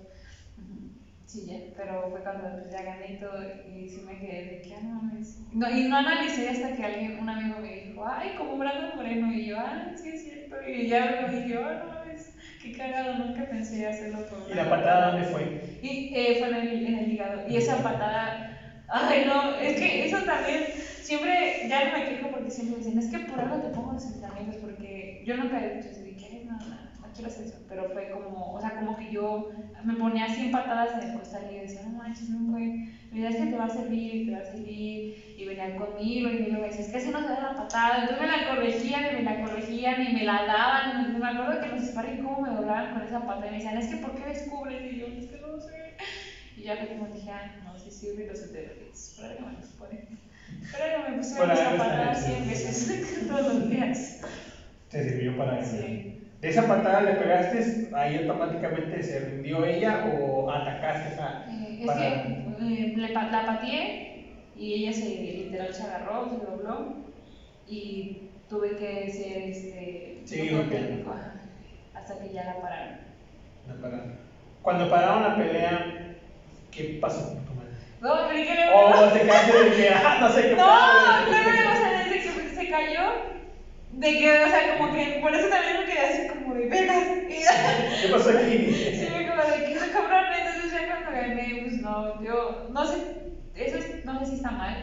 Sí, 1.27 1.47
ya, 1.47 1.57
pero 1.77 2.09
fue 2.11 2.21
cuando 2.21 2.51
pues, 2.53 2.71
ya 2.71 2.83
gané 2.83 3.15
y 3.15 3.17
todo 3.17 3.43
y 3.43 3.89
sí 3.89 4.05
me 4.07 4.21
quedé 4.21 4.45
de 4.45 4.63
que, 4.63 4.75
ah, 4.77 4.81
no 5.53 5.71
y 5.71 5.89
no 5.89 5.97
analicé 5.97 6.49
hasta 6.49 6.77
que 6.77 6.85
alguien, 6.85 7.19
un 7.19 7.29
amigo 7.29 7.59
me 7.61 7.75
dijo, 7.75 8.05
ay, 8.07 8.37
como 8.39 8.57
Brandon 8.59 8.97
Moreno, 8.97 9.33
y 9.33 9.47
yo, 9.47 9.59
ah, 9.59 9.91
sí 10.01 10.11
es 10.11 10.23
cierto, 10.23 10.57
y 10.65 10.87
ya 10.87 11.23
lo 11.23 11.29
dije, 11.29 11.59
oh, 11.59 11.85
no 11.85 12.04
qué 12.65 12.73
cagado, 12.73 13.13
nunca 13.15 13.45
pensé 13.45 13.85
hacerlo 13.85 14.25
por 14.25 14.49
¿Y 14.51 14.55
la 14.55 14.65
patada 14.69 15.05
dónde 15.07 15.25
fue? 15.25 15.51
Y 15.81 16.09
eh, 16.11 16.35
fue 16.35 16.47
en 16.49 16.55
el, 16.55 16.87
en 16.87 16.97
el 16.97 17.09
hígado. 17.09 17.43
Y 17.45 17.57
esa 17.57 17.77
patada, 17.83 18.35
ay 18.87 19.21
no, 19.21 19.51
es 19.51 19.75
que 19.75 20.03
eso 20.03 20.23
también, 20.23 20.67
siempre, 21.01 21.55
ya 21.69 21.81
no 21.83 21.91
me 21.91 22.03
quejo 22.05 22.29
porque 22.31 22.51
siempre 22.51 22.73
me 22.73 22.79
dicen, 22.79 22.99
es 22.99 23.09
que 23.09 23.21
por 23.21 23.41
algo 23.41 23.59
te 23.59 23.69
pongo 23.69 23.93
los 23.93 24.07
entrenamientos, 24.07 24.57
porque 24.59 25.17
yo 25.21 25.37
nunca 25.37 25.61
he 25.63 25.69
dicho 25.69 25.91
así 25.91 26.03
de 26.03 26.15
que, 26.15 26.27
"Ay, 26.27 26.41
no, 26.41 26.63
no, 26.63 26.77
no 26.99 27.04
quiero 27.15 27.29
hacer 27.31 27.47
eso, 27.47 27.59
pero 27.69 27.89
fue 27.91 28.11
como, 28.11 28.55
o 28.55 28.61
sea, 28.61 28.75
como 28.77 28.97
que 28.97 29.11
yo 29.11 29.51
me 29.85 29.95
ponía 29.95 30.29
100 30.29 30.51
patadas 30.51 31.03
en 31.03 31.11
el 31.11 31.19
costal 31.19 31.49
y 31.53 31.59
decía, 31.61 31.83
no 31.85 31.99
manches, 31.99 32.29
no 32.29 32.53
fue, 32.53 32.89
mira, 33.11 33.29
es 33.31 33.37
que 33.37 33.47
te 33.47 33.57
va 33.57 33.65
a 33.65 33.71
servir, 33.71 34.27
te 34.27 34.33
va 34.33 34.41
a 34.41 34.45
servir, 34.53 35.35
y 35.37 35.45
venían 35.47 35.77
conmigo 35.79 36.29
y 36.31 36.53
me 36.53 36.61
decían, 36.61 36.85
es 36.85 36.89
que 36.89 36.97
así 36.99 37.11
no 37.11 37.23
da 37.23 37.41
la 37.41 37.57
patada, 37.57 38.03
entonces 38.03 38.21
me 38.21 38.37
la 38.37 38.49
corregían 38.49 39.05
y 39.13 39.17
me 39.17 39.23
la 39.23 39.41
corregían 39.45 40.03
y 40.03 40.13
me 40.15 40.25
la 40.25 40.45
daban, 40.47 41.15
y 41.15 41.19
me 41.19 41.27
acuerdo 41.27 41.61
que 41.61 41.69
los 41.69 41.85
sparring 41.89 42.23
cómo 42.23 42.41
me 42.43 42.51
doblaban 42.51 42.93
con 42.95 43.03
esa 43.03 43.21
patada 43.21 43.47
y 43.47 43.51
me 43.51 43.57
decían, 43.57 43.79
es 43.79 43.89
que 43.89 43.97
¿por 43.97 44.15
qué 44.15 44.27
descubres? 44.27 44.93
Y 44.93 44.99
yo, 44.99 45.07
es 45.07 45.27
que 45.27 45.41
no 45.41 45.61
sé. 45.61 45.95
Y 46.57 46.63
ya 46.63 46.77
fue 46.77 46.89
como 46.89 47.13
dije, 47.13 47.31
ah, 47.31 47.57
no, 47.65 47.79
sí 47.79 47.91
sirve 47.91 48.25
y 48.25 48.27
los 48.29 48.41
esteroides. 48.41 49.17
Pero 49.21 49.41
no 49.41 49.47
me 49.49 49.53
los 49.55 49.67
ponen. 49.73 50.07
Pero 50.73 51.11
me 51.11 51.17
pusieron 51.17 51.49
Para 51.49 51.61
esa 51.61 51.71
no 51.73 51.79
patada 51.79 52.13
estar 52.13 52.17
100 52.17 52.41
así. 52.43 52.49
veces 52.49 53.27
todos 53.29 53.55
los 53.55 53.71
días. 53.71 54.21
Te 54.91 55.09
sirvió 55.09 55.37
para 55.37 55.61
eso. 55.61 55.77
Sí. 55.79 56.21
¿De 56.45 56.51
esa 56.51 56.69
patada 56.69 57.01
le 57.01 57.13
pegaste, 57.13 57.89
ahí 57.95 58.19
automáticamente 58.19 59.03
se 59.03 59.19
rindió 59.19 59.65
ella 59.65 60.05
o 60.05 60.51
atacaste 60.51 61.15
esa 61.15 61.43
Eh, 61.49 61.79
es 61.81 61.91
que 61.91 62.07
eh, 62.07 62.93
le 62.95 63.09
la 63.09 63.47
pateé 63.47 64.27
y 64.55 64.75
ella 64.75 64.93
se 64.93 65.09
literal 65.09 65.75
se 65.75 65.85
agarró, 65.85 66.29
se 66.29 66.45
dobló 66.45 66.97
y 67.67 68.29
tuve 68.51 68.77
que 68.77 69.11
ser 69.11 69.43
este 69.49 70.19
Sí, 70.27 70.51
técnico, 70.69 71.15
hasta 71.95 72.19
que 72.19 72.31
ya 72.31 72.45
la 72.45 72.61
pararon. 72.61 72.99
No 73.67 73.75
pararon. 73.81 74.13
Cuando 74.61 74.91
pararon 74.91 75.23
la 75.23 75.37
pelea, 75.37 76.19
¿qué 76.71 76.99
pasó 77.01 77.25
con 77.25 77.45
tu 77.47 77.55
madre? 77.55 77.71
No, 78.03 78.29
creí 78.29 78.45
que 78.45 78.55
le 78.55 78.71
Oh, 78.71 79.11
te 79.15 79.21
quedaste 79.23 79.65
de 79.65 79.71
que, 79.71 79.89
ah, 79.89 80.19
no 80.21 80.29
sé 80.29 80.43
qué 80.43 80.51
No, 80.57 80.67
no, 80.67 81.23
no, 81.23 81.73
o 81.73 81.77
sea, 81.77 82.05
desde 82.05 82.21
que 82.21 82.55
se 82.55 82.69
cayó, 82.69 83.44
de 83.99 84.17
que, 84.17 84.33
o 84.45 84.49
sea, 84.49 84.67
como 84.67 84.91
que 84.91 85.11
por 85.21 85.35
eso 85.35 85.49
también 85.49 85.77
me 85.77 85.85
quedé 85.85 86.01
así 86.01 86.25
como 86.27 86.53
de 86.55 86.67
ya, 86.69 87.85
¿Qué 88.01 88.09
pasó 88.09 88.31
aquí? 88.31 88.57
sí, 88.93 89.07
como 89.27 89.45
de 89.45 89.63
que, 89.63 89.75
cabrón, 89.91 90.33
entonces 90.33 90.71
ya 90.71 90.85
cuando 90.85 91.11
gané, 91.11 91.57
pues 91.57 91.77
no, 91.77 92.09
yo, 92.21 92.57
no 92.69 92.85
sé, 92.87 93.01
eso 93.55 93.77
es- 93.77 93.89
no 94.03 94.17
sé 94.17 94.27
si 94.27 94.35
está 94.35 94.51
mal, 94.53 94.79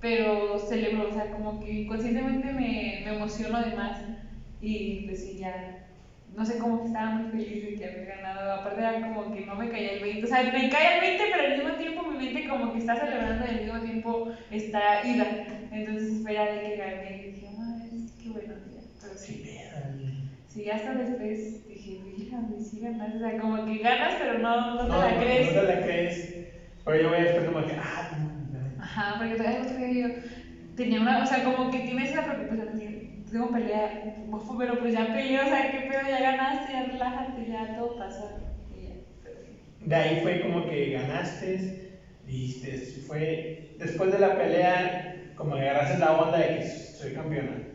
pero 0.00 0.58
celebro, 0.58 1.06
o 1.06 1.12
sea, 1.12 1.30
como 1.30 1.58
que 1.58 1.74
inconscientemente 1.74 2.52
me, 2.52 2.98
me 3.00 3.10
emociono 3.10 3.58
de 3.60 3.70
más 3.70 4.04
y 4.60 5.00
pues 5.00 5.20
sí, 5.20 5.34
ya, 5.36 5.68
no 6.34 6.44
sé, 6.44 6.58
como 6.58 6.78
que 6.78 6.84
estaba 6.84 7.10
muy 7.10 7.24
feliz 7.24 7.60
de 7.62 7.74
que 7.74 7.84
había 7.86 8.04
ganado, 8.04 8.52
aparte 8.52 8.80
era 8.80 9.00
como 9.00 9.30
que 9.30 9.40
no 9.40 9.56
me 9.56 9.68
caía 9.68 9.90
el 9.90 9.98
20, 9.98 10.24
o 10.24 10.28
sea, 10.28 10.44
me 10.44 10.68
cae 10.68 10.88
el 10.90 10.98
20, 10.98 11.26
pero 11.28 11.42
al 11.42 11.50
mismo 11.50 11.74
tiempo 11.74 12.04
mi 12.04 12.16
mente 12.16 12.44
como 12.44 12.70
que 12.70 12.78
está 12.78 12.96
celebrando 12.96 13.44
y 13.44 13.48
al 13.48 13.56
mismo 13.56 13.80
tiempo 13.80 14.24
está 14.50 14.98
ida, 15.02 15.32
entonces 15.70 16.10
espera 16.10 16.46
de 16.46 16.60
que 16.60 16.74
gane 16.74 17.14
y 17.14 17.22
dije, 17.24 17.50
madre, 17.50 17.90
qué 18.18 18.28
bueno 18.30 18.56
día, 18.58 18.82
pero 19.00 19.16
Sí, 20.46 20.68
hasta 20.68 20.94
después 20.94 21.60
dije, 21.66 21.98
fíjate, 22.16 22.58
sí 22.58 22.78
ganas, 22.80 23.14
o 23.14 23.18
sea, 23.18 23.36
como 23.36 23.64
que 23.64 23.78
ganas, 23.78 24.14
pero 24.16 24.34
no, 24.34 24.56
no 24.56 24.76
te 24.76 24.86
No, 24.86 24.98
la 24.98 25.12
no, 25.12 25.18
crees. 25.18 25.46
No 25.46 25.52
te 25.52 25.62
la 25.62 25.78
crees. 25.80 26.30
Pero 26.84 26.96
yo 26.96 27.08
voy 27.08 27.18
después 27.18 27.44
como 27.44 27.62
que, 27.62 27.72
ah, 27.76 28.06
no, 28.10 28.58
no. 28.58 28.72
Ajá, 28.78 29.14
porque 29.16 29.34
todavía 29.36 29.60
día 29.60 29.88
yo 30.08 30.14
tenía 30.74 31.00
una, 31.00 31.20
o 31.22 31.26
sea, 31.26 31.42
como 31.42 31.68
que 31.68 31.80
tienes 31.80 32.08
esa 32.10 32.22
preocupación 32.22 32.74
de, 32.74 32.94
tengo 33.30 33.50
pelea, 33.50 33.92
pero 34.56 34.78
pues 34.78 34.92
ya 34.92 35.10
peleé, 35.10 35.40
o 35.40 35.46
sea, 35.46 35.68
qué 35.68 35.80
pedo, 35.82 36.06
ya 36.06 36.20
ganaste, 36.20 36.70
ya 36.70 36.82
relájate, 36.82 37.46
ya 37.46 37.72
todo 37.72 37.94
pasa. 37.94 38.34
Y 38.70 38.82
ya, 38.84 38.96
pero 39.22 39.40
sí. 39.42 39.58
De 39.78 39.94
ahí 39.96 40.16
fue 40.16 40.38
como 40.38 40.64
que 40.64 40.88
ganaste, 40.88 41.58
dijiste, 42.22 42.76
fue 43.00 43.46
después 43.76 44.10
de 44.10 44.18
la 44.18 44.36
pelea, 44.36 44.94
como 45.34 45.54
que 45.54 45.62
agarraste 45.62 45.96
la 45.96 46.12
onda 46.12 46.38
de 46.38 46.50
que 46.50 46.62
soy 46.62 47.12
campeona. 47.12 47.67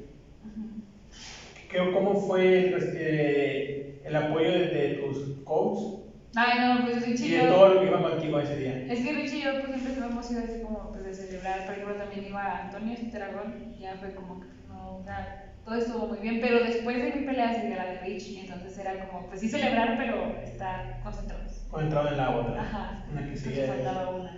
¿Qué- 1.74 1.92
¿Cómo 1.92 2.16
fue 2.16 2.68
el, 2.70 2.74
este, 2.76 4.00
el 4.04 4.16
apoyo 4.16 4.52
de, 4.52 4.68
de 4.68 4.90
tus 5.00 5.24
coaches 5.44 5.90
Ay, 6.36 6.60
no, 6.60 6.82
pues 6.84 7.06
Richie 7.06 7.28
y 7.28 7.30
y 7.30 7.32
de 7.32 7.38
yo. 7.42 7.48
todo 7.48 7.68
lo 7.74 7.80
que 7.80 7.88
iba 7.88 8.02
contigo 8.02 8.40
ese 8.40 8.56
día? 8.56 8.86
Es 8.90 9.02
que 9.04 9.14
Richie 9.14 9.38
y 9.38 9.44
yo, 9.44 9.52
pues 9.60 9.82
siempre 9.82 10.06
hemos 10.06 10.26
sido 10.26 10.42
así 10.42 10.60
como 10.62 10.92
pues, 10.92 11.04
de 11.04 11.14
celebrar. 11.14 11.66
Por 11.66 11.76
ejemplo, 11.76 11.96
también 11.96 12.26
iba 12.26 12.58
Antonio 12.58 12.98
Cinteragón, 12.98 13.54
y 13.76 13.82
ya 13.82 13.96
fue 13.96 14.14
como 14.14 14.40
que 14.40 14.48
no, 14.68 14.96
o 14.98 15.04
sea, 15.04 15.52
todo 15.64 15.76
estuvo 15.76 16.08
muy 16.08 16.20
bien. 16.20 16.40
Pero 16.40 16.60
después 16.60 17.02
de 17.02 17.12
mi 17.12 17.22
pelea 17.22 17.54
seguía 17.54 17.78
la 17.78 17.86
de 17.86 18.00
Rich, 18.00 18.36
entonces 18.38 18.78
era 18.78 18.98
como, 19.00 19.28
pues 19.28 19.40
sí 19.42 19.48
celebrar, 19.48 19.96
pero 19.98 20.36
estar 20.44 21.00
concentrados. 21.04 21.64
Concentrado 21.70 22.08
en 22.10 22.18
la 22.18 22.32
otra, 22.32 22.62
Ajá, 22.62 23.04
en 23.08 23.16
la 23.16 23.24
que 23.24 23.36
faltaba 23.68 24.08
una. 24.08 24.34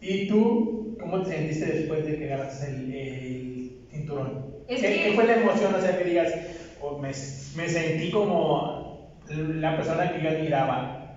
¿Y 0.00 0.26
tú, 0.26 0.94
cómo 0.98 1.20
te 1.22 1.28
sentiste 1.30 1.66
después 1.66 2.04
de 2.04 2.18
que 2.18 2.26
ganaste 2.26 2.66
el, 2.66 2.90
el 2.92 3.72
cinturón? 3.90 4.55
Es 4.68 4.80
¿Qué, 4.80 4.88
que- 4.90 5.02
qué 5.02 5.12
fue 5.12 5.24
la 5.24 5.34
emoción? 5.34 5.74
O 5.74 5.80
sea, 5.80 5.96
que 5.96 6.04
digas, 6.04 6.32
oh, 6.80 6.98
me, 6.98 7.08
me 7.54 7.68
sentí 7.68 8.10
como 8.10 8.96
la 9.28 9.76
persona 9.76 10.10
que 10.12 10.20
yo 10.20 10.28
admiraba, 10.30 11.16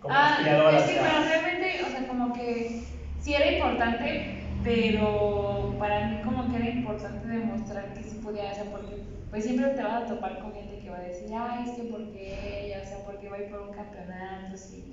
como 0.00 0.14
ah, 0.14 0.26
aspiradora. 0.32 0.76
es 0.78 0.84
que 0.84 0.98
bueno, 0.98 1.20
realmente, 1.22 1.82
o 1.82 1.88
sea, 1.90 2.06
como 2.06 2.32
que 2.32 2.70
sí 3.18 3.34
era 3.34 3.46
importante, 3.46 4.20
pero 4.62 5.74
para 5.78 6.00
mí 6.00 6.20
como 6.22 6.48
que 6.48 6.56
era 6.56 6.66
importante 6.66 7.26
demostrar 7.28 7.92
que 7.94 8.04
sí 8.04 8.16
podía, 8.16 8.50
o 8.50 8.54
sea, 8.54 8.64
porque 8.64 8.96
pues 9.30 9.44
siempre 9.44 9.68
te 9.70 9.82
vas 9.82 9.94
a 10.02 10.06
topar 10.06 10.38
con 10.38 10.52
gente 10.52 10.78
que 10.78 10.90
va 10.90 10.96
a 10.98 11.00
decir, 11.00 11.28
ay, 11.34 11.64
es 11.64 11.72
que 11.72 11.82
porque 11.84 12.62
ella, 12.62 12.80
o 12.80 12.84
sea, 12.84 12.98
porque 12.98 13.28
va 13.28 13.36
a 13.36 13.38
ir 13.40 13.46
por 13.46 13.60
un 13.60 13.70
campeonato, 13.70 14.56
si, 14.56 14.84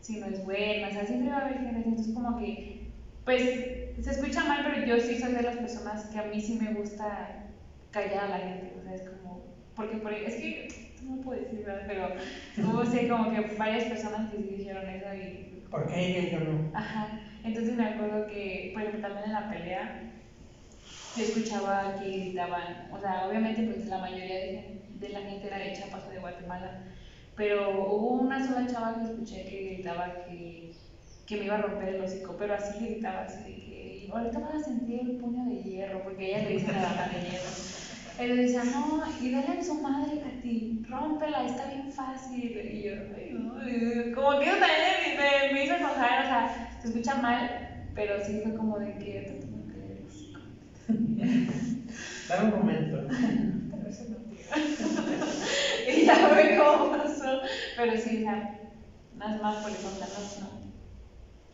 si 0.00 0.16
no 0.16 0.26
es 0.26 0.42
buena, 0.42 0.88
o 0.88 0.90
sea, 0.90 1.04
siempre 1.04 1.28
va 1.30 1.38
a 1.38 1.40
haber 1.40 1.58
gente, 1.58 1.78
entonces 1.78 2.08
como 2.08 2.34
que, 2.36 2.56
pues, 3.30 4.04
se 4.04 4.10
escucha 4.10 4.42
mal, 4.44 4.62
pero 4.64 4.84
yo 4.84 5.00
sí 5.00 5.20
soy 5.20 5.32
de 5.32 5.42
las 5.42 5.56
personas 5.56 6.06
que 6.06 6.18
a 6.18 6.24
mí 6.24 6.40
sí 6.40 6.54
me 6.54 6.72
gusta 6.72 7.44
callar 7.92 8.24
a 8.24 8.28
la 8.28 8.38
gente, 8.38 8.74
o 8.80 8.82
sea, 8.82 8.94
es 8.94 9.02
como, 9.02 9.44
porque 9.76 9.98
por, 9.98 10.12
es 10.12 10.34
que, 10.34 10.68
no 11.04 11.22
puedo 11.22 11.40
decir, 11.40 11.64
¿verdad? 11.64 11.84
Pero 11.86 12.08
hubo, 12.68 12.84
sí, 12.84 13.08
como 13.08 13.30
que 13.30 13.40
varias 13.56 13.84
personas 13.84 14.30
que 14.30 14.38
sí 14.38 14.54
dijeron 14.58 14.88
eso 14.88 15.14
y 15.14 15.64
¿Por 15.70 15.86
qué 15.86 16.06
ella 16.06 16.28
y 16.28 16.30
yo 16.32 16.40
no? 16.40 16.70
Ajá, 16.74 17.20
entonces 17.44 17.76
me 17.76 17.84
acuerdo 17.84 18.26
que, 18.26 18.70
por 18.72 18.82
ejemplo, 18.82 19.00
también 19.00 19.26
en 19.26 19.32
la 19.32 19.48
pelea, 19.48 20.12
yo 21.16 21.22
escuchaba 21.22 22.00
que 22.00 22.08
gritaban, 22.08 22.88
o 22.90 22.98
sea, 22.98 23.28
obviamente 23.28 23.62
pues 23.62 23.86
la 23.86 23.98
mayoría 23.98 24.34
de, 24.34 24.80
de 24.98 25.08
la 25.10 25.20
gente 25.20 25.46
era 25.46 25.58
de 25.58 25.72
Chiapas 25.74 26.04
o 26.08 26.10
de 26.10 26.18
Guatemala, 26.18 26.82
pero 27.36 27.70
hubo 27.70 28.22
una 28.22 28.44
sola 28.44 28.66
chava 28.66 28.96
que 28.96 29.04
escuché 29.04 29.44
que 29.44 29.74
gritaba 29.74 30.24
que, 30.26 30.72
que 31.30 31.36
me 31.36 31.44
iba 31.44 31.54
a 31.54 31.62
romper 31.62 31.94
el 31.94 32.00
hocico, 32.02 32.34
pero 32.36 32.54
así 32.54 32.84
gritaba, 32.84 33.20
así 33.20 33.38
de 33.44 33.54
que 33.54 34.08
ahorita 34.12 34.40
vas 34.40 34.54
a 34.54 34.64
sentir 34.64 35.00
el 35.00 35.16
puño 35.18 35.44
de 35.44 35.62
hierro, 35.62 36.02
porque 36.02 36.26
ella 36.26 36.42
le 36.42 36.54
dice 36.56 36.72
la 36.72 36.82
dama 36.82 37.06
de 37.06 37.20
hierro. 37.20 37.50
Él 38.18 38.36
decía, 38.36 38.64
no, 38.64 39.00
y 39.20 39.30
dale 39.30 39.54
en 39.54 39.64
su 39.64 39.74
madre 39.74 40.20
a 40.22 40.42
ti, 40.42 40.84
rómpela, 40.88 41.46
está 41.46 41.66
bien 41.68 41.92
fácil. 41.92 42.42
Y 42.42 42.82
yo, 42.82 42.94
ay, 43.16 43.30
no, 43.32 43.68
y 43.68 44.12
como 44.12 44.40
que 44.40 44.44
eso 44.46 44.56
también 44.58 45.16
me, 45.16 45.52
me 45.54 45.64
hizo 45.64 45.74
enojar, 45.76 46.24
o 46.24 46.26
sea, 46.26 46.78
se 46.82 46.88
escucha 46.88 47.14
mal, 47.14 47.48
pero 47.94 48.24
sí 48.24 48.40
fue 48.42 48.56
como 48.56 48.80
de 48.80 48.94
que 48.94 49.20
te 49.20 49.32
tengo 49.34 49.68
que 49.68 49.78
leer 49.78 49.98
el 49.98 50.06
hocico. 50.08 50.40
Dame 52.28 52.52
un 52.52 52.58
momento. 52.58 53.06
Pero 53.08 53.88
eso 53.88 54.04
no, 54.08 54.16
y 55.92 56.04
ya 56.06 56.16
fue 56.16 56.58
como 56.58 56.90
pasó, 56.90 57.40
pero 57.76 57.92
sí, 57.96 58.16
o 58.16 58.20
sea, 58.22 58.58
nada 59.16 59.40
más 59.40 59.56
por 59.58 59.70
contarnos, 59.76 60.38
no. 60.40 60.59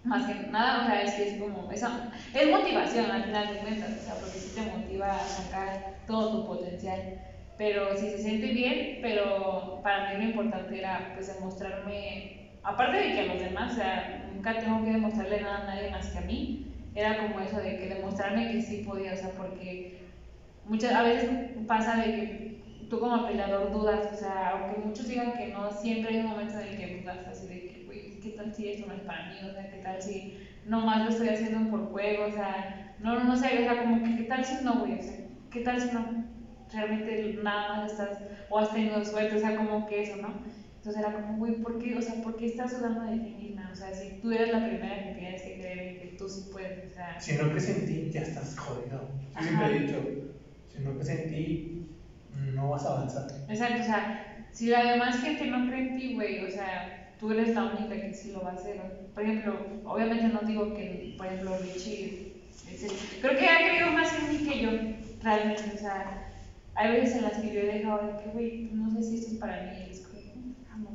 Más 0.07 0.25
que 0.25 0.35
nada, 0.51 0.85
o 0.85 0.87
sea, 0.87 1.03
es 1.03 1.15
que 1.15 1.29
es 1.31 1.41
como, 1.41 1.69
eso, 1.73 1.89
es 2.33 2.51
motivación 2.51 3.11
al 3.11 3.25
final 3.25 3.53
de 3.53 3.59
cuentas, 3.59 3.91
o 3.91 4.05
sea, 4.05 4.15
porque 4.15 4.39
sí 4.39 4.55
te 4.55 4.71
motiva 4.71 5.13
a 5.17 5.19
sacar 5.19 5.97
todo 6.07 6.31
tu 6.31 6.47
potencial. 6.47 7.19
Pero 7.59 7.97
si 7.97 8.11
se 8.11 8.19
siente 8.19 8.53
bien, 8.53 8.99
pero 9.03 9.81
para 9.83 10.11
mí 10.11 10.25
lo 10.25 10.31
importante 10.31 10.79
era 10.79 11.11
pues 11.15 11.35
demostrarme, 11.35 12.51
aparte 12.63 12.99
de 12.99 13.13
que 13.15 13.21
a 13.21 13.35
los 13.35 13.41
demás, 13.41 13.73
o 13.73 13.77
sea, 13.77 14.29
nunca 14.33 14.61
tengo 14.61 14.85
que 14.85 14.93
demostrarle 14.93 15.41
nada 15.41 15.63
a 15.63 15.75
nadie 15.75 15.91
más 15.91 16.07
que 16.11 16.19
a 16.19 16.21
mí, 16.21 16.67
era 16.95 17.19
como 17.19 17.41
eso 17.41 17.57
de 17.59 17.77
que 17.77 17.89
demostrarme 17.89 18.53
que 18.53 18.63
sí 18.63 18.85
podía, 18.87 19.13
o 19.13 19.17
sea, 19.17 19.31
porque 19.31 19.99
muchas 20.67 20.93
a 20.93 21.03
veces 21.03 21.31
pasa 21.67 21.97
de 21.97 22.05
que 22.05 22.87
tú 22.89 23.01
como 23.01 23.27
peleador 23.27 23.73
dudas, 23.73 24.13
o 24.13 24.17
sea, 24.17 24.51
aunque 24.51 24.81
muchos 24.87 25.09
digan 25.09 25.33
que 25.33 25.49
no, 25.49 25.69
siempre 25.73 26.15
hay 26.15 26.21
un 26.21 26.29
momento 26.29 26.61
en 26.61 26.69
el 26.69 26.77
que 26.77 27.01
dudas, 27.01 27.27
así 27.27 27.49
de 27.49 27.66
¿qué 28.27 28.37
tal 28.37 28.53
si 28.55 28.69
esto 28.69 28.87
no 28.87 28.95
es 28.95 29.01
para 29.03 29.29
mí? 29.29 29.37
O 29.49 29.53
sea, 29.53 29.69
¿qué 29.71 29.79
tal 29.79 30.03
si 30.03 30.39
nomás 30.65 31.05
lo 31.05 31.11
estoy 31.11 31.29
haciendo 31.29 31.71
por 31.71 31.91
juego? 31.91 32.27
O 32.27 32.33
sea, 32.33 32.95
no, 32.99 33.23
no 33.25 33.37
sé, 33.37 33.59
o 33.59 33.63
sea, 33.63 33.83
como 33.83 34.03
que, 34.03 34.17
¿qué 34.17 34.25
tal 34.25 34.45
si 34.45 34.57
no, 34.65 34.81
güey? 34.81 34.99
O 34.99 35.03
sea, 35.03 35.15
¿qué 35.51 35.61
tal 35.61 35.81
si 35.81 35.91
no? 35.91 36.25
Realmente 36.73 37.39
nada 37.43 37.69
más 37.69 37.93
estás, 37.93 38.19
o 38.49 38.59
has 38.59 38.73
tenido 38.73 39.05
suerte, 39.05 39.37
o 39.37 39.39
sea, 39.39 39.57
como 39.57 39.87
que 39.87 40.03
eso, 40.03 40.17
¿no? 40.17 40.35
Entonces 40.77 40.97
era 41.03 41.13
como, 41.13 41.37
güey, 41.37 41.53
¿por 41.63 41.79
qué? 41.79 41.95
O 41.97 42.03
sea, 42.03 42.21
¿por 42.21 42.37
qué 42.37 42.47
estás 42.47 42.77
dudando 42.77 43.03
de 43.03 43.19
ti 43.19 43.33
misma? 43.33 43.71
O 43.73 43.75
sea, 43.77 43.93
si 43.95 44.21
tú 44.21 44.31
eres 44.33 44.51
la 44.51 44.65
primera 44.65 45.03
que 45.03 45.11
tienes 45.11 45.43
que 45.43 45.55
creer 45.55 45.79
en 45.79 45.97
que 45.99 46.07
tú 46.19 46.29
sí 46.29 46.49
puedes, 46.51 46.91
o 46.91 46.95
sea... 46.95 47.19
Si 47.21 47.33
no 47.33 47.49
crees 47.49 47.69
en 47.69 47.87
ti, 47.87 48.11
ya 48.11 48.23
estás 48.23 48.57
jodido. 48.57 49.09
Yo 49.35 49.43
siempre 49.43 49.67
he 49.67 49.81
dicho, 49.81 50.03
si 50.69 50.79
no 50.81 50.93
crees 50.95 51.09
en 51.09 51.29
ti, 51.29 51.87
no 52.55 52.69
vas 52.69 52.85
a 52.85 52.91
avanzar. 52.91 53.27
Exacto, 53.49 53.81
o 53.83 53.85
sea, 53.85 54.47
si 54.51 54.67
la 54.67 54.85
demás 54.93 55.21
gente 55.21 55.47
no 55.47 55.67
cree 55.67 55.81
en 55.81 55.97
ti, 55.97 56.15
güey, 56.15 56.45
o 56.45 56.51
sea, 56.51 57.06
tú 57.19 57.31
eres 57.33 57.55
la 57.55 57.65
única 57.65 58.01
que 58.01 58.13
sí 58.13 58.31
lo 58.33 58.43
va 58.43 58.51
a 58.51 58.55
hacer. 58.55 58.81
Por 59.15 59.23
ejemplo, 59.23 59.59
obviamente 59.85 60.29
no 60.29 60.41
digo 60.41 60.75
que, 60.75 61.15
por 61.17 61.27
ejemplo, 61.27 61.57
Richie, 61.59 62.33
creo 63.21 63.37
que 63.37 63.49
ha 63.49 63.59
creído 63.59 63.91
más 63.91 64.13
en 64.13 64.29
mí 64.29 64.39
que 64.39 64.59
yo, 64.61 64.71
realmente, 65.23 65.71
o 65.75 65.79
sea, 65.79 66.05
hay 66.75 66.89
veces 66.91 67.17
en 67.17 67.23
las 67.23 67.35
que 67.39 67.51
yo 67.51 67.61
he 67.61 67.67
dejado 67.67 68.01
de 68.01 68.17
que, 68.17 68.29
güey, 68.31 68.69
no 68.73 68.91
sé 68.91 69.03
si 69.03 69.17
esto 69.17 69.29
es 69.29 69.35
para 69.39 69.59
mí, 69.59 69.87
es 69.91 70.01
como. 70.01 70.17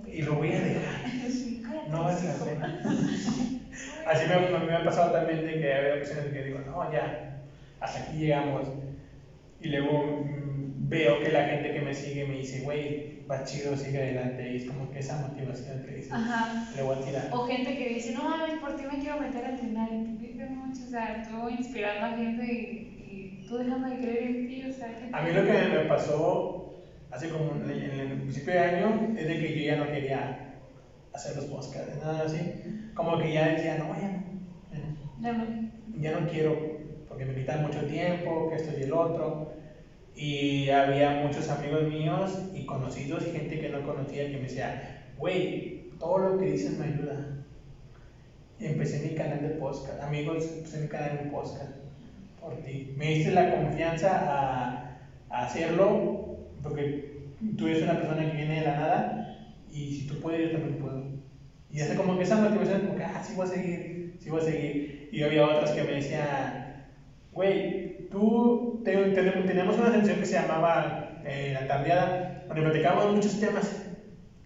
Y 0.06 0.22
lo 0.22 0.36
voy 0.36 0.54
a 0.54 0.62
dejar. 0.62 1.02
No 1.88 2.04
vale 2.04 2.24
la 2.24 2.34
pena. 2.36 2.70
Así 4.06 4.26
me, 4.28 4.40
me- 4.40 4.74
ha 4.76 4.84
pasado 4.84 5.12
también 5.12 5.44
de 5.46 5.60
que 5.60 5.74
hay 5.74 5.92
ocasiones 5.98 6.32
que 6.32 6.44
digo, 6.44 6.60
no, 6.60 6.92
ya, 6.92 7.12
hasta 7.80 8.00
aquí 8.00 8.18
llegamos. 8.18 8.68
Y 9.60 9.68
luego 9.70 10.04
mm, 10.04 10.90
veo 10.90 11.20
que 11.20 11.30
la 11.32 11.44
gente 11.44 11.72
que 11.72 11.82
me 11.82 11.94
sigue 11.94 12.26
me 12.26 12.36
dice, 12.36 12.60
güey, 12.62 13.21
va 13.32 13.44
chido, 13.44 13.78
sigue 13.78 13.98
adelante. 13.98 14.52
Y 14.52 14.56
es 14.58 14.66
como 14.66 14.92
que 14.92 15.00
esa 15.00 15.18
motivación 15.18 15.84
que 15.84 15.96
dice, 15.96 16.14
Ajá. 16.14 16.70
le 16.76 16.82
voy 16.82 16.98
a 16.98 17.02
tirar. 17.02 17.30
O 17.32 17.46
gente 17.48 17.78
que 17.78 17.90
dice, 17.90 18.14
no 18.14 18.24
mames, 18.24 18.60
por 18.60 18.76
ti 18.76 18.84
me 18.84 19.00
quiero 19.00 19.20
meter 19.20 19.46
a 19.46 19.50
entrenar. 19.52 19.90
Y 19.92 20.18
vive 20.18 20.46
mucho, 20.48 20.84
o 20.86 20.90
sea, 20.90 21.24
tú 21.28 21.50
inspirando 21.50 22.08
a 22.08 22.18
gente 22.18 22.44
y, 22.44 23.40
y 23.42 23.48
tú 23.48 23.58
dejando 23.58 23.88
de 23.88 23.98
creer 23.98 24.24
en 24.24 24.48
ti, 24.48 24.64
o 24.66 24.74
sea, 24.74 24.88
¿qué 24.96 25.10
A 25.14 25.22
mí 25.22 25.32
lo 25.32 25.44
que 25.46 25.52
me 25.52 25.86
pasó 25.88 26.62
hace 27.12 27.30
como 27.30 27.52
en 27.56 27.70
el, 27.70 28.22
principio 28.22 28.54
de 28.54 28.60
año 28.60 29.14
es 29.18 29.28
de 29.28 29.40
que 29.40 29.56
yo 29.56 29.66
ya 29.66 29.76
no 29.76 29.92
quería 29.92 30.56
hacer 31.14 31.36
los 31.36 31.46
podcasts, 31.46 31.98
nada 32.00 32.26
así. 32.26 32.40
Como 32.94 33.18
que 33.18 33.34
ya 33.34 33.50
decía, 33.50 33.78
no, 33.78 33.94
ya 34.00 34.10
no, 34.10 35.46
ya 36.00 36.20
no. 36.20 36.28
Quiero, 36.28 36.58
porque 37.08 37.26
me 37.26 37.36
quitan 37.36 37.64
mucho 37.64 37.86
tiempo, 37.86 38.50
que 38.50 38.56
esto 38.56 38.78
y 38.78 38.84
el 38.84 38.94
otro. 38.94 39.52
Y 40.22 40.70
había 40.70 41.10
muchos 41.10 41.50
amigos 41.50 41.88
míos 41.88 42.38
y 42.54 42.68
conocidos 42.68 43.26
y 43.26 43.32
gente 43.32 43.58
que 43.58 43.70
no 43.70 43.82
conocía 43.82 44.30
que 44.30 44.38
me 44.38 44.44
decía, 44.44 44.78
güey, 45.18 45.90
todo 45.98 46.20
lo 46.20 46.38
que 46.38 46.46
dices 46.46 46.78
me 46.78 46.86
ayuda. 46.86 47.26
Y 48.60 48.66
empecé 48.66 49.00
mi 49.00 49.16
canal 49.16 49.42
de 49.42 49.50
podcast. 49.50 50.00
Amigos, 50.00 50.52
empecé 50.54 50.78
mi 50.78 50.88
canal 50.88 51.16
de 51.18 51.24
podcast 51.24 51.74
por 52.40 52.62
ti. 52.62 52.94
Me 52.96 53.08
diste 53.08 53.32
la 53.32 53.50
confianza 53.50 54.16
a, 54.24 54.86
a 55.30 55.42
hacerlo 55.42 56.14
porque 56.62 57.02
tú 57.58 57.68
eres 57.68 57.82
una 57.82 57.96
persona 57.98 58.26
que 58.28 58.36
viene 58.36 58.56
de 58.56 58.62
la 58.62 58.74
nada 58.76 59.16
y 59.72 59.94
si 59.94 60.06
tú 60.06 60.20
puedes, 60.20 60.42
yo 60.42 60.52
también 60.52 60.78
puedo. 60.78 61.04
Y 61.70 61.82
hace 61.82 61.96
como 61.96 62.16
que 62.18 62.24
esa 62.24 62.38
motivación, 62.38 62.82
como 62.82 62.96
que, 62.96 63.04
ah, 63.04 63.20
sí 63.24 63.34
voy 63.34 63.46
a 63.46 63.48
seguir, 63.48 63.96
sí 64.20 64.30
voy 64.30 64.42
a 64.42 64.44
seguir. 64.44 65.08
Y 65.12 65.24
había 65.24 65.46
otras 65.46 65.72
que 65.72 65.84
me 65.84 65.94
decían, 65.94 66.71
güey, 67.32 67.86
tú, 68.10 68.82
te, 68.84 69.10
tenemos, 69.12 69.46
teníamos 69.46 69.78
una 69.78 69.92
sesión 69.92 70.20
que 70.20 70.26
se 70.26 70.36
llamaba 70.36 71.06
eh, 71.24 71.52
La 71.52 71.66
Tardeada, 71.66 72.22
donde 72.48 72.62
platicábamos 72.62 73.08
muchos 73.10 73.38
temas. 73.38 73.78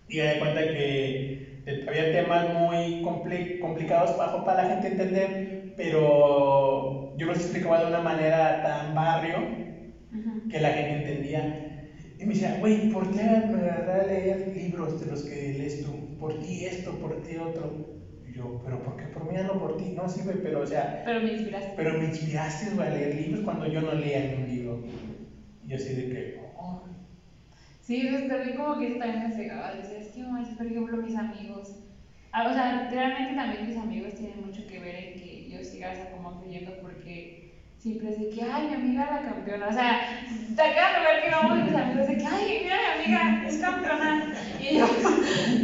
Y 0.08 0.18
me 0.18 0.28
di 0.28 0.36
cuenta 0.36 0.68
que 0.68 1.32
eh, 1.66 1.80
había 1.88 2.10
temas 2.10 2.46
muy 2.46 2.98
compli 3.00 3.52
complicados 3.58 4.14
para, 4.14 4.32
para 4.44 4.56
la 4.64 4.66
gente 4.66 4.88
entender, 4.88 5.42
pero 5.76 7.00
yo 7.14 7.26
los 7.28 7.38
explicaba 7.40 7.80
de 7.80 7.86
una 7.86 8.00
manera 8.02 8.60
tan 8.62 8.94
barrio 8.94 9.52
que 10.48 10.60
la 10.60 10.72
gente 10.72 10.96
entendía. 10.96 11.54
Y 12.18 12.26
me 12.26 12.34
decía, 12.34 12.54
güey, 12.54 12.88
¿por 12.88 13.10
qué 13.10 13.44
me 13.46 13.60
agarré 13.60 13.94
a 13.94 14.04
leer 14.04 14.44
libros 14.48 14.98
de 14.98 15.06
los 15.06 15.24
que 15.24 15.54
lees 15.54 15.80
tú? 15.80 16.08
¿Por 16.18 16.36
ti 16.36 16.66
esto, 16.66 16.98
por 16.98 17.16
ti 17.18 17.38
otro? 17.38 17.78
Yo, 18.36 18.60
¿pero 18.66 18.82
por 18.84 18.98
qué? 18.98 19.06
Por 19.06 19.24
mí, 19.24 19.34
no 19.34 19.58
por 19.58 19.78
ti. 19.78 19.92
No, 19.92 20.10
sí, 20.10 20.22
güey, 20.24 20.42
pero 20.44 20.60
o 20.62 20.68
sea. 20.68 21.02
Pero 21.06 21.22
me 21.22 21.32
inspiraste. 21.32 21.74
Pero 21.78 21.98
me 21.98 22.06
inspiraste, 22.06 22.76
güey, 22.76 22.88
a 22.88 22.92
leer 22.92 23.16
libros 23.16 23.46
cuando 23.46 23.66
yo 23.66 23.82
no 23.82 23.94
leía 23.94 24.20
ni 24.26 24.34
un 24.34 24.46
libro. 24.46 24.84
Y 25.66 25.74
así 25.74 25.94
de 25.94 26.10
que, 26.10 26.36
oh. 26.58 26.82
Sí, 27.80 28.06
es 28.06 28.28
también 28.28 28.58
como 28.58 28.78
que 28.78 28.88
eso 28.88 28.98
también 29.00 29.30
me 29.30 29.36
pegaba. 29.36 29.74
Decía, 29.76 30.00
es 30.00 30.10
que, 30.10 30.24
por 30.58 30.68
ejemplo, 30.68 30.98
mis 30.98 31.16
amigos. 31.16 31.76
Ah, 32.34 32.50
o 32.50 32.54
sea, 32.54 32.90
realmente 32.90 33.36
también 33.36 33.68
mis 33.68 33.78
amigos 33.78 34.16
tienen 34.16 34.46
mucho 34.46 34.68
que 34.68 34.80
ver 34.80 34.96
en 34.96 35.14
que 35.14 35.50
yo 35.50 35.64
siga 35.64 35.94
o 35.94 35.96
sea, 35.96 36.12
como 36.12 36.38
creyendo 36.38 36.74
porque 36.82 36.95
siempre 37.86 38.10
es 38.10 38.20
de 38.20 38.30
que, 38.30 38.42
ay, 38.42 38.68
mi 38.68 38.74
amiga 38.74 39.06
la 39.12 39.22
campeona. 39.22 39.68
O 39.68 39.74
sea, 39.74 40.20
te 40.56 40.62
acabas 40.62 40.94
de 40.96 41.02
ver 41.06 41.24
que 41.24 41.30
vamos 41.30 41.66
mis 41.66 41.76
amigos 41.76 42.08
de 42.08 42.18
que, 42.18 42.26
ay, 42.26 42.62
mira, 42.64 42.78
mi 42.98 43.04
amiga 43.04 43.48
es 43.48 43.58
campeona. 43.58 44.34
Y 44.60 44.80
yo, 44.80 44.88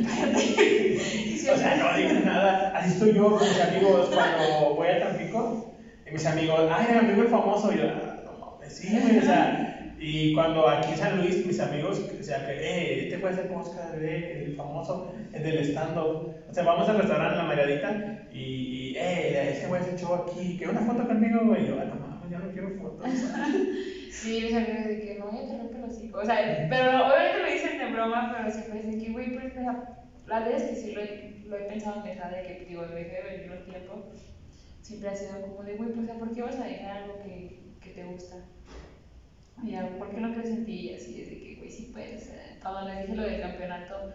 cállate. 0.07 1.51
o 1.51 1.57
sea, 1.57 1.76
no 1.78 1.97
digas 1.97 2.24
nada. 2.24 2.78
Así 2.78 2.91
estoy 2.91 3.15
yo 3.15 3.38
con 3.38 3.49
mis 3.49 3.59
amigos 3.59 4.11
cuando 4.13 4.76
voy 4.76 4.88
a 4.89 4.99
Tampico. 4.99 5.74
Y 6.07 6.11
mis 6.11 6.26
amigos, 6.28 6.72
ay, 6.72 6.88
mi 6.91 6.97
amigo 6.99 7.24
es 7.24 7.32
famoso. 7.32 7.74
Y 7.74 7.78
yo, 7.78 7.86
ah, 7.86 8.22
no 8.24 8.38
mames, 8.38 8.78
sí, 8.78 9.17
o 9.19 9.26
sea. 9.26 9.95
Y 9.99 10.36
cuando 10.36 10.67
aquí 10.67 10.91
en 10.91 10.97
San 10.97 11.17
Luis, 11.17 11.43
mis 11.43 11.59
amigos, 11.59 12.01
o 12.19 12.24
sea, 12.24 12.45
que, 12.45 12.53
eh, 12.53 13.03
este 13.03 13.17
fue 13.17 13.32
ese 13.32 13.43
podcast, 13.43 13.95
eh, 13.99 14.45
el 14.45 14.55
famoso, 14.55 15.11
el 15.34 15.41
del 15.41 15.59
stand-up. 15.59 16.36
O 16.47 16.53
sea, 16.53 16.63
vamos 16.63 16.88
al 16.88 16.99
restaurante 16.99 17.38
La 17.38 17.43
Maridita 17.43 18.28
y, 18.32 18.95
eh, 18.95 19.53
ese 19.53 19.67
güey 19.67 19.84
se 19.84 19.93
echó 19.93 20.15
aquí, 20.15 20.57
que 20.57 20.67
una 20.67 20.82
foto 20.82 21.07
conmigo. 21.07 21.55
Y 21.55 21.67
yo, 21.67 21.78
ah, 21.80 21.86
no 21.86 21.95
mames, 21.95 22.11
quiero 22.52 22.70
fotos. 22.80 23.10
sí, 24.12 24.41
mis 24.41 24.54
amigos 24.54 24.86
de 24.86 24.99
que 24.99 25.20
no, 25.20 25.32
ya 25.32 25.47
te 25.47 25.58
rompe 25.58 25.80
los 25.80 26.04
hijos. 26.04 26.24
O 26.24 26.26
sea, 26.26 26.68
pero 26.70 27.08
obviamente 27.08 27.39
lo 27.39 27.52
dicen 27.52 27.78
de 27.80 27.91
broma, 27.91 28.36
pero 28.36 28.52
siempre 28.52 28.82
dicen 28.82 29.02
que, 29.02 29.12
güey, 29.12 29.34
pues, 29.34 29.54
la 29.56 30.39
verdad 30.39 30.62
es 30.62 30.64
que 30.64 30.76
sí 30.76 30.91
lo 30.93 31.02
he, 31.02 31.41
lo 31.45 31.58
he 31.58 31.64
pensado 31.64 31.97
en 31.97 32.16
dejar 32.16 32.36
de 32.36 32.43
que, 32.43 32.66
digo, 32.66 32.84
dejé 32.84 33.24
de 33.24 33.38
venir 33.38 33.52
un 33.52 33.66
tiempo. 33.66 34.06
Siempre 34.82 35.10
ha 35.10 35.16
sido 35.16 35.41
como 35.41 35.64
de, 35.64 35.76
güey, 35.76 35.91
pues, 35.91 36.10
¿por 36.12 36.34
qué 36.34 36.41
vas 36.41 36.60
a 36.60 36.66
dejar 36.66 37.04
algo 37.04 37.22
que, 37.24 37.60
que 37.82 37.89
te 37.91 38.04
gusta? 38.04 38.38
Y 39.64 39.72
ya, 39.72 39.88
¿por 39.97 40.10
qué 40.10 40.20
no 40.20 40.34
crees 40.34 40.49
en 40.49 40.66
ti? 40.66 40.89
Y 40.89 40.95
así, 40.95 41.22
es 41.22 41.30
de 41.30 41.38
que, 41.38 41.56
güey, 41.56 41.70
sí 41.70 41.91
puedes. 41.93 42.32
Cuando 42.62 42.89
le 42.89 43.02
dije 43.02 43.16
lo 43.16 43.24
del 43.24 43.41
campeonato, 43.41 44.14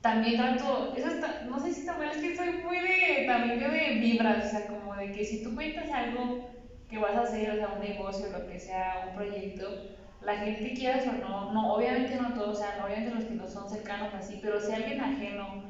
también 0.00 0.36
trato, 0.36 0.94
eso 0.96 1.08
está, 1.08 1.42
no 1.48 1.58
sé 1.58 1.72
si 1.72 1.84
mal, 1.84 2.10
es 2.10 2.18
que 2.18 2.36
soy 2.36 2.52
muy 2.64 2.78
de, 2.78 3.24
también 3.26 3.58
de 3.58 4.00
vibras, 4.00 4.46
o 4.46 4.48
sea, 4.48 4.66
como 4.66 4.94
de 4.94 5.10
que 5.10 5.24
si 5.24 5.42
tú 5.42 5.54
cuentas 5.54 5.90
algo 5.90 6.48
que 6.88 6.98
vas 6.98 7.16
a 7.16 7.22
hacer, 7.22 7.50
o 7.50 7.56
sea, 7.56 7.68
un 7.74 7.80
negocio, 7.80 8.26
lo 8.30 8.46
que 8.46 8.60
sea, 8.60 9.06
un 9.08 9.14
proyecto, 9.16 9.86
la 10.20 10.36
gente 10.36 10.74
quieras 10.74 11.06
o 11.08 11.12
no, 11.12 11.52
no, 11.52 11.74
obviamente 11.74 12.16
no 12.16 12.34
todos, 12.34 12.56
o 12.56 12.60
sea, 12.60 12.84
obviamente 12.84 13.14
los 13.14 13.24
que 13.24 13.34
no 13.34 13.48
son 13.48 13.68
cercanos 13.68 14.14
así, 14.14 14.38
pero 14.42 14.60
si 14.60 14.72
alguien 14.72 15.00
ajeno 15.00 15.62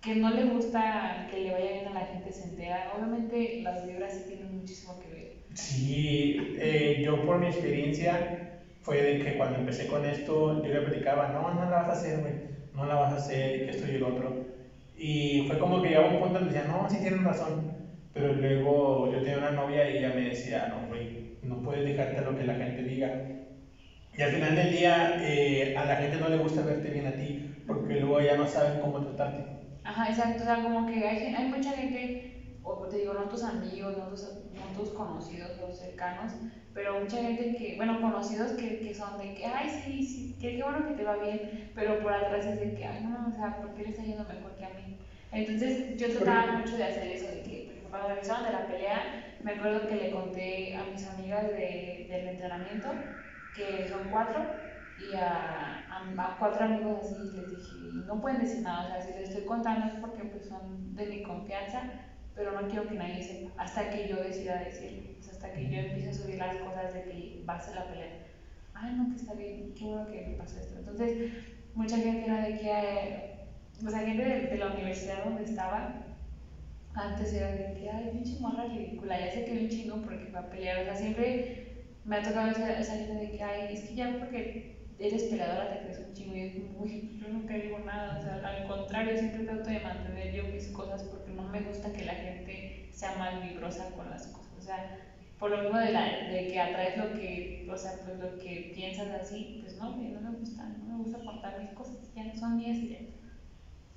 que 0.00 0.14
no 0.14 0.30
le 0.30 0.44
gusta 0.44 1.26
que 1.28 1.38
le 1.40 1.52
vaya 1.52 1.72
bien 1.72 1.86
a 1.88 1.92
la 1.92 2.06
gente 2.06 2.32
se 2.32 2.44
entera, 2.44 2.92
obviamente 2.94 3.60
las 3.62 3.82
vibras 3.82 4.14
sí 4.14 4.24
tienen 4.24 4.50
muchísimo 4.54 4.98
que 4.98 5.08
ver. 5.10 5.36
Sí, 5.54 6.52
eh, 6.56 7.00
yo 7.04 7.24
por 7.24 7.38
mi 7.38 7.46
experiencia 7.46 8.30
fue 8.80 9.02
de 9.02 9.18
que 9.18 9.34
cuando 9.34 9.56
empecé 9.58 9.86
con 9.86 10.04
esto, 10.06 10.62
yo 10.62 10.72
le 10.72 10.80
platicaba, 10.80 11.28
no, 11.28 11.50
no 11.50 11.66
la 11.66 11.78
vas 11.78 11.88
a 11.88 11.92
hacer, 11.92 12.18
güey, 12.20 12.40
no 12.72 12.86
la 12.86 12.96
vas 12.96 13.12
a 13.12 13.16
hacer, 13.16 13.64
que 13.64 13.70
esto 13.70 13.86
y 13.86 13.94
el 13.94 14.02
otro. 14.02 14.42
Y 14.94 15.44
fue 15.46 15.58
como 15.58 15.80
que 15.80 15.88
llegaba 15.88 16.06
un 16.08 16.18
punto 16.18 16.38
donde 16.40 16.52
decía, 16.54 16.64
no, 16.64 16.88
sí 16.88 17.00
tienes 17.00 17.22
razón. 17.22 17.79
Pero 18.12 18.32
luego 18.34 19.08
yo 19.08 19.20
tenía 19.20 19.38
una 19.38 19.50
novia 19.50 19.88
y 19.88 19.96
ella 19.98 20.10
me 20.10 20.22
decía, 20.24 20.66
no, 20.66 20.86
güey, 20.86 21.16
no 21.42 21.62
puedes 21.62 21.84
dejarte 21.84 22.18
a 22.18 22.22
lo 22.22 22.34
que 22.34 22.44
la 22.44 22.54
gente 22.56 22.82
diga. 22.82 23.20
Y 24.12 24.22
al 24.22 24.30
final 24.30 24.54
del 24.54 24.70
día, 24.70 25.16
eh, 25.20 25.72
a 25.74 25.84
la 25.84 25.96
gente 25.96 26.18
no 26.18 26.28
le 26.28 26.36
gusta 26.36 26.62
verte 26.62 26.90
bien 26.90 27.06
a 27.06 27.16
ti, 27.16 27.36
porque 27.66 27.96
luego 27.96 28.20
ya 28.20 28.34
no 28.34 28.46
saben 28.46 28.78
cómo 28.78 29.00
tratarte. 29.00 29.46
Ajá, 29.82 30.08
exacto, 30.08 30.42
o 30.42 30.46
sea, 30.46 30.60
como 30.60 30.84
que 30.86 31.06
hay, 31.06 31.32
hay 31.34 31.44
mucha 31.46 31.72
gente, 31.72 32.18
o 32.62 32.86
te 32.88 32.96
digo, 32.96 33.14
no 33.14 33.28
tus 33.28 33.42
amigos, 33.42 33.96
no 33.96 34.06
tus 34.06 34.26
tus 34.74 34.90
conocidos 34.90 35.58
o 35.58 35.72
cercanos, 35.72 36.36
pero 36.72 36.94
mucha 36.98 37.18
gente 37.18 37.52
que, 37.52 37.74
bueno, 37.74 37.98
conocidos 37.98 38.52
que, 38.52 38.78
que 38.80 38.94
son 38.94 39.16
de 39.16 39.32
que, 39.32 39.46
ay, 39.46 39.68
sí, 39.68 40.02
sí, 40.02 40.36
qué, 40.38 40.62
bueno 40.62 40.82
que 40.84 40.92
te 40.92 41.04
va 41.04 41.16
bien, 41.16 41.42
pero 41.74 41.98
por 41.98 42.12
atrás 42.12 42.46
es 42.46 42.58
de 42.58 42.72
que, 42.72 42.84
ay, 42.84 43.00
no, 43.00 43.28
o 43.28 43.32
sea, 43.32 43.56
¿por 43.56 43.72
qué 43.72 43.82
le 43.82 43.88
está 43.90 44.02
yendo 44.02 44.24
mejor 44.24 44.54
que 44.54 44.64
a 44.64 44.70
mí? 44.70 44.94
Entonces 45.32 45.82
yo 45.96 46.08
trataba 46.10 46.46
mucho 46.46 46.76
de 46.76 46.84
hacer 46.84 47.06
eso, 47.06 47.26
de 47.26 47.40
que 47.40 47.59
cuando 47.90 48.08
regresaban 48.08 48.44
de 48.44 48.52
la 48.52 48.66
pelea, 48.66 49.36
me 49.42 49.52
acuerdo 49.52 49.88
que 49.88 49.96
le 49.96 50.10
conté 50.10 50.76
a 50.76 50.84
mis 50.84 51.06
amigas 51.06 51.48
de, 51.48 52.06
del 52.08 52.28
entrenamiento, 52.28 52.88
que 53.54 53.88
son 53.88 54.08
cuatro, 54.10 54.40
y 55.00 55.14
a, 55.16 55.86
a, 55.88 56.36
cuatro 56.38 56.64
amigos 56.64 57.00
así 57.02 57.36
les 57.36 57.50
dije, 57.50 57.72
no 58.06 58.20
pueden 58.20 58.40
decir 58.40 58.62
nada, 58.62 58.84
o 58.84 58.88
sea, 58.88 59.02
si 59.02 59.12
les 59.12 59.30
estoy 59.30 59.44
contando 59.44 59.86
es 59.86 59.94
porque 59.94 60.24
pues 60.24 60.46
son 60.46 60.94
de 60.94 61.06
mi 61.06 61.22
confianza, 61.22 61.82
pero 62.34 62.60
no 62.60 62.68
quiero 62.68 62.88
que 62.88 62.94
nadie 62.94 63.22
sepa, 63.22 63.50
hasta 63.62 63.90
que 63.90 64.08
yo 64.08 64.16
decida 64.16 64.60
decirlo, 64.60 65.10
hasta 65.30 65.52
que 65.52 65.70
yo 65.70 65.78
empiece 65.78 66.10
a 66.10 66.14
subir 66.14 66.36
las 66.36 66.56
cosas 66.56 66.92
de 66.92 67.02
que 67.04 67.44
va 67.48 67.54
a 67.54 67.60
ser 67.60 67.74
la 67.76 67.86
pelea. 67.86 68.26
Ay, 68.74 68.94
no, 68.94 69.10
que 69.10 69.16
está 69.16 69.34
bien, 69.34 69.74
qué 69.74 69.84
bueno 69.84 70.06
que 70.06 70.26
me 70.26 70.34
pasó 70.34 70.58
esto. 70.58 70.78
Entonces, 70.78 71.32
mucha 71.74 71.96
gente 71.96 72.26
era 72.26 72.42
de 72.42 72.58
que, 72.58 72.70
eh, 72.70 73.46
o 73.86 73.90
sea, 73.90 74.00
gente 74.00 74.24
de, 74.24 74.58
la 74.58 74.72
universidad 74.72 75.24
donde 75.24 75.44
estaba, 75.44 75.94
antes 77.00 77.32
era 77.32 77.50
de 77.52 77.72
que, 77.74 77.90
ay, 77.90 78.10
pinche 78.12 78.38
morra 78.40 78.64
ridícula, 78.66 79.18
ya 79.18 79.30
sé 79.32 79.44
que 79.44 79.52
un 79.52 79.68
chingo 79.68 80.02
porque 80.02 80.30
va 80.30 80.40
a 80.40 80.50
pelear, 80.50 80.80
o 80.80 80.84
sea, 80.84 80.96
siempre 80.96 81.66
me 82.04 82.16
ha 82.16 82.22
tocado 82.22 82.50
esa, 82.50 82.78
esa 82.78 82.96
gente 82.96 83.14
de 83.14 83.30
que, 83.30 83.42
ay, 83.42 83.74
es 83.74 83.82
que 83.84 83.94
ya 83.94 84.16
porque 84.18 84.80
eres 84.98 85.24
peleadora 85.24 85.70
te 85.70 85.80
crees 85.80 85.98
un 85.98 86.12
chingo 86.12 86.34
y 86.36 86.40
es 86.42 86.56
muy, 86.56 87.18
yo 87.20 87.28
nunca 87.28 87.54
digo 87.54 87.78
nada, 87.80 88.18
o 88.18 88.22
sea, 88.22 88.34
al 88.44 88.64
contrario, 88.66 89.16
siempre 89.16 89.44
trato 89.44 89.70
de 89.70 89.80
mantener 89.80 90.32
yo 90.32 90.44
mis 90.44 90.68
cosas 90.68 91.02
porque 91.04 91.30
no 91.32 91.44
me 91.44 91.60
gusta 91.62 91.92
que 91.92 92.04
la 92.04 92.14
gente 92.14 92.88
sea 92.90 93.14
mal 93.16 93.40
vibrosa 93.40 93.90
con 93.92 94.10
las 94.10 94.26
cosas, 94.28 94.52
o 94.58 94.62
sea, 94.62 94.98
por 95.38 95.50
lo 95.50 95.62
mismo 95.62 95.78
de, 95.78 95.92
la, 95.92 96.04
de 96.28 96.48
que 96.48 96.60
atraes 96.60 96.96
lo 96.98 97.14
que, 97.14 97.66
o 97.70 97.76
sea, 97.76 97.92
pues 98.04 98.18
lo 98.18 98.38
que 98.38 98.72
piensas 98.74 99.08
así, 99.10 99.58
pues 99.60 99.76
no, 99.78 99.90
no 99.96 100.20
me 100.20 100.38
gusta, 100.38 100.64
no 100.68 100.84
me 100.84 100.96
gusta 100.98 101.18
contar 101.24 101.58
mis 101.58 101.70
cosas, 101.70 101.96
ya 102.14 102.34
son 102.34 102.56
mías 102.56 102.76
y 102.76 102.88
ya. 102.90 102.98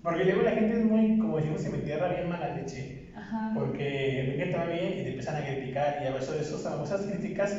Porque 0.04 0.26
luego 0.26 0.42
la 0.42 0.52
gente 0.52 0.74
es 0.74 0.86
muy, 0.86 1.18
como 1.18 1.38
decimos, 1.38 1.62
se 1.62 1.70
me 1.70 1.78
tierra 1.80 2.10
bien 2.10 2.30
mala 2.30 2.54
leche. 2.54 3.10
Ajá. 3.16 3.52
Porque 3.56 4.26
ven 4.28 4.38
que 4.38 4.44
está 4.44 4.66
bien 4.66 5.00
y 5.00 5.04
te 5.04 5.08
empiezan 5.10 5.38
a 5.38 5.46
criticar 5.46 6.00
y 6.04 6.08
a 6.08 6.12
veces 6.12 6.42
esas 6.42 6.62
famosas 6.62 7.06
críticas 7.06 7.58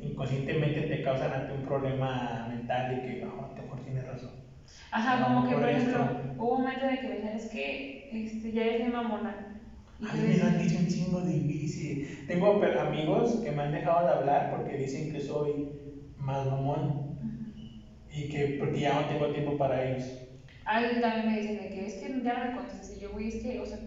inconscientemente 0.00 0.82
te 0.82 1.02
causan 1.02 1.32
ante 1.32 1.52
un 1.52 1.62
problema 1.62 2.46
mental 2.48 2.88
de 2.88 3.02
que, 3.02 3.20
no, 3.20 3.44
a 3.44 3.48
lo 3.48 3.62
mejor 3.62 3.80
tienes 3.80 4.06
razón. 4.06 4.30
Ajá, 4.90 5.22
como 5.22 5.48
que 5.48 5.54
por 5.54 5.68
ejemplo, 5.68 6.08
hubo 6.38 6.54
un 6.54 6.62
momento 6.62 6.86
de 6.86 6.98
que 6.98 7.08
me 7.08 7.14
decían, 7.14 7.36
es 7.36 7.46
que 7.46 8.10
este, 8.24 8.52
ya 8.52 8.64
eres 8.64 8.86
mi 8.86 8.92
mamona. 8.92 9.48
A 10.08 10.14
mí 10.14 10.20
me 10.28 10.36
lo 10.38 10.46
han 10.46 10.58
dicho 10.58 10.78
un 10.78 10.86
chingo 10.86 11.20
de 11.20 11.38
veces. 11.38 12.26
Tengo 12.26 12.60
amigos 12.80 13.40
que 13.44 13.52
me 13.52 13.62
han 13.62 13.72
dejado 13.72 14.06
de 14.06 14.12
hablar 14.12 14.50
porque 14.50 14.76
dicen 14.76 15.12
que 15.12 15.20
soy 15.20 15.68
más 16.16 16.46
mamón 16.46 17.18
y 18.10 18.28
que 18.28 18.56
porque 18.58 18.80
ya 18.80 19.00
no 19.00 19.06
tengo 19.08 19.28
tiempo 19.28 19.56
para 19.58 19.84
ellos. 19.84 20.21
Ah, 20.64 20.80
también 21.00 21.26
me 21.26 21.36
dicen 21.36 21.56
de 21.58 21.68
que 21.70 21.86
es 21.86 21.94
que 21.94 22.22
ya 22.22 22.34
no 22.34 22.40
me 22.40 22.52
contestas 22.52 22.90
y 22.90 22.98
yo, 23.00 23.10
güey, 23.12 23.28
es 23.28 23.36
que, 23.42 23.60
o 23.60 23.66
sea, 23.66 23.78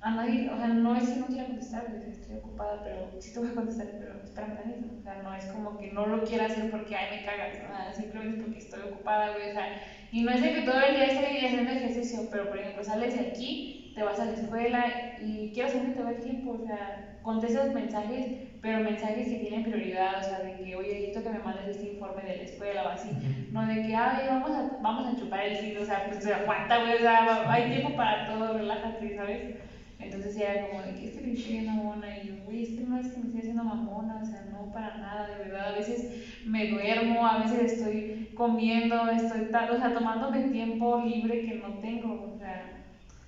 a 0.00 0.10
nadie, 0.10 0.48
o 0.50 0.56
sea, 0.56 0.68
no 0.68 0.94
es 0.94 1.08
que 1.08 1.16
no 1.16 1.26
quiera 1.26 1.46
contestar, 1.46 1.86
estoy 2.06 2.36
ocupada, 2.36 2.80
pero 2.82 3.14
sí 3.18 3.32
te 3.32 3.38
voy 3.40 3.48
a 3.48 3.54
contestar, 3.54 3.94
pero 3.98 4.20
espérame 4.22 4.54
tantito. 4.54 4.86
O 4.96 5.00
sea, 5.02 5.16
no 5.16 5.32
es 5.32 5.46
como 5.46 5.76
que 5.76 5.88
no 5.88 6.06
lo 6.06 6.22
quiera 6.22 6.46
hacer 6.46 6.68
porque, 6.70 6.94
ay, 6.94 7.08
me 7.08 7.22
cagas, 7.22 7.58
nada, 7.58 7.92
simplemente 7.92 8.36
porque 8.36 8.58
estoy 8.58 8.82
ocupada, 8.82 9.30
güey, 9.30 9.46
o 9.46 9.50
sea, 9.50 9.70
y 10.10 10.22
no 10.22 10.30
es 10.32 10.40
de 10.40 10.52
que 10.52 10.62
todo 10.62 10.80
el 10.80 10.94
día 10.94 11.06
esté 11.06 11.44
haciendo 11.44 11.70
ejercicio, 11.72 12.28
pero 12.30 12.46
por 12.46 12.58
ejemplo, 12.58 12.82
sales 12.84 13.14
de 13.14 13.20
aquí, 13.20 13.66
te 13.94 14.02
vas 14.02 14.20
a 14.20 14.26
la 14.26 14.32
escuela 14.32 14.92
y 15.16 15.50
quiero 15.52 15.68
saber 15.68 15.86
que 15.86 15.92
te 15.92 16.02
va 16.02 16.10
el 16.10 16.20
tiempo, 16.20 16.50
o 16.50 16.58
sea, 16.58 16.98
contestas 17.26 17.74
mensajes, 17.74 18.38
pero 18.62 18.84
mensajes 18.84 19.26
que 19.26 19.38
tienen 19.40 19.64
prioridad, 19.64 20.20
o 20.20 20.22
sea, 20.22 20.38
de 20.38 20.54
que, 20.54 20.76
oye, 20.76 20.94
necesito 20.94 21.24
que 21.24 21.30
me 21.30 21.40
mandes 21.40 21.76
este 21.76 21.94
informe 21.94 22.22
de 22.22 22.36
la 22.36 22.42
escuela 22.44 22.84
o 22.84 22.88
así, 22.90 23.10
no 23.50 23.66
de 23.66 23.82
que, 23.82 23.96
ay, 23.96 24.28
vamos 24.28 24.50
a, 24.52 24.78
vamos 24.80 25.06
a 25.06 25.18
chupar 25.18 25.44
el 25.44 25.56
filo, 25.56 25.82
o 25.82 25.84
sea, 25.84 26.06
pues 26.06 26.24
aguanta, 26.24 26.82
güey, 26.82 26.94
o 26.94 26.98
sea, 26.98 27.50
hay 27.50 27.72
tiempo 27.72 27.96
para 27.96 28.28
todo, 28.28 28.56
relájate, 28.56 29.16
¿sabes? 29.16 29.56
Entonces 29.98 30.36
era 30.36 30.68
como 30.68 30.82
de 30.82 30.94
que 30.94 31.06
este 31.06 31.20
me 31.20 31.32
estoy 31.32 31.62
mamona 31.62 32.16
y 32.16 32.28
yo, 32.28 32.44
güey, 32.44 32.62
es 32.62 32.68
que 32.78 32.84
no 32.84 32.96
es 32.96 33.08
que 33.08 33.18
me 33.18 33.24
estoy 33.24 33.40
haciendo 33.40 33.64
mamona, 33.64 34.20
o 34.22 34.24
sea, 34.24 34.44
no 34.52 34.72
para 34.72 34.96
nada, 34.98 35.26
de 35.26 35.44
verdad. 35.44 35.74
A 35.74 35.78
veces 35.78 36.42
me 36.46 36.68
duermo, 36.68 37.26
a 37.26 37.38
veces 37.38 37.72
estoy 37.72 38.30
comiendo, 38.36 39.10
estoy 39.10 39.46
tal, 39.50 39.72
o 39.72 39.78
sea, 39.78 39.92
tomándome 39.92 40.50
tiempo 40.50 41.02
libre 41.04 41.44
que 41.44 41.54
no 41.56 41.74
tengo, 41.80 42.32
o 42.32 42.38
sea, 42.38 42.75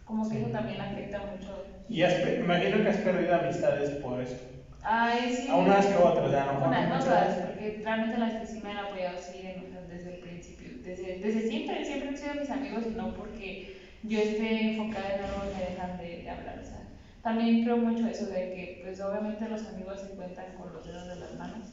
como 0.08 0.28
que 0.28 0.38
eso 0.38 0.48
también 0.48 0.80
afecta 0.80 1.18
mucho. 1.18 1.64
Y 1.88 2.02
has, 2.02 2.24
me 2.24 2.36
imagino 2.36 2.82
que 2.82 2.88
has 2.88 2.96
perdido 2.96 3.34
amistades 3.34 3.90
por 4.02 4.20
eso. 4.20 4.36
Ay, 4.82 5.36
sí. 5.36 5.48
A 5.50 5.56
unas 5.56 5.86
que 5.86 5.96
otras, 5.96 6.32
ya 6.32 6.46
no. 6.46 6.66
Unas, 6.66 6.88
no 6.88 6.98
todas, 6.98 7.34
porque 7.36 7.80
realmente 7.84 8.18
las 8.18 8.40
que 8.40 8.46
sí 8.46 8.60
me 8.64 8.70
han 8.70 8.78
apoyado 8.78 9.18
sea, 9.18 9.54
desde 9.88 10.14
el 10.14 10.20
principio, 10.20 10.68
desde, 10.82 11.18
desde 11.18 11.48
siempre, 11.48 11.84
siempre 11.84 12.08
han 12.08 12.16
sido 12.16 12.34
mis 12.34 12.50
amigos 12.50 12.84
y 12.86 12.94
no 12.94 13.12
porque 13.12 13.76
yo 14.02 14.18
esté 14.18 14.76
enfocada 14.76 15.16
en 15.16 15.24
algo 15.24 15.42
me 15.54 15.64
dejan 15.70 15.98
de, 15.98 16.22
de, 16.22 16.30
hablar. 16.30 16.58
O 16.62 16.66
sea, 16.66 16.88
también 17.22 17.64
creo 17.64 17.76
mucho 17.76 18.06
eso 18.06 18.26
de 18.26 18.54
que, 18.54 18.80
pues 18.82 18.98
obviamente 19.02 19.46
los 19.46 19.66
amigos 19.66 20.00
se 20.00 20.16
cuentan 20.16 20.54
con 20.56 20.72
los 20.72 20.86
dedos 20.86 21.06
de 21.06 21.16
las 21.16 21.34
manos. 21.34 21.68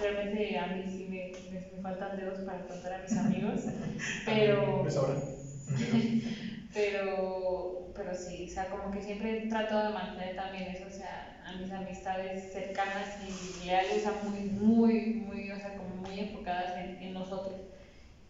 Realmente 0.00 0.58
a 0.58 0.66
mí 0.66 0.82
sí 0.84 1.06
me, 1.08 1.32
me, 1.52 1.82
faltan 1.82 2.16
dedos 2.16 2.40
para 2.40 2.66
contar 2.66 2.94
a 2.94 3.02
mis 3.02 3.16
amigos, 3.16 3.60
pero... 4.26 4.82
Me 4.82 4.90
sobran. 4.90 5.22
pero, 6.74 7.92
pero 7.94 8.14
sí, 8.14 8.46
o 8.48 8.52
sea, 8.52 8.68
como 8.68 8.90
que 8.90 9.02
siempre 9.02 9.46
trato 9.48 9.78
de 9.78 9.94
mantener 9.94 10.36
también 10.36 10.64
eso, 10.64 10.84
o 10.86 10.90
sea, 10.90 11.42
a 11.46 11.52
mis 11.56 11.72
amistades 11.72 12.52
cercanas 12.52 13.16
y 13.22 13.64
leales, 13.64 13.96
o 13.96 14.00
sea, 14.00 14.20
muy, 14.22 14.40
muy, 14.50 15.10
muy, 15.14 15.50
o 15.50 15.56
sea, 15.56 15.76
como 15.76 15.96
muy 15.96 16.20
enfocadas 16.20 16.76
en, 16.76 17.02
en 17.02 17.14
nosotros. 17.14 17.60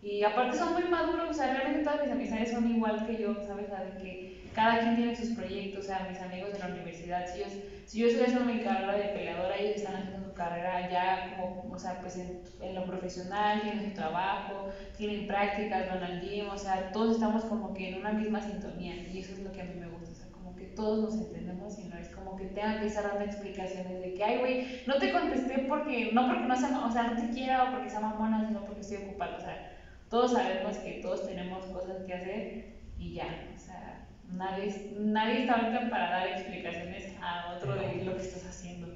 Y 0.00 0.22
aparte 0.22 0.56
son 0.56 0.74
muy 0.74 0.84
maduros, 0.84 1.30
o 1.30 1.34
sea, 1.34 1.52
realmente 1.52 1.82
todas 1.82 2.02
mis 2.02 2.12
amistades 2.12 2.52
son 2.52 2.70
igual 2.70 3.04
que 3.06 3.20
yo, 3.20 3.34
¿sabes? 3.44 3.66
O 3.66 4.00
que 4.00 4.44
cada 4.54 4.80
quien 4.80 4.96
tiene 4.96 5.16
sus 5.16 5.30
proyectos, 5.30 5.84
o 5.84 5.86
sea, 5.86 6.06
mis 6.08 6.20
amigos 6.20 6.52
de 6.52 6.60
la 6.60 6.66
universidad, 6.68 7.26
si 7.26 7.40
yo, 7.40 7.46
si 7.84 7.98
yo 7.98 8.06
estoy 8.06 8.24
haciendo 8.24 8.52
mi 8.52 8.60
carrera 8.60 8.96
de 8.96 9.08
peleadora, 9.08 9.56
ellos 9.56 9.76
están 9.76 9.96
haciendo 9.96 10.27
carrera 10.38 10.90
ya 10.90 11.36
como, 11.36 11.74
o 11.74 11.78
sea, 11.78 12.00
pues 12.00 12.16
en, 12.16 12.42
en 12.62 12.74
lo 12.74 12.86
profesional, 12.86 13.60
tienen 13.60 13.84
su 13.84 13.94
trabajo, 13.94 14.70
tienen 14.96 15.26
prácticas, 15.26 15.88
van 15.90 16.02
al 16.02 16.20
gym, 16.22 16.48
o 16.48 16.56
sea, 16.56 16.90
todos 16.92 17.16
estamos 17.16 17.44
como 17.44 17.74
que 17.74 17.90
en 17.90 18.00
una 18.00 18.12
misma 18.12 18.40
sintonía 18.40 18.94
y 18.94 19.18
eso 19.18 19.34
es 19.34 19.40
lo 19.40 19.52
que 19.52 19.60
a 19.60 19.64
mí 19.64 19.74
me 19.74 19.88
gusta, 19.88 20.12
o 20.12 20.14
sea, 20.14 20.32
como 20.32 20.56
que 20.56 20.64
todos 20.66 21.04
nos 21.04 21.26
entendemos 21.26 21.78
y 21.78 21.84
no 21.84 21.98
es 21.98 22.08
como 22.08 22.36
que 22.36 22.46
tengan 22.46 22.80
que 22.80 22.86
estar 22.86 23.04
dando 23.04 23.24
explicaciones 23.24 24.00
de 24.00 24.14
que, 24.14 24.24
ay, 24.24 24.38
güey, 24.38 24.82
no 24.86 24.94
te 24.98 25.12
contesté 25.12 25.66
porque, 25.68 26.12
no 26.14 26.26
porque 26.26 26.46
no 26.46 26.56
sea, 26.56 26.86
o 26.86 26.90
sea, 26.90 27.02
no 27.08 27.20
te 27.20 27.28
quiera 27.34 27.64
o 27.64 27.72
porque 27.72 27.90
sea 27.90 28.00
mamona, 28.00 28.46
sino 28.46 28.64
porque 28.64 28.80
estoy 28.80 28.98
ocupada, 28.98 29.36
o 29.36 29.40
sea, 29.40 29.72
todos 30.08 30.32
sabemos 30.32 30.78
que 30.78 31.00
todos 31.02 31.26
tenemos 31.28 31.66
cosas 31.66 32.02
que 32.06 32.14
hacer 32.14 32.78
y 32.98 33.14
ya, 33.14 33.26
o 33.54 33.58
sea, 33.58 34.06
nadie, 34.32 34.92
nadie 34.98 35.42
está 35.42 35.54
ahorita 35.54 35.90
para 35.90 36.10
dar 36.10 36.26
explicaciones 36.28 37.12
a 37.20 37.54
otro 37.54 37.74
de 37.74 38.04
lo 38.04 38.16
que 38.16 38.22
estás 38.22 38.46
haciendo. 38.46 38.87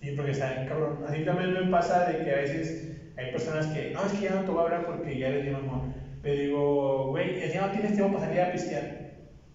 Sí, 0.00 0.12
porque 0.14 0.32
está 0.32 0.52
bien 0.52 0.68
cabrón. 0.68 1.04
Así 1.06 1.24
también 1.24 1.54
me 1.54 1.70
pasa 1.70 2.06
de 2.06 2.24
que 2.24 2.32
a 2.32 2.36
veces 2.36 2.96
hay 3.16 3.32
personas 3.32 3.66
que, 3.68 3.90
no, 3.92 4.04
es 4.04 4.12
que 4.12 4.22
ya 4.22 4.34
no 4.34 4.44
te 4.44 4.50
voy 4.50 4.60
a 4.60 4.62
hablar 4.64 4.86
porque 4.86 5.18
ya 5.18 5.28
eres 5.28 5.44
mi 5.46 5.50
mamá. 5.52 5.82
Pero 6.22 6.40
digo, 6.40 7.08
güey, 7.08 7.52
ya 7.52 7.66
no 7.66 7.72
tienes 7.72 7.94
tiempo 7.94 8.12
para 8.14 8.26
salir 8.26 8.40
a 8.42 8.52
pistear. 8.52 9.06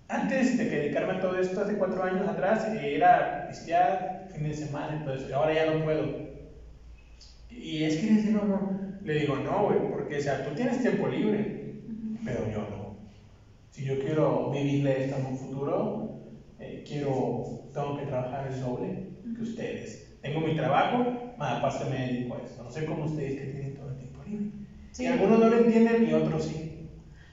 Antes 0.08 0.58
de 0.58 0.68
que 0.68 0.76
dedicarme 0.78 1.14
a 1.14 1.20
todo 1.20 1.38
esto, 1.38 1.62
hace 1.62 1.78
cuatro 1.78 2.04
años 2.04 2.28
atrás, 2.28 2.66
era 2.66 3.48
pistear 3.48 4.28
fin 4.34 4.44
de 4.44 4.54
semana, 4.54 4.98
entonces 4.98 5.32
ahora 5.32 5.54
ya 5.54 5.66
no 5.72 5.84
puedo. 5.84 6.32
Y 7.50 7.84
es 7.84 7.98
que 7.98 8.08
eres 8.08 8.26
mi 8.26 8.32
mamá. 8.34 9.00
Le 9.04 9.14
digo, 9.14 9.38
no, 9.38 9.66
güey, 9.66 9.80
porque, 9.90 10.18
o 10.18 10.22
sea, 10.22 10.44
tú 10.44 10.54
tienes 10.56 10.82
tiempo 10.82 11.08
libre, 11.08 11.76
pero 12.26 12.50
yo 12.52 12.60
no. 12.70 12.98
Si 13.70 13.86
yo 13.86 14.00
quiero 14.00 14.50
vivirle 14.52 15.06
esto 15.06 15.18
en 15.18 15.26
un 15.26 15.38
futuro, 15.38 16.20
eh, 16.60 16.84
quiero, 16.88 17.70
tengo 17.74 17.98
que 17.98 18.06
trabajar 18.06 18.48
el 18.48 18.60
doble 18.60 19.08
que 19.36 19.42
ustedes. 19.42 20.11
Tengo 20.22 20.42
mi 20.42 20.56
trabajo, 20.56 21.34
más 21.38 21.58
aparte 21.58 21.86
me 21.86 22.08
dedico 22.08 22.36
a 22.36 22.42
esto. 22.44 22.64
No 22.64 22.72
sé 22.72 22.86
cómo 22.86 23.06
ustedes 23.06 23.40
que 23.40 23.48
tienen 23.48 23.76
todo 23.76 23.90
el 23.90 23.98
tiempo 23.98 24.24
libre. 24.24 24.46
Sí. 24.92 25.04
Y 25.04 25.08
algunos 25.08 25.40
no 25.40 25.50
lo 25.50 25.58
entienden 25.58 26.08
y 26.08 26.14
otros 26.14 26.46
sí. 26.46 26.68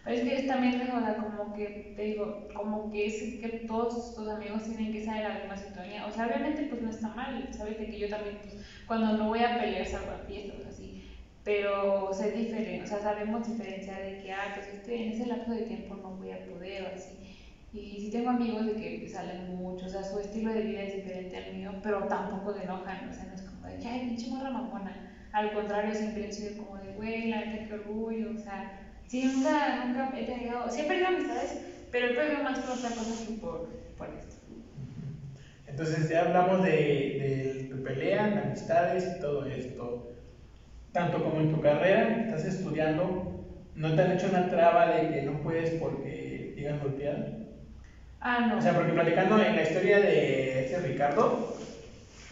Pero 0.04 0.16
es 0.16 0.22
que 0.22 0.42
también, 0.46 0.80
o 0.90 1.00
sea, 1.00 1.16
como 1.16 1.52
que, 1.52 1.92
te 1.94 2.02
digo, 2.02 2.48
como 2.54 2.90
que 2.90 3.06
es 3.06 3.40
que 3.40 3.48
todos 3.66 4.14
tus 4.14 4.28
amigos 4.28 4.64
tienen 4.64 4.90
que 4.90 5.02
en 5.02 5.22
la 5.22 5.34
misma 5.34 5.56
sintonía. 5.56 6.06
O 6.06 6.12
sea, 6.12 6.26
obviamente, 6.26 6.62
pues 6.70 6.80
no 6.80 6.88
está 6.88 7.08
mal, 7.08 7.48
¿sabes? 7.52 7.78
De 7.78 7.90
que 7.90 7.98
yo 7.98 8.08
también, 8.08 8.38
pues, 8.42 8.56
cuando 8.86 9.18
no 9.18 9.28
voy 9.28 9.40
a 9.40 9.58
pelear, 9.58 9.84
salgo 9.84 10.12
a 10.12 10.18
fiestas, 10.26 10.64
así 10.66 11.02
pero 11.48 12.12
sé 12.12 12.32
diferente, 12.32 12.84
o 12.84 12.86
sea, 12.86 13.00
sabemos 13.00 13.48
diferenciar 13.48 14.02
de 14.02 14.18
que, 14.18 14.30
ah, 14.30 14.52
pues 14.54 14.66
este, 14.66 15.02
en 15.02 15.12
ese 15.12 15.24
lapso 15.24 15.52
de 15.52 15.62
tiempo 15.62 15.94
no 15.94 16.10
voy 16.10 16.30
a 16.30 16.44
poder 16.44 16.82
o 16.82 16.88
así. 16.94 17.37
Y 17.72 18.00
sí 18.00 18.10
tengo 18.10 18.30
amigos 18.30 18.66
de 18.66 18.76
que 18.76 19.08
salen 19.08 19.56
mucho, 19.56 19.86
o 19.86 19.88
sea, 19.88 20.02
su 20.02 20.18
estilo 20.18 20.52
de 20.52 20.62
vida 20.62 20.82
es 20.82 20.94
diferente 20.94 21.36
al 21.36 21.52
mío, 21.52 21.74
pero 21.82 22.04
tampoco 22.08 22.52
de 22.52 22.62
enojan, 22.64 23.08
o 23.08 23.12
sea, 23.12 23.24
no 23.26 23.34
es 23.34 23.42
como 23.42 23.66
de, 23.66 23.78
ay, 23.86 24.00
pinche 24.06 24.28
morra 24.28 24.50
mamona. 24.50 24.96
Al 25.32 25.52
contrario, 25.52 25.94
siempre 25.94 26.28
he 26.28 26.32
sido 26.32 26.56
como 26.56 26.78
de, 26.78 26.92
güey, 26.92 27.28
la 27.28 27.40
neta, 27.40 27.66
qué 27.66 27.74
orgullo, 27.74 28.30
o 28.34 28.38
sea, 28.38 28.70
sí, 29.06 29.24
nunca, 29.24 29.84
nunca 29.84 30.10
he 30.14 30.24
tenido, 30.24 30.68
siempre 30.70 30.96
he 30.96 31.00
tenido 31.00 31.16
amistades, 31.16 31.56
pero 31.90 32.06
he 32.06 32.10
perdido 32.10 32.42
más 32.42 32.58
por 32.58 32.70
otra 32.70 32.90
cosa 32.90 33.14
que 33.26 33.30
por, 33.32 33.68
por 33.96 34.08
esto. 34.10 34.36
Entonces 35.66 36.08
ya 36.08 36.22
hablamos 36.22 36.62
de, 36.62 36.70
de 36.70 37.66
tu 37.70 37.82
pelea, 37.82 38.28
de 38.28 38.38
amistades 38.38 39.06
y 39.06 39.20
todo 39.20 39.44
esto 39.44 40.08
tanto 40.92 41.22
como 41.22 41.40
en 41.40 41.50
tu 41.50 41.60
carrera, 41.60 42.16
estás 42.24 42.44
estudiando, 42.44 43.38
¿no 43.74 43.94
te 43.94 44.02
han 44.02 44.12
hecho 44.12 44.28
una 44.28 44.48
traba 44.48 44.88
de 44.88 45.10
que 45.10 45.22
no 45.22 45.40
puedes 45.42 45.70
porque 45.72 46.52
digan 46.56 46.80
golpeado? 46.80 47.47
Ah, 48.20 48.40
no. 48.40 48.58
O 48.58 48.62
sea, 48.62 48.74
porque 48.74 48.92
platicando 48.92 49.40
en 49.40 49.54
la 49.54 49.62
historia 49.62 50.00
de 50.00 50.64
este 50.64 50.78
Ricardo, 50.80 51.38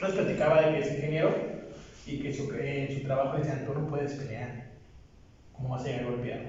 nos 0.00 0.12
platicaba 0.12 0.60
de 0.62 0.72
que 0.72 0.80
es 0.80 0.90
ingeniero 0.90 1.34
y 2.06 2.18
que 2.18 2.32
su, 2.32 2.50
en 2.52 2.92
su 2.92 3.02
trabajo 3.02 3.36
decían, 3.36 3.64
tú 3.64 3.72
no 3.72 3.86
puedes 3.86 4.14
pelear, 4.14 4.50
¿cómo 5.52 5.70
vas 5.70 5.82
a 5.84 5.86
llegar 5.86 6.04
golpeado? 6.04 6.42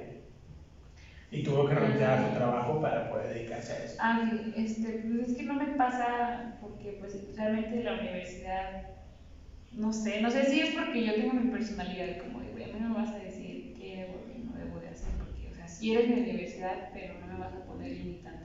Y 1.29 1.43
tuvo 1.43 1.65
que 1.67 1.75
renunciar 1.75 2.13
a 2.13 2.27
su 2.27 2.33
trabajo 2.33 2.81
para 2.81 3.09
poder 3.09 3.27
dedicarse 3.29 3.73
a 3.73 3.83
eso. 3.83 3.95
Ah, 3.99 4.19
sí, 4.23 4.53
este, 4.55 4.93
pues 4.93 5.29
es 5.29 5.33
que 5.33 5.43
no 5.43 5.55
me 5.55 5.67
pasa 5.67 6.41
porque 6.61 6.95
pues 6.99 7.17
realmente 7.35 7.81
la 7.83 7.93
universidad 7.93 8.71
no 9.71 9.91
sé, 9.91 10.21
no 10.21 10.31
sé 10.31 10.49
si 10.49 10.59
es 10.61 10.69
porque 10.69 11.03
yo 11.03 11.13
tengo 11.15 11.33
mi 11.33 11.51
personalidad 11.51 12.17
como 12.17 12.39
de, 12.39 12.63
a 12.63 12.67
mí 12.67 12.79
no 12.79 12.89
me 12.89 12.95
vas 12.95 13.11
a 13.11 13.17
decir 13.17 13.73
qué 13.77 13.97
debo 13.97 14.25
y 14.33 14.39
no 14.39 14.53
debo 14.57 14.79
de 14.79 14.87
hacer, 14.87 15.09
porque, 15.17 15.47
o 15.51 15.53
sea, 15.53 15.67
si 15.67 15.91
eres 15.91 16.07
mi 16.07 16.19
universidad, 16.21 16.89
pero 16.93 17.13
no 17.19 17.27
me 17.27 17.35
vas 17.35 17.53
a 17.53 17.59
poner 17.65 17.91
¿sabes? 18.23 18.36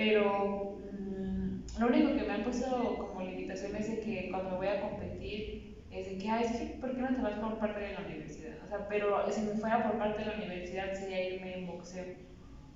Pero 0.00 0.78
mmm, 0.98 1.78
lo 1.78 1.86
único 1.88 2.14
que 2.14 2.24
me 2.24 2.32
han 2.32 2.42
puesto 2.42 2.96
como 2.96 3.20
limitación 3.20 3.76
es 3.76 3.86
de 3.86 4.00
que 4.00 4.30
cuando 4.30 4.56
voy 4.56 4.68
a 4.68 4.80
competir, 4.80 5.84
es 5.90 6.06
de 6.06 6.16
que, 6.16 6.30
ay, 6.30 6.44
que, 6.44 6.78
¿por 6.80 6.96
qué 6.96 7.02
no 7.02 7.14
te 7.14 7.20
vas 7.20 7.34
por 7.34 7.58
parte 7.58 7.80
de 7.80 7.92
la 7.92 8.00
universidad? 8.00 8.54
O 8.64 8.68
sea, 8.68 8.88
pero 8.88 9.30
si 9.30 9.42
me 9.42 9.52
fuera 9.56 9.82
por 9.86 9.98
parte 9.98 10.20
de 10.20 10.30
la 10.30 10.36
universidad 10.38 10.94
sería 10.94 11.34
irme 11.34 11.58
en 11.58 11.66
boxeo. 11.66 12.16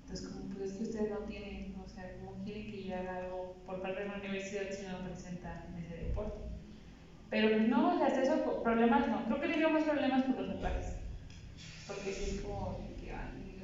Entonces, 0.02 0.28
como, 0.28 0.54
pues 0.54 0.72
es 0.72 0.76
que 0.76 0.82
ustedes 0.82 1.10
no 1.10 1.18
tienen, 1.20 1.74
o 1.82 1.88
sea, 1.88 2.14
¿cómo 2.18 2.44
quieren 2.44 2.70
que 2.70 2.84
yo 2.84 2.94
haga 2.94 3.16
algo 3.16 3.56
por 3.64 3.80
parte 3.80 4.02
de 4.02 4.08
la 4.08 4.16
universidad 4.16 4.70
si 4.70 4.86
no 4.86 4.98
me 4.98 5.08
presentan 5.08 5.64
en 5.72 5.82
ese 5.82 6.04
deporte? 6.04 6.40
Pero 7.30 7.56
pues 7.56 7.68
no, 7.68 8.04
hasta 8.04 8.20
eso 8.20 8.62
problemas 8.62 9.08
no. 9.08 9.24
Creo 9.24 9.40
que 9.40 9.58
dio 9.58 9.70
más 9.70 9.84
problemas 9.84 10.24
por 10.24 10.42
los 10.42 10.54
tatuajes. 10.56 10.92
Porque 11.86 12.12
sí 12.12 12.36
es 12.36 12.40
como 12.42 12.78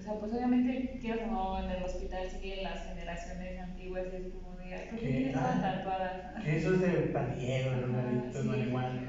o 0.00 0.02
sea, 0.02 0.14
pues 0.14 0.32
obviamente, 0.32 0.98
quieras 0.98 1.28
o 1.28 1.30
no, 1.30 1.62
en 1.62 1.70
el 1.72 1.84
hospital 1.84 2.26
siguen 2.30 2.62
las 2.62 2.86
generaciones 2.86 3.60
antiguas 3.60 4.04
y 4.10 4.16
es 4.16 4.32
como 4.32 4.56
de, 4.56 4.86
¿por 4.88 4.98
qué 4.98 5.06
tienes 5.06 5.32
toda 5.34 5.60
tatuada? 5.60 6.34
Que 6.42 6.56
eso 6.56 6.74
es 6.74 6.80
de 6.80 6.88
pandillero, 7.12 7.86
no 7.86 8.44
marihuana. 8.44 9.02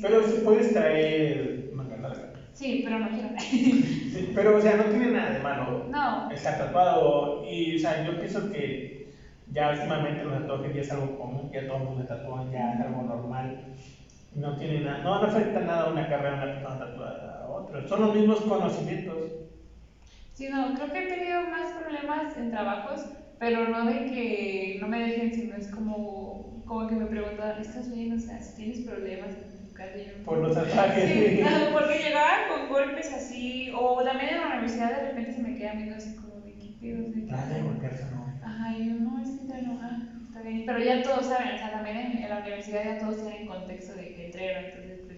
Pero 0.00 0.26
si 0.26 0.40
puedes 0.40 0.72
traer 0.72 1.70
manga 1.74 1.96
larga. 1.98 2.30
Sí, 2.54 2.80
pero 2.82 2.98
no 2.98 3.08
quiero. 3.10 3.28
sí, 3.38 4.32
pero, 4.34 4.56
o 4.56 4.60
sea, 4.60 4.76
no 4.76 4.84
tiene 4.84 5.10
nada 5.10 5.30
de 5.30 5.40
malo. 5.40 5.86
No. 5.90 6.30
Está 6.30 6.56
tatuado. 6.56 7.44
Y, 7.46 7.76
o 7.76 7.78
sea, 7.78 8.06
yo 8.06 8.18
pienso 8.18 8.50
que 8.50 9.12
ya 9.52 9.72
últimamente 9.72 10.24
los 10.24 10.40
tatuajes 10.40 10.74
ya 10.74 10.80
es 10.80 10.92
algo 10.92 11.18
común, 11.18 11.50
ya 11.52 11.66
todo 11.66 11.76
el 11.76 11.84
mundo 11.84 12.04
tatúa, 12.04 12.46
ya 12.50 12.72
es 12.72 12.80
algo 12.80 13.02
normal. 13.02 13.74
No 14.34 14.56
tiene 14.56 14.80
nada, 14.80 15.04
no, 15.04 15.20
no 15.20 15.28
afecta 15.28 15.60
nada 15.60 15.82
a 15.82 15.92
una 15.92 16.08
carrera 16.08 16.36
una 16.36 16.54
persona 16.54 16.78
tatuada 16.78 17.33
otra. 17.78 17.88
Son 17.88 18.00
los 18.00 18.14
mismos 18.14 18.40
conocimientos. 18.42 19.16
Sí, 20.32 20.48
no, 20.48 20.74
creo 20.74 20.92
que 20.92 21.04
he 21.04 21.06
tenido 21.06 21.42
más 21.42 21.72
problemas 21.72 22.36
en 22.36 22.50
trabajos, 22.50 23.06
pero 23.38 23.68
no 23.68 23.84
de 23.84 24.06
que 24.06 24.78
no 24.80 24.88
me 24.88 25.00
dejen, 25.00 25.32
sino 25.32 25.56
es 25.56 25.68
como, 25.68 26.62
como 26.66 26.88
que 26.88 26.96
me 26.96 27.06
preguntan, 27.06 27.60
¿estás 27.60 27.92
bien? 27.94 28.12
O 28.12 28.18
sea, 28.18 28.40
si 28.40 28.56
tienes 28.56 28.80
problemas 28.80 29.30
en 29.30 29.68
tu 29.68 29.74
casa. 29.74 29.92
Por 30.24 30.38
los 30.38 30.54
tatuajes. 30.54 31.08
Sí, 31.08 31.40
porque 31.72 32.02
llegaban 32.02 32.48
con 32.48 32.68
golpes 32.68 33.12
así, 33.12 33.70
o 33.76 34.02
también 34.02 34.30
en 34.30 34.40
la 34.40 34.46
universidad 34.46 34.90
de 34.90 35.08
repente 35.08 35.32
se 35.34 35.42
me 35.42 35.56
quedan 35.56 35.76
viendo 35.76 35.96
así 35.96 36.16
como 36.16 36.34
de 36.44 36.52
qué 36.54 36.74
pedo. 36.80 37.08
Nada 37.26 37.54
de 37.54 37.62
golpearse, 37.62 38.04
no. 38.10 38.26
Ajá, 38.42 38.76
yo 38.76 38.94
no, 38.94 39.22
es 39.22 39.28
que 39.28 39.42
está 39.42 39.58
enojada, 39.58 39.98
está 40.26 40.40
bien. 40.40 40.64
Pero 40.66 40.78
ya 40.80 41.02
todos 41.02 41.26
saben, 41.26 41.54
o 41.54 41.58
sea, 41.58 41.70
también 41.70 41.96
en, 41.96 42.18
en 42.24 42.28
la 42.28 42.38
universidad 42.38 42.84
ya 42.84 42.98
todos 42.98 43.22
tienen 43.22 43.46
contexto 43.46 43.94
de 43.94 44.14
que 44.14 44.26
entreno, 44.26 44.68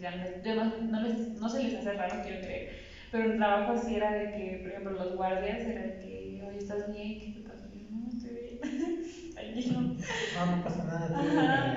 ya 0.00 0.54
no, 0.54 0.64
no, 0.64 0.82
no, 0.90 1.00
les, 1.02 1.28
no 1.40 1.48
se 1.48 1.62
les 1.62 1.74
hace 1.74 1.92
raro, 1.92 2.22
quiero 2.22 2.40
creer. 2.40 2.70
Pero 3.10 3.32
el 3.32 3.36
trabajo 3.36 3.76
sí 3.78 3.94
era 3.94 4.12
de 4.12 4.32
que, 4.32 4.58
por 4.62 4.70
ejemplo, 4.70 4.92
los 4.92 5.16
guardias 5.16 5.64
era 5.66 5.82
de 5.82 5.98
que, 5.98 6.42
oye, 6.46 6.58
¿estás 6.58 6.92
bien? 6.92 7.20
¿Qué 7.20 7.40
te 7.40 7.48
pasa? 7.48 7.66
Yo, 7.72 7.80
no, 7.90 8.08
estoy 8.08 8.30
bien. 8.32 8.58
Tranquilo. 9.34 9.80
No, 9.80 10.56
no 10.56 10.64
pasa 10.64 10.84
nada. 10.84 11.18
Ajá. 11.18 11.76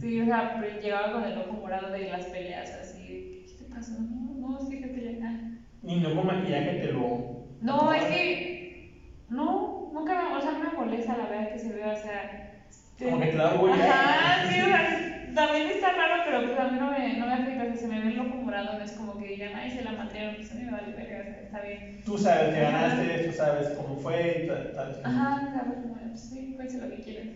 Sí, 0.00 0.20
o 0.20 0.24
sea, 0.26 0.56
pero 0.60 0.80
llegaba 0.80 1.12
con 1.12 1.24
el 1.24 1.36
ojo 1.38 1.54
morado 1.54 1.90
de 1.90 2.08
las 2.08 2.26
peleas, 2.26 2.70
así, 2.70 3.44
¿qué 3.48 3.64
te 3.64 3.74
pasa? 3.74 3.96
No, 3.98 4.34
no, 4.34 4.68
fíjate 4.68 5.18
ya. 5.18 5.40
Ni 5.82 5.96
no 6.00 6.14
con 6.14 6.26
maquillaje 6.26 6.74
te 6.74 6.92
lo. 6.92 7.44
No, 7.60 7.92
es 7.92 8.04
que, 8.04 8.92
no, 9.28 9.90
nunca 9.92 10.36
o 10.36 10.40
sea, 10.40 10.52
no 10.52 10.60
me 10.60 10.70
molesta 10.70 11.16
la 11.16 11.26
verdad 11.28 11.52
que 11.52 11.58
se 11.58 11.72
vea, 11.72 11.92
o 11.92 12.00
sea. 12.00 12.54
Como 12.98 13.18
que 13.20 13.26
te 13.26 13.36
da 13.36 13.54
orgullo. 13.54 13.74
Ajá, 13.74 14.44
sí, 14.46 14.60
o 14.60 14.64
sea, 14.66 15.07
también 15.40 15.66
está 15.68 15.90
raro, 15.92 16.22
pero 16.22 16.42
pues 16.42 16.56
a 16.56 16.66
mí 16.66 16.76
no 16.76 16.88
me, 16.88 17.14
no 17.14 17.26
me 17.26 17.32
afecta, 17.34 17.66
si 17.66 17.76
se 17.76 17.86
me 17.86 18.00
ve 18.00 18.08
el 18.08 18.18
ojo 18.18 18.36
morado, 18.36 18.74
no 18.74 18.82
es 18.82 18.92
como 18.92 19.16
que 19.16 19.26
digan, 19.26 19.54
ay, 19.54 19.70
se 19.70 19.82
la 19.82 19.92
mataron, 19.92 20.36
pues 20.36 20.50
a 20.50 20.54
mí 20.54 20.62
me 20.64 20.70
vale 20.70 20.92
verga, 20.92 21.26
está 21.38 21.60
bien. 21.60 21.86
Tú 22.04 22.18
sabes 22.18 22.48
que 22.50 22.58
ganaste, 22.58 23.18
tú 23.18 23.32
sabes 23.32 23.70
cómo 23.70 23.96
fue 23.96 24.32
y 24.34 24.40
tal. 24.40 24.68
tal. 24.72 24.96
Ajá, 25.02 25.44
sabes, 25.50 25.80
como, 25.80 25.96
pues 26.08 26.20
sí, 26.20 26.52
pues 26.54 26.72
lo 26.74 26.88
que 26.88 27.00
quieras. 27.00 27.28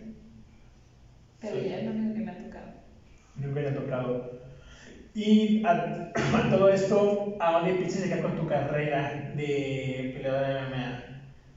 Pero 1.39 1.59
Sí. 1.59 1.67
ya 1.67 1.75
es 1.75 1.83
lo 1.83 1.91
único 1.91 2.11
que 2.11 2.21
me 2.21 2.31
ha 2.31 2.37
tocado. 2.37 2.71
Nunca 3.35 3.61
me 3.61 3.67
ha 3.67 3.73
tocado. 3.73 4.19
Y 5.13 5.59
a, 5.63 5.81
a 6.33 6.47
todo 6.49 6.69
esto, 6.69 7.17
¿a 7.39 7.51
dónde 7.51 7.73
piensas 7.73 8.01
llegar 8.01 8.19
con 8.19 8.35
tu 8.35 8.45
carrera 8.45 9.17
de 9.25 10.09
peleador 10.13 10.43
de 10.43 10.51
MMA? 10.51 10.99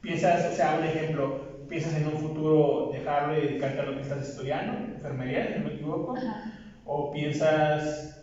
¿Piensas, 0.01 0.45
o 0.45 0.53
sea, 0.53 0.75
un 0.75 0.85
ejemplo, 0.85 1.35
piensas 1.69 1.95
en 1.95 2.07
un 2.07 2.17
futuro 2.17 2.91
dejarlo 2.93 3.37
y 3.37 3.41
dedicarte 3.47 3.81
a 3.81 3.85
lo 3.85 3.95
que 3.97 4.03
estás 4.03 4.29
estudiando, 4.29 4.73
enfermería, 4.95 5.47
si 5.53 5.59
no 5.59 5.65
me 5.69 5.75
equivoco? 5.75 6.17
Ajá. 6.17 6.41
¿O 6.85 7.11
piensas, 7.11 8.17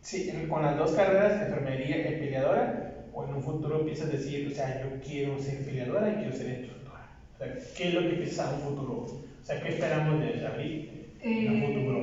sí, 0.00 0.26
con 0.48 0.62
las 0.62 0.76
dos 0.76 0.92
carreras, 0.92 1.40
enfermería 1.42 1.98
y 1.98 2.18
peleadora? 2.18 2.74
¿O 3.12 3.24
en 3.24 3.34
un 3.34 3.42
futuro 3.42 3.84
piensas 3.84 4.10
decir, 4.10 4.46
o 4.46 4.50
sea, 4.50 4.80
yo 4.80 4.88
quiero 5.04 5.38
ser 5.38 5.64
peleadora 5.64 6.10
y 6.10 6.16
quiero 6.16 6.32
ser 6.32 6.48
instructora? 6.48 7.08
O 7.34 7.38
sea, 7.38 7.54
¿qué 7.76 7.88
es 7.88 7.94
lo 7.94 8.06
que 8.06 8.14
piensas 8.14 8.46
a 8.46 8.50
un 8.52 8.60
futuro? 8.60 8.94
O 8.94 9.44
sea, 9.44 9.60
¿qué 9.60 9.68
esperamos 9.70 10.20
de 10.20 10.46
Abril 10.46 10.86
en 11.20 11.50
un 11.50 11.60
futuro? 11.60 11.98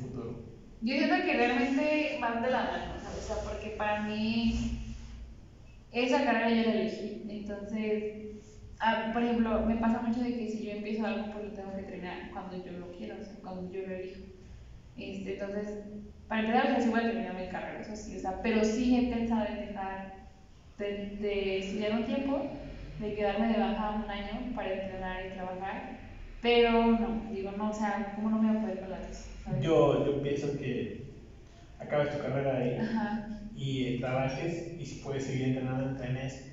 Yo 0.82 0.94
siento 0.96 1.16
que 1.26 1.34
realmente 1.34 2.18
van 2.22 2.42
de 2.42 2.52
la 2.52 2.64
mano, 2.64 3.00
¿sabes? 3.02 3.20
O 3.20 3.22
sea, 3.22 3.38
porque 3.44 3.72
para 3.72 4.02
mí 4.04 4.96
esa 5.92 6.24
carrera 6.24 6.50
yo 6.52 6.64
la 6.64 6.72
elegí. 6.74 7.26
Entonces, 7.30 8.16
ah, 8.80 9.10
por 9.14 9.24
ejemplo, 9.24 9.66
me 9.66 9.78
pasa 9.78 10.02
mucho 10.02 10.22
de 10.22 10.38
que 10.38 10.50
si 10.50 10.66
yo 10.66 10.72
empiezo 10.72 11.06
algo, 11.06 11.32
pues 11.32 11.46
lo 11.46 11.54
tengo 11.54 11.76
que 11.76 11.84
terminar 11.84 12.30
cuando 12.32 12.64
yo 12.64 12.74
lo 12.74 12.92
quiero, 12.92 13.20
o 13.20 13.24
sea, 13.24 13.36
cuando 13.44 13.72
yo 13.72 13.82
lo 13.84 13.94
elijo. 13.94 14.24
Este, 14.96 15.34
entonces, 15.34 15.86
para 16.28 16.42
empezar, 16.42 16.66
o 16.68 16.70
sea, 16.70 16.82
sí 16.82 16.90
voy 16.90 17.00
a 17.00 17.04
terminar 17.04 17.36
mi 17.36 17.50
carrera, 17.50 17.82
eso 17.82 17.96
sí, 17.96 18.18
o 18.18 18.20
sea, 18.20 18.42
pero 18.42 18.64
sí 18.66 18.98
he 18.98 19.14
pensado 19.16 19.46
en 19.48 19.60
dejar 19.60 20.14
de, 20.78 21.18
de 21.22 21.60
estudiar 21.60 21.94
un 21.94 22.06
tiempo, 22.06 22.60
de 23.00 23.16
quedarme 23.16 23.48
de 23.50 23.60
baja 23.60 23.92
un 24.04 24.10
año 24.10 24.56
para 24.56 24.74
entrenar 24.74 25.26
y 25.28 25.34
trabajar, 25.36 26.00
pero 26.42 26.72
no, 27.00 27.30
digo, 27.32 27.52
no, 27.54 27.70
o 27.70 27.74
sea, 27.74 28.14
¿cómo 28.16 28.30
no 28.30 28.40
me 28.40 28.50
voy 28.50 28.58
a 28.58 28.62
poder 28.62 28.80
con 28.82 28.92
la 28.92 29.02
tesis? 29.02 29.37
Yo, 29.62 30.06
yo 30.06 30.22
pienso 30.22 30.58
que 30.58 30.98
acabes 31.80 32.10
tu 32.10 32.18
carrera 32.24 32.58
ahí 32.58 32.78
Ajá. 32.78 33.18
y 33.56 33.84
eh, 33.84 33.98
trabajes 34.00 34.68
y 34.80 34.86
si 34.86 34.96
puedes 34.96 35.26
seguir 35.26 35.44
entrenando, 35.46 35.90
entrenes. 35.90 36.44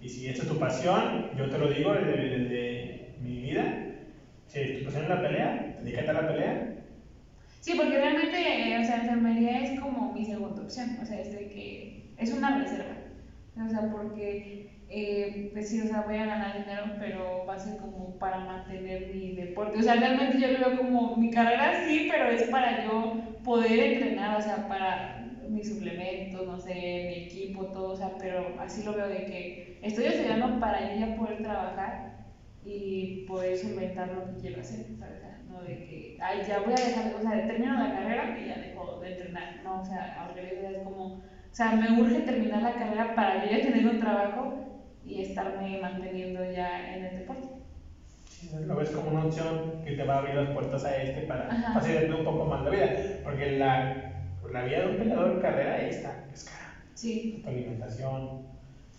Y 0.00 0.08
si 0.08 0.28
esto 0.28 0.42
es 0.42 0.48
tu 0.48 0.58
pasión, 0.58 1.36
yo 1.36 1.48
te 1.48 1.58
lo 1.58 1.68
digo 1.68 1.92
desde, 1.92 2.38
desde 2.38 3.14
mi 3.20 3.38
vida, 3.38 3.64
si 4.46 4.78
tu 4.78 4.84
pasión 4.84 5.04
es 5.04 5.08
la 5.08 5.22
pelea, 5.22 5.74
dedícate 5.80 6.10
a 6.10 6.14
la 6.14 6.28
pelea. 6.28 6.72
Sí, 7.60 7.72
porque 7.76 7.96
realmente, 7.96 8.36
eh, 8.36 8.78
o 8.78 8.84
sea, 8.84 9.00
enfermería 9.00 9.60
es 9.60 9.80
como 9.80 10.12
mi 10.12 10.24
segunda 10.24 10.62
opción, 10.62 10.98
o 11.02 11.04
sea, 11.04 11.20
es 11.20 11.30
de 11.32 11.48
que 11.48 12.00
es 12.16 12.30
una 12.32 12.56
reserva, 12.56 12.94
o 13.64 13.68
sea, 13.68 13.90
porque, 13.90 14.75
eh, 14.88 15.50
pues 15.52 15.68
sí, 15.68 15.80
o 15.80 15.86
sea, 15.86 16.02
voy 16.02 16.16
a 16.16 16.26
ganar 16.26 16.58
dinero, 16.58 16.94
pero 16.98 17.44
va 17.46 17.54
a 17.54 17.58
ser 17.58 17.76
como 17.76 18.18
para 18.18 18.38
mantener 18.38 19.08
mi 19.08 19.32
deporte, 19.34 19.78
o 19.78 19.82
sea, 19.82 19.96
realmente 19.96 20.38
yo 20.38 20.48
lo 20.48 20.58
veo 20.60 20.76
como 20.76 21.16
mi 21.16 21.30
carrera 21.30 21.74
sí, 21.74 22.06
pero 22.08 22.28
es 22.28 22.44
para 22.44 22.84
yo 22.84 23.18
poder 23.42 23.80
entrenar, 23.80 24.36
o 24.36 24.40
sea, 24.40 24.66
para 24.68 25.18
mis 25.48 25.68
suplementos, 25.68 26.46
no 26.46 26.58
sé, 26.58 27.02
mi 27.06 27.14
equipo, 27.14 27.66
todo, 27.68 27.90
o 27.90 27.96
sea, 27.96 28.16
pero 28.18 28.54
así 28.58 28.82
lo 28.82 28.94
veo 28.94 29.08
de 29.08 29.24
que 29.24 29.78
estoy 29.80 30.06
estudiando 30.06 30.58
para 30.58 30.82
yo 30.82 30.94
ya 30.94 31.14
poder 31.14 31.40
trabajar 31.42 32.04
y 32.62 33.24
poder 33.26 33.56
solventar 33.56 34.08
lo 34.10 34.24
que 34.24 34.36
quiero 34.36 34.60
hacer, 34.60 34.86
no 35.48 35.62
de 35.62 35.82
que, 35.82 36.16
ay, 36.20 36.42
ya 36.42 36.58
voy 36.60 36.74
a 36.74 36.80
dejar, 36.80 37.14
o 37.14 37.20
sea, 37.20 37.44
termino 37.46 37.74
la 37.74 37.90
carrera 37.90 38.32
y 38.36 38.44
ya 38.44 38.56
dejo 38.58 38.98
de 39.00 39.08
entrenar, 39.08 39.56
no, 39.62 39.80
o 39.80 39.84
sea, 39.84 40.28
revés, 40.34 40.62
es 40.62 40.78
como, 40.78 41.04
o 41.06 41.18
sea, 41.52 41.72
me 41.72 41.90
urge 41.90 42.20
terminar 42.20 42.62
la 42.62 42.74
carrera 42.74 43.14
para 43.14 43.36
yo 43.36 43.46
ya 43.46 43.60
tener 43.60 43.86
un 43.86 43.98
trabajo 43.98 44.62
y 45.06 45.20
estarme 45.20 45.78
manteniendo 45.78 46.44
ya 46.44 46.92
en 46.94 47.04
el 47.04 47.14
deporte. 47.16 47.48
Sí, 48.28 48.50
Lo 48.64 48.76
ves 48.76 48.90
como 48.90 49.10
una 49.10 49.22
opción 49.22 49.80
que 49.82 49.92
te 49.92 50.04
va 50.04 50.14
a 50.14 50.18
abrir 50.18 50.34
las 50.34 50.48
puertas 50.48 50.84
a 50.84 50.96
este 50.96 51.22
para 51.22 51.46
Ajá. 51.48 51.80
un 52.14 52.24
poco 52.24 52.44
más 52.44 52.62
la 52.62 52.70
vida. 52.70 52.90
Porque 53.22 53.46
la, 53.46 53.80
la 54.50 54.62
vida 54.62 54.80
de 54.80 54.86
un 54.86 54.96
peleador 54.96 55.38
carrera 55.38 55.80
está, 55.80 56.16
es 56.32 56.44
cara. 56.44 56.72
Sí, 56.94 57.30
Tanto 57.32 57.50
alimentación 57.50 58.32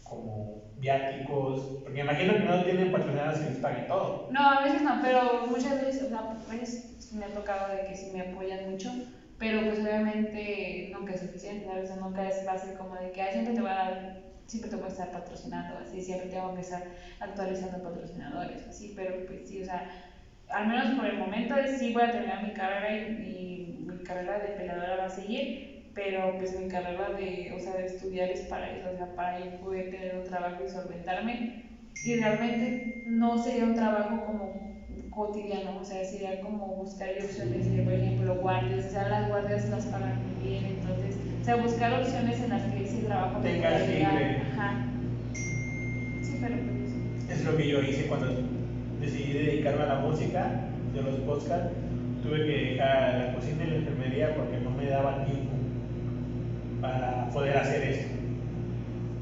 como 0.04 0.56
viáticos. 0.76 1.70
Porque 1.84 2.00
imagino 2.00 2.36
que 2.36 2.44
no 2.46 2.64
tienen 2.64 2.90
patrocinadores 2.92 3.40
que 3.40 3.48
les 3.48 3.58
paguen 3.60 3.86
todo. 3.88 4.26
no, 4.28 4.42
a 4.50 4.60
veces 4.60 4.82
no, 4.82 5.00
pero 5.00 5.42
muchas 5.46 5.78
veces, 5.78 6.02
o 6.04 6.08
sea, 6.08 6.20
a 6.20 6.52
veces 6.52 6.80
sí 6.98 7.16
me 7.16 7.26
ha 7.26 7.32
tocado 7.32 7.68
de 7.68 7.84
que 7.84 7.96
sí 7.96 8.08
me 8.08 8.22
apoyan 8.22 8.64
mucho, 8.64 8.96
pero 9.38 9.64
pues 9.64 9.80
obviamente 9.80 10.88
nunca 10.88 11.14
es 11.14 11.20
suficiente. 11.20 11.80
O 11.80 11.86
sea, 11.86 11.96
nunca 11.96 12.28
es 12.28 12.42
fácil 12.42 12.74
como 12.74 12.96
de 12.96 13.12
que, 13.12 13.22
ay, 13.22 13.32
siempre 13.32 13.54
te 13.54 13.62
voy 13.62 13.70
a 13.72 13.76
dar, 13.76 13.98
siempre 14.48 14.70
te 14.70 14.76
voy 14.78 14.86
a 14.86 14.90
estar 14.90 15.12
patrocinando, 15.12 15.78
así, 15.78 16.02
siempre 16.02 16.30
tengo 16.30 16.54
que 16.56 16.62
estar 16.62 16.84
actualizando 17.20 17.84
patrocinadores, 17.84 18.66
así, 18.68 18.94
pero 18.96 19.26
pues 19.26 19.48
sí, 19.48 19.62
o 19.62 19.66
sea, 19.66 19.90
al 20.50 20.68
menos 20.68 20.96
por 20.96 21.06
el 21.06 21.18
momento 21.18 21.56
sí 21.78 21.94
voy 21.94 22.04
a 22.04 22.12
terminar 22.12 22.42
mi 22.42 22.54
carrera 22.54 22.92
y, 22.92 23.84
mi 23.86 24.04
carrera 24.04 24.40
de 24.40 24.50
peleadora 24.50 24.98
va 24.98 25.06
a 25.06 25.10
seguir, 25.10 25.92
pero 25.94 26.36
pues 26.38 26.58
mi 26.58 26.68
carrera 26.68 27.10
de, 27.12 27.54
o 27.56 27.60
sea, 27.60 27.74
de 27.74 27.86
estudiar 27.86 28.30
es 28.30 28.42
para 28.42 28.70
eso, 28.72 28.90
o 28.90 28.96
sea, 28.96 29.08
para 29.16 29.40
yo 29.40 29.52
poder 29.60 29.90
tener 29.90 30.16
un 30.16 30.24
trabajo 30.24 30.64
y 30.66 30.70
solventarme, 30.70 31.64
y 32.04 32.16
realmente 32.16 33.04
no 33.06 33.38
sería 33.38 33.66
un 33.66 33.76
trabajo 33.76 34.24
como 34.26 34.68
cotidiano, 35.10 35.78
o 35.80 35.84
sea, 35.84 36.04
sería 36.06 36.40
como 36.42 36.68
buscar 36.68 37.10
opciones 37.22 37.68
por 37.84 37.94
ejemplo, 37.94 38.36
guardias, 38.36 38.86
o 38.86 38.90
sea, 38.92 39.10
las 39.10 39.28
guardias 39.30 39.70
las 39.70 39.86
pagan 39.88 40.20
bien, 40.42 40.66
entonces, 40.66 41.18
sea, 41.48 41.56
buscar 41.56 41.94
opciones 41.94 42.42
en 42.42 42.50
las 42.50 42.62
que 42.64 42.84
ese 42.84 42.98
trabajo 43.04 43.40
Tengas 43.40 43.88
libre. 43.88 44.42
Ajá. 44.52 44.84
Sí, 46.22 46.38
pero 46.42 46.56
pues, 46.58 47.38
Es 47.38 47.46
lo 47.46 47.56
que 47.56 47.68
yo 47.70 47.82
hice 47.82 48.06
cuando 48.08 48.28
decidí 49.00 49.32
dedicarme 49.32 49.84
a 49.84 49.88
la 49.88 50.00
música, 50.00 50.52
de 50.94 51.02
los 51.02 51.16
podcasts. 51.22 51.70
Tuve 52.22 52.46
que 52.46 52.72
dejar 52.72 53.18
la 53.18 53.34
cocina 53.34 53.64
y 53.64 53.70
la 53.70 53.76
enfermería 53.78 54.36
porque 54.36 54.58
no 54.60 54.72
me 54.72 54.88
daba 54.88 55.24
tiempo 55.24 55.54
para 56.82 57.30
poder 57.30 57.56
hacer 57.56 57.82
eso. 57.82 58.08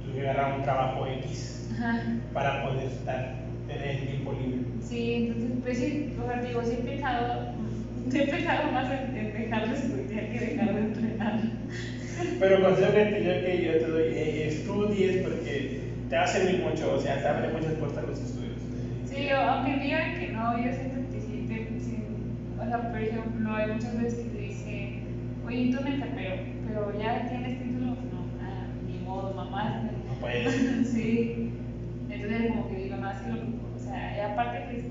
Tuve 0.03 0.21
que 0.21 0.27
agarrar 0.27 0.57
un 0.57 0.63
trabajo 0.63 1.05
X 1.05 1.69
ajá. 1.75 2.05
para 2.33 2.63
poder 2.63 2.87
estar, 2.87 3.35
tener 3.67 3.87
el 3.87 4.07
tiempo 4.07 4.33
libre. 4.33 4.61
Sí, 4.81 5.13
entonces, 5.13 5.51
pues 5.61 5.77
sí, 5.77 6.11
o 6.19 6.25
sea, 6.25 6.41
digo, 6.41 6.63
sí 6.63 6.73
he 6.73 6.83
pensado, 6.83 7.45
sí 8.09 8.17
he 8.17 8.27
pensado 8.27 8.71
más 8.71 8.89
en, 8.89 9.15
en 9.15 9.33
dejar 9.33 9.69
de 9.69 9.75
estudiar 9.75 10.31
que 10.31 10.39
dejar 10.39 10.73
de 10.73 10.79
entrenar. 10.79 11.39
Pero 12.39 12.61
consejo 12.61 12.93
que 12.93 13.05
te, 13.05 13.21
yo, 13.21 13.41
que 13.41 13.61
yo 13.61 13.77
te 13.77 13.87
doy, 13.87 14.03
eh, 14.03 14.45
estudies 14.47 15.17
porque 15.17 15.79
te 16.09 16.15
va 16.15 16.23
a 16.23 16.27
servir 16.27 16.57
mucho, 16.59 16.91
o 16.93 16.99
sea, 16.99 17.21
te 17.21 17.27
abre 17.27 17.47
muchas 17.49 17.73
puertas 17.73 18.03
los 18.05 18.19
estudios. 18.19 18.53
Sí, 19.05 19.29
aunque 19.29 19.77
digan 19.77 20.15
que 20.15 20.27
no, 20.27 20.57
yo 20.57 20.71
siento 20.73 20.97
que 21.11 21.19
sí, 21.21 21.45
te- 21.47 21.65
sí. 21.79 21.99
O 22.61 22.65
sea, 22.67 22.79
por 22.79 22.99
ejemplo, 22.99 23.53
hay 23.53 23.67
muchas 23.71 23.95
veces 23.95 24.15
que 24.15 24.29
te 24.29 24.37
dicen, 24.37 24.89
oye, 25.45 25.69
tú 25.71 25.81
me 25.81 25.91
enfermero, 25.91 26.35
pero 26.65 26.97
ya 26.97 27.25
tienes 27.27 27.57
título, 27.59 27.87
no, 27.87 28.25
ah, 28.41 28.65
ni 28.87 28.97
modo, 29.05 29.33
mamá. 29.33 29.81
No 30.07 30.13
puedes. 30.19 30.53
sí. 30.91 31.31
Entonces, 32.09 32.47
como 32.47 32.67
que 32.69 32.75
digo, 32.75 32.95
no, 32.97 33.07
así 33.07 33.27
lo. 33.27 33.35
O 33.35 33.79
sea, 33.83 34.15
y 34.15 34.19
aparte 34.19 34.63
que 34.67 34.81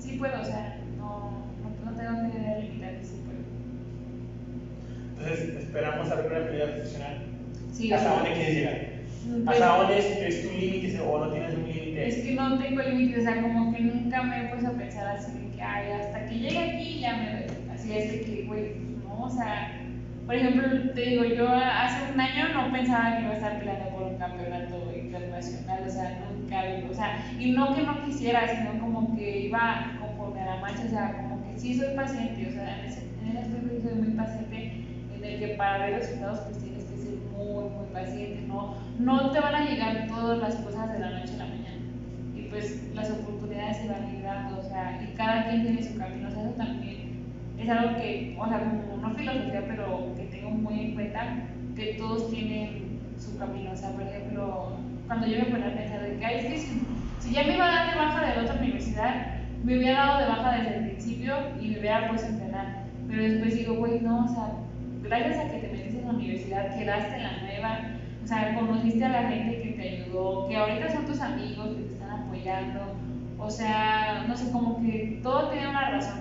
sí 0.00 0.12
puedo, 0.18 0.40
o 0.40 0.44
sea, 0.44 0.74
no, 0.98 1.30
no, 1.62 1.90
no 1.90 1.96
tengo 1.96 2.22
que 2.22 2.68
Entonces, 5.22 5.56
esperamos 5.56 6.10
a 6.10 6.16
ver 6.16 6.26
una 6.26 6.46
pelea 6.46 6.66
profesional. 6.66 7.16
Sí, 7.70 7.92
¿Hasta 7.92 8.14
dónde 8.14 8.32
quieres 8.32 8.54
llegar? 8.54 8.86
pues, 9.44 9.60
¿Hasta 9.60 9.76
dónde 9.76 9.98
es, 9.98 10.04
es 10.04 10.42
tu 10.42 10.50
límite 10.58 11.00
o 11.00 11.24
no 11.24 11.30
tienes 11.30 11.54
un 11.54 11.66
límite? 11.66 12.08
Es 12.08 12.16
que 12.16 12.32
no 12.32 12.58
tengo 12.58 12.82
límites, 12.82 13.20
o 13.20 13.22
sea, 13.22 13.40
como 13.40 13.72
que 13.72 13.80
nunca 13.80 14.22
me 14.24 14.40
he 14.40 14.48
puesto 14.48 14.68
a 14.68 14.72
pensar 14.72 15.06
así 15.16 15.38
de 15.38 15.56
que, 15.56 15.62
ay, 15.62 15.90
hasta 15.92 16.26
que 16.26 16.34
llegue 16.34 16.58
aquí 16.58 17.00
ya 17.00 17.16
me 17.16 17.30
doy. 17.30 17.56
Así 17.72 17.92
es 17.92 18.10
de 18.10 18.20
que, 18.20 18.42
güey, 18.46 18.74
pues 18.74 19.04
no, 19.04 19.22
o 19.22 19.30
sea, 19.30 19.78
por 20.26 20.34
ejemplo, 20.34 20.92
te 20.92 21.00
digo, 21.00 21.24
yo 21.24 21.48
hace 21.48 22.12
un 22.12 22.20
año 22.20 22.48
no 22.52 22.72
pensaba 22.72 23.16
que 23.16 23.22
iba 23.22 23.32
a 23.32 23.36
estar 23.36 23.58
peleando 23.58 23.90
por 23.90 24.02
un 24.02 24.18
campeonato 24.18 24.92
internacional, 24.92 25.82
o 25.86 25.90
sea, 25.90 26.18
nunca, 26.28 26.62
o 26.90 26.94
sea, 26.94 27.24
y 27.38 27.52
no 27.52 27.74
que 27.74 27.82
no 27.82 28.04
quisiera, 28.04 28.48
sino 28.48 28.80
como 28.80 29.16
que 29.16 29.40
iba 29.40 29.98
conforme 30.00 30.40
a 30.42 30.46
la 30.46 30.60
marcha, 30.60 30.82
o 30.84 30.90
sea, 30.90 31.12
como 31.12 31.44
que 31.44 31.58
sí 31.58 31.74
soy 31.74 31.94
paciente, 31.94 32.48
o 32.48 32.52
sea, 32.52 32.78
en 32.78 32.84
ese, 32.86 33.02
en 33.20 33.36
ese 33.36 33.82
soy 33.82 33.94
muy 33.94 34.10
paciente, 34.12 34.61
que 35.38 35.54
para 35.56 35.86
ver 35.86 35.94
resultados 36.00 36.40
pues 36.40 36.58
tienes 36.58 36.84
que 36.84 36.96
ser 36.96 37.14
muy, 37.36 37.64
muy 37.64 37.86
paciente, 37.92 38.44
no, 38.46 38.76
no 38.98 39.30
te 39.30 39.40
van 39.40 39.54
a 39.54 39.64
llegar 39.64 40.06
todas 40.08 40.38
las 40.38 40.56
cosas 40.56 40.92
de 40.92 40.98
la 40.98 41.10
noche 41.10 41.34
a 41.34 41.38
la 41.38 41.46
mañana, 41.46 41.80
y 42.34 42.42
pues 42.42 42.82
las 42.94 43.10
oportunidades 43.10 43.78
se 43.78 43.88
van 43.88 44.04
a 44.04 44.12
ir 44.12 44.22
dando, 44.22 44.60
o 44.60 44.62
sea, 44.62 45.00
y 45.02 45.14
cada 45.16 45.48
quien 45.48 45.62
tiene 45.62 45.82
su 45.82 45.98
camino, 45.98 46.28
o 46.28 46.30
sea, 46.30 46.42
eso 46.42 46.52
también 46.52 47.12
es 47.62 47.68
algo 47.68 47.96
que, 47.96 48.36
o 48.38 48.48
sea, 48.48 48.60
como 48.60 48.96
no 48.96 49.14
filosofía, 49.14 49.64
pero 49.68 50.14
que 50.16 50.24
tengo 50.24 50.50
muy 50.50 50.80
en 50.80 50.94
cuenta, 50.94 51.36
que 51.76 51.94
todos 51.94 52.30
tienen 52.30 53.00
su 53.18 53.38
camino. 53.38 53.70
O 53.72 53.76
sea, 53.76 53.90
por 53.90 54.02
ejemplo, 54.02 54.76
cuando 55.06 55.26
yo 55.26 55.38
me 55.38 55.44
ponía 55.44 55.68
a 55.68 55.74
pensar 55.74 56.02
de 56.02 56.18
que, 56.18 56.24
Ay, 56.26 56.36
es 56.38 56.46
que 56.46 56.58
si, 56.58 56.82
si, 57.20 57.32
ya 57.32 57.44
me 57.44 57.54
iba 57.54 57.66
a 57.66 57.70
dar 57.70 57.90
de 57.90 57.98
baja 57.98 58.26
de 58.26 58.36
la 58.36 58.42
otra 58.42 58.60
universidad, 58.60 59.26
me 59.62 59.78
hubiera 59.78 60.06
dado 60.06 60.20
de 60.20 60.26
baja 60.26 60.58
desde 60.58 60.76
el 60.76 60.90
principio 60.90 61.34
y 61.60 61.68
me 61.68 61.78
hubiera 61.78 62.08
puesto 62.08 62.26
a 62.26 62.30
entrenar. 62.30 62.84
Pero 63.08 63.22
después 63.22 63.56
digo, 63.56 63.74
güey, 63.74 64.00
no, 64.00 64.24
o 64.24 64.28
sea, 64.28 64.54
gracias 65.18 65.44
a 65.44 65.50
que 65.50 65.58
te 65.58 65.68
metiste 65.68 65.98
en 65.98 66.06
la 66.06 66.12
universidad, 66.12 66.78
quedaste 66.78 67.16
en 67.16 67.22
la 67.22 67.42
nueva, 67.42 67.78
o 68.22 68.26
sea, 68.26 68.54
conociste 68.54 69.04
a 69.04 69.08
la 69.08 69.28
gente 69.30 69.62
que 69.62 69.70
te 69.70 69.88
ayudó, 69.88 70.48
que 70.48 70.56
ahorita 70.56 70.92
son 70.92 71.06
tus 71.06 71.20
amigos, 71.20 71.68
que 71.76 71.82
te 71.82 71.92
están 71.92 72.10
apoyando. 72.10 72.80
O 73.38 73.50
sea, 73.50 74.24
no 74.28 74.36
sé, 74.36 74.50
como 74.52 74.80
que 74.80 75.20
todo 75.22 75.50
tiene 75.50 75.68
una 75.68 75.90
razón 75.90 76.20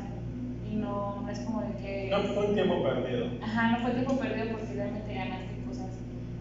y 0.69 0.75
no, 0.75 1.21
no 1.21 1.29
es 1.29 1.39
como 1.41 1.61
de 1.61 1.73
que... 1.75 2.09
No 2.09 2.23
fue 2.33 2.47
un 2.47 2.53
tiempo 2.55 2.83
perdido. 2.83 3.27
Ajá, 3.43 3.71
no 3.71 3.77
fue 3.79 3.91
tiempo 3.91 4.17
perdido 4.17 4.47
porque 4.57 4.73
realmente 4.73 5.13
ganaste 5.13 5.63
cosas 5.67 5.89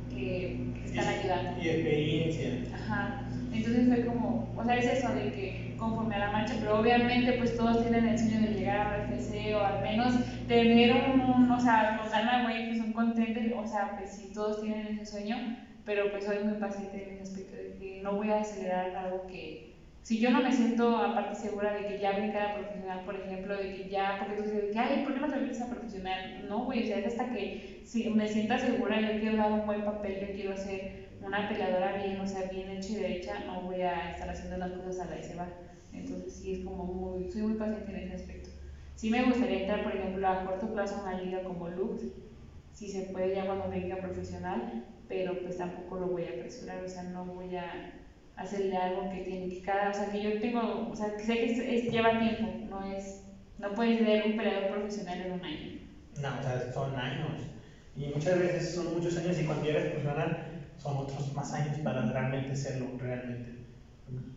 que, 0.09 0.71
que 0.75 0.81
te 0.81 0.99
están 0.99 1.05
y, 1.05 1.19
ayudando. 1.19 1.63
Y 1.63 1.69
experiencia. 1.69 2.51
Ajá, 2.75 3.23
entonces 3.53 3.89
fue 3.89 4.07
como, 4.07 4.53
o 4.57 4.65
sea, 4.65 4.77
es 4.77 4.87
eso 4.87 5.13
de 5.15 5.33
que 5.33 5.75
conforme 5.79 6.15
a 6.17 6.19
la 6.19 6.31
marcha, 6.33 6.55
pero 6.61 6.81
obviamente 6.81 7.33
pues 7.35 7.57
todos 7.57 7.83
tienen 7.83 8.07
el 8.07 8.19
sueño 8.19 8.41
de 8.41 8.55
llegar 8.55 8.81
a 8.81 8.97
RFC 9.07 9.55
o 9.55 9.65
al 9.65 9.83
menos 9.83 10.15
tener 10.47 11.11
un, 11.15 11.51
o 11.51 11.61
sea, 11.61 11.99
con 12.01 12.11
ganas, 12.11 12.45
güey, 12.45 12.69
pues 12.69 12.81
un 12.81 12.93
contente, 12.93 13.55
o 13.57 13.67
sea, 13.67 13.97
pues 13.97 14.13
sí, 14.13 14.31
todos 14.33 14.61
tienen 14.61 14.99
ese 14.99 15.07
sueño, 15.07 15.37
pero 15.85 16.11
pues 16.11 16.25
soy 16.25 16.45
muy 16.45 16.55
paciente 16.55 17.09
en 17.09 17.15
ese 17.15 17.23
aspecto 17.23 17.57
de 17.57 17.77
que 17.79 18.01
no 18.03 18.13
voy 18.15 18.31
a 18.31 18.41
acelerar 18.41 18.95
algo 18.95 19.27
que 19.27 19.71
si 20.03 20.19
yo 20.19 20.31
no 20.31 20.43
me 20.43 20.53
siento 20.53 20.97
aparte 20.97 21.35
segura 21.37 21.73
de 21.75 21.87
que 21.87 22.01
ya 22.01 22.13
brincar 22.13 22.51
a 22.51 22.55
profesional, 22.55 23.05
por 23.05 23.17
ejemplo, 23.17 23.57
de 23.57 23.75
que 23.75 23.89
ya, 23.89 24.17
porque 24.19 24.35
tú 24.35 24.43
dices, 24.43 24.77
ay, 24.77 25.05
¿por 25.05 25.15
qué 25.15 25.21
no 25.21 25.29
te 25.29 25.41
metes 25.41 25.61
a 25.61 25.69
profesional? 25.71 26.47
No, 26.49 26.65
güey, 26.65 26.85
o 26.85 26.87
sea, 26.87 26.99
es 26.99 27.07
hasta 27.07 27.31
que 27.31 27.83
si 27.85 28.09
me 28.11 28.27
sienta 28.27 28.59
segura, 28.59 29.01
yo 29.01 29.21
quiero 29.21 29.37
dar 29.37 29.53
un 29.53 29.67
buen 29.67 29.85
papel, 29.85 30.27
yo 30.27 30.35
quiero 30.35 30.57
ser 30.57 31.10
una 31.23 31.49
peleadora 31.49 32.03
bien, 32.03 32.21
o 32.21 32.27
sea, 32.27 32.49
bien 32.51 32.71
hecha 32.71 32.93
y 32.93 32.97
derecha, 32.97 33.45
no 33.47 33.63
voy 33.63 33.83
a 33.83 34.11
estar 34.11 34.29
haciendo 34.31 34.57
las 34.57 34.73
cosas 34.73 35.01
a 35.01 35.11
la 35.11 35.19
y 35.19 35.25
se 35.25 35.35
va. 35.35 35.49
Entonces 35.93 36.33
sí, 36.35 36.53
es 36.53 36.65
como 36.65 36.85
muy, 36.85 37.31
soy 37.31 37.43
muy 37.43 37.55
paciente 37.55 37.91
en 37.91 37.99
ese 37.99 38.15
aspecto. 38.15 38.51
Sí 38.95 39.11
me 39.11 39.25
gustaría 39.25 39.61
entrar, 39.61 39.83
por 39.83 39.95
ejemplo, 39.95 40.27
a 40.29 40.45
corto 40.45 40.73
plazo 40.73 40.97
a 40.97 41.03
una 41.03 41.21
liga 41.21 41.43
como 41.43 41.69
Lux, 41.69 42.05
si 42.73 42.89
se 42.89 43.03
puede 43.13 43.35
ya 43.35 43.47
cuando 43.47 43.69
venga 43.69 43.97
profesional, 43.97 44.85
pero 45.09 45.39
pues 45.41 45.57
tampoco 45.57 45.99
lo 45.99 46.07
voy 46.09 46.25
a 46.25 46.31
apresurar, 46.31 46.85
o 46.85 46.89
sea, 46.89 47.03
no 47.05 47.25
voy 47.25 47.57
a 47.57 47.93
hacerle 48.37 48.77
algo 48.77 49.11
que 49.11 49.23
tiene 49.23 49.49
que 49.49 49.63
cada, 49.63 49.91
o 49.91 49.95
sea, 49.95 50.11
que 50.11 50.23
yo 50.23 50.41
tengo, 50.41 50.89
o 50.91 50.97
sea, 50.97 51.15
que 51.17 51.25
sé 51.25 51.35
que 51.35 51.53
es, 51.53 51.59
es, 51.59 51.93
lleva 51.93 52.19
tiempo, 52.19 52.53
no 52.69 52.83
es, 52.85 53.23
no 53.59 53.75
puedes 53.75 53.99
ser 53.99 54.25
un 54.27 54.37
peleador 54.37 54.71
profesional 54.71 55.21
en 55.21 55.33
un 55.33 55.45
año. 55.45 55.79
No, 56.21 56.39
o 56.39 56.43
sea, 56.43 56.73
son 56.73 56.95
años. 56.97 57.43
Y 57.97 58.07
muchas 58.07 58.39
veces 58.39 58.75
son 58.75 58.95
muchos 58.95 59.17
años 59.17 59.39
y 59.39 59.45
cuando 59.45 59.69
eres 59.69 59.91
profesional 59.91 60.50
son 60.83 60.97
otros 60.97 61.33
más 61.35 61.53
años 61.53 61.79
para 61.79 62.03
realmente 62.11 62.57
serlo, 62.57 62.87
realmente. 62.99 63.53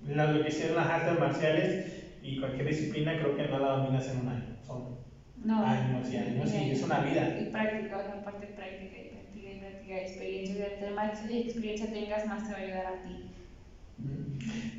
Lo 0.05 0.43
que 0.43 0.49
hicieron 0.49 0.75
las 0.75 0.89
artes 0.89 1.19
marciales 1.19 2.03
y 2.21 2.39
cualquier 2.39 2.67
disciplina 2.67 3.17
creo 3.17 3.35
que 3.35 3.47
no 3.47 3.59
la 3.59 3.69
dominas 3.69 4.07
en 4.09 4.17
un 4.17 4.27
año, 4.27 4.55
son 4.65 4.97
no, 5.43 5.65
años 5.65 6.11
y 6.11 6.17
años 6.17 6.53
y, 6.53 6.57
y 6.57 6.71
es 6.71 6.83
una 6.83 6.99
vida. 6.99 7.37
Y 7.39 7.45
práctica, 7.45 7.97
o 7.97 8.03
sea, 8.03 8.23
parte 8.23 8.47
práctica 8.47 8.97
y 8.97 9.09
práctica 9.09 9.51
y 9.51 9.59
práctica, 9.59 9.97
experiencia, 10.01 10.67
entre 10.73 10.91
más 10.91 11.29
experiencia 11.29 11.91
tengas, 11.91 12.25
más 12.27 12.43
te 12.45 12.53
va 12.53 12.59
a 12.59 12.61
ayudar 12.61 12.85
a 12.87 13.03
ti. 13.03 13.29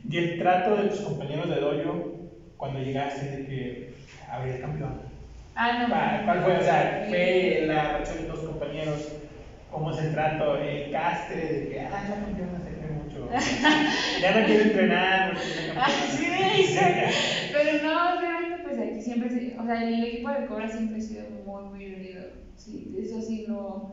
Y 0.09 0.17
el 0.17 0.39
trato 0.39 0.77
de 0.77 0.89
tus 0.89 1.01
compañeros 1.01 1.49
de 1.49 1.61
dojo 1.61 2.31
cuando 2.57 2.79
llegaste 2.81 3.25
de 3.25 3.47
que 3.47 3.95
había 4.31 4.61
campeón. 4.61 5.01
Ah, 5.55 5.87
no. 5.89 6.25
¿Cuál 6.25 6.43
fue? 6.43 6.57
O 6.57 6.63
sea, 6.63 7.05
fue 7.09 7.65
la 7.67 7.93
reacción 7.93 8.23
de 8.23 8.31
tus 8.31 8.41
compañeros, 8.41 9.13
cómo 9.75 9.91
es 9.91 9.99
el 9.99 10.13
trato, 10.13 10.57
el 10.57 10.91
castre 10.91 11.37
de 11.37 11.69
que, 11.69 11.81
ah, 11.81 11.91
la 11.91 12.15
campeona 12.15 12.61
se 12.61 12.71
ve 12.71 12.93
mucho. 12.93 13.29
ya 14.23 14.41
no 14.41 14.47
quiero 14.47 14.63
entrenar, 14.63 15.35
no 15.35 15.41
quiero 15.41 15.81
ah. 15.81 15.89
Pero 17.53 17.83
no, 17.83 18.21
realmente, 18.21 18.63
pues 18.63 18.79
aquí 18.79 19.03
siempre, 19.03 19.31
se, 19.31 19.59
o 19.59 19.65
sea, 19.65 19.83
el 19.83 20.05
equipo 20.05 20.31
de 20.31 20.47
Cobra 20.47 20.69
siempre 20.69 20.99
ha 20.99 21.01
sido 21.01 21.25
muy, 21.45 21.65
muy 21.65 21.95
unido. 21.95 22.23
Sí, 22.57 22.97
eso 22.99 23.21
sí, 23.21 23.45
no 23.49 23.93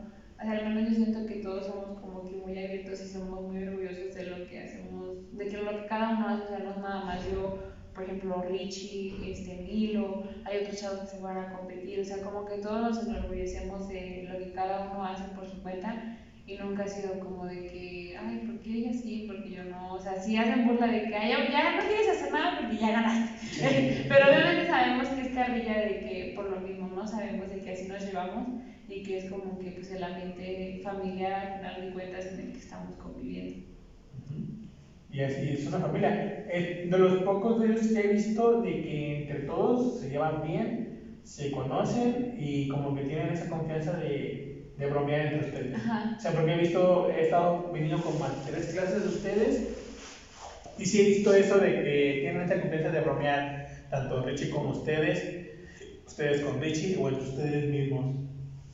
al 0.50 0.74
menos 0.74 0.90
yo 0.90 0.96
siento 0.96 1.26
que 1.26 1.36
todos 1.36 1.66
somos 1.66 2.00
como 2.00 2.22
que 2.22 2.36
muy 2.36 2.58
abiertos 2.58 3.00
y 3.00 3.08
somos 3.08 3.42
muy 3.42 3.62
orgullosos 3.62 4.14
de 4.14 4.26
lo 4.26 4.46
que 4.46 4.60
hacemos, 4.60 5.16
de 5.32 5.46
que 5.46 5.56
lo 5.56 5.70
que 5.70 5.86
cada 5.86 6.10
uno 6.10 6.28
hace, 6.28 6.44
o 6.44 6.48
sea, 6.48 6.58
no 6.58 6.70
es 6.70 6.76
nada 6.78 7.04
más 7.04 7.24
yo, 7.30 7.58
por 7.94 8.04
ejemplo, 8.04 8.42
Richie, 8.48 9.30
este, 9.30 9.56
Milo, 9.62 10.24
hay 10.44 10.58
otros 10.58 10.80
chavos 10.80 11.00
que 11.00 11.06
se 11.06 11.20
van 11.20 11.38
a 11.38 11.52
competir, 11.52 12.00
o 12.00 12.04
sea, 12.04 12.22
como 12.22 12.46
que 12.46 12.58
todos 12.58 12.80
nos 12.80 13.06
enorgullecemos 13.06 13.88
de 13.88 14.28
lo 14.30 14.38
que 14.38 14.52
cada 14.52 14.90
uno 14.90 15.04
hace 15.04 15.24
por 15.34 15.46
su 15.46 15.62
cuenta 15.62 16.18
y 16.46 16.56
nunca 16.56 16.84
ha 16.84 16.88
sido 16.88 17.20
como 17.20 17.46
de 17.46 17.66
que, 17.66 18.16
ay, 18.18 18.38
¿por 18.46 18.60
qué 18.60 18.70
ella 18.70 18.92
sí? 18.92 19.24
Porque 19.26 19.50
yo 19.50 19.64
no, 19.64 19.94
o 19.94 20.00
sea, 20.00 20.20
sí 20.20 20.36
hacen 20.36 20.66
burla 20.66 20.86
de 20.86 21.04
que, 21.04 21.14
ay, 21.14 21.30
ya 21.50 21.76
no 21.76 21.86
quieres 21.86 22.08
hacer 22.08 22.32
nada 22.32 22.60
porque 22.60 22.78
ya 22.78 22.92
ganaste, 22.92 24.04
pero 24.08 24.26
obviamente 24.26 24.66
sabemos 24.66 25.08
que 25.08 25.20
es 25.20 25.34
carrilla 25.34 25.80
de 25.80 26.00
que 26.00 26.32
por 26.34 26.50
lo 26.50 26.60
mismo, 26.60 26.88
¿no? 26.88 27.06
Sabemos 27.06 27.48
de 27.50 27.60
que 27.60 27.72
así 27.72 27.88
nos 27.88 28.04
llevamos 28.04 28.48
y 28.88 29.02
que 29.02 29.18
es 29.18 29.30
como 29.30 29.58
que 29.58 29.70
pues 29.70 29.90
el 29.90 30.02
ambiente 30.02 30.80
familiar 30.82 31.32
al 31.32 31.58
final 31.58 31.80
de 31.80 31.92
cuentas 31.92 32.26
en 32.26 32.40
el 32.40 32.52
que 32.52 32.58
estamos 32.58 32.96
conviviendo. 32.96 33.71
Y 35.12 35.20
así 35.20 35.50
es 35.50 35.66
una 35.66 35.78
familia. 35.78 36.46
Eh, 36.48 36.88
de 36.90 36.98
los 36.98 37.22
pocos 37.22 37.60
de 37.60 37.66
ellos 37.66 37.86
que 37.88 38.00
he 38.00 38.12
visto 38.14 38.62
de 38.62 38.82
que 38.82 39.22
entre 39.22 39.40
todos 39.40 40.00
se 40.00 40.08
llevan 40.08 40.42
bien, 40.42 41.20
se 41.22 41.50
conocen 41.50 42.34
y 42.38 42.68
como 42.68 42.94
que 42.94 43.02
tienen 43.04 43.28
esa 43.28 43.50
confianza 43.50 43.92
de, 43.92 44.72
de 44.76 44.86
bromear 44.86 45.34
entre 45.34 45.48
ustedes. 45.48 45.74
Ajá. 45.74 46.14
O 46.16 46.20
sea, 46.20 46.32
porque 46.32 46.54
he 46.54 46.58
visto, 46.58 47.10
he 47.10 47.24
estado 47.24 47.70
viniendo 47.72 48.02
como 48.02 48.24
a 48.24 48.30
tres 48.46 48.66
clases 48.68 49.02
de 49.02 49.08
ustedes 49.08 49.68
y 50.78 50.86
sí 50.86 51.00
he 51.00 51.04
visto 51.04 51.34
eso 51.34 51.58
de 51.58 51.74
que 51.74 52.18
tienen 52.22 52.42
esa 52.42 52.60
confianza 52.60 52.90
de 52.90 53.00
bromear 53.02 53.66
tanto 53.90 54.22
Richie 54.22 54.48
como 54.50 54.70
ustedes, 54.70 55.68
ustedes 56.06 56.40
con 56.40 56.58
Richie 56.58 56.96
o 56.96 57.08
entre 57.08 57.24
ustedes 57.24 57.70
mismos. 57.70 58.16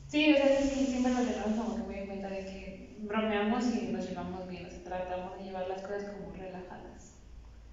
Sí, 0.07 0.31
o 0.31 0.37
sea, 0.37 0.57
sí, 0.61 0.85
siempre 0.85 1.11
nos 1.11 1.27
llevamos 1.27 1.57
como 1.57 1.75
que 1.75 1.83
muy 1.83 1.95
en 1.95 2.07
cuenta 2.07 2.29
de 2.29 2.45
que 2.45 2.97
bromeamos 3.01 3.65
y 3.75 3.91
nos 3.91 4.07
llevamos 4.09 4.49
bien, 4.49 4.65
o 4.65 4.69
sea, 4.69 4.83
tratamos 4.83 5.37
de 5.37 5.43
llevar 5.43 5.67
las 5.67 5.81
cosas 5.81 6.05
como. 6.05 6.28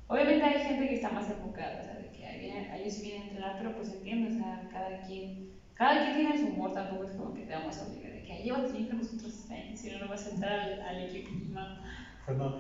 Obviamente 0.08 0.44
hay 0.44 0.64
gente 0.64 0.88
que 0.88 0.94
está 0.94 1.10
más 1.10 1.28
enfocada, 1.28 1.80
o 1.80 1.84
sea, 1.84 1.94
de 1.94 2.10
que 2.10 2.76
ellos 2.76 2.94
sí 2.94 3.02
vienen 3.02 3.22
a 3.22 3.26
entrenar, 3.26 3.54
pero 3.58 3.76
pues 3.76 3.92
entiendo, 3.92 4.28
o 4.34 4.38
sea, 4.38 4.68
cada 4.72 5.00
quien, 5.00 5.50
cada 5.74 6.04
quien 6.04 6.14
tiene 6.16 6.38
su 6.38 6.46
humor, 6.46 6.72
tampoco 6.72 7.04
es 7.04 7.10
como 7.12 7.34
que 7.34 7.42
te 7.42 7.54
vamos 7.54 7.76
a 7.78 7.86
obligar 7.86 8.12
de 8.12 8.22
que 8.22 8.42
llévate 8.42 8.72
bien 8.72 8.88
con 8.88 8.98
nosotros, 8.98 9.46
si 9.74 9.90
no, 9.90 9.98
no 9.98 10.08
vas 10.08 10.26
a 10.26 10.30
entrar 10.30 10.60
al, 10.60 10.80
al 10.80 11.04
equipo, 11.04 11.30
no. 11.52 11.78
Pues 12.24 12.38
no. 12.38 12.56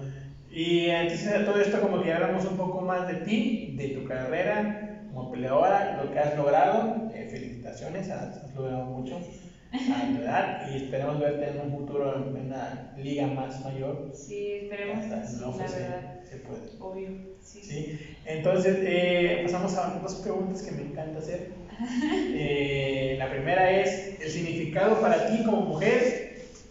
Y 0.50 0.88
entonces 0.88 1.32
de 1.32 1.44
todo 1.44 1.60
esto 1.60 1.80
como 1.80 2.02
que 2.02 2.12
hablamos 2.12 2.44
un 2.44 2.56
poco 2.56 2.80
más 2.80 3.06
de 3.06 3.14
ti, 3.16 3.74
de 3.76 3.88
tu 3.88 4.04
carrera 4.04 5.04
como 5.12 5.30
peleadora, 5.30 6.02
lo 6.02 6.10
que 6.10 6.18
has 6.18 6.36
logrado, 6.36 7.10
eh, 7.14 7.28
felicitaciones, 7.30 8.10
has 8.10 8.54
logrado 8.54 8.86
mucho 8.86 9.20
a 9.92 10.06
tu 10.06 10.22
edad 10.22 10.70
y 10.70 10.76
esperemos 10.76 11.20
verte 11.20 11.50
en 11.50 11.60
un 11.60 11.70
futuro 11.78 12.16
en 12.16 12.46
una 12.46 12.92
liga 12.96 13.26
más 13.26 13.64
mayor. 13.64 14.10
Sí, 14.14 14.52
esperemos 14.62 15.04
sí, 15.04 15.10
la 15.10 15.56
verdad. 15.56 16.20
Se 16.24 16.36
puede. 16.38 16.60
Obvio, 16.80 17.08
sí. 17.40 17.62
¿Sí? 17.62 17.98
Entonces, 18.24 18.76
eh, 18.80 19.40
pasamos 19.44 19.76
a 19.76 19.98
dos 20.02 20.14
preguntas 20.16 20.62
que 20.62 20.72
me 20.72 20.82
encanta 20.82 21.18
hacer. 21.18 21.50
Eh, 22.38 23.16
la 23.18 23.30
primera 23.30 23.70
es, 23.70 24.18
¿el 24.20 24.30
significado 24.30 25.00
para 25.00 25.26
ti 25.26 25.44
como 25.44 25.60
mujer? 25.62 26.26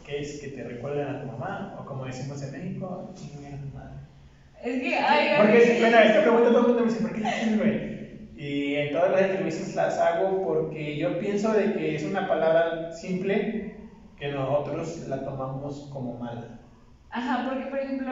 que 0.05 0.21
es 0.21 0.39
que 0.39 0.49
te 0.49 0.63
recuerden 0.63 1.07
a 1.07 1.21
tu 1.21 1.27
mamá? 1.27 1.77
O 1.79 1.85
como 1.85 2.05
decimos 2.05 2.41
en 2.43 2.51
México, 2.51 3.11
chinguen 3.15 3.55
a 3.55 3.61
tu 3.61 3.67
madre. 3.75 3.95
Es 4.63 4.81
que, 4.81 4.95
ay, 4.95 5.37
Porque, 5.37 5.77
bueno, 5.79 5.97
esta 5.97 6.21
pregunta 6.21 6.49
todo 6.49 6.59
el 6.59 6.67
mundo 6.67 6.81
me 6.81 6.91
dice, 6.91 7.01
¿por 7.01 7.13
qué 7.13 7.21
la? 7.21 7.94
Y 8.35 8.75
en 8.75 8.91
todas 8.91 9.11
las 9.11 9.21
entrevistas 9.21 9.75
las 9.75 9.97
hago 9.97 10.43
porque 10.43 10.97
yo 10.97 11.17
pienso 11.19 11.53
de 11.53 11.73
que 11.73 11.95
es 11.95 12.03
una 12.03 12.27
palabra 12.27 12.91
simple 12.91 13.73
que 14.17 14.27
nosotros 14.29 14.97
la 15.07 15.23
tomamos 15.23 15.89
como 15.91 16.13
mala. 16.19 16.59
Ajá, 17.11 17.45
porque 17.47 17.65
por 17.67 17.79
ejemplo, 17.79 18.11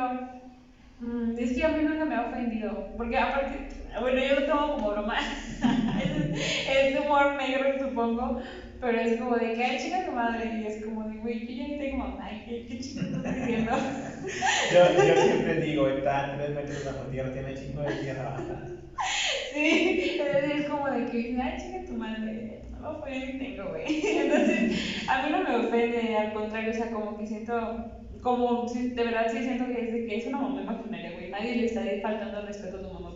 mm, 0.99 1.37
es 1.37 1.53
que 1.53 1.65
a 1.65 1.69
mí 1.69 1.83
nunca 1.83 2.05
me 2.05 2.15
ha 2.15 2.27
ofendido, 2.27 2.93
porque 2.95 3.17
aparte, 3.17 3.67
bueno, 3.99 4.21
yo 4.21 4.39
lo 4.39 4.45
tomo 4.45 4.73
como 4.75 4.91
broma, 4.91 5.15
es, 6.01 6.67
es 6.69 6.99
humor 6.99 7.35
negro 7.35 7.79
supongo, 7.79 8.37
pero 8.83 8.99
es 8.99 9.17
como 9.17 9.37
de 9.37 9.53
que, 9.53 9.63
ay, 9.63 9.77
chica 9.79 10.05
tu 10.05 10.11
madre, 10.11 10.59
y 10.59 10.65
es 10.65 10.83
como 10.83 11.07
de, 11.07 11.15
güey, 11.15 11.47
yo 11.47 11.55
ya 11.55 11.67
ni 11.69 11.77
tengo 11.77 11.97
mamá, 11.99 12.29
¿qué, 12.45 12.65
qué 12.67 12.79
chingo 12.79 13.15
estás 13.15 13.35
diciendo? 13.35 13.71
Yo, 14.73 15.05
yo 15.05 15.15
siempre 15.15 15.61
digo, 15.61 15.87
está 15.87 16.33
tres 16.37 16.55
metros 16.55 16.85
bajo 16.85 17.09
tierra, 17.09 17.33
tiene 17.33 17.53
chingo 17.55 17.81
de 17.81 17.93
tierra 17.95 18.23
baja. 18.23 18.43
Sí, 19.53 20.17
entonces 20.17 20.59
es 20.59 20.69
como 20.69 20.89
de 20.89 21.05
que 21.05 21.37
ay, 21.39 21.57
chica 21.59 21.85
tu 21.85 21.93
madre, 21.93 22.63
no, 22.81 23.05
yo 23.07 23.25
ni 23.25 23.37
tengo, 23.37 23.69
güey. 23.69 23.85
Entonces, 24.17 25.05
a 25.07 25.21
mí 25.21 25.31
no 25.31 25.43
me 25.43 25.67
ofende, 25.67 26.17
al 26.17 26.33
contrario, 26.33 26.71
o 26.71 26.73
sea, 26.73 26.91
como 26.91 27.17
que 27.17 27.27
siento, 27.27 27.91
como, 28.21 28.65
de 28.73 29.03
verdad 29.03 29.27
sí 29.31 29.43
siento 29.43 29.67
que 29.67 29.81
es, 29.81 29.93
de 29.93 30.05
que 30.05 30.17
es 30.17 30.25
una 30.25 30.39
mamá 30.39 30.61
imaginaria, 30.61 31.11
güey, 31.11 31.29
nadie 31.29 31.55
le 31.55 31.65
está 31.65 31.81
faltando 32.01 32.39
el 32.39 32.47
respeto 32.47 32.77
a 32.77 32.81
tu 32.81 32.93
mamá 32.93 33.12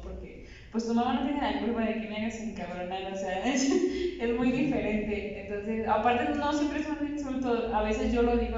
pues 0.72 0.85
tu 0.85 0.94
mamá 0.94 1.14
no 1.14 1.23
tiene 1.23 1.41
la 1.41 1.57
culpa 1.57 1.81
de 1.81 1.98
que 1.98 2.07
me 2.07 2.18
hagas 2.18 2.39
encabronar, 2.39 3.06
o 3.11 3.15
sea, 3.15 3.39
es, 3.45 3.68
es 4.19 4.34
muy 4.34 4.52
diferente. 4.52 5.39
Entonces, 5.39 5.85
aparte, 5.88 6.27
no 6.30 6.53
siempre 6.53 6.80
es 6.80 6.85
un 6.88 7.06
insulto, 7.06 7.68
a 7.72 7.81
veces 7.81 8.11
yo 8.11 8.22
lo 8.23 8.38
digo, 8.38 8.57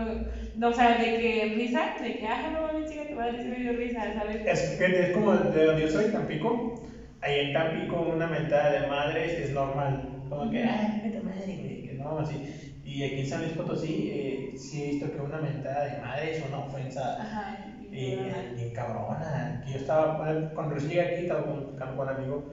o 0.62 0.74
sea, 0.74 0.96
de 0.96 1.14
que 1.14 1.46
risa, 1.54 1.94
de 2.00 2.18
que, 2.18 2.26
ah, 2.28 2.50
no 2.50 2.62
mames, 2.62 2.88
chica 2.90 3.08
tu 3.08 3.16
madre, 3.16 3.42
sí 3.42 3.48
me 3.48 3.60
dio 3.60 3.74
risa, 3.74 4.12
¿sabes? 4.14 4.42
Es, 4.46 4.76
es 4.80 5.12
como 5.12 5.34
de 5.36 5.64
donde 5.64 5.82
yo 5.82 5.88
soy, 5.88 6.10
Tampico. 6.10 6.74
Ahí 7.22 7.38
en 7.40 7.52
Tampico 7.52 8.02
una 8.02 8.28
mentada 8.28 8.70
de 8.72 8.82
madres 8.82 9.34
es 9.36 9.52
normal. 9.52 10.06
Como 10.28 10.50
que, 10.50 10.64
ah, 10.64 10.98
vete 11.02 11.20
madre, 11.20 11.82
que 11.84 11.94
no, 11.94 12.20
así. 12.20 12.42
Y 12.82 13.04
aquí 13.04 13.22
en 13.22 13.28
San 13.28 13.42
Luis 13.42 13.54
Potosí 13.54 14.08
eh, 14.10 14.52
sí 14.56 14.82
he 14.82 14.86
visto 14.86 15.10
que 15.12 15.20
una 15.20 15.40
mentada 15.40 15.84
de 15.86 15.96
madre 15.96 16.30
es 16.32 16.42
una 16.42 16.60
ofensa 16.60 17.14
Ajá, 17.18 17.60
y, 17.92 18.14
y- 18.14 18.56
bien 18.56 18.74
cabrona. 18.74 19.62
Que 19.64 19.72
yo 19.72 19.78
estaba, 19.78 20.32
eh, 20.32 20.50
cuando 20.54 20.76
recién 20.76 20.92
llegué 20.92 21.02
aquí, 21.02 21.22
estaba 21.22 21.46
con, 21.46 21.76
con 21.78 22.00
un 22.00 22.10
amigo 22.10 22.44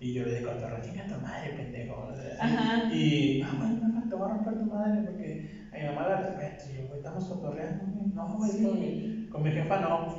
y 0.00 0.12
yo 0.12 0.24
le 0.24 0.38
digo, 0.38 0.50
te 0.50 0.80
chinga 0.88 1.06
tu 1.06 1.20
madre, 1.20 1.50
pendejo. 1.50 2.08
Ajá. 2.40 2.92
Y, 2.92 3.42
ah, 3.42 3.54
bueno, 3.56 4.02
te 4.08 4.14
voy 4.14 4.24
a 4.26 4.34
romper 4.34 4.54
tu 4.58 4.64
madre 4.66 5.00
porque 5.02 5.46
a 5.72 5.78
mi 5.78 5.84
mamá 5.86 6.08
la 6.08 6.16
respeto. 6.16 6.64
Y 6.70 6.76
yo, 6.76 6.86
güey, 6.88 6.98
estamos 6.98 7.24
cotorreando, 7.24 7.84
güey. 7.86 8.06
No, 8.14 8.36
güey, 8.36 8.50
Sí. 8.50 9.28
con 9.30 9.42
mi 9.42 9.50
jefa 9.50 9.80
no. 9.80 10.14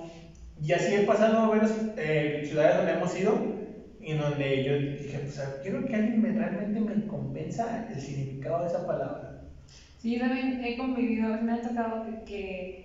Y 0.62 0.72
así 0.72 0.94
he 0.94 1.02
pasado 1.02 1.50
varias 1.50 1.74
eh, 1.98 2.42
ciudades 2.46 2.78
donde 2.78 2.92
hemos 2.94 3.16
ido 3.20 3.34
y 4.00 4.14
donde 4.14 4.64
yo 4.64 4.78
dije, 4.78 5.20
pues 5.20 5.40
quiero 5.62 5.84
que 5.86 5.96
alguien 5.96 6.22
me, 6.22 6.32
realmente 6.32 6.80
me 6.80 7.06
convenza 7.08 7.86
el 7.90 8.00
significado 8.00 8.62
de 8.62 8.68
esa 8.68 8.86
palabra. 8.86 9.32
Sí, 9.98 10.14
yo 10.14 10.20
también 10.20 10.64
he 10.64 10.78
convivido, 10.78 11.30
me 11.42 11.54
ha 11.54 11.62
tocado 11.62 12.06
que, 12.06 12.24
que, 12.26 12.85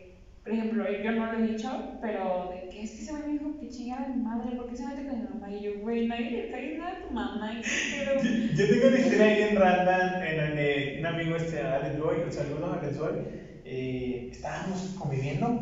por 0.51 0.59
ejemplo, 0.59 0.85
yo 1.05 1.13
no 1.13 1.33
lo 1.33 1.39
he 1.39 1.47
dicho, 1.47 1.71
pero 2.03 2.51
de 2.53 2.69
que 2.71 2.83
es 2.83 2.91
que 2.91 3.03
ese 3.03 3.13
güey 3.13 3.23
me 3.25 3.33
dijo 3.35 3.61
que 3.61 3.69
chingara 3.69 4.07
a 4.07 4.09
mi 4.09 4.21
madre, 4.21 4.57
¿por 4.57 4.69
qué 4.69 4.75
se 4.77 4.85
mete 4.85 5.07
con 5.07 5.17
mi 5.21 5.29
mamá? 5.29 5.49
Y 5.53 5.63
yo, 5.63 5.79
güey, 5.81 6.09
nadie 6.09 6.31
le 6.31 6.45
está 6.47 6.57
diciendo 6.57 6.85
nada 6.87 6.97
a 6.99 7.07
tu 7.07 7.15
mamá, 7.15 7.53
pero... 7.97 8.21
Yo 8.21 8.69
tengo 8.69 8.89
una 8.89 8.99
historia 8.99 9.25
ahí 9.27 9.43
en 9.43 9.57
random 9.57 10.23
en 10.25 10.37
donde 10.37 10.97
un 10.99 11.07
amigo, 11.07 11.37
este, 11.37 11.61
Alex 11.61 12.01
Boy, 12.01 12.17
un 12.27 12.33
saludo 12.33 12.67
a 12.67 12.79
Alex 12.81 12.99
Boy, 12.99 13.13
eh, 13.65 14.29
estábamos 14.33 14.97
conviviendo, 14.99 15.61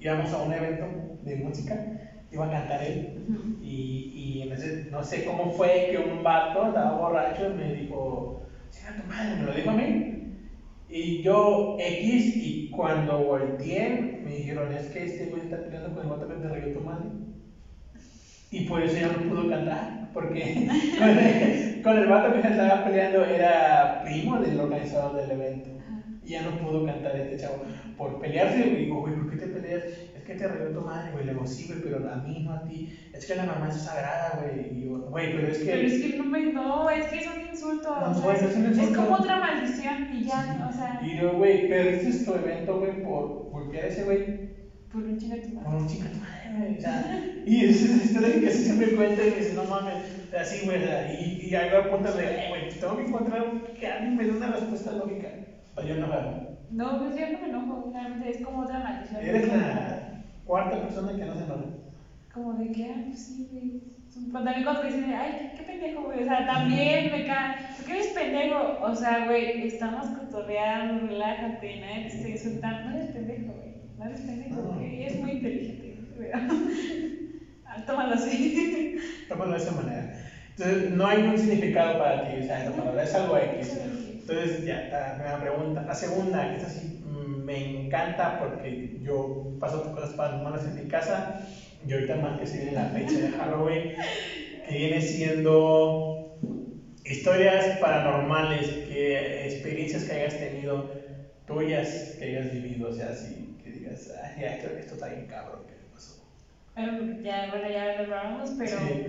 íbamos 0.00 0.32
a 0.32 0.38
un 0.38 0.52
evento 0.54 0.86
de 1.20 1.36
música, 1.36 1.84
iba 2.32 2.46
a 2.46 2.50
cantar 2.50 2.82
él. 2.82 3.18
Y, 3.60 4.10
y 4.14 4.42
en 4.44 4.52
ese- 4.52 4.86
no 4.90 5.02
sé 5.02 5.24
cómo 5.26 5.52
fue 5.52 5.88
que 5.90 5.98
un 5.98 6.22
vato 6.22 6.68
estaba 6.68 6.96
borracho 6.96 7.50
y 7.50 7.54
me 7.54 7.74
dijo, 7.74 8.40
chinga 8.70 8.96
tu 8.96 9.06
madre, 9.06 9.34
me 9.36 9.44
lo 9.44 9.52
dijo 9.52 9.68
a 9.70 9.74
mí. 9.74 10.14
Y 10.90 11.22
yo 11.22 11.76
X, 11.78 12.36
y 12.36 12.70
cuando 12.70 13.18
volteé, 13.18 14.20
me 14.24 14.36
dijeron, 14.36 14.72
es 14.72 14.86
que 14.86 15.04
este 15.04 15.26
güey 15.26 15.42
está 15.42 15.62
peleando 15.62 15.94
con 15.94 16.04
el 16.04 16.10
vato 16.10 16.28
que 16.28 16.34
te 16.34 16.48
reguió 16.48 16.78
tu 16.78 16.80
madre. 16.80 17.08
Y 18.50 18.64
por 18.64 18.82
eso 18.82 18.96
ya 18.98 19.08
no 19.08 19.28
pudo 19.28 19.48
cantar, 19.48 20.08
porque 20.14 20.66
con 20.98 21.08
el, 21.08 21.82
con 21.82 21.98
el 21.98 22.06
vato 22.06 22.32
que 22.32 22.42
se 22.42 22.48
estaba 22.48 22.84
peleando 22.84 23.24
era 23.24 24.02
primo 24.04 24.38
del 24.38 24.58
organizador 24.58 25.16
del 25.16 25.30
evento. 25.32 25.70
Y 26.24 26.30
ya 26.30 26.42
no 26.42 26.58
pudo 26.58 26.84
cantar 26.84 27.16
este 27.16 27.38
chavo. 27.38 27.62
Por 27.96 28.20
pelearse, 28.20 28.66
y 28.66 28.84
digo, 28.84 29.00
güey, 29.00 29.14
¿por 29.14 29.30
qué 29.30 29.36
te 29.36 29.46
peleas? 29.46 29.84
Es 29.84 30.22
que 30.24 30.34
te 30.34 30.46
regaló 30.46 30.78
tu 30.78 30.86
madre, 30.86 31.12
güey. 31.12 31.24
Le 31.24 31.32
digo, 31.32 31.46
sí, 31.46 31.66
güey, 31.66 31.80
pero 31.82 32.10
a 32.10 32.16
mí, 32.16 32.40
no 32.40 32.52
a 32.52 32.62
ti. 32.64 32.96
Es 33.12 33.26
que 33.26 33.34
la 33.34 33.44
mamá 33.44 33.68
es 33.68 33.76
sagrada, 33.76 34.38
güey. 34.40 34.78
Y 34.78 34.84
yo, 34.84 34.98
güey, 35.10 35.34
pero 35.34 35.48
es 35.48 35.58
que. 35.58 35.64
Pero 35.64 35.88
es 35.88 36.00
que 36.00 36.18
no 36.18 36.24
me, 36.24 36.52
no, 36.52 36.90
es 36.90 37.06
que 37.06 37.18
es 37.18 37.26
un 37.26 37.48
insulto, 37.50 37.98
No, 37.98 38.10
o 38.10 38.14
sea, 38.14 38.24
bueno, 38.24 38.48
es 38.48 38.56
un 38.56 38.66
insulto. 38.66 39.00
como 39.00 39.16
otra 39.16 39.40
maldición, 39.40 40.08
y 40.14 40.24
ya, 40.24 40.67
o 40.67 40.67
sea, 40.67 40.67
Y 41.02 41.16
yo, 41.16 41.36
güey, 41.36 41.68
perdiste 41.68 42.24
tu 42.24 42.34
evento, 42.34 42.78
güey, 42.78 43.02
por 43.02 43.50
golpear 43.50 43.84
a 43.84 43.88
ese 43.88 44.04
güey. 44.04 44.48
por 44.92 45.02
un 45.02 45.18
de 45.18 45.36
tu 45.40 45.54
Por 45.54 45.64
madre. 45.64 45.76
un 45.78 45.86
chica 45.86 46.10
tu 46.10 46.18
madre, 46.18 46.58
güey. 46.58 46.78
O 46.78 46.80
sea, 46.80 47.22
y 47.44 47.60
esa 47.64 47.84
es 47.86 47.96
la 47.96 48.02
historia 48.04 48.40
que 48.40 48.50
siempre 48.50 48.94
cuenta 48.94 49.24
y 49.26 49.30
me 49.30 49.36
dice, 49.36 49.54
no 49.54 49.64
mames. 49.64 49.96
Así, 50.38 50.64
güey, 50.64 50.78
y, 51.08 51.46
y 51.48 51.54
hago 51.54 51.76
a 51.76 51.90
punto 51.90 52.12
de, 52.12 52.24
"Eh, 52.24 52.48
güey, 52.48 52.68
tengo 52.78 52.96
que 52.96 53.02
encontrar 53.04 53.62
que 53.78 53.86
alguien 53.86 54.16
me 54.16 54.24
dé 54.24 54.32
una 54.32 54.48
respuesta 54.48 54.92
lógica. 54.92 55.28
Para 55.74 55.86
yo 55.86 55.94
enojarme. 55.94 56.48
No, 56.70 56.98
pues 56.98 57.16
yo 57.16 57.30
no 57.30 57.38
me 57.38 57.48
enojo, 57.48 57.90
realmente 57.92 58.30
es 58.30 58.44
como 58.44 58.62
otra 58.62 58.80
maldición. 58.80 59.22
Eres 59.24 59.48
la 59.48 60.22
cuarta 60.44 60.80
persona 60.80 61.14
que 61.16 61.24
no 61.24 61.34
se 61.34 61.44
enoja. 61.44 61.64
Como 62.32 62.54
de 62.54 62.70
que, 62.72 62.84
ay, 62.84 63.04
pues 63.06 63.20
sí, 63.20 63.48
güey. 63.50 63.80
Pero 64.32 64.44
también 64.44 64.64
cuando 64.64 64.80
te 64.82 64.86
dicen, 64.88 65.14
ay, 65.14 65.32
qué, 65.38 65.50
qué 65.56 65.62
pendejo, 65.62 66.02
güey. 66.02 66.22
O 66.22 66.24
sea, 66.24 66.46
también 66.46 67.10
me 67.10 67.26
cae. 67.26 67.56
¿Por 67.76 67.86
qué 67.86 67.92
eres 67.92 68.08
pendejo? 68.08 68.78
O 68.82 68.94
sea, 68.94 69.26
güey, 69.26 69.66
estamos 69.66 70.06
cotorreando, 70.08 71.06
relájate, 71.06 71.76
nadie 71.80 72.02
te 72.02 72.06
está 72.08 72.28
insultando. 72.28 72.90
No 72.90 72.96
eres 72.96 73.10
pendejo, 73.10 73.52
güey. 73.52 73.72
No 73.98 74.04
eres 74.04 74.20
pendejo, 74.20 74.56
No. 74.62 74.72
güey. 74.74 75.02
Es 75.04 75.16
muy 75.18 75.30
inteligente, 75.32 75.96
güey. 76.16 76.28
Ah, 77.64 77.76
Tómalo 77.86 78.14
así. 78.14 78.96
Tómalo 79.28 79.52
de 79.52 79.58
esa 79.58 79.72
manera. 79.72 80.12
Entonces, 80.50 80.90
no 80.90 81.06
hay 81.06 81.22
un 81.22 81.38
significado 81.38 81.98
para 81.98 82.20
ti, 82.28 82.36
o 82.40 82.42
sea, 82.42 82.70
palabra 82.76 83.02
es 83.04 83.14
algo 83.14 83.36
X. 83.38 83.78
Entonces, 84.20 84.64
ya, 84.64 84.88
la 84.90 85.14
primera 85.14 85.40
pregunta. 85.40 85.82
La 85.82 85.94
segunda, 85.94 86.50
que 86.50 86.56
es 86.56 86.64
así, 86.64 86.98
mm, 87.00 87.44
me 87.44 87.84
encanta 87.84 88.38
porque 88.40 88.98
yo 89.00 89.56
paso 89.60 89.82
por 89.82 89.92
cosas 89.92 90.10
paranormales 90.14 90.64
en 90.64 90.74
mi 90.74 90.88
casa 90.88 91.40
y 91.86 91.92
ahorita 91.92 92.16
más 92.16 92.36
que 92.36 92.46
se 92.46 92.56
viene 92.58 92.72
la 92.72 92.86
fecha 92.86 93.18
de 93.18 93.30
Halloween, 93.30 93.88
que 94.62 94.74
viene 94.74 95.00
siendo 95.00 96.04
historias 97.04 97.68
paranormales, 97.80 98.70
que, 98.84 99.44
experiencias 99.44 100.04
que 100.04 100.12
hayas 100.12 100.36
tenido, 100.38 100.86
tuyas 101.46 102.14
que 102.18 102.26
hayas 102.26 102.48
vivido, 102.48 102.88
o 102.88 102.92
sea, 102.92 103.08
así, 103.08 103.54
que 103.58 103.70
digas, 103.70 104.10
ay, 104.22 104.42
ya, 104.42 104.48
esto, 104.48 104.68
esto 104.68 104.94
está 104.94 105.06
bien 105.08 105.24
cabrón, 105.26 105.64
¿qué 105.66 105.76
pasó? 105.90 106.16
Bueno, 106.74 106.94
ya, 107.22 107.46
bueno, 107.48 107.66
ya 107.68 107.90
lo 107.90 108.02
hablamos, 108.02 108.52
pero 108.52 109.00
Sí. 109.00 109.02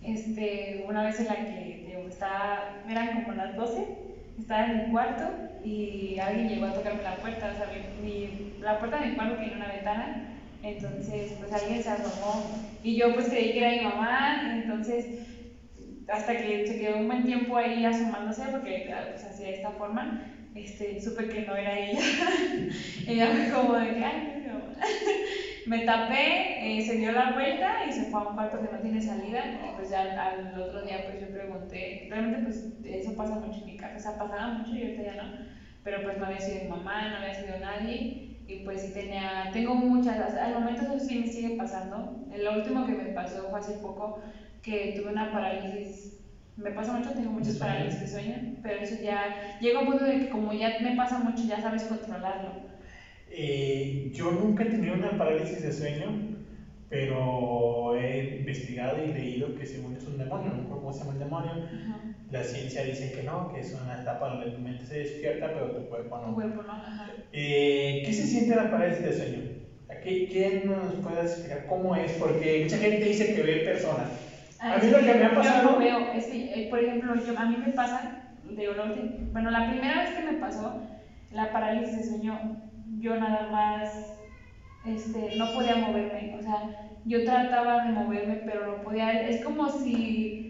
este, 0.00 0.76
una 0.76 1.02
vez 1.02 1.18
en 1.18 1.26
la 1.28 1.44
que 1.44 1.80
digo, 1.82 2.06
estaba, 2.06 2.66
eran 2.86 3.10
como 3.10 3.32
las 3.32 3.54
12, 3.54 3.88
estaba 4.36 4.62
en 4.64 4.72
mi 4.74 4.82
cuarto 4.84 5.34
y 5.60 6.18
alguien 6.18 6.46
llegó 6.48 6.64
a 6.66 6.72
tocarme 6.72 7.02
la 7.02 7.18
puerta, 7.18 7.50
o 7.50 7.54
sea, 7.54 7.66
mi, 7.66 7.80
mi- 7.80 8.46
la 8.60 8.78
puerta 8.78 8.96
de 8.96 9.02
mi 9.02 9.12
cuarto 9.12 9.36
tiene 9.38 9.54
una 9.56 9.66
ventana, 9.68 10.12
entonces 10.68 11.34
pues 11.38 11.52
alguien 11.52 11.82
se 11.82 11.90
asomó 11.90 12.42
y 12.82 12.96
yo 12.96 13.14
pues 13.14 13.28
creí 13.28 13.52
que 13.52 13.60
era 13.60 13.70
mi 13.70 13.80
mamá, 13.80 14.52
entonces 14.52 15.08
hasta 16.08 16.36
que 16.36 16.66
se 16.66 16.76
quedó 16.76 16.98
un 16.98 17.06
buen 17.06 17.24
tiempo 17.24 17.56
ahí 17.56 17.84
asomándose 17.84 18.48
porque 18.48 18.84
pues 19.10 19.24
hacía 19.24 19.50
esta 19.50 19.72
forma, 19.72 20.18
este, 20.54 21.00
supe 21.00 21.28
que 21.28 21.42
no 21.42 21.56
era 21.56 21.76
ella. 21.76 22.00
ella 23.06 23.28
fue 23.28 23.48
como 23.48 23.74
de 23.74 23.92
que, 23.94 24.02
ay, 24.02 24.20
no 24.22 24.30
es 24.30 24.36
mi 24.36 24.46
mamá". 24.46 24.72
Me 25.64 25.80
tapé, 25.80 26.76
eh, 26.78 26.80
se 26.80 26.96
dio 26.96 27.10
la 27.12 27.30
vuelta 27.32 27.84
y 27.86 27.92
se 27.92 28.04
fue 28.04 28.20
a 28.20 28.22
un 28.22 28.32
cuarto 28.34 28.60
que 28.60 28.68
no 28.68 28.80
tiene 28.80 29.00
salida. 29.02 29.52
Y 29.60 29.70
pues 29.70 29.88
ya 29.88 30.00
al, 30.00 30.16
al 30.16 30.56
otro 30.56 30.82
día 30.82 31.02
pues 31.04 31.18
yo 31.18 31.28
pregunté, 31.30 32.04
realmente 32.08 32.38
pues 32.38 32.64
eso 32.82 33.14
pasa 33.14 33.36
mucho 33.36 33.58
en 33.60 33.66
mi 33.66 33.74
casa, 33.76 33.96
o 33.96 34.00
sea, 34.00 34.16
pasaba 34.16 34.48
mucho 34.48 34.74
y 34.74 34.82
ahorita 34.82 35.02
ya 35.02 35.14
no. 35.14 35.30
Pero 35.82 36.02
pues 36.02 36.16
no 36.16 36.24
había 36.24 36.40
sido 36.40 36.58
mi 36.58 36.66
mamá, 36.66 37.08
no 37.08 37.16
había 37.18 37.34
sido 37.34 37.56
nadie. 37.58 38.10
Y 38.46 38.56
pues 38.58 38.80
sí 38.80 38.90
tenía, 38.90 39.48
tengo 39.52 39.74
muchas, 39.74 40.34
al 40.36 40.52
momento 40.52 40.82
eso 40.82 40.98
sí 41.00 41.16
me 41.16 41.26
sigue 41.26 41.50
pasando. 41.50 42.08
Lo 42.28 42.52
último 42.52 42.84
que 42.84 42.94
me 42.94 43.08
pasó 43.08 43.48
fue 43.48 43.58
hace 43.58 43.74
poco 43.74 44.14
que 44.62 44.88
tuve 44.88 45.08
una 45.10 45.30
parálisis. 45.30 46.12
Me 46.56 46.72
pasa 46.72 46.92
mucho, 46.92 47.12
tengo 47.14 47.32
muchas 47.32 47.56
parálisis 47.56 47.98
de 47.98 48.06
sueño, 48.06 48.42
pero 48.62 48.78
eso 48.78 48.94
ya 48.94 49.32
llega 49.58 49.78
un 49.78 49.84
punto 49.84 50.04
de 50.04 50.18
que 50.18 50.28
como 50.28 50.52
ya 50.52 50.74
me 50.78 50.92
pasa 50.92 51.18
mucho, 51.18 51.44
ya 51.44 51.58
sabes 51.60 51.84
controlarlo. 51.84 52.58
Eh, 53.26 53.92
yo 54.10 54.30
nunca 54.32 54.62
he 54.62 54.66
tenido 54.66 54.94
una 54.94 55.16
parálisis 55.16 55.60
de 55.60 55.72
sueño, 55.72 56.16
pero 56.88 57.94
he 57.94 58.18
investigado 58.18 58.98
y 58.98 59.08
leído 59.08 59.54
que 59.54 59.66
según 59.66 59.96
es 59.96 60.06
un 60.06 60.16
demonio, 60.18 60.52
no 60.52 60.80
cómo 60.80 60.92
se 60.92 61.00
llama 61.00 61.12
el 61.12 61.18
demonio. 61.18 61.58
Ajá. 61.70 62.05
La 62.30 62.42
ciencia 62.42 62.82
dice 62.82 63.12
que 63.12 63.22
no, 63.22 63.48
que 63.52 63.60
es 63.60 63.72
una 63.72 64.00
etapa 64.00 64.28
donde 64.28 64.50
tu 64.50 64.60
mente 64.60 64.84
se 64.84 64.98
despierta, 64.98 65.52
pero 65.52 65.70
tu 65.70 65.88
cuerpo 65.88 66.18
Tu 66.18 66.26
no. 66.28 66.34
cuerpo, 66.34 66.62
¿no? 66.62 66.72
Ajá. 66.72 67.06
Eh, 67.32 68.02
¿Qué 68.04 68.12
se 68.12 68.26
siente 68.26 68.54
la 68.56 68.70
parálisis 68.70 69.02
de 69.02 69.12
sueño? 69.12 69.40
¿Qué- 70.02 70.26
¿Quién 70.28 70.66
nos 70.66 70.94
puede 70.96 71.20
explicar 71.22 71.66
cómo 71.66 71.94
es? 71.94 72.12
Porque 72.12 72.58
mucha 72.62 72.78
gente 72.78 73.04
dice 73.04 73.32
que 73.32 73.40
ve 73.42 73.58
personas. 73.58 74.10
A 74.58 74.76
mí 74.78 74.88
lo 74.88 74.98
que 74.98 75.14
me 75.14 75.24
ha 75.24 75.28
Yo 75.28 75.34
pasado- 75.34 75.62
no 75.62 75.78
veo, 75.78 76.10
es 76.12 76.26
que, 76.26 76.38
eh, 76.60 76.66
por 76.68 76.80
ejemplo, 76.80 77.14
yo, 77.14 77.38
a 77.38 77.46
mí 77.46 77.56
me 77.56 77.68
pasa, 77.68 78.10
de 78.42 78.64
la 78.74 78.84
ulti- 78.84 79.14
bueno, 79.32 79.50
la 79.50 79.66
primera 79.66 80.00
vez 80.00 80.10
que 80.10 80.22
me 80.22 80.34
pasó 80.34 80.80
la 81.30 81.52
parálisis 81.52 81.94
de 81.94 82.02
sueño, 82.02 82.56
yo 82.98 83.16
nada 83.16 83.44
más 83.44 84.12
este, 84.84 85.36
no 85.36 85.52
podía 85.52 85.74
moverme, 85.76 86.30
o 86.38 86.40
sea, 86.40 86.62
yo 87.04 87.24
trataba 87.24 87.82
de 87.82 87.90
moverme, 87.90 88.36
pero 88.44 88.64
no 88.64 88.80
podía, 88.82 89.12
es 89.26 89.42
como 89.42 89.68
si 89.68 90.45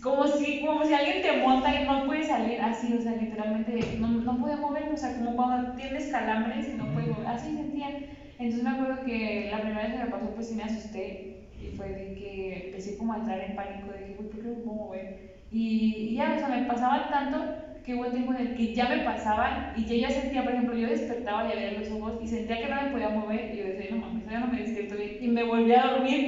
como 0.00 0.26
si, 0.28 0.58
como 0.58 0.84
si 0.84 0.92
alguien 0.92 1.20
te 1.20 1.32
monta 1.32 1.72
y 1.74 1.78
no 1.80 2.04
puedes 2.04 2.26
salir 2.26 2.60
así, 2.60 2.92
o 2.94 3.00
sea, 3.00 3.12
literalmente 3.12 3.90
no, 3.92 4.08
no 4.08 4.36
podía 4.36 4.56
moverme, 4.56 4.94
o 4.94 4.96
sea, 4.96 5.10
como 5.12 5.34
cuando 5.34 5.58
tienes 5.74 6.06
calambres 6.06 6.68
y 6.68 6.74
no 6.74 6.90
puedes 6.90 7.08
mover, 7.08 7.26
así 7.26 7.52
sentía. 7.52 7.94
Entonces 8.38 8.62
me 8.62 8.70
acuerdo 8.70 9.00
que 9.00 9.44
la 9.46 9.60
primera 9.60 9.82
vez 9.82 9.90
que 9.90 9.98
me 9.98 10.06
pasó, 10.06 10.30
pues 10.32 10.46
sí 10.46 10.54
me 10.54 10.62
asusté 10.64 11.18
y 11.52 11.68
fue 11.68 11.90
de 11.92 12.12
que 12.12 12.54
empecé 12.54 12.94
como 12.94 13.12
a 13.12 13.16
entrar 13.16 13.40
en 13.40 13.54
pánico, 13.54 13.90
de 13.90 14.04
que, 14.04 14.12
güey, 14.12 14.26
¿por 14.28 14.40
qué 14.40 14.48
no 14.48 14.56
puedo 14.56 14.74
mover? 14.76 15.12
Y, 15.50 15.94
y 15.98 16.12
ya, 16.14 16.32
o 16.34 16.38
sea, 16.38 16.48
me 16.48 16.60
pasaba 16.60 17.06
tanto 17.08 17.46
que 17.82 17.94
hubo 17.94 18.08
tiempo 18.08 18.32
en 18.32 18.38
el 18.38 18.52
que 18.54 18.68
ya 18.68 18.86
me 18.86 18.98
pasaban 18.98 19.64
y 19.72 19.84
yo 19.84 19.94
ya 19.94 20.10
sentía, 20.10 20.42
por 20.42 20.52
ejemplo, 20.52 20.74
yo 20.74 20.88
despertaba 20.88 21.44
y 21.44 21.50
abría 21.50 21.70
los 21.70 21.88
ojos 21.90 22.16
y 22.18 22.26
sentía 22.28 22.58
que 22.58 22.68
no 22.68 22.76
me 22.76 22.86
podía 22.86 23.08
mover 23.08 23.46
y 23.48 23.56
yo 23.56 23.64
decía, 23.64 23.86
no 23.88 23.96
mames, 23.96 24.24
ya 24.26 24.38
no 24.38 24.46
me 24.46 24.58
despierto 24.58 24.96
bien 24.96 25.14
y 25.18 25.28
me 25.28 25.42
volví 25.44 25.72
a 25.72 25.82
dormir, 25.82 26.26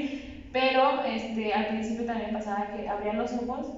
pero 0.53 1.05
este, 1.05 1.53
al 1.53 1.69
principio 1.69 2.07
también 2.07 2.33
pasaba 2.33 2.69
que 2.69 2.89
abría 2.89 3.15
los 3.15 3.33
ojos 3.33 3.73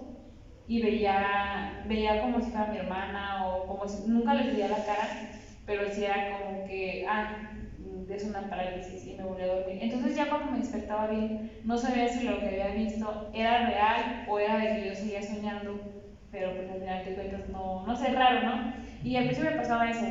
y 0.66 0.82
veía, 0.82 1.82
veía 1.86 2.22
como 2.22 2.40
si 2.40 2.50
fuera 2.50 2.66
mi 2.66 2.78
hermana 2.78 3.46
o 3.46 3.66
como 3.66 3.88
si 3.88 4.08
nunca 4.08 4.34
les 4.34 4.52
veía 4.52 4.68
la 4.68 4.84
cara, 4.84 5.30
pero 5.66 5.90
sí 5.90 6.04
era 6.04 6.38
como 6.38 6.64
que, 6.64 7.04
ah, 7.08 7.52
es 8.08 8.24
una 8.24 8.48
parálisis 8.50 9.06
y 9.06 9.14
me 9.14 9.22
volví 9.22 9.42
a 9.42 9.54
dormir. 9.54 9.78
Entonces 9.80 10.16
ya 10.16 10.28
cuando 10.28 10.52
me 10.52 10.58
despertaba 10.58 11.06
bien, 11.06 11.50
no 11.64 11.78
sabía 11.78 12.08
si 12.08 12.24
lo 12.24 12.38
que 12.40 12.46
había 12.46 12.74
visto 12.74 13.30
era 13.32 13.66
real 13.66 14.26
o 14.28 14.38
era 14.38 14.58
de 14.58 14.80
que 14.82 14.88
yo 14.88 14.94
seguía 14.94 15.22
soñando 15.22 16.00
pero 16.30 16.54
pues 16.54 16.70
al 16.70 16.80
final 16.80 17.04
de 17.04 17.14
cuentas 17.14 17.48
no, 17.48 17.84
no 17.86 17.96
sé, 17.96 18.08
raro, 18.12 18.42
¿no? 18.46 18.72
Y 19.02 19.16
al 19.16 19.24
principio 19.24 19.50
me 19.50 19.56
pasaba 19.56 19.90
eso. 19.90 20.06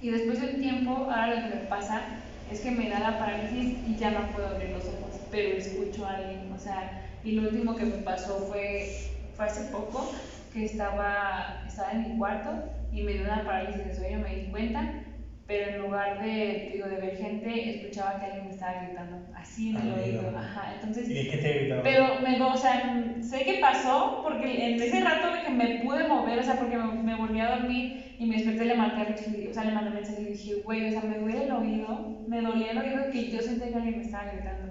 Y 0.00 0.10
después 0.10 0.40
de 0.40 0.54
tiempo, 0.54 1.08
ahora 1.10 1.40
lo 1.40 1.48
que 1.48 1.56
me 1.56 1.66
pasa 1.66 2.02
es 2.50 2.60
que 2.60 2.70
me 2.70 2.88
da 2.88 3.00
la 3.00 3.18
parálisis 3.18 3.78
y 3.86 3.96
ya 3.96 4.10
no 4.10 4.28
puedo 4.28 4.48
abrir 4.48 4.70
los 4.70 4.84
ojos, 4.84 5.07
pero 5.30 5.56
escucho 5.56 6.06
a 6.06 6.16
alguien, 6.16 6.52
o 6.52 6.58
sea, 6.58 7.02
y 7.24 7.32
lo 7.32 7.48
último 7.48 7.76
que 7.76 7.84
me 7.84 7.98
pasó 7.98 8.38
fue, 8.48 8.88
fue 9.34 9.46
hace 9.46 9.70
poco, 9.70 10.12
que 10.52 10.64
estaba, 10.64 11.64
estaba 11.66 11.92
en 11.92 12.10
mi 12.12 12.18
cuarto 12.18 12.50
y 12.92 13.02
me 13.02 13.12
dio 13.12 13.24
una 13.24 13.44
parálisis 13.44 13.86
de 13.86 13.94
sueño, 13.94 14.20
me 14.20 14.34
di 14.34 14.50
cuenta, 14.50 15.04
pero 15.46 15.70
en 15.70 15.82
lugar 15.82 16.22
de, 16.22 16.70
digo, 16.74 16.88
de 16.88 16.96
ver 16.96 17.16
gente, 17.16 17.70
escuchaba 17.76 18.18
que 18.18 18.26
alguien 18.26 18.44
me 18.44 18.50
estaba 18.50 18.82
gritando, 18.82 19.16
así 19.34 19.70
en 19.70 19.76
el 19.76 19.92
oído, 19.94 20.32
ajá, 20.36 20.74
entonces... 20.74 21.08
¿Y 21.08 21.30
qué 21.30 21.38
te 21.38 21.52
gritaba? 21.54 21.82
Pero, 21.82 22.20
me, 22.20 22.40
o 22.42 22.56
sea, 22.56 23.02
sé 23.22 23.44
qué 23.44 23.58
pasó, 23.60 24.20
porque 24.22 24.74
en 24.74 24.82
ese 24.82 25.00
rato 25.00 25.28
que 25.44 25.50
me 25.50 25.80
pude 25.82 26.06
mover, 26.06 26.38
o 26.38 26.42
sea, 26.42 26.56
porque 26.56 26.76
me, 26.76 27.02
me 27.02 27.14
volví 27.14 27.40
a 27.40 27.56
dormir 27.56 28.14
y 28.18 28.26
me 28.26 28.36
desperté, 28.36 28.64
le 28.64 28.74
marqué 28.74 29.48
o 29.48 29.54
sea, 29.54 29.64
le 29.64 29.72
mandé 29.72 29.90
mensaje 29.90 30.22
y 30.22 30.32
dije, 30.32 30.54
güey, 30.64 30.88
o 30.88 30.92
sea, 30.92 31.02
me 31.02 31.18
duele 31.18 31.44
el 31.44 31.52
oído, 31.52 32.18
me 32.26 32.42
dolía 32.42 32.72
el 32.72 32.78
oído 32.78 33.10
que 33.10 33.30
yo 33.30 33.40
sentía 33.40 33.68
que 33.68 33.76
alguien 33.76 33.98
me 33.98 34.04
estaba 34.04 34.30
gritando. 34.32 34.67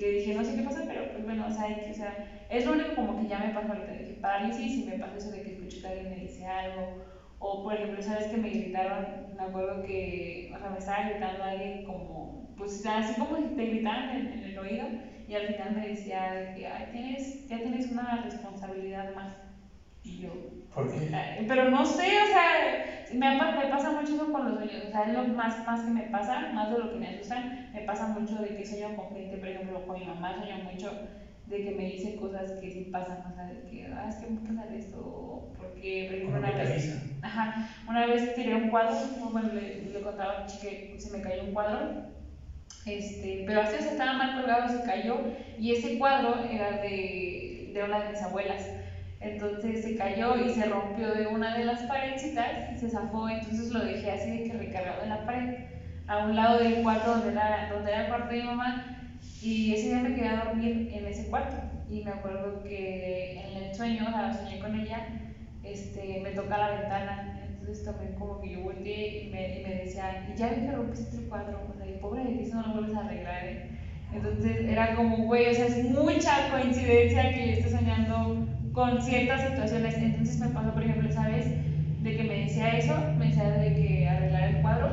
Le 0.00 0.12
dije, 0.12 0.32
no 0.34 0.44
sé 0.44 0.54
qué 0.54 0.62
pasa, 0.62 0.84
pero 0.86 1.10
pues 1.12 1.24
bueno, 1.24 1.46
o 1.46 1.50
sea, 1.50 1.66
o 1.90 1.94
sea, 1.94 2.18
es 2.48 2.64
lo 2.64 2.72
único 2.72 2.94
como 2.94 3.16
que 3.16 3.26
ya 3.26 3.38
me 3.38 3.50
pasó 3.50 3.68
ahorita, 3.72 3.92
de 3.92 4.04
que 4.04 4.14
parálisis 4.14 4.76
y 4.78 4.84
me 4.84 4.96
pasa 4.96 5.16
eso 5.18 5.30
de 5.30 5.42
que 5.42 5.50
escucho 5.50 5.80
que 5.80 5.86
alguien 5.88 6.08
me 6.08 6.16
dice 6.16 6.46
algo 6.46 6.94
o, 7.38 7.62
por 7.62 7.74
ejemplo, 7.74 7.98
esa 8.00 8.14
vez 8.14 8.26
que 8.28 8.36
me 8.36 8.50
gritaron, 8.50 9.26
me 9.32 9.42
acuerdo 9.44 9.80
que, 9.82 10.50
o 10.54 10.58
sea, 10.58 10.70
me 10.70 10.78
estaba 10.78 11.02
gritando 11.02 11.42
alguien 11.44 11.82
como, 11.82 12.38
pues 12.56 12.84
así 12.86 13.16
como 13.16 13.36
si 13.36 13.48
te 13.54 13.64
gritaran 13.64 14.10
en, 14.10 14.30
en 14.32 14.44
el 14.44 14.58
oído, 14.58 14.92
y 15.26 15.34
al 15.34 15.44
final 15.46 15.72
me 15.72 15.86
decía 15.86 16.50
que, 16.52 16.66
ay, 16.66 16.86
tienes, 16.90 17.38
ya 17.46 17.60
tienes 17.60 17.86
una 17.88 18.16
responsabilidad 18.16 19.08
más. 19.08 19.49
Y 20.02 20.18
yo, 20.18 20.30
¿por 20.74 20.90
qué? 20.90 21.10
Pero 21.46 21.70
no 21.70 21.84
sé, 21.84 22.06
o 22.22 22.26
sea, 22.26 22.84
me, 23.12 23.30
me 23.36 23.66
pasa 23.70 23.90
mucho 23.90 24.14
eso 24.14 24.32
con 24.32 24.44
los 24.46 24.54
sueños, 24.54 24.84
o 24.86 24.90
sea, 24.90 25.04
es 25.04 25.12
lo 25.12 25.24
más, 25.24 25.64
más 25.66 25.82
que 25.82 25.90
me 25.90 26.04
pasa, 26.04 26.48
más 26.52 26.70
de 26.70 26.78
lo 26.78 26.90
que 26.90 26.96
me 26.96 27.08
asustan, 27.08 27.70
me 27.72 27.82
pasa 27.82 28.06
mucho 28.06 28.40
de 28.40 28.54
que 28.56 28.64
sueño 28.64 28.94
con 28.96 29.10
gente, 29.12 29.36
por 29.36 29.48
ejemplo, 29.48 29.84
con 29.86 29.98
mi 29.98 30.06
mamá 30.06 30.34
sueño 30.36 30.56
mucho 30.58 30.92
de 31.46 31.62
que 31.62 31.72
me 31.72 31.84
dice 31.84 32.14
cosas 32.14 32.52
que 32.52 32.70
sí 32.70 32.82
pasan, 32.90 33.24
o 33.26 33.32
sea, 33.32 33.44
de 33.44 33.60
que, 33.62 33.84
ah, 33.86 34.06
es 34.08 34.16
que 34.16 34.26
me 34.26 34.40
pasa 34.40 34.66
esto, 34.72 35.50
porque, 35.56 36.04
por 36.06 36.14
ejemplo, 36.14 36.38
una 36.38 36.52
vez, 36.52 36.88
ajá, 37.22 37.48
una 37.86 38.06
vez 38.06 38.32
tiré 38.34 38.54
un 38.54 38.68
cuadro, 38.68 38.96
bueno, 39.30 39.50
le, 39.52 39.76
le 39.82 40.00
contaba 40.00 40.34
a 40.34 40.36
un 40.36 40.46
chico 40.46 40.62
que 40.62 40.94
se 40.98 41.10
me 41.10 41.20
cayó 41.20 41.42
un 41.42 41.50
cuadro, 41.50 41.88
este, 42.84 43.42
pero 43.44 43.60
así 43.60 43.76
se 43.78 43.88
estaba 43.88 44.12
mal 44.14 44.32
colgado, 44.32 44.68
se 44.68 44.80
cayó, 44.80 45.20
y 45.58 45.72
ese 45.72 45.90
cuadro 45.94 46.38
era 46.38 46.72
de, 46.72 47.70
de 47.72 47.82
una 47.82 48.00
de 48.00 48.06
mis 48.06 48.22
abuelas, 48.22 48.70
entonces 49.20 49.84
se 49.84 49.96
cayó 49.96 50.36
y 50.36 50.50
se 50.54 50.64
rompió 50.66 51.14
de 51.14 51.26
una 51.26 51.56
de 51.56 51.64
las 51.64 51.82
paredcitas 51.82 52.72
y 52.74 52.78
se 52.78 52.90
zafó, 52.90 53.28
entonces 53.28 53.70
lo 53.70 53.84
dejé 53.84 54.10
así 54.10 54.30
de 54.30 54.44
que 54.44 54.58
recargado 54.58 55.02
en 55.02 55.10
la 55.10 55.26
pared, 55.26 55.56
a 56.06 56.24
un 56.26 56.34
lado 56.34 56.58
del 56.58 56.82
cuarto 56.82 57.10
donde 57.12 57.32
era, 57.32 57.70
donde 57.72 57.90
era 57.90 58.02
el 58.02 58.08
cuarto 58.08 58.34
de 58.34 58.40
mi 58.40 58.46
mamá, 58.46 59.00
y 59.42 59.74
ese 59.74 59.88
día 59.88 59.98
me 60.00 60.14
quedé 60.14 60.28
a 60.28 60.44
dormir 60.44 60.90
en 60.92 61.06
ese 61.06 61.28
cuarto. 61.28 61.56
Y 61.90 62.02
me 62.02 62.10
acuerdo 62.10 62.62
que 62.62 63.40
en 63.40 63.64
el 63.64 63.74
sueño, 63.74 64.04
o 64.08 64.10
sea, 64.10 64.32
soñé 64.32 64.58
con 64.60 64.78
ella, 64.78 65.06
este, 65.62 66.20
me 66.22 66.30
toca 66.30 66.58
la 66.58 66.80
ventana. 66.80 67.40
Entonces 67.44 67.84
también 67.84 68.14
como 68.18 68.40
que 68.40 68.50
yo 68.50 68.60
volteé 68.60 69.24
y 69.24 69.30
me, 69.30 69.58
y 69.58 69.62
me 69.62 69.74
decía, 69.76 70.28
y 70.32 70.36
ya 70.36 70.48
vi 70.50 70.66
que 70.66 70.72
rompiste 70.72 71.16
el 71.16 71.28
cuadro, 71.28 71.60
o 71.70 71.76
sea, 71.76 71.86
y 71.86 71.98
pobre 71.98 72.24
de 72.24 72.32
ti, 72.32 72.44
eso 72.44 72.56
no 72.56 72.66
lo 72.68 72.74
vuelves 72.74 72.96
a 72.96 73.00
arreglar, 73.00 73.44
¿eh? 73.44 73.66
Entonces 74.12 74.68
era 74.68 74.94
como, 74.96 75.24
güey, 75.24 75.48
o 75.48 75.54
sea, 75.54 75.66
es 75.66 75.84
mucha 75.84 76.50
coincidencia 76.50 77.30
que 77.32 77.46
yo 77.46 77.52
esté 77.52 77.70
soñando 77.70 78.46
con 78.72 79.00
ciertas 79.02 79.48
situaciones. 79.48 79.96
Entonces 79.96 80.38
me 80.38 80.48
pasó, 80.48 80.72
por 80.72 80.82
ejemplo, 80.82 81.08
esa 81.08 81.26
vez 81.28 81.46
de 82.02 82.16
que 82.16 82.22
me 82.24 82.40
decía 82.40 82.78
eso, 82.78 82.94
me 83.18 83.26
decía 83.26 83.50
de 83.50 83.74
que 83.74 84.08
arreglar 84.08 84.42
el 84.42 84.62
cuadro, 84.62 84.90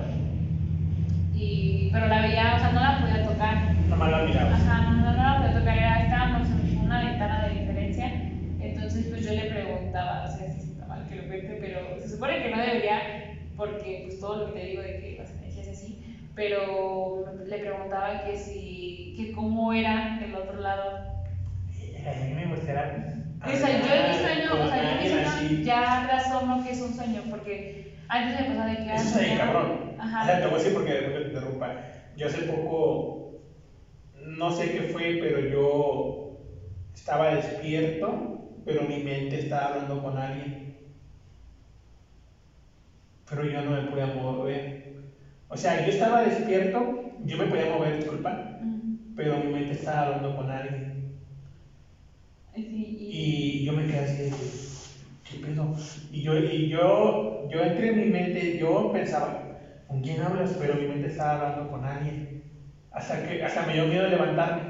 y, 1.33 1.89
pero 1.91 2.07
la 2.07 2.21
veía, 2.21 2.55
o 2.55 2.59
sea, 2.59 2.71
no 2.71 2.81
la 2.81 2.99
podía 2.99 3.27
tocar 3.27 3.75
Nomás 3.89 4.11
la 4.11 4.23
miraba. 4.23 4.55
Ajá, 4.55 4.89
no, 4.89 4.95
no, 4.97 5.13
no, 5.13 5.39
me 5.39 5.59
tocaría, 5.59 6.03
estábamos 6.03 6.49
en 6.49 6.79
una 6.79 6.99
ventana 6.99 7.47
de 7.47 7.59
diferencia, 7.61 8.11
entonces 8.59 9.05
pues 9.07 9.25
yo 9.25 9.33
le 9.33 9.49
preguntaba, 9.49 10.25
o 10.25 10.37
sea, 10.37 10.51
si 10.51 10.71
está 10.71 10.87
mal 10.87 11.07
que 11.07 11.15
lo 11.15 11.27
cuente, 11.27 11.57
pero 11.61 12.01
se 12.01 12.09
supone 12.09 12.41
que 12.41 12.49
no 12.49 12.57
debería, 12.57 13.01
porque 13.55 14.03
pues 14.05 14.19
todo 14.19 14.47
lo 14.47 14.53
que 14.53 14.59
te 14.59 14.65
digo 14.65 14.81
de 14.81 14.99
que 14.99 15.17
las 15.19 15.31
energías 15.31 15.67
así, 15.69 16.03
pero 16.35 17.25
le 17.45 17.57
preguntaba 17.59 18.25
que 18.25 18.37
si, 18.37 19.13
que 19.15 19.31
cómo 19.31 19.71
era 19.71 20.19
el 20.23 20.35
otro 20.35 20.59
lado. 20.59 21.15
A 22.07 22.25
mí 22.25 22.33
me 22.33 22.47
gustaría... 22.47 23.26
O 23.45 23.55
sea, 23.55 23.71
yo 23.71 23.93
en 23.93 24.05
mi 24.05 24.13
sueño, 24.13 24.53
o 24.53 24.67
sea, 24.67 24.77
yo 24.77 24.89
en 24.89 24.97
mi 24.97 25.07
sueño 25.07 25.61
ya 25.61 25.99
razono 25.99 26.59
que 26.59 26.69
es 26.69 26.81
un 26.81 26.93
sueño, 26.93 27.23
porque 27.29 27.63
antes 28.07 28.33
me 28.33 28.43
pasaba 28.45 28.67
de 28.67 28.77
que... 28.77 28.93
Eso 28.93 29.17
está 29.19 29.37
cabrón. 29.37 29.71
Ajá. 29.97 30.21
O 30.21 30.25
sea, 30.25 30.39
te 30.39 30.45
voy 30.45 30.55
a 30.55 30.57
decir 30.57 30.73
porque 30.73 30.91
te 30.93 31.19
interrumpa. 31.19 31.73
Yo 32.15 32.25
hace 32.27 32.41
poco 32.41 33.03
no 34.13 34.51
sé 34.51 34.69
qué 34.69 34.81
fue, 34.83 35.15
pero 35.19 35.39
yo 35.39 36.09
estaba 36.93 37.27
despierto, 37.29 38.21
pero 38.65 38.83
mi 38.83 38.97
mente 38.99 39.37
estaba 39.37 39.65
hablando 39.65 40.01
con 40.01 40.17
alguien. 40.17 40.57
Pero 43.25 43.43
yo 43.43 43.61
no 43.61 43.71
me 43.71 43.83
podía 43.83 44.07
mover. 44.07 44.69
O 45.49 45.57
sea, 45.57 45.75
yo 45.75 45.89
estaba 45.89 46.21
despierto, 46.21 46.91
yo 47.17 47.37
me 47.37 47.47
podía 47.47 47.65
mover, 47.65 47.93
disculpa, 47.93 48.39
pero 49.15 49.37
mi 49.37 49.47
mente 49.49 49.73
estaba 49.73 50.01
hablando 50.01 50.33
con 50.33 50.49
alguien. 50.49 50.86
Y... 53.07 53.61
yo 53.61 53.73
me 53.73 53.85
quedé 53.85 53.99
así 53.99 54.17
de 54.17 54.31
¿qué 55.23 55.35
pedo? 55.35 55.71
Y 56.09 56.21
yo, 56.21 56.35
y 56.37 56.67
yo, 56.67 57.23
yo 57.41 57.63
entré 57.63 57.87
en 57.87 57.95
mi 57.95 58.05
mente, 58.05 58.53
yo 58.55 58.89
pensaba, 58.91 59.37
¿con 59.85 60.01
quién 60.01 60.19
hablas? 60.21 60.53
Pero 60.53 60.75
mi 60.75 60.85
mente 60.85 61.07
estaba 61.07 61.31
hablando 61.33 61.67
con 61.67 61.85
alguien. 61.85 62.23
Hasta 62.91 63.21
que 63.23 63.39
hasta 63.43 63.63
me 63.63 63.73
dio 63.73 63.85
miedo 63.85 64.07
levantarme. 64.07 64.69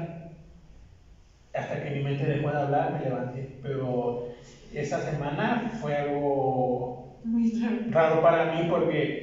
Hasta 1.52 1.80
que 1.80 1.90
mi 1.90 2.00
mente 2.00 2.26
dejó 2.26 2.50
de 2.50 2.58
hablar, 2.58 2.90
me 2.90 3.00
levanté. 3.00 3.50
Pero 3.60 4.16
esa 4.70 5.00
semana 5.00 5.66
fue 5.68 5.94
algo 5.94 6.92
Muy 7.22 7.52
raro 7.86 8.20
para 8.20 8.44
mí 8.46 8.62
porque 8.64 9.22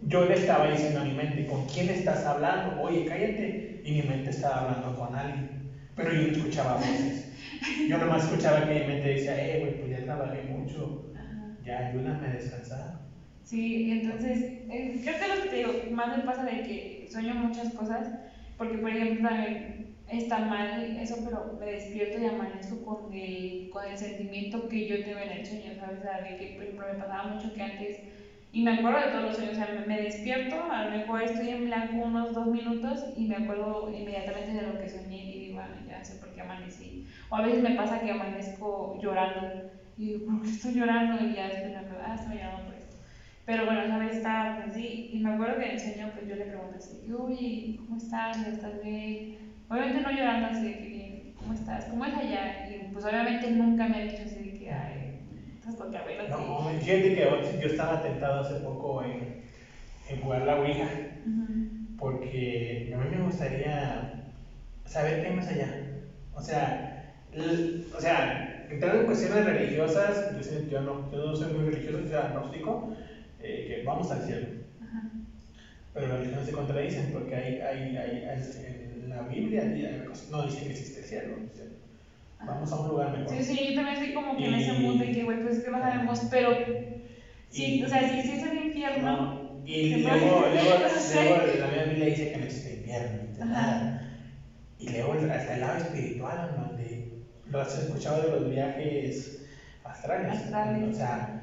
yo 0.00 0.24
le 0.24 0.34
estaba 0.34 0.66
diciendo 0.66 1.00
a 1.00 1.02
mi 1.02 1.12
mente, 1.12 1.46
¿con 1.46 1.64
quién 1.64 1.90
estás 1.90 2.24
hablando? 2.24 2.74
Oye, 2.76 3.04
cállate. 3.04 3.56
Y 3.82 3.92
mi 3.92 4.02
mente 4.02 4.30
estaba 4.30 4.58
hablando 4.58 4.94
con 4.94 5.14
alguien. 5.14 5.52
Pero 5.94 6.12
yo 6.12 6.24
no 6.24 6.32
escuchaba 6.32 6.76
voces. 6.76 7.25
Yo 7.88 7.98
nomás 7.98 8.24
escuchaba 8.24 8.66
que 8.66 8.80
mi 8.80 8.86
mente 8.86 9.08
decía, 9.08 9.36
eh, 9.38 9.60
güey, 9.60 9.78
pues 9.78 9.90
ya 9.90 10.04
trabajé 10.04 10.42
mucho. 10.42 11.02
Ya, 11.64 11.78
ayúdame 11.88 12.26
a 12.28 12.30
descansar. 12.30 12.98
Sí, 13.42 13.90
entonces, 13.90 14.40
eh, 14.68 15.00
creo 15.02 15.18
que 15.18 15.28
lo 15.28 15.42
que 15.42 15.48
te 15.48 15.56
digo, 15.56 15.72
más 15.92 16.16
me 16.16 16.24
pasa 16.24 16.44
de 16.44 16.62
que 16.62 17.08
sueño 17.10 17.34
muchas 17.34 17.70
cosas 17.70 18.08
porque, 18.56 18.78
por 18.78 18.90
ejemplo, 18.90 19.28
también 19.28 19.86
está 20.08 20.38
mal 20.38 20.96
eso, 20.96 21.16
pero 21.24 21.56
me 21.58 21.66
despierto 21.66 22.18
y 22.18 22.24
amanezco 22.24 22.80
con 22.82 23.12
el, 23.12 23.68
con 23.70 23.84
el 23.84 23.96
sentimiento 23.98 24.68
que 24.68 24.86
yo 24.86 25.02
tengo 25.02 25.18
en 25.20 25.30
el 25.30 25.46
sueño, 25.46 25.74
¿sabes? 25.74 26.00
De 26.02 26.36
que, 26.36 26.52
por 26.54 26.64
ejemplo, 26.64 26.86
me 26.86 26.94
pasaba 26.94 27.24
mucho 27.24 27.52
que 27.52 27.62
antes, 27.62 28.00
y 28.52 28.62
me 28.62 28.70
acuerdo 28.72 29.00
de 29.00 29.08
todos 29.08 29.24
los 29.24 29.34
sueños, 29.36 29.52
o 29.54 29.56
sea, 29.56 29.66
me, 29.86 29.98
despierto, 29.98 30.56
a 30.70 30.84
lo 30.84 30.90
mejor 30.90 31.22
estoy 31.22 31.50
en 31.50 31.64
blanco 31.64 31.98
unos 31.98 32.32
dos 32.32 32.48
minutos 32.48 33.04
y 33.16 33.26
me 33.26 33.36
acuerdo 33.36 33.90
inmediatamente 33.90 34.52
de 34.52 34.62
lo 34.62 34.78
que 34.78 34.88
soñé 34.88 35.24
y 35.34 35.38
digo, 35.38 35.56
bueno, 35.56 35.76
ya 35.86 36.04
sé 36.04 36.14
por 36.16 36.32
qué 36.32 36.40
amanecí. 36.42 37.05
O 37.28 37.36
a 37.36 37.40
veces 37.42 37.60
me 37.60 37.72
pasa 37.72 38.00
que 38.00 38.10
amanezco 38.10 38.92
llorando 38.94 39.52
y 39.96 40.06
digo, 40.06 40.20
¿por 40.24 40.40
qué 40.42 40.50
estoy 40.50 40.74
llorando? 40.74 41.20
Y 41.20 41.32
ya 41.32 41.46
después 41.46 41.70
me 41.72 41.78
acuerdo, 41.78 42.02
ah, 42.04 42.14
estoy 42.14 42.34
llorando 42.34 42.62
por 42.64 42.74
esto. 42.74 42.96
Pero 43.44 43.64
bueno, 43.64 43.82
esa 43.82 43.98
vez 43.98 44.10
estaba 44.16 44.54
pues, 44.54 44.66
así 44.66 45.06
y 45.10 45.18
me 45.20 45.30
acuerdo 45.30 45.56
que 45.56 45.64
en 45.64 45.70
el 45.72 45.78
sueño 45.80 46.10
pues 46.12 46.26
yo 46.26 46.34
le 46.36 46.46
pregunté 46.46 46.76
así, 46.76 47.10
uy, 47.12 47.74
¿cómo 47.78 47.96
estás? 47.96 48.42
¿Estás 48.42 48.78
bien? 48.78 49.24
Obviamente 49.68 50.00
no 50.00 50.10
llorando 50.10 50.46
así 50.46 50.64
de 50.66 50.76
que 50.76 50.88
bien, 50.88 51.22
¿cómo 51.34 51.52
estás? 51.52 51.86
¿Cómo 51.86 52.04
es 52.04 52.14
allá? 52.14 52.54
Y 52.58 52.78
pues 52.92 53.04
obviamente 53.04 53.48
nunca 53.48 53.86
me 53.86 53.96
ha 53.98 54.00
dicho 54.00 54.22
así 54.24 54.38
de 54.38 54.52
que, 54.52 54.70
ay, 54.70 55.12
estás 55.54 55.76
loca, 55.78 56.02
pero 56.04 56.24
No, 56.28 56.68
fíjate 56.80 57.12
que 57.12 57.26
yo 57.58 57.66
estaba 57.66 58.00
tentado 58.00 58.40
hace 58.40 58.56
poco 58.56 59.02
en, 59.02 59.30
en 60.08 60.16
jugar 60.18 60.42
la 60.42 60.54
Ouija, 60.56 60.88
porque 61.96 62.88
a 62.92 62.96
mí 62.96 63.06
me 63.08 63.18
gustaría 63.20 64.02
saber 64.86 65.18
qué 65.18 65.26
hay 65.26 65.32
más 65.32 65.48
allá. 65.48 65.74
O 66.34 66.40
sea, 66.40 66.78
o 67.96 68.00
sea, 68.00 68.66
entrar 68.70 68.96
en 68.96 69.04
cuestiones 69.06 69.44
religiosas, 69.44 70.30
yo, 70.34 70.68
yo 70.70 70.80
no, 70.80 71.10
yo 71.10 71.26
no 71.26 71.36
soy 71.36 71.52
muy 71.52 71.64
religioso, 71.70 72.06
soy 72.06 72.16
agnóstico, 72.16 72.92
eh, 73.40 73.64
que 73.68 73.82
vamos 73.84 74.10
al 74.10 74.22
cielo. 74.22 74.46
Ajá. 74.82 75.02
Pero 75.92 76.06
las 76.08 76.16
religiones 76.18 76.46
se 76.46 76.52
contradicen 76.52 77.10
porque 77.12 77.34
hay, 77.34 77.54
hay, 77.60 77.96
hay, 77.96 78.24
hay- 78.24 79.02
en 79.02 79.10
la 79.10 79.22
Biblia 79.22 79.64
no 80.30 80.42
dice 80.42 80.60
que 80.64 80.70
existe 80.70 81.00
el 81.00 81.04
cielo. 81.04 81.34
o 81.52 81.56
sea, 81.56 81.64
Vamos 82.44 82.70
a 82.70 82.80
un 82.80 82.88
lugar 82.88 83.16
mejor. 83.16 83.34
Sí, 83.34 83.42
sí, 83.42 83.68
yo 83.70 83.74
también 83.76 83.96
estoy 83.96 84.12
como 84.14 84.36
que 84.36 84.44
en 84.44 84.54
ese 84.54 84.74
Y- 84.74 84.78
mundo 84.80 85.04
de 85.04 85.12
que, 85.12 85.24
güey, 85.24 85.40
pues 85.42 85.56
es 85.58 85.64
que 85.64 85.70
no 85.70 85.78
sabemos, 85.80 86.20
pero 86.30 86.50
sí, 87.48 87.78
Y- 87.78 87.82
o 87.84 87.88
sea, 87.88 88.08
si 88.08 88.20
sí 88.22 88.32
es 88.36 88.42
el 88.42 88.66
infierno, 88.66 89.16
No, 89.16 89.46
Y 89.66 89.96
luego, 90.02 90.42
la 90.52 91.84
Biblia 91.86 92.06
dice 92.06 92.30
que 92.30 92.38
no 92.38 92.44
existe 92.44 92.74
infierno, 92.74 93.22
nada. 93.46 94.02
Y 94.78 94.90
luego 94.90 95.14
hasta 95.14 95.54
el 95.54 95.60
lado 95.60 95.78
espiritual, 95.78 96.54
donde 96.56 97.05
lo 97.50 97.60
has 97.60 97.74
escuchado 97.78 98.22
de 98.22 98.28
los 98.28 98.48
viajes 98.48 99.38
astrales. 99.84 100.32
Astrales. 100.32 100.94
O 100.94 100.96
sea, 100.96 101.42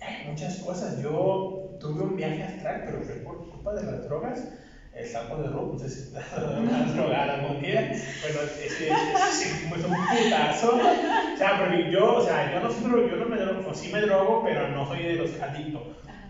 hay 0.00 0.26
muchas 0.28 0.56
cosas. 0.58 1.00
Yo 1.02 1.76
tuve 1.80 2.02
un 2.02 2.16
viaje 2.16 2.42
astral, 2.42 2.82
pero 2.86 3.00
fue 3.02 3.14
por 3.16 3.48
culpa 3.50 3.74
de 3.74 3.82
las 3.84 4.04
drogas. 4.08 4.48
El 4.94 5.08
saco 5.08 5.42
de 5.42 5.48
ropa, 5.48 5.72
no 5.72 5.78
sé 5.80 5.88
si 5.88 6.02
está 6.02 6.20
drogada 6.94 7.34
algún 7.34 7.60
día. 7.60 7.80
Bueno, 8.22 8.40
ese 8.64 8.88
es 8.88 9.62
un 9.72 9.80
putazo. 9.80 10.76
O 10.76 11.36
sea, 11.36 11.58
porque 11.58 11.90
yo, 11.90 12.14
o 12.18 12.20
sea, 12.24 12.52
yo 12.54 12.60
no, 12.60 12.70
soy 12.70 13.10
yo 13.10 13.16
no 13.16 13.26
me 13.26 13.36
drogo, 13.36 13.60
pues 13.62 13.78
sí 13.78 13.90
me 13.92 14.00
drogo, 14.02 14.44
pero 14.44 14.68
no 14.68 14.86
soy 14.86 15.02
de 15.02 15.14
los 15.16 15.40
adictos. 15.40 15.82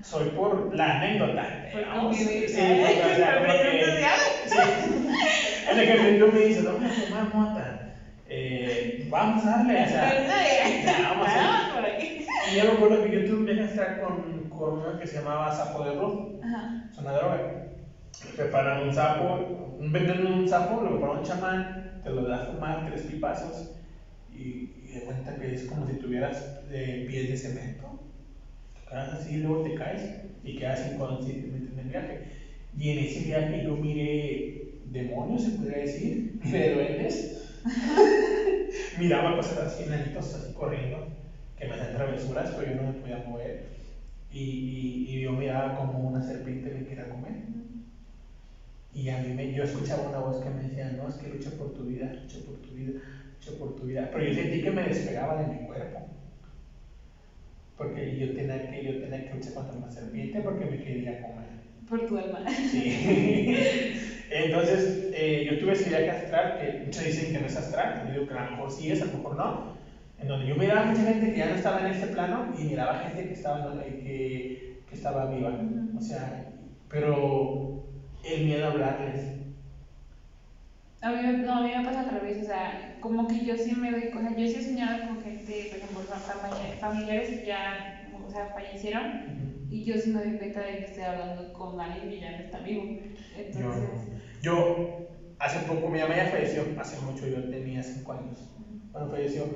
Soy 0.02 0.30
por 0.30 0.74
la 0.74 0.96
anécdota. 0.98 1.46
Digamos. 1.74 2.16
Sí, 2.16 2.24
porque, 2.24 3.12
o 3.12 3.16
sea, 3.16 3.38
Por 3.38 3.46
como 3.46 3.58
que- 3.58 3.68
presencia. 3.68 4.10
Sí. 4.46 5.10
En 5.70 5.78
el 5.78 5.86
que 5.86 6.18
yo 6.18 6.26
me 6.28 6.40
dice, 6.40 6.62
vamos 6.62 6.82
a 6.84 6.88
fumar 6.88 7.34
mota. 7.34 7.73
Eh, 8.36 9.06
vamos 9.10 9.46
a 9.46 9.50
darle, 9.50 9.84
o 9.84 9.86
sea. 9.86 10.82
ya, 10.84 11.08
vamos 11.08 11.28
a 11.28 11.84
aquí. 11.94 12.26
Y 12.50 12.56
yo 12.56 12.64
me 12.64 12.70
acuerdo 12.72 13.04
que 13.04 13.12
yo 13.12 13.24
tuve 13.26 13.36
un 13.36 13.44
viaje 13.46 13.60
astral 13.60 14.00
con, 14.00 14.48
con 14.48 14.78
una 14.80 14.98
que 14.98 15.06
se 15.06 15.18
llamaba 15.18 15.52
Sapo 15.52 15.84
de. 15.84 16.44
Ajá. 16.44 16.88
Es 16.90 16.98
una 16.98 17.12
droga. 17.12 17.66
Preparan 18.36 18.88
un 18.88 18.92
sapo, 18.92 19.78
venden 19.78 20.26
un 20.26 20.48
sapo, 20.48 20.80
lo 20.80 20.90
preparan 20.90 21.18
un 21.18 21.24
chamán, 21.24 22.00
te 22.02 22.10
lo 22.10 22.24
da 22.24 22.42
a 22.42 22.46
fumar 22.46 22.86
tres 22.86 23.02
pipazos 23.02 23.70
y, 24.32 24.70
y 24.82 24.90
de 24.94 25.00
cuenta 25.04 25.36
que 25.36 25.54
es 25.54 25.64
como 25.64 25.86
si 25.86 25.94
tuvieras 25.94 26.58
eh, 26.70 27.04
pies 27.08 27.28
de 27.28 27.36
cemento. 27.36 28.00
Quedas 28.88 29.14
así, 29.14 29.36
luego 29.36 29.62
te 29.62 29.74
caes 29.74 30.10
y 30.42 30.56
quedas 30.56 30.90
inconscientemente 30.92 31.72
en 31.72 31.78
el 31.78 31.88
viaje. 31.88 32.20
Y 32.76 32.90
en 32.90 32.98
ese 32.98 33.20
viaje 33.20 33.62
yo 33.62 33.76
miré 33.76 34.80
demonios, 34.86 35.42
se 35.42 35.50
podría 35.50 35.78
decir, 35.78 36.32
miré 36.42 36.74
duendes, 36.74 37.43
miraba 38.94 39.34
cosas 39.34 39.58
así, 39.58 39.82
enanitos 39.82 40.34
así 40.34 40.50
corriendo, 40.52 41.06
que 41.56 41.66
me 41.66 41.74
hacían 41.74 41.92
travesuras, 41.92 42.50
pero 42.52 42.66
yo 42.66 42.74
no 42.74 42.82
me 42.82 42.92
podía 42.92 43.16
mover. 43.18 43.58
Y, 44.30 44.40
y, 44.64 45.02
y 45.16 45.20
yo 45.20 45.32
miraba 45.34 45.74
como 45.74 46.00
una 46.00 46.22
serpiente 46.22 46.70
me 46.70 46.84
quería 46.84 47.08
comer. 47.08 47.36
Y 48.92 49.08
a 49.10 49.18
mí 49.18 49.30
me, 49.30 49.50
yo 49.50 49.62
escuchaba 49.62 50.00
una 50.02 50.18
voz 50.18 50.38
que 50.38 50.48
me 50.50 50.62
decía, 50.62 50.88
no, 50.90 51.06
es 51.08 51.16
que 51.16 51.28
lucha 51.28 51.50
por 51.54 51.70
tu 51.70 51.84
vida, 51.84 52.10
lucha 52.14 52.38
por 52.38 52.56
tu 52.58 52.72
vida, 52.72 52.92
lucha 53.34 53.52
por 53.52 53.74
tu 53.74 53.84
vida. 53.84 54.08
Pero 54.10 54.24
yo 54.24 54.32
sentí 54.32 54.60
que 54.60 54.70
me 54.70 54.82
despegaba 54.84 55.34
de 55.36 55.44
mi 55.44 55.58
cuerpo. 55.58 56.06
Porque 57.76 58.14
yo 58.14 58.32
tenía 58.32 58.62
que, 58.62 58.80
yo 58.82 58.96
tenía 58.96 59.20
que 59.24 59.30
luchar 59.30 59.52
contra 59.52 59.74
una 59.76 59.90
serpiente 59.90 60.40
porque 60.40 60.64
me 60.64 60.78
quería 60.78 61.18
comer. 61.18 61.50
Por 61.86 62.02
tu 62.02 62.16
alma. 62.16 62.42
Sí. 62.70 62.88
Entonces, 64.28 64.90
eh, 65.10 65.42
yo 65.44 65.56
tuve 65.58 65.72
ese 65.72 65.88
viaje 65.88 66.10
astral 66.10 66.54
que 66.54 66.72
muchos 66.72 67.02
dicen 67.02 67.30
que 67.30 67.38
no 67.38 67.46
es 67.46 67.56
astral, 67.56 67.98
yo 68.02 68.10
digo 68.10 68.26
que 68.26 68.34
a 68.34 68.38
lo 68.42 68.50
mejor 68.50 68.70
sí 68.70 68.90
es, 68.90 69.00
a 69.02 69.04
lo 69.06 69.12
mejor 69.12 69.34
no. 69.36 69.60
En 70.18 70.28
donde 70.28 70.46
yo 70.46 70.56
miraba 70.56 70.82
mucha 70.82 71.04
gente 71.04 71.30
que 71.30 71.38
ya 71.38 71.46
no 71.48 71.54
estaba 71.54 71.80
en 71.80 71.86
este 71.86 72.06
plano 72.06 72.48
y 72.52 72.64
miraba 72.64 72.94
gente 72.94 73.26
que 73.26 73.32
estaba, 73.34 73.58
en- 73.58 73.96
que, 73.98 74.48
que 74.86 74.94
estaba 74.94 75.26
viva. 75.26 75.60
O 75.94 76.00
sea, 76.00 76.40
pero 76.88 77.58
el 78.22 78.42
miedo 78.42 78.64
a 78.64 78.68
hablarles. 78.68 79.30
A 81.00 81.10
mí, 81.10 81.20
no, 81.42 81.56
a 81.56 81.60
mí 81.60 81.70
me 81.70 81.82
pasa 81.82 82.00
al 82.00 82.06
revés, 82.08 82.38
o 82.38 82.44
sea, 82.44 82.78
como 82.98 83.26
que 83.26 83.42
yo 83.42 83.56
sí 83.58 83.74
me 83.74 83.90
doy, 83.90 84.08
o 84.14 84.20
sea, 84.20 84.30
yo 84.30 84.46
sí 84.46 84.56
he 84.56 84.60
soñado 84.62 85.02
con 85.02 85.18
gente, 85.18 85.66
por 85.68 85.76
ejemplo, 85.76 86.00
fam- 86.02 86.74
familiares 86.78 87.30
que 87.30 87.42
ya, 87.42 87.78
o 88.10 88.28
sea, 88.30 88.46
fallecieron, 88.46 89.12
y 89.74 89.84
yo 89.84 89.98
sí 89.98 90.10
me 90.10 90.20
doy 90.20 90.36
cuenta 90.38 90.60
de 90.60 90.78
que 90.78 90.84
estoy 90.84 91.02
hablando 91.02 91.52
con 91.52 91.80
alguien 91.80 92.08
que 92.08 92.20
ya 92.20 92.30
no 92.30 92.44
está 92.44 92.60
vivo. 92.60 92.84
Yo, 93.52 93.72
Entonces, 93.72 94.08
yo, 94.40 95.08
hace 95.40 95.58
poco, 95.66 95.88
mi 95.88 95.98
mamá 95.98 96.14
ya 96.14 96.26
falleció, 96.26 96.62
hace 96.78 97.00
mucho, 97.00 97.26
yo 97.26 97.42
tenía 97.50 97.82
5 97.82 98.12
años 98.12 98.48
cuando 98.92 99.10
falleció. 99.10 99.52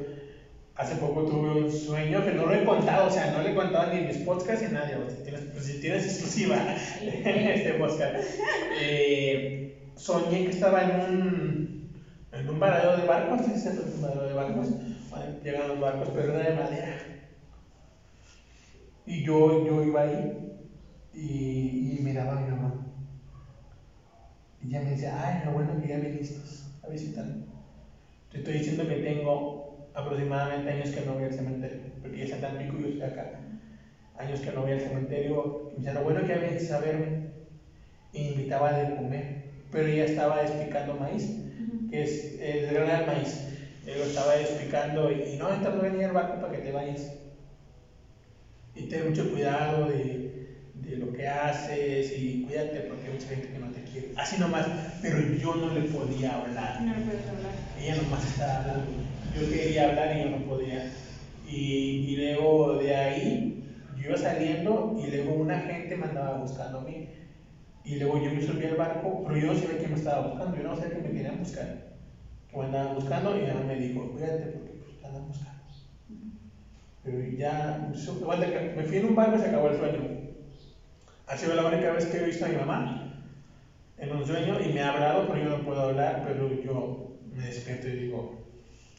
Hace 0.74 0.96
poco 0.96 1.24
tuve 1.24 1.62
un 1.62 1.70
sueño 1.70 2.24
que 2.24 2.32
no 2.32 2.46
lo 2.46 2.54
he 2.54 2.64
contado, 2.64 3.06
o 3.06 3.10
sea, 3.10 3.30
no 3.30 3.42
lo 3.42 3.48
he 3.48 3.54
contado 3.54 3.92
ni 3.92 3.98
en 3.98 4.06
mis 4.06 4.18
podcasts 4.18 4.62
ni 4.62 4.76
a 4.76 4.80
nadie. 4.80 4.96
o 4.96 5.08
sea, 5.08 5.22
tienes, 5.22 5.42
pues, 5.52 5.64
si 5.66 5.78
tienes 5.78 6.04
exclusiva 6.04 6.66
en 7.00 7.46
este 7.46 7.74
podcast. 7.74 8.16
Eh, 8.80 9.70
soñé 9.94 10.44
que 10.44 10.50
estaba 10.50 10.82
en 10.82 11.00
un, 11.00 11.92
en 12.32 12.48
un 12.48 12.58
varadero 12.58 12.96
de 12.96 13.06
barcos, 13.06 13.46
¿sí 13.46 13.56
se 13.56 13.70
un 13.70 14.00
varadero 14.00 14.26
de 14.26 14.34
barcos? 14.34 14.68
Bueno, 15.10 15.26
llegan 15.44 15.68
los 15.68 15.80
barcos, 15.80 16.10
pero 16.12 16.34
era 16.34 16.50
de 16.50 16.56
madera. 16.56 17.17
Y 19.08 19.22
yo, 19.22 19.58
yo 19.66 19.82
iba 19.82 20.02
ahí 20.02 20.30
y, 21.12 21.96
y 21.96 22.00
miraba 22.00 22.32
a 22.34 22.36
mi 22.36 22.44
mamá. 22.46 22.74
Y 24.60 24.68
ella 24.68 24.80
me 24.80 24.90
decía, 24.90 25.12
ay, 25.24 25.40
lo 25.44 25.52
bueno 25.52 25.76
que 25.76 25.88
ya 25.88 25.98
viniste 25.98 26.42
a 26.82 26.88
visitarme. 26.88 27.38
Te 28.30 28.38
estoy 28.38 28.54
diciendo 28.54 28.86
que 28.86 28.96
tengo 28.96 29.62
aproximadamente 29.94 30.70
años 30.70 30.90
que 30.90 31.00
no 31.02 31.14
voy 31.14 31.24
al 31.24 31.32
cementerio, 31.32 31.80
porque 32.00 32.16
ella 32.16 32.24
está 32.24 32.38
tan 32.38 32.56
pico 32.56 32.76
y 32.76 32.82
yo 32.82 32.88
estoy 32.88 33.02
acá. 33.04 33.30
Años 34.14 34.40
que 34.40 34.52
no 34.52 34.62
voy 34.62 34.72
al 34.72 34.80
cementerio. 34.80 35.48
Y 35.70 35.74
me 35.74 35.78
decía, 35.78 35.92
lo 35.92 36.02
bueno 36.02 36.22
que 36.22 36.28
ya 36.28 36.36
vienes 36.38 36.70
a 36.70 36.78
verme. 36.78 37.10
Y 38.12 38.26
invitaba 38.26 38.68
a 38.68 38.72
de 38.72 38.88
comer. 38.88 39.32
Pero 39.70 39.86
ella 39.88 40.04
estaba 40.04 40.38
despicando 40.38 40.94
maíz, 40.94 41.34
que 41.88 42.02
es 42.02 42.26
eh, 42.38 42.58
desgranar 42.60 43.02
maíz. 43.02 43.40
Yo 43.84 44.02
estaba 44.02 44.34
despicando 44.34 45.10
y, 45.10 45.22
y 45.22 45.36
no, 45.36 45.48
a 45.48 45.56
venir 45.56 46.04
al 46.04 46.12
barco 46.12 46.38
para 46.38 46.50
que 46.50 46.58
te 46.58 46.70
vayas. 46.70 47.12
Y 48.74 48.82
ten 48.82 49.08
mucho 49.08 49.30
cuidado 49.30 49.88
de, 49.88 50.58
de 50.74 50.96
lo 50.96 51.12
que 51.12 51.26
haces 51.26 52.12
y 52.18 52.44
cuídate 52.44 52.80
porque 52.80 53.06
hay 53.06 53.12
mucha 53.12 53.28
gente 53.28 53.48
que 53.48 53.58
no 53.58 53.70
te 53.70 53.82
quiere. 53.82 54.12
Así 54.16 54.38
nomás, 54.38 54.66
pero 55.02 55.18
yo 55.34 55.54
no 55.54 55.74
le 55.74 55.82
podía 55.82 56.36
hablar. 56.36 56.80
no 56.80 56.94
le 56.94 57.02
hablar. 57.02 57.52
Ella 57.80 57.96
nomás 58.02 58.24
estaba 58.26 58.56
hablando. 58.60 58.86
Yo 59.34 59.50
quería 59.50 59.88
hablar 59.88 60.16
y 60.16 60.22
yo 60.22 60.30
no 60.30 60.44
podía. 60.46 60.90
Y, 61.46 61.54
y 61.54 62.16
luego 62.16 62.74
de 62.74 62.94
ahí 62.94 63.64
yo 63.96 64.08
iba 64.08 64.16
saliendo 64.16 64.96
y 65.02 65.10
luego 65.10 65.34
una 65.34 65.58
gente 65.60 65.96
me 65.96 66.04
andaba 66.06 66.38
buscando 66.38 66.78
a 66.78 66.82
mí. 66.82 67.08
Y 67.84 67.96
luego 67.96 68.22
yo 68.22 68.30
me 68.32 68.42
subí 68.42 68.66
al 68.66 68.76
barco, 68.76 69.24
pero 69.26 69.38
yo 69.38 69.46
no 69.46 69.58
sabía 69.58 69.78
quién 69.78 69.90
me 69.92 69.96
estaba 69.96 70.26
buscando, 70.28 70.56
yo 70.56 70.62
no 70.62 70.76
sabía 70.76 70.96
que 70.96 71.08
me 71.08 71.14
querían 71.14 71.38
buscar. 71.38 71.88
Que 72.50 72.56
me 72.56 72.64
andaban 72.64 72.94
buscando 72.94 73.36
y 73.36 73.40
ella 73.40 73.54
me 73.66 73.76
dijo, 73.76 74.10
cuídate 74.12 74.44
porque 74.52 74.72
pues, 74.72 75.00
te 75.00 75.06
andan 75.06 75.26
buscando. 75.26 75.47
Pero 77.08 77.24
ya, 77.24 77.76
me 78.72 78.84
fui 78.84 78.96
en 78.98 79.04
un 79.04 79.14
barco 79.14 79.36
y 79.36 79.38
se 79.38 79.46
acabó 79.46 79.66
el 79.66 79.74
sueño. 79.74 80.06
Ha 81.26 81.36
sido 81.36 81.54
la 81.54 81.64
única 81.64 81.90
vez 81.90 82.06
que 82.06 82.18
he 82.18 82.22
visto 82.22 82.44
a 82.44 82.48
mi 82.48 82.54
mamá 82.54 82.84
en 83.96 84.12
un 84.12 84.24
sueño 84.24 84.58
y 84.60 84.68
me 84.68 84.80
ha 84.80 84.88
hablado, 84.88 85.26
pero 85.26 85.38
yo 85.38 85.48
no 85.48 85.62
puedo 85.62 85.82
hablar, 85.82 86.20
pero 86.22 86.52
yo 86.52 86.92
me 87.30 87.44
despierto 87.44 87.88
y 87.88 87.94
digo, 87.94 88.28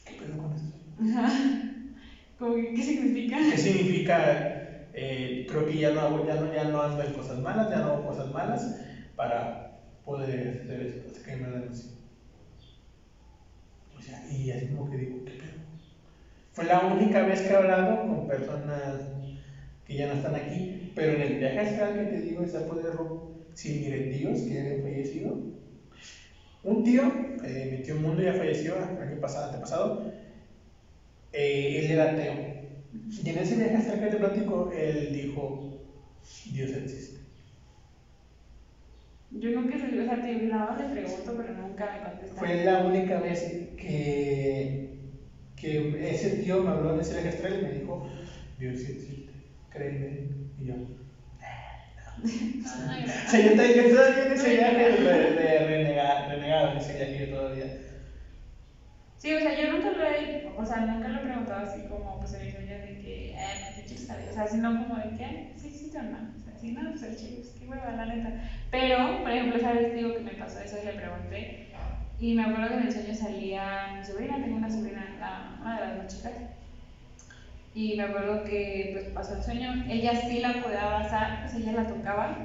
¿qué 0.06 0.14
pedo 0.14 0.38
con 0.38 0.54
esto? 0.54 0.72
Como 2.38 2.54
que, 2.54 2.74
¿Qué 2.74 2.84
significa? 2.84 3.38
¿Qué 3.46 3.58
significa? 3.58 4.46
eh, 4.94 5.44
creo 5.46 5.66
que 5.66 5.78
ya 5.78 5.90
no, 5.92 6.02
hago, 6.02 6.20
ya, 6.20 6.36
no, 6.36 6.48
ya 6.48 6.66
no 6.66 6.82
ando 6.82 7.04
en 7.04 7.12
cosas 7.12 7.40
malas, 7.40 7.68
ya 7.70 7.80
no 7.80 7.88
hago 7.88 8.04
cosas 8.04 8.30
malas 8.30 8.72
para 9.16 9.54
poder 10.04 10.58
hacer 10.62 10.82
esto, 10.82 11.08
que 11.24 11.36
me 11.36 11.50
den 11.50 11.68
así. 11.68 11.86
O 13.96 14.02
sea, 14.02 14.20
y 14.26 14.50
así 14.50 14.66
como 14.68 14.86
que 14.86 14.96
digo, 14.96 15.20
¿qué 15.26 15.36
pedo? 15.36 15.49
Fue 16.60 16.68
la 16.68 16.80
única 16.80 17.24
vez 17.24 17.42
que 17.42 17.54
he 17.54 17.56
hablado 17.56 18.06
con 18.06 18.28
personas 18.28 19.06
que 19.86 19.96
ya 19.96 20.08
no 20.08 20.16
están 20.16 20.36
aquí, 20.36 20.92
pero 20.94 21.14
en 21.14 21.22
el 21.22 21.38
viaje 21.38 21.58
astral 21.58 21.96
que 21.96 22.04
te 22.04 22.20
digo, 22.20 22.44
esa 22.44 22.60
fue 22.60 22.84
de 22.84 22.92
robo, 22.92 23.32
sí, 23.54 23.90
tíos 24.12 24.42
que 24.42 24.56
ya 24.56 24.60
habían 24.60 24.82
fallecido. 24.82 25.38
Un 26.62 26.84
tío, 26.84 27.04
eh, 27.46 27.66
mi 27.72 27.82
tío 27.82 27.96
Mundo 27.96 28.22
ya 28.22 28.34
falleció 28.34 28.76
el 28.76 29.00
año 29.00 29.22
pasado, 29.22 29.46
antepasado, 29.46 30.02
eh, 31.32 31.80
él 31.80 31.92
era 31.92 32.12
ateo. 32.12 32.36
Y 33.24 33.30
en 33.30 33.38
ese 33.38 33.56
viaje 33.56 33.78
astral 33.78 34.02
que 34.02 34.08
te 34.08 34.18
platico, 34.18 34.70
él 34.70 35.14
dijo, 35.14 35.64
Dios 36.52 36.74
existe. 36.74 37.20
Yo 39.32 39.52
nunca 39.52 39.76
o 39.76 39.80
sea, 39.80 40.22
te 40.22 40.36
más 40.36 40.78
le 40.78 40.86
pregunto, 40.86 41.34
pero 41.38 41.54
nunca 41.54 41.88
me 41.88 42.02
contestan. 42.02 42.38
Fue 42.38 42.54
la 42.66 42.80
única 42.80 43.20
vez 43.20 43.46
que, 43.78 44.89
que 45.60 45.82
ese 46.00 46.30
tío 46.30 46.60
me 46.60 46.72
habló 46.72 46.92
en 46.92 47.00
ese 47.00 47.14
viaje 47.14 47.30
astral 47.30 47.56
y 47.56 47.60
me 47.60 47.70
dijo, 47.70 48.02
Dios 48.58 48.80
sí 48.80 48.88
existe, 48.88 49.34
créeme. 49.70 50.18
Y 50.58 50.66
yo, 50.66 50.76
Ah, 52.64 52.98
o 53.26 53.28
sea, 53.28 53.40
yo, 53.40 53.54
todavía 53.88 54.22
en 54.24 54.32
ese 54.32 54.50
viaje 54.50 54.90
de, 54.90 55.32
de 55.32 55.60
renegado, 55.62 56.24
renegado 56.24 56.68
en 56.68 56.76
ese 56.78 56.94
viaje 56.94 57.18
yo 57.18 57.28
todavía. 57.30 57.70
Sí, 59.18 59.34
o 59.34 59.42
sea, 59.42 59.52
yo 59.52 59.66
nunca 59.68 59.92
lo 59.92 60.02
he, 60.06 60.40
o 60.56 60.66
sea, 60.66 60.80
nunca 60.80 61.10
lo 61.10 61.18
he 61.18 61.22
preguntado 61.22 61.60
así 61.60 61.82
como, 61.82 62.18
pues, 62.20 62.32
en 62.34 62.42
mi 62.42 62.50
sueño 62.50 62.80
de 62.80 62.96
que, 62.96 63.32
eh, 63.36 63.60
¿qué 63.74 63.84
quieres 63.84 64.06
saber? 64.06 64.30
O 64.30 64.32
sea, 64.32 64.48
sino 64.48 64.74
como 64.78 64.96
de 64.96 65.12
que, 65.12 65.24
"Ah, 65.26 65.36
sí, 65.56 65.72
sí, 65.74 65.90
o 65.98 66.04
no. 66.04 66.20
O 66.36 66.40
sea, 66.40 66.56
sí, 66.56 66.72
no, 66.72 66.90
pues, 66.90 67.04
el 67.04 67.16
chico, 67.16 67.42
es 67.42 67.52
que 67.52 67.68
hueva, 67.68 67.92
la 67.92 68.06
neta. 68.06 68.32
Pero, 68.70 69.20
por 69.22 69.32
ejemplo, 69.32 69.60
¿sabes? 69.60 69.92
Digo 69.92 70.14
que 70.14 70.22
me 70.22 70.34
pasó 70.36 70.60
eso 70.60 70.78
y 70.78 70.84
le 70.84 70.94
pregunté. 70.94 71.50
Y 72.20 72.36
me 72.36 72.44
acuerdo 72.44 72.68
que 72.70 72.76
en 72.76 72.82
el 72.84 72.92
sueño 72.92 73.16
salía 73.16 73.96
mi 73.98 74.06
sobrina, 74.06 74.40
tengo 74.42 74.58
una 74.58 74.70
sobrina, 74.70 75.16
la, 75.20 75.58
una 75.62 75.80
de 75.80 75.86
las 75.88 75.98
más 75.98 76.16
chicas. 76.16 76.34
Y 77.74 77.96
me 77.96 78.04
acuerdo 78.04 78.44
que, 78.46 78.90
pues, 78.94 79.06
pasó 79.14 79.36
el 79.36 79.44
sueño, 79.44 79.86
ella 79.90 80.16
sí 80.16 80.40
la 80.40 80.60
podía 80.62 80.84
abrazar, 80.86 81.42
pues, 81.42 81.54
ella 81.54 81.72
la 81.74 81.88
tocaba. 81.88 82.36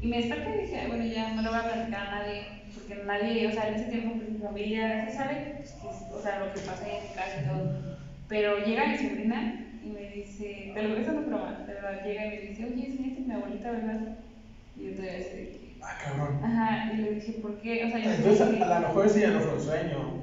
Y 0.00 0.08
me 0.08 0.16
desperté 0.16 0.56
y 0.56 0.62
dije, 0.64 0.78
"Ay, 0.80 0.86
bueno, 0.88 1.04
ya 1.04 1.32
no 1.32 1.42
le 1.42 1.48
voy 1.48 1.58
a 1.58 1.64
platicar 1.64 2.06
a 2.06 2.10
nadie, 2.10 2.44
porque 2.74 2.96
nadie, 2.96 3.46
o 3.46 3.52
sea, 3.52 3.68
en 3.68 3.74
ese 3.74 3.86
tiempo 3.86 4.12
pues, 4.16 4.28
mi 4.28 4.38
familia 4.40 5.04
se 5.04 5.10
sabe, 5.16 5.52
pues, 5.56 6.06
o 6.12 6.20
sea, 6.20 6.38
lo 6.38 6.52
que 6.52 6.60
pasa 6.60 6.86
en 6.88 7.02
mi 7.02 7.10
casa 7.14 7.36
y 7.40 7.44
todo. 7.44 7.70
Pero 8.28 8.58
llega 8.58 8.86
mi 8.86 8.98
sobrina 8.98 9.52
y 9.82 9.90
me 9.90 10.08
dice, 10.08 10.70
te 10.74 10.82
lo 10.82 10.90
no 10.90 10.96
es 11.00 11.26
broma, 11.26 11.52
de 11.66 11.74
verdad, 11.74 12.02
llega 12.02 12.24
y 12.26 12.30
me 12.30 12.38
dice, 12.38 12.64
oye, 12.64 12.86
es 12.88 13.26
mi 13.26 13.32
abuelita, 13.32 13.70
¿verdad? 13.70 14.00
Y 14.76 14.84
yo 14.84 14.92
todavía 14.94 15.20
Ah, 15.86 15.94
cabrón. 15.96 16.34
ajá, 16.40 16.82
y 16.86 16.96
le 16.96 17.10
dije, 17.10 17.32
¿por 17.32 17.56
qué? 17.56 17.84
O 17.84 17.88
sea, 17.88 18.00
yo 18.00 18.10
Entonces, 18.12 18.46
a 18.60 18.66
lo 18.78 18.80
mejor 18.80 19.04
ese 19.06 19.20
ya 19.20 19.30
no 19.30 19.40
fue 19.40 19.52
un 19.52 19.60
sueño, 19.60 20.14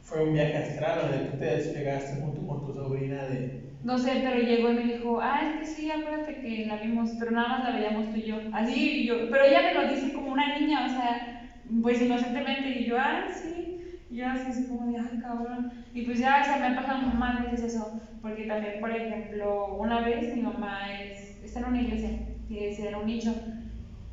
fue 0.00 0.20
un 0.20 0.32
viaje 0.32 0.56
astral 0.56 0.96
donde 0.96 1.20
tú 1.20 1.34
te 1.36 1.44
despegaste 1.46 2.14
junto 2.16 2.44
con 2.44 2.60
tu 2.60 2.72
sobrina 2.72 3.24
de. 3.26 3.48
No 3.82 3.98
sé, 3.98 4.18
pero 4.22 4.38
llegó 4.38 4.68
y 4.68 4.72
me 4.72 4.82
dijo, 4.84 5.20
ah, 5.20 5.42
es 5.42 5.52
que 5.52 5.64
sí, 5.64 5.88
acuérdate 5.90 6.36
que 6.38 6.64
la 6.64 6.76
vimos, 6.76 7.14
pero 7.16 7.30
nada 7.30 7.46
más 7.48 7.60
la 7.60 7.70
veíamos 7.70 8.08
tú 8.08 8.16
y 8.16 8.24
yo. 8.24 8.42
Así, 8.50 8.72
y 9.02 9.04
yo, 9.04 9.28
pero 9.28 9.44
ella 9.44 9.60
me 9.60 9.70
lo 9.72 9.84
dice 9.84 10.10
como 10.12 10.32
una 10.32 10.48
niña, 10.48 10.84
o 10.84 10.88
sea, 10.88 11.22
pues 11.82 12.00
inocentemente, 12.00 12.68
y 12.70 12.84
yo, 12.84 12.96
ah, 12.98 13.20
sí. 13.28 13.74
Y 14.08 14.16
yo 14.16 14.28
así, 14.28 14.48
así 14.48 14.64
como 14.64 14.86
de, 14.86 14.96
ay, 14.98 15.16
cabrón. 15.16 15.66
Y 15.92 16.02
pues 16.02 16.18
ya, 16.18 16.40
o 16.40 16.44
sea, 16.44 16.56
me 16.56 16.66
ha 16.66 16.74
pasado 16.74 16.98
más 16.98 17.36
veces 17.36 17.60
eso, 17.60 17.92
porque 18.20 18.44
también, 18.44 18.78
por 18.78 18.90
ejemplo, 18.92 19.66
una 19.68 20.00
vez 20.00 20.30
mi 20.30 20.40
mamá 20.40 20.90
es, 20.92 21.36
está 21.40 21.58
en 21.60 21.66
una 21.66 21.78
iglesia, 21.78 22.14
que 22.48 22.72
en 22.78 22.94
un 22.94 23.06
nicho, 23.06 23.36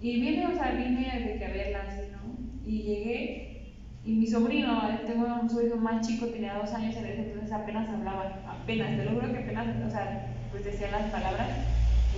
y 0.04 0.20
vine, 0.20 0.48
o 0.48 0.54
sea, 0.54 0.72
vine 0.72 1.28
de 1.28 1.38
que 1.40 1.46
a 1.46 1.50
verla, 1.50 1.84
¿no? 2.12 2.36
Y 2.70 2.84
llegué, 2.84 3.74
y 4.04 4.12
mi 4.12 4.28
sobrino, 4.28 4.90
eh, 4.90 5.00
tengo 5.08 5.26
un 5.42 5.50
sobrino 5.50 5.78
más 5.78 6.06
chico, 6.06 6.26
tenía 6.26 6.56
dos 6.56 6.74
años 6.74 6.94
en 6.98 7.06
ese 7.06 7.22
entonces 7.22 7.54
apenas 7.54 7.88
hablaba, 7.88 8.44
apenas, 8.46 8.98
te 8.98 9.06
lo 9.06 9.12
juro 9.12 9.32
que 9.32 9.40
apenas, 9.40 9.66
o 9.88 9.90
sea, 9.90 10.28
pues 10.52 10.66
decía 10.66 10.92
las 10.92 11.10
palabras. 11.10 11.48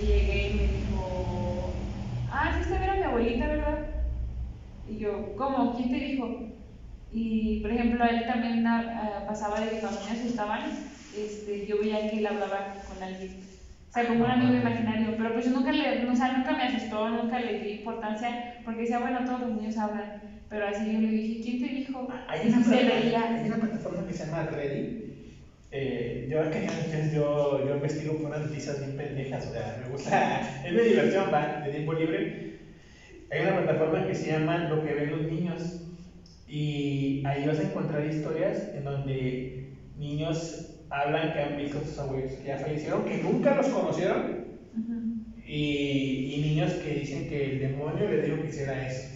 Y 0.02 0.06
llegué 0.06 0.48
y 0.48 0.54
me 0.54 0.62
dijo, 0.62 1.70
ah, 2.32 2.50
sí, 2.54 2.62
está 2.62 2.80
bien 2.80 2.98
mi 2.98 3.02
abuelita, 3.04 3.46
¿verdad? 3.46 3.78
Y 4.90 4.98
yo, 4.98 5.36
¿cómo? 5.36 5.76
¿Quién 5.76 5.90
te 5.90 6.00
dijo? 6.00 6.40
Y, 7.12 7.60
por 7.60 7.70
ejemplo, 7.70 8.04
él 8.04 8.26
también 8.26 8.66
ah, 8.66 9.22
pasaba 9.28 9.60
de 9.60 9.70
que 9.70 9.78
cuando 9.78 10.00
me 10.04 10.10
asustaban, 10.10 10.62
este, 11.16 11.66
yo 11.66 11.78
veía 11.78 12.10
que 12.10 12.18
él 12.18 12.26
hablaba 12.26 12.74
con 12.88 13.00
alguien. 13.00 13.45
Sea, 13.96 14.06
como 14.06 14.24
un 14.24 14.30
amigo 14.30 14.54
imaginario, 14.54 15.16
pero 15.16 15.32
pues 15.32 15.46
yo 15.46 15.52
nunca 15.52 15.72
le, 15.72 16.04
o 16.06 16.14
sea, 16.16 16.28
nunca 16.28 16.52
me 16.52 16.64
asustó, 16.64 17.10
nunca 17.10 17.38
le 17.40 17.54
di 17.56 17.70
importancia, 17.70 18.38
porque 18.62 18.82
decía, 18.82 18.98
bueno, 18.98 19.24
todos 19.24 19.40
los 19.40 19.50
niños 19.50 19.76
hablan, 19.78 20.14
pero 20.48 20.66
así 20.66 20.90
yo 20.92 21.00
le 21.00 21.08
dije, 21.08 21.40
¿quién 21.42 21.58
te 21.58 21.68
dijo? 21.68 22.06
Hay 22.26 22.44
Y 22.44 22.50
una, 22.50 22.60
se 22.60 22.76
hay 23.32 23.46
una 23.46 23.58
plataforma 23.58 24.04
que 24.04 24.12
se 24.12 24.24
llama 24.24 24.42
Reddit. 24.44 24.92
Eh, 25.70 26.24
yo, 26.28 26.48
que 26.50 26.66
yo, 27.10 27.60
yo 27.60 27.74
investigo 27.74 28.18
puras 28.18 28.40
noticias 28.40 28.78
bien 28.78 28.94
pendejas, 28.96 29.46
o 29.46 29.50
sea, 29.50 29.74
me 29.74 29.86
gusta, 29.86 30.40
es 30.62 30.74
mi 30.74 30.82
diversión, 30.82 31.32
va, 31.32 31.56
de 31.60 31.70
tiempo 31.70 31.94
libre. 31.94 32.34
Hay 33.30 33.40
una 33.40 33.54
plataforma 33.54 34.04
que 34.04 34.14
se 34.14 34.26
llama 34.28 34.58
Lo 34.60 34.82
que 34.82 34.94
ven 34.94 35.10
los 35.10 35.24
niños 35.24 35.78
y 36.46 37.20
ahí 37.24 37.46
vas 37.46 37.58
a 37.60 37.64
encontrar 37.64 38.04
historias 38.04 38.68
en 38.72 38.84
donde 38.84 39.48
niños 39.94 40.56
hablan 40.90 41.32
que 41.32 41.40
han 41.40 41.56
visto 41.56 41.78
a 41.78 41.84
sus 41.84 41.98
abuelos 41.98 42.32
que 42.32 42.44
ya 42.44 42.58
fallecieron, 42.58 43.04
que 43.04 43.18
nunca 43.18 43.54
los 43.56 43.68
conocieron 43.68 44.46
Ujú. 44.72 45.40
y, 45.46 46.34
y 46.34 46.40
niños 46.40 46.72
que 46.74 46.94
dicen 46.94 47.28
que 47.28 47.52
el 47.52 47.60
demonio 47.60 48.08
les 48.08 48.24
dijo 48.24 48.42
que 48.42 48.48
hiciera 48.48 48.86
eso. 48.86 49.08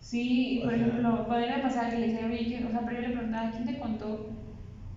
Sí, 0.00 0.58
O 0.60 0.64
por 0.64 0.74
sea- 0.74 0.86
ejemplo, 0.86 1.26
podría 1.26 1.62
pasar 1.62 1.90
que 1.90 1.98
le 1.98 2.06
decía, 2.08 2.26
oye, 2.26 2.46
¿quién-?" 2.46 2.66
o 2.66 2.70
sea, 2.70 2.80
pero 2.84 3.00
yo 3.00 3.08
le 3.08 3.14
preguntaba, 3.14 3.50
¿quién 3.50 3.64
te 3.64 3.78
contó? 3.78 4.26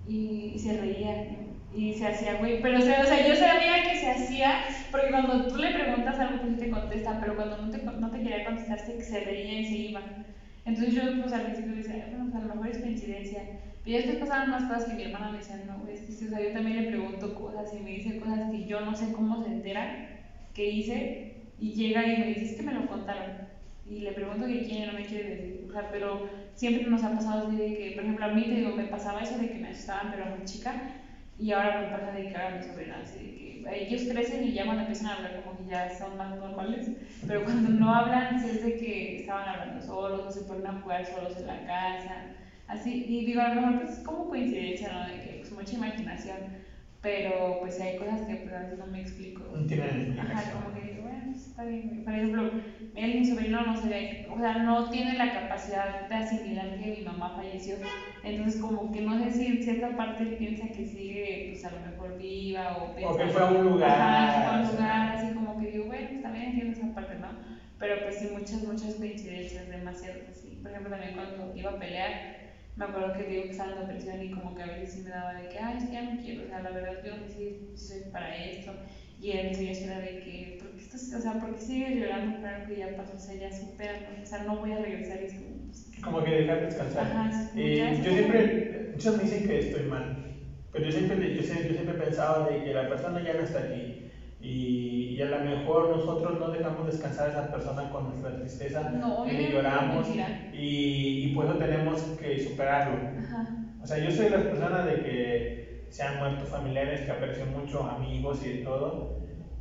Y, 0.07 0.51
y 0.55 0.59
se 0.59 0.77
reía 0.77 1.25
y 1.73 1.93
se 1.93 2.05
hacía, 2.07 2.35
güey. 2.35 2.61
Pero, 2.61 2.79
o 2.79 2.81
sea, 2.81 3.01
o 3.01 3.05
sea, 3.07 3.27
yo 3.27 3.35
sabía 3.35 3.83
que 3.83 3.95
se 3.99 4.09
hacía, 4.09 4.61
porque 4.91 5.09
cuando 5.09 5.47
tú 5.47 5.57
le 5.57 5.71
preguntas 5.73 6.19
algo, 6.19 6.41
pues 6.41 6.57
te 6.57 6.69
contesta, 6.69 7.17
pero 7.19 7.35
cuando 7.35 7.57
no 7.57 7.69
te, 7.69 7.79
no 7.79 8.09
te 8.11 8.17
quería 8.19 8.45
contestar, 8.45 8.79
se, 8.79 9.01
se 9.03 9.19
reía 9.21 9.59
y 9.59 9.65
se 9.65 9.75
iba. 9.75 10.01
Entonces 10.65 10.93
yo, 10.93 11.01
pues 11.19 11.33
al 11.33 11.43
principio 11.45 11.73
decía, 11.73 12.07
bueno, 12.09 12.25
pues 12.31 12.35
a 12.43 12.47
lo 12.47 12.53
mejor 12.53 12.67
es 12.69 12.77
coincidencia. 12.79 13.43
Pero 13.85 13.99
ya 13.99 14.05
después 14.07 14.29
pasaron 14.29 14.49
más 14.49 14.63
cosas 14.63 14.85
que 14.85 14.95
mi 14.95 15.03
hermana 15.03 15.31
me 15.31 15.37
decía, 15.37 15.61
no, 15.67 15.77
güey, 15.79 15.95
o 15.95 16.11
sea, 16.11 16.41
yo 16.41 16.53
también 16.53 16.83
le 16.83 16.89
pregunto 16.89 17.35
cosas 17.35 17.71
y 17.71 17.83
me 17.83 17.91
dice 17.91 18.17
cosas 18.19 18.51
que 18.51 18.65
yo 18.65 18.81
no 18.81 18.95
sé 18.95 19.13
cómo 19.13 19.43
se 19.43 19.51
entera 19.51 20.09
que 20.55 20.65
hice 20.65 21.35
y 21.59 21.73
llega 21.73 22.03
y 22.03 22.17
me 22.17 22.25
dice, 22.27 22.45
es 22.45 22.55
que 22.55 22.63
me 22.63 22.73
lo 22.73 22.87
contaron. 22.87 23.47
Y 23.85 23.99
le 23.99 24.13
pregunto 24.13 24.47
que 24.47 24.65
quién 24.65 24.83
y 24.83 24.85
no 24.87 24.93
me 24.93 25.05
quiere 25.05 25.35
decir. 25.35 25.65
O 25.69 25.71
sea, 25.71 25.89
pero 25.91 26.27
siempre 26.55 26.83
nos 26.87 27.03
ha 27.03 27.11
pasado 27.11 27.47
así 27.47 27.55
de 27.57 27.77
que, 27.77 27.91
por 27.91 28.03
ejemplo, 28.03 28.25
a 28.25 28.29
mí 28.29 28.43
te 28.45 28.55
digo, 28.55 28.75
me 28.75 28.85
pasaba 28.85 29.21
eso 29.21 29.37
de 29.37 29.49
que 29.51 29.59
me 29.59 29.69
asustaban, 29.69 30.11
pero 30.11 30.35
muy 30.35 30.43
chica. 30.45 30.73
Y 31.37 31.51
ahora 31.51 31.81
me 31.81 31.87
pasa 31.95 32.11
de 32.11 32.27
que 32.27 32.35
ahora 32.35 32.55
mis 32.57 32.65
sobrinas, 32.65 33.13
de 33.13 33.19
que 33.19 33.45
ellos 33.71 34.03
crecen 34.09 34.43
y 34.43 34.53
ya 34.53 34.65
cuando 34.65 34.83
empiezan 34.83 35.07
a 35.07 35.15
hablar 35.17 35.43
como 35.43 35.57
que 35.57 35.65
ya 35.65 35.95
son 35.95 36.17
más 36.17 36.35
normales, 36.37 36.89
pero 37.27 37.43
cuando 37.43 37.69
no 37.69 37.93
hablan 37.93 38.37
es 38.37 38.63
de 38.63 38.77
que 38.77 39.21
estaban 39.21 39.49
hablando 39.49 39.85
solos 39.85 40.33
se 40.33 40.41
ponen 40.41 40.67
a 40.67 40.81
jugar 40.81 41.05
solos 41.05 41.37
en 41.37 41.47
la 41.47 41.65
casa, 41.65 42.25
así, 42.67 43.05
y 43.07 43.25
digo, 43.25 43.41
a 43.41 43.49
lo 43.49 43.61
mejor 43.61 43.81
pues 43.81 43.99
es 43.99 44.05
como 44.05 44.29
coincidencia, 44.29 44.91
¿no? 44.93 45.05
De 45.05 45.21
que 45.21 45.35
pues 45.39 45.51
mucha 45.51 45.75
imaginación, 45.75 46.37
pero 47.01 47.57
pues 47.59 47.79
hay 47.79 47.97
cosas 47.97 48.21
que 48.21 48.35
pues 48.35 48.53
a 48.53 48.59
veces 48.59 48.79
no 48.79 48.87
me 48.87 49.01
explico. 49.01 49.43
No 49.55 49.65
tienen 49.67 50.19
Ajá, 50.19 50.51
como 50.51 50.73
que 50.73 50.81
digo, 50.81 51.03
bueno, 51.03 51.23
pues, 51.25 51.47
está 51.47 51.63
bien. 51.65 52.01
Por 52.03 52.13
ejemplo, 52.13 52.51
él, 52.95 53.19
mi 53.19 53.25
sobrino, 53.25 53.61
no 53.65 53.77
se 53.77 53.87
ve, 53.87 54.25
o 54.29 54.39
sea, 54.39 54.63
no 54.63 54.89
tiene 54.89 55.13
la 55.17 55.33
capacidad 55.33 56.07
de 56.09 56.15
asimilar 56.15 56.77
que 56.77 56.91
mi 56.91 57.01
mamá 57.01 57.33
falleció. 57.35 57.75
Entonces, 58.23 58.59
como 58.59 58.91
que 58.91 59.01
no 59.01 59.19
sé 59.19 59.31
si 59.31 59.45
en 59.47 59.61
cierta 59.63 59.95
parte 59.95 60.23
él 60.23 60.35
piensa 60.37 60.67
que 60.71 60.85
sigue, 60.85 61.45
pues 61.49 61.63
a 61.65 61.71
lo 61.71 61.79
mejor 61.81 62.17
viva 62.17 62.77
o 62.77 62.95
piensa. 62.95 63.13
O 63.13 63.17
que 63.17 63.27
fue 63.27 63.41
a 63.41 63.45
un 63.45 63.63
lugar. 63.63 63.91
Ajá, 63.91 64.41
fue 64.41 64.53
a 64.53 64.61
un 64.61 64.67
lugar, 64.67 65.09
así 65.09 65.33
como 65.33 65.57
que 65.57 65.67
digo, 65.67 65.85
bueno, 65.85 66.07
pues 66.09 66.21
también 66.21 66.45
entiendo 66.45 66.73
esa 66.73 66.93
parte, 66.95 67.15
¿no? 67.15 67.27
Pero 67.77 68.01
pues 68.03 68.17
sí, 68.17 68.27
muchas, 68.27 68.63
muchas 68.63 68.95
coincidencias, 68.95 69.67
demasiadas 69.69 70.27
así. 70.29 70.57
Por 70.61 70.71
ejemplo, 70.71 70.89
también 70.91 71.13
cuando 71.13 71.51
iba 71.55 71.71
a 71.71 71.79
pelear, 71.79 72.44
me 72.75 72.85
acuerdo 72.85 73.11
que 73.11 73.23
digo 73.25 73.43
que 73.45 73.51
estaba 73.51 73.69
en 73.69 73.75
depresión 73.75 74.21
y 74.21 74.29
como 74.29 74.53
que 74.53 74.63
a 74.63 74.67
veces 74.67 74.91
sí 74.91 74.99
me 74.99 75.09
daba 75.09 75.33
de 75.33 75.47
que, 75.47 75.59
ay, 75.59 75.77
es 75.77 75.85
que 75.85 75.93
ya 75.93 76.01
no 76.03 76.15
quiero, 76.17 76.43
o 76.43 76.45
sea, 76.45 76.59
la 76.59 76.71
verdad 76.71 76.95
yo 77.01 77.15
no 77.15 77.27
sé 77.27 77.55
si 77.73 77.87
soy 77.87 78.01
para 78.01 78.33
esto. 78.35 78.77
Y 79.17 79.33
mis 79.43 79.55
sueños 79.57 79.81
era 79.81 79.97
de 79.99 80.17
que, 80.17 80.53
¿por 80.57 80.71
qué, 80.73 80.81
estás, 80.81 81.11
o 81.13 81.19
sea, 81.19 81.39
¿por 81.39 81.53
qué 81.53 81.61
sigues 81.61 81.95
llorando 81.95 82.31
por 82.33 82.47
algo 82.47 82.65
que 82.65 82.75
ya 82.75 82.89
pasó? 82.89 83.15
O 83.15 83.19
sea, 83.19 83.33
ya 83.33 83.51
supéralo, 83.51 84.09
o 84.21 84.25
sea, 84.25 84.39
no 84.39 84.57
voy 84.57 84.71
a 84.71 84.77
regresar 84.77 85.21
y 85.21 85.25
es 85.25 85.33
como, 85.33 85.55
pues, 85.65 85.85
Como 86.03 86.21
que 86.21 86.31
dejar 86.31 86.59
descansar. 86.59 87.03
Ajá, 87.03 87.29
Eh, 87.55 87.75
ya 87.75 87.91
yo 87.93 88.11
siempre, 88.11 88.51
muchos 88.91 89.13
me 89.13 89.23
dicen 89.23 89.41
que 89.43 89.57
estoy 89.57 89.83
mal, 89.83 90.11
pero 90.71 90.83
yo 90.85 90.91
siempre, 90.91 91.31
yo 91.31 91.41
siempre, 91.43 91.65
yo 91.67 91.73
siempre 91.73 91.93
he 91.93 91.97
pensado 91.97 92.41
de 92.41 92.59
que 92.61 92.73
la 92.73 92.87
persona 92.87 93.21
ya 93.21 93.33
no 93.33 93.43
está 93.43 93.59
aquí 93.59 93.95
y, 94.45 95.15
y 95.15 95.21
a 95.21 95.25
lo 95.25 95.39
mejor 95.39 95.89
nosotros 95.89 96.35
no 96.35 96.49
dejamos 96.49 96.85
descansar 96.85 97.25
a 97.27 97.29
esa 97.29 97.49
persona 97.51 97.89
con 97.89 98.05
nuestra 98.05 98.35
tristeza 98.35 98.81
No, 98.91 99.25
y 99.25 99.47
lloramos 99.47 100.07
y, 100.51 101.23
y 101.23 101.27
por 101.29 101.45
eso 101.45 101.57
tenemos 101.57 102.03
que 102.17 102.37
superarlo. 102.37 102.95
ajá. 103.15 103.45
O 103.81 103.85
sea, 103.85 103.97
yo 103.97 104.11
soy 104.11 104.25
de 104.25 104.31
las 104.31 104.43
personas 104.43 104.85
de 104.85 104.99
que 104.99 105.49
se 105.89 106.03
han 106.03 106.17
muerto 106.17 106.45
familiares 106.45 107.01
que 107.01 107.11
aprecio 107.11 107.45
mucho, 107.45 107.83
amigos 107.85 108.41
y 108.41 108.47
de 108.47 108.55
todo. 108.55 108.99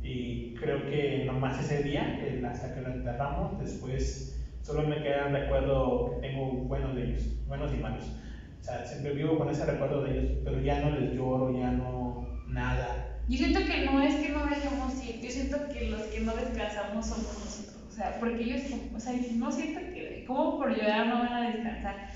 Y 0.01 0.53
creo 0.53 0.85
que 0.85 1.19
nomás 1.19 1.57
ese 1.57 1.79
día, 1.79 2.15
hasta 2.43 2.71
que 2.71 2.81
lo 2.81 2.89
enterramos, 2.89 3.57
después 3.57 4.27
solo 4.61 4.83
me 4.83 4.99
queda 4.99 5.21
el 5.23 5.31
recuerdo 5.31 6.03
que 6.05 6.15
tengo 6.15 6.53
buenos 6.53 6.93
de 6.93 7.03
ellos, 7.03 7.31
buenos 7.43 7.71
y 7.71 7.77
malos. 7.77 8.13
O 8.59 8.63
sea, 8.63 8.83
siempre 8.83 9.11
vivo 9.11 9.35
con 9.35 9.49
ese 9.49 9.65
recuerdo 9.65 10.01
de 10.01 10.09
ellos, 10.11 10.25
pero 10.43 10.57
ya 10.59 10.77
no 10.77 10.89
les 10.89 11.09
lloro, 11.09 11.49
ya 11.49 11.71
no 11.71 12.25
nada. 12.43 13.01
Yo 13.27 13.37
siento 13.37 13.59
que 13.65 13.85
no 13.85 14.01
es 14.01 14.15
que 14.15 14.29
no 14.29 14.45
dejemos 14.45 15.03
ir, 15.03 15.19
yo 15.19 15.29
siento 15.31 15.57
que 15.73 15.89
los 15.89 16.01
que 16.03 16.19
no 16.21 16.33
descansamos 16.35 17.07
somos 17.07 17.23
nosotros, 17.39 17.83
o 17.89 17.91
sea, 17.91 18.19
porque 18.19 18.43
ellos, 18.43 18.61
o 18.95 18.99
sea, 18.99 19.13
no 19.35 19.51
siento 19.51 19.79
que, 19.79 20.23
como 20.27 20.57
por 20.57 20.69
llorar 20.75 21.07
no 21.07 21.19
van 21.19 21.33
a 21.33 21.49
descansar, 21.49 22.07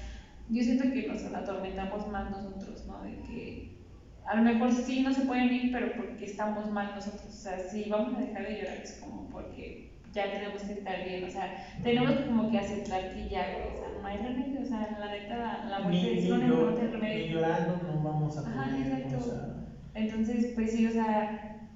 yo 0.50 0.64
siento 0.64 0.84
que 0.92 1.08
nos 1.08 1.24
atormentamos 1.34 2.08
más 2.10 2.30
nosotros, 2.30 2.86
¿no? 2.86 3.02
De 3.04 3.16
que 3.22 3.78
a 4.26 4.36
lo 4.36 4.44
mejor 4.44 4.72
sí 4.72 5.02
no 5.02 5.12
se 5.12 5.22
pueden 5.22 5.52
ir, 5.52 5.72
pero 5.72 5.94
porque 5.96 6.26
estamos 6.26 6.70
mal 6.72 6.94
nosotros, 6.94 7.26
o 7.28 7.32
sea, 7.32 7.58
si 7.58 7.90
vamos 7.90 8.16
a 8.16 8.22
dejar 8.22 8.48
de 8.48 8.58
llorar 8.62 8.78
es 8.84 9.00
como 9.02 9.28
porque 9.30 9.90
ya 10.14 10.32
tenemos 10.32 10.62
que 10.64 10.74
estar 10.74 11.04
bien, 11.06 11.24
o 11.24 11.32
sea, 11.32 11.76
tenemos 11.84 12.12
como 12.22 12.52
que 12.52 12.60
aceptar 12.60 13.14
que 13.14 13.30
ya, 13.30 13.48
o 13.74 13.78
sea, 13.78 13.88
no 14.02 14.08
hay 14.08 14.18
remedio, 14.18 14.62
o 14.62 14.66
sea, 14.66 14.96
la 15.00 15.12
neta, 15.12 15.66
la 15.70 15.80
muerte 15.80 16.18
es 16.20 16.24
ni 16.26 16.30
remedio. 16.32 17.34
llorando 17.34 17.80
no 17.84 18.04
vamos 18.04 18.38
a 18.38 18.42
Ajá, 18.42 18.66
poder. 18.70 18.82
exacto. 18.88 19.18
o 19.18 19.22
sea, 19.22 19.56
Entonces, 19.94 20.48
pues 20.54 20.72
sí, 20.72 20.86
o 20.86 20.92
sea, 20.92 21.28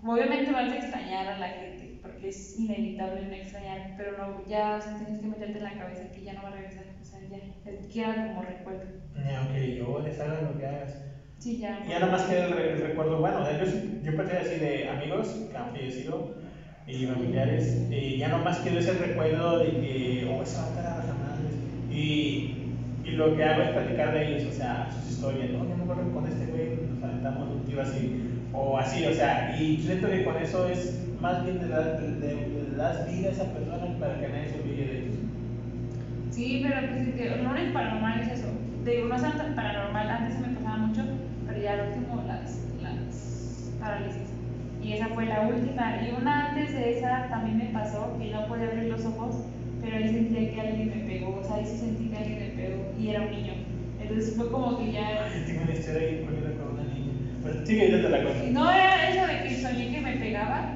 obviamente 0.01 0.51
vas 0.51 0.71
a 0.71 0.75
extrañar 0.75 1.27
a 1.27 1.35
la 1.35 1.49
gente, 1.49 1.91
porque 2.01 2.29
es 2.29 2.53
inevitable 2.55 3.25
no 3.25 3.35
extrañar, 3.35 3.83
pero 3.95 4.13
no, 4.13 4.39
ya, 4.45 4.75
o 4.77 4.81
sea, 4.81 4.93
tienes 4.93 5.19
que 5.19 5.27
meterte 5.27 5.57
en 5.57 5.63
la 5.63 5.73
cabeza 5.73 6.05
que 6.11 6.21
ya 6.21 6.33
no 6.33 6.41
va 6.43 6.49
a 6.49 6.51
regresar, 6.51 6.85
o 6.99 7.03
sea, 7.03 7.19
ya, 7.23 7.39
queda 7.91 8.15
como 8.21 8.41
recuerdo. 8.41 8.85
aunque 9.37 9.73
llores, 9.73 10.19
hagas 10.19 10.41
lo 10.41 10.55
que 10.57 10.65
hagas. 10.65 10.97
Sí, 11.37 11.57
ya. 11.57 11.81
Y 11.85 11.89
ya 11.89 11.99
nada 11.99 12.11
más 12.11 12.23
queda 12.23 12.45
el, 12.45 12.51
re- 12.51 12.71
el 12.71 12.79
recuerdo 12.79 13.17
bueno. 13.19 13.43
yo, 13.51 13.65
yo 14.01 14.15
prefiero 14.15 14.39
decir 14.41 14.59
de 14.59 14.85
amigos 14.85 15.35
que 15.49 15.57
han 15.57 15.69
fallecido 15.69 16.23
y 16.87 17.05
familiares. 17.05 17.75
Y 17.89 18.17
ya 18.17 18.29
nomás 18.29 18.59
quedó 18.59 18.77
ese 18.79 18.93
recuerdo 18.93 19.57
de 19.57 19.75
que, 19.77 20.25
oh, 20.29 20.41
esa 20.43 20.61
vaca 20.61 20.79
era 20.81 21.03
la 21.03 21.13
madre. 21.13 21.49
Y, 21.89 22.47
y 23.03 23.11
lo 23.11 23.35
que 23.35 23.43
hago 23.43 23.61
es 23.61 23.69
platicar 23.69 24.11
de 24.11 24.23
ellos, 24.23 24.45
o 24.45 24.51
sea, 24.51 24.89
sus 24.89 25.05
historias. 25.07 25.49
No, 25.51 25.65
yo 25.67 25.75
me 25.75 25.83
acuerdo 25.83 26.09
con 26.11 26.25
este 26.27 26.45
güey 26.45 26.72
un 27.31 27.63
tiro 27.65 27.81
así, 27.81 28.09
o 28.53 28.77
así, 28.77 29.05
o 29.05 29.13
sea. 29.13 29.49
Y 29.55 29.79
siento 29.79 30.09
que 30.09 30.23
con 30.23 30.37
eso 30.37 30.65
es 30.67 30.93
más 31.19 31.41
bien 31.43 31.59
de, 31.59 31.67
dar- 31.67 31.95
de, 31.95 32.11
de- 32.11 32.35
de 32.35 32.75
das 32.75 33.05
vida 33.05 33.27
a 33.29 33.31
esa 33.31 33.45
persona 33.45 33.87
para 33.99 34.19
que 34.19 34.27
nadie 34.27 34.47
se 34.47 34.55
olvide 34.55 34.85
de 34.85 34.97
ellos. 34.97 35.15
Sí, 36.29 36.59
pero 36.61 36.87
pues 36.87 37.01
es 37.01 37.15
que 37.15 37.27
lo 37.37 37.51
único 37.51 37.73
paranormal 37.73 38.19
es 38.19 38.27
eso. 38.29 38.47
Digo, 38.83 39.07
no 39.07 39.15
es 39.15 39.21
tan 39.21 39.55
paranormal, 39.55 40.09
antes 40.09 40.39
me 40.39 40.49
pasaba 40.49 40.77
mucho, 40.77 41.03
pero 41.45 41.59
ya 41.59 41.73
al 41.73 41.87
último 41.87 42.21
las, 42.25 42.59
las 42.81 43.71
parálisis. 43.79 44.33
Y 44.81 44.91
esa 44.93 45.09
fue 45.09 45.25
la 45.25 45.41
última. 45.41 46.01
Y 46.01 46.11
una 46.11 46.49
antes 46.49 46.73
de 46.73 46.91
esa 46.97 47.27
también 47.29 47.57
me 47.57 47.65
pasó 47.67 48.15
que 48.17 48.29
no 48.31 48.45
podía 48.47 48.67
abrir 48.67 48.85
los 48.89 49.05
ojos, 49.05 49.35
pero 49.81 49.95
ahí 49.95 50.07
sentía 50.07 50.49
que 50.49 50.59
alguien 50.59 50.89
me 50.89 50.97
pegó, 50.97 51.35
o 51.39 51.43
sea, 51.43 51.55
ahí 51.55 51.65
sí 51.65 51.77
sentí 51.77 52.05
que 52.07 52.17
alguien 52.17 52.39
me 52.39 52.47
pegó 52.47 52.77
y 52.99 53.07
era 53.09 53.21
un 53.21 53.31
niño. 53.31 53.53
Entonces 53.99 54.33
fue 54.35 54.49
como 54.49 54.77
que 54.77 54.91
ya... 54.91 55.25
Tengo 55.45 55.61
una 55.63 55.71
historia 55.73 56.01
ahí 56.01 56.15
con 56.25 56.33
con 56.35 56.73
una 56.73 56.83
niña. 56.83 57.13
Pero 57.43 57.65
sigue, 57.65 57.91
yo 57.91 58.01
te 58.01 58.09
la 58.09 58.23
cuento. 58.23 58.43
No 58.51 58.71
era 58.71 59.09
eso 59.09 59.27
de 59.27 59.43
que 59.43 59.61
soñé 59.61 59.91
que 59.91 60.01
me 60.01 60.17
pegaba, 60.17 60.73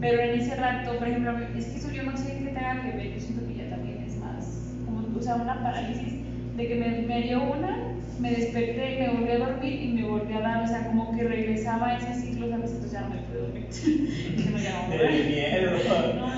pero 0.00 0.20
en 0.20 0.40
ese 0.40 0.56
rato, 0.56 0.98
por 0.98 1.08
ejemplo, 1.08 1.38
es 1.56 1.66
que 1.66 1.76
eso 1.78 1.90
yo 1.90 2.02
no 2.02 2.16
sé 2.16 2.38
qué 2.38 2.44
tenga 2.46 2.82
que 2.82 2.96
ver, 2.96 3.14
yo 3.14 3.20
siento 3.20 3.46
que 3.46 3.54
ya 3.54 3.70
también 3.70 4.04
es 4.06 4.16
más, 4.16 4.74
como, 4.84 5.06
o 5.18 5.22
sea, 5.22 5.36
una 5.36 5.62
parálisis, 5.62 6.14
de 6.56 6.68
que 6.68 6.74
me, 6.74 7.02
me 7.02 7.22
dio 7.22 7.42
una, 7.42 7.78
me 8.20 8.30
desperté, 8.32 8.96
me 8.98 9.08
volví 9.18 9.30
a 9.30 9.38
dormir 9.38 9.82
y 9.82 9.88
me 9.88 10.02
volví 10.04 10.32
a 10.34 10.40
dar, 10.40 10.64
o 10.64 10.68
sea, 10.68 10.86
como 10.86 11.14
que 11.16 11.24
regresaba 11.24 11.88
a 11.88 11.96
ese 11.96 12.20
ciclo, 12.20 12.48
¿sabes? 12.50 12.70
Entonces 12.70 12.92
ya 12.92 13.00
no 13.00 13.08
me 13.10 13.20
puedo 13.22 13.42
dormir. 13.42 13.66
No, 14.50 14.96
no, 14.96 15.02
De 15.02 15.24
miedo. 15.24 15.70
No, 16.16 16.30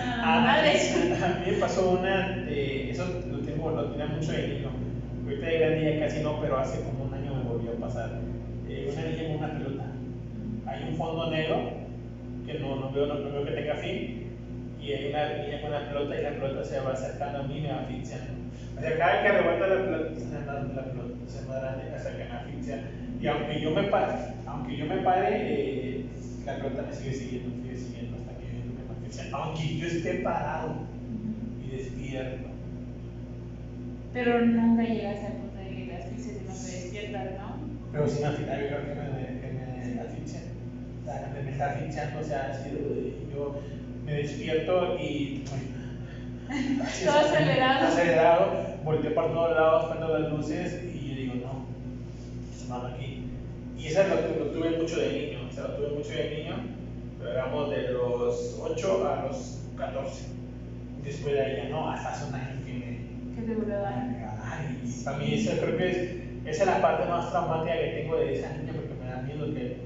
eso. 0.64 0.98
A 1.24 1.28
mí 1.40 1.50
me 1.50 1.59
pasó 1.59 1.90
una, 1.90 2.28
de, 2.28 2.90
eso 2.90 3.04
lo 3.30 3.38
tengo, 3.38 3.70
lo 3.70 3.90
tenía 3.90 4.06
mucho 4.06 4.32
de 4.32 4.48
niño. 4.48 4.70
Ahorita 5.24 5.46
de 5.46 5.59
grande 5.59 5.94
ya 5.94 6.06
casi 6.06 6.22
no, 6.22 6.40
pero 6.40 6.59
hace 6.59 6.80
como 6.82 7.04
un 7.04 7.14
año 7.14 7.34
me 7.34 7.42
volvió 7.42 7.72
a 7.72 7.80
pasar. 7.80 8.20
Eh, 8.68 8.90
una 8.92 9.02
niña 9.02 9.22
con 9.28 9.36
una. 9.36 9.61
Hay 10.82 10.88
un 10.88 10.96
fondo 10.96 11.30
negro 11.30 11.70
que 12.44 12.59
no, 12.59 12.76
no, 12.76 12.90
veo, 12.90 13.06
no, 13.06 13.14
veo 13.22 13.44
que 13.44 13.52
tenga 13.52 13.76
fin. 13.76 14.26
Y 14.80 14.92
hay 14.92 15.10
una 15.10 15.38
niña 15.38 15.60
con 15.60 15.70
una 15.70 15.88
pelota 15.88 16.18
y 16.18 16.22
la 16.24 16.30
pelota 16.30 16.64
se 16.64 16.80
va 16.80 16.92
acercando 16.92 17.38
a 17.38 17.42
mí 17.44 17.59
y 17.59 17.60
me 17.60 17.72
va 17.72 17.82
asfixiando. 17.82 18.32
O 18.76 18.80
sea, 18.80 18.98
cada 18.98 19.22
que 19.22 19.28
arrebata 19.28 19.66
la 19.68 19.84
pelota, 19.84 20.18
se 20.18 20.24
me 20.26 20.40
la 20.44 20.84
pelota, 20.84 21.14
se 21.28 21.42
me 21.42 21.54
da 21.54 21.96
hasta 21.96 22.10
que 22.10 22.24
me 22.24 22.32
asfixia. 22.32 22.82
Y 23.20 23.26
aunque 23.28 23.60
yo 23.60 23.70
me 23.70 23.84
pare, 23.84 24.14
aunque 24.44 24.76
yo 24.76 24.86
me 24.86 24.96
pare, 25.02 25.28
eh, 25.40 26.04
la 26.44 26.56
pelota 26.56 26.82
me 26.82 26.92
sigue 26.92 27.12
siguiendo, 27.12 27.56
me 27.56 27.62
sigue 27.62 27.76
siguiendo 27.76 28.16
hasta 28.16 28.32
que 28.38 28.46
me 28.46 29.06
asfixia. 29.06 29.36
Aunque 29.36 29.78
yo 29.78 29.86
esté 29.86 30.14
parado 30.14 30.74
y 31.64 31.76
despierto. 31.76 32.48
Pero 34.12 34.46
nunca 34.46 34.82
llegas 34.82 35.24
al 35.26 35.32
punto 35.34 35.59
de 35.59 35.76
que 35.76 35.84
te 35.86 35.94
asfixias 35.94 36.36
y 36.42 36.48
no 36.48 36.54
te 36.54 36.82
despiertas, 36.82 37.38
¿no? 37.38 37.56
Pero 37.92 38.09
si 38.09 38.20
me 38.20 38.26
asfixia, 38.26 38.60
yo 38.60 38.66
creo 38.66 38.82
que 38.82 38.94
me, 38.94 39.40
que 39.40 39.94
me 39.94 40.00
asfixia. 40.00 40.51
Me, 41.04 41.50
está 41.50 41.72
asfixiando, 41.72 42.20
o 42.20 42.24
sea, 42.24 42.50
así, 42.52 42.70
y 42.70 43.34
yo 43.34 43.60
me 44.04 44.14
despierto 44.14 44.96
y. 44.98 45.44
Todo 47.04 47.18
acelerado. 47.18 47.86
Acelerado, 47.86 48.52
volteo 48.84 49.14
por 49.14 49.32
todos 49.32 49.56
lados, 49.56 49.84
prendo 49.86 50.18
las 50.18 50.30
luces 50.30 50.84
y 50.84 51.08
yo 51.08 51.14
digo, 51.14 51.34
no, 51.46 51.66
es 52.54 52.68
malo 52.68 52.88
aquí. 52.88 53.24
Y 53.76 53.86
eso 53.86 54.02
lo, 54.04 54.44
lo 54.44 54.50
tuve 54.50 54.78
mucho 54.78 55.00
de 55.00 55.12
niño, 55.12 55.48
o 55.48 55.52
sea, 55.52 55.64
lo 55.64 55.74
tuve 55.74 55.88
mucho 55.88 56.10
de 56.10 56.30
niño, 56.30 56.56
pero 57.18 57.30
éramos 57.32 57.70
de 57.70 57.92
los 57.92 58.60
8 58.60 59.08
a 59.08 59.26
los 59.26 59.60
14. 59.76 60.26
Después 61.02 61.34
de 61.34 61.40
ahí 61.40 61.56
ya 61.56 61.68
no, 61.70 61.90
hasta 61.90 62.12
hace 62.12 62.26
un 62.26 62.34
año 62.34 62.64
que 62.64 62.72
me, 62.72 63.34
Que 63.34 63.42
te 63.42 63.54
vuelve 63.54 63.74
a 63.74 63.78
dar. 63.78 64.38
Ay, 64.44 65.02
para 65.04 65.16
mí 65.18 65.34
eso 65.34 65.52
creo 65.60 65.76
que 65.76 65.90
es, 65.90 65.96
esa 66.44 66.62
es 66.62 66.66
la 66.66 66.82
parte 66.82 67.08
más 67.08 67.30
traumática 67.30 67.74
que 67.74 68.02
tengo 68.02 68.16
de 68.16 68.38
esa 68.38 68.52
niña 68.56 68.72
porque 68.74 68.94
me 69.02 69.10
da 69.10 69.22
miedo 69.22 69.52
que 69.52 69.81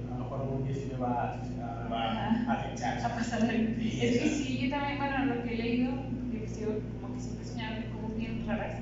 a 0.77 0.82
sí 0.82 0.89
me 0.93 0.98
va 0.98 1.09
a, 1.09 1.85
a, 1.85 1.89
va 1.89 2.53
a 2.53 2.57
fichar. 2.57 2.98
a 3.05 3.09
pasar. 3.15 3.40
Sí, 3.40 3.98
Es 4.03 4.19
que 4.20 4.28
sí, 4.28 4.59
yo 4.59 4.70
también, 4.70 4.98
bueno, 4.98 5.35
lo 5.35 5.43
que 5.43 5.55
he 5.55 5.57
leído, 5.57 5.93
pues 6.31 6.61
yo 6.61 6.66
como 7.01 7.15
que 7.15 7.20
siempre 7.20 7.44
soñaba 7.44 7.77
con 7.77 8.03
cosas 8.03 8.19
bien 8.19 8.47
raras, 8.47 8.77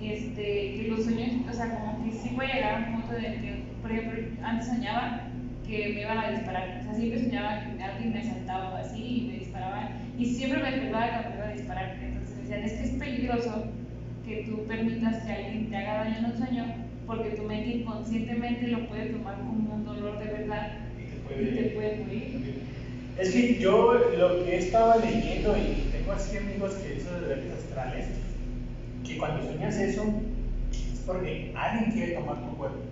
este, 0.00 0.42
que 0.42 0.86
los 0.88 1.04
sueños, 1.04 1.34
o 1.48 1.52
sea, 1.52 1.74
como 1.78 2.04
que 2.04 2.12
sí 2.12 2.30
puede 2.30 2.52
llegar 2.54 2.74
a 2.74 2.78
un 2.78 2.92
punto 3.00 3.12
de 3.14 3.20
que, 3.20 3.62
por 3.82 3.92
ejemplo, 3.92 4.20
antes 4.42 4.66
soñaba 4.66 5.20
que 5.66 5.92
me 5.94 6.00
iban 6.00 6.18
a 6.18 6.30
disparar, 6.30 6.78
o 6.80 6.84
sea, 6.84 6.94
siempre 6.94 7.22
soñaba 7.22 7.60
que 7.60 7.82
alguien 7.82 8.12
me 8.12 8.20
asaltaba 8.20 8.70
o 8.70 8.76
así 8.76 9.02
y 9.04 9.28
me 9.28 9.38
disparaba, 9.38 9.90
y 10.18 10.26
siempre 10.26 10.62
me 10.62 10.70
despertaba 10.70 11.10
cuando 11.10 11.30
me 11.30 11.36
iba 11.36 11.46
a 11.46 11.52
disparar, 11.52 11.96
entonces 12.02 12.36
me 12.36 12.42
decían, 12.42 12.62
es 12.64 12.72
que 12.72 12.84
es 12.84 12.90
peligroso 12.92 13.64
que 14.24 14.44
tú 14.48 14.64
permitas 14.66 15.22
que 15.22 15.32
alguien 15.32 15.70
te 15.70 15.76
haga 15.76 16.04
daño 16.04 16.18
en 16.18 16.24
un 16.24 16.36
sueño, 16.36 16.64
porque 17.06 17.30
tu 17.30 17.42
mente 17.42 17.68
inconscientemente 17.78 18.68
lo 18.68 18.86
puede 18.88 19.06
tomar 19.06 19.36
como 19.38 19.74
un 19.74 19.84
dolor 19.84 20.18
de 20.18 20.26
verdad 20.26 20.70
Es 23.14 23.30
que 23.30 23.58
yo 23.58 23.92
lo 23.94 24.42
que 24.44 24.56
estaba 24.56 24.96
leyendo 24.96 25.56
y 25.56 25.88
tengo 25.90 26.12
así 26.12 26.36
amigos 26.36 26.74
que 26.76 26.96
eso 26.96 27.12
de 27.12 27.26
viajes 27.26 27.52
astrales, 27.52 28.06
que 29.04 29.16
cuando 29.18 29.42
sueñas 29.42 29.78
eso 29.78 30.14
es 30.92 31.00
porque 31.00 31.52
alguien 31.54 31.90
quiere 31.92 32.08
tomar 32.08 32.40
tu 32.42 32.56
cuerpo 32.56 32.88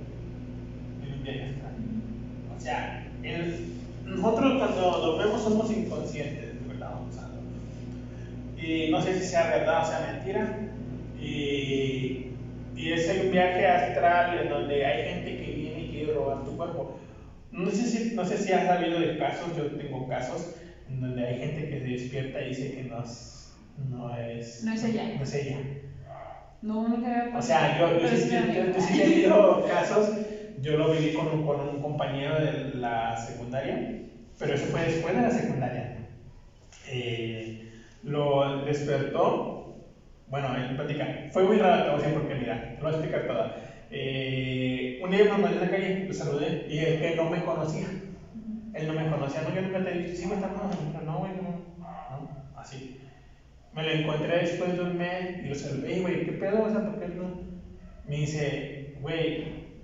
en 1.00 1.12
un 1.12 1.22
viaje 1.22 1.42
astral. 1.42 1.72
O 2.48 2.60
sea, 2.60 2.92
el- 3.22 3.64
nosotros 4.04 4.54
cuando 4.58 4.98
dormimos 5.00 5.42
somos 5.42 5.70
inconscientes, 5.70 6.54
¿verdad? 6.66 6.92
O 7.08 7.12
sea, 7.12 7.28
y 8.56 8.88
no 8.88 9.00
sé 9.00 9.14
si 9.14 9.22
sea 9.24 9.44
verdad 9.44 9.80
o 9.80 9.84
sea 9.84 9.98
mentira. 10.00 10.52
Y, 11.14 12.24
y 12.74 12.90
es 12.90 13.08
un 13.08 13.30
viaje 13.30 13.66
astral 13.66 14.34
en 14.34 14.48
donde 14.48 14.84
hay 14.84 14.98
gente 14.98 15.36
que 15.36 15.50
viene 15.50 15.80
y 15.82 15.88
quiere 15.88 16.12
robar 16.12 16.42
tu 16.44 16.54
cuerpo. 16.54 16.88
No 17.64 17.70
sé 17.70 17.86
si, 17.86 18.08
no 18.12 18.24
sé 18.24 18.36
si 18.36 18.52
has 18.52 18.64
sabido 18.66 18.98
de 18.98 19.14
casos, 19.16 19.52
yo 19.52 19.66
tengo 19.74 20.06
casos 20.06 20.48
en 20.86 21.00
donde 21.00 21.22
hay 21.24 21.34
gente 21.34 21.66
que 21.66 21.78
se 21.78 21.88
despierta 21.88 22.40
y 22.40 22.46
dice 22.46 22.70
que 22.70 22.82
no 22.82 23.00
es, 23.00 23.48
no 23.76 24.14
es, 24.14 24.62
No 24.62 24.72
es 24.72 24.82
ella. 24.82 25.10
No 25.14 25.24
es 25.24 25.32
ella. 25.32 25.58
No, 26.60 26.88
nunca 26.88 27.08
había 27.08 27.28
O 27.28 27.32
pasado. 27.32 27.60
sea, 27.60 27.74
yo, 27.74 27.92
yo, 27.92 28.08
sí, 28.16 28.28
yo, 28.30 28.46
yo- 28.46 28.80
sí 28.80 29.00
he 29.00 29.02
tenido 29.02 29.60
casos, 29.66 30.10
yo 30.56 30.74
lo 30.76 30.88
viví 30.88 31.12
con 31.12 31.28
un, 31.28 31.40
con 31.40 31.60
un 31.60 31.78
compañero 31.78 32.36
de 32.36 32.52
la 32.52 33.16
secundaria, 33.16 33.80
pero 34.38 34.54
eso 34.54 34.66
fue 34.66 34.82
después 34.82 35.14
de 35.14 35.22
la 35.22 35.30
secundaria. 35.30 35.88
Eh, 36.86 37.46
lo 38.02 38.48
despertó, 38.62 39.44
bueno, 40.26 40.54
él 40.56 40.72
platica, 40.74 41.10
fue 41.28 41.44
muy 41.44 41.58
raro, 41.58 41.82
te 41.82 41.90
voy 41.90 41.96
a 41.98 42.00
decir 42.00 42.12
porque 42.12 42.34
mira, 42.34 42.56
te 42.76 42.82
lo 42.82 42.84
voy 42.84 42.88
a 42.88 42.90
explicar 42.90 43.24
toda. 43.24 43.50
Eh, 43.90 44.96
un 45.00 45.10
día 45.10 45.24
me 45.24 45.26
encontré 45.26 45.52
en 45.54 45.60
la 45.60 45.68
calle, 45.68 46.00
lo 46.06 46.12
saludé 46.14 46.62
y 46.66 46.78
él 46.80 46.98
que 46.98 47.10
no 47.10 47.24
me 47.24 47.40
conocía. 47.42 47.94
Él 48.72 48.86
no 48.86 48.94
me 48.94 49.06
conocía, 49.06 49.42
no, 49.42 49.50
yo 49.50 49.62
nunca 49.62 49.80
te 49.80 49.90
he 49.90 49.92
dicho, 49.94 50.12
sí, 50.12 50.24
güey, 50.24 50.36
está 50.36 50.48
no, 50.48 50.70
no, 51.02 51.18
güey, 51.18 51.32
no, 51.32 51.62
no, 52.08 52.28
así. 52.54 52.84
Me 53.72 53.82
lo 53.82 53.90
encontré 53.90 54.38
después 54.38 54.74
de 54.74 54.80
un 54.80 54.96
mes 54.96 55.32
y 55.38 55.46
lo 55.46 55.54
saludé, 55.54 55.92
"Ey, 55.92 55.98
güey, 55.98 56.20
¿qué 56.22 56.32
pedo? 56.32 56.62
O 56.62 56.68
sea, 56.68 56.80
¿por 56.80 56.96
no? 57.10 57.34
Me 58.04 58.16
dice, 58.16 58.88
güey, 58.94 59.38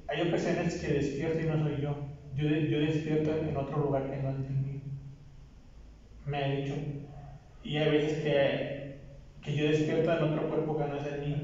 hay 0.07 0.21
ocasiones 0.23 0.75
que 0.77 0.89
despierto 0.89 1.41
y 1.41 1.45
no 1.45 1.57
soy 1.59 1.79
yo. 1.79 1.99
Yo, 2.33 2.47
yo 2.49 2.79
despierto 2.81 3.35
en 3.43 3.57
otro 3.57 3.79
lugar 3.79 4.05
que 4.07 4.17
no 4.19 4.31
es 4.31 4.39
en 4.41 4.63
mí. 4.63 4.81
Me 6.25 6.39
ha 6.39 6.45
dicho. 6.45 6.83
Y 7.63 7.77
hay 7.79 7.89
veces 7.89 8.15
que, 8.15 8.75
que 9.41 9.55
yo 9.55 9.65
despierto 9.67 10.13
en 10.13 10.23
otro 10.23 10.45
cuerpo 10.45 10.75
que 10.75 10.87
no 10.87 10.97
es 10.97 11.05
el 11.05 11.17
mío. 11.17 11.39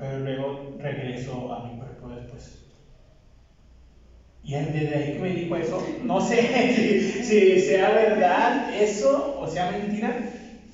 Pero 0.00 0.18
luego 0.18 0.66
regreso 0.78 1.52
a 1.52 1.60
mi 1.60 1.76
cuerpo 1.76 2.08
después. 2.08 2.58
Y 4.42 4.54
desde 4.54 4.96
ahí 4.96 5.12
que 5.12 5.18
me 5.18 5.32
dijo 5.34 5.56
eso, 5.56 5.78
no 5.98 6.20
sé 6.20 6.40
si, 6.72 6.98
si 7.22 7.58
sea 7.58 7.90
verdad 7.90 8.64
eso 8.68 9.34
o 9.36 9.46
sea 9.46 9.66
mentira, 9.66 10.18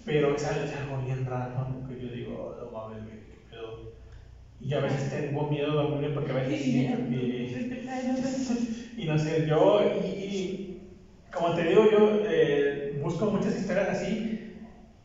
pero 0.04 0.34
es 0.34 0.44
algo, 0.44 0.98
bien 0.98 1.26
raro, 1.26 1.52
¿no? 1.52 1.82
que 1.84 1.98
yo 1.98 2.10
digo, 2.10 2.54
no 2.56 2.70
mames, 2.70 3.02
pedo. 3.50 3.82
Y 4.58 4.68
yo 4.68 4.78
a 4.78 4.80
veces 4.82 5.08
tengo 5.08 5.46
miedo 5.48 5.70
de 5.70 5.76
dormir 5.76 6.12
porque 6.14 6.32
a 6.32 6.36
veces 6.36 6.60
siento 6.60 7.04
que... 7.08 7.48
Y 8.96 9.06
no 9.06 9.18
sé, 9.18 9.44
yo, 9.44 9.82
y, 9.82 9.88
y 9.98 10.62
como 11.32 11.54
te 11.54 11.64
digo, 11.64 11.86
yo 11.86 12.20
eh, 12.24 12.84
busco 12.90 13.26
muchas 13.28 13.54
historias 13.56 13.88
así 13.88 14.28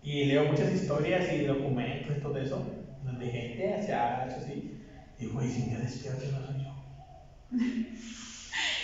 Y 0.02 0.26
leo 0.26 0.44
muchas 0.44 0.72
historias 0.72 1.30
y 1.30 1.44
documentos 1.44 2.16
y 2.16 2.20
todo 2.20 2.38
eso, 2.38 2.70
donde 3.12 3.30
gente 3.30 3.74
hacía 3.74 4.26
eso 4.26 4.40
así. 4.40 4.64
Y 5.18 5.26
güey, 5.26 5.50
si 5.50 5.64
me 5.64 5.78
despierto 5.78 6.26
no 6.30 6.42
soy 6.44 6.64
yo. 6.64 6.76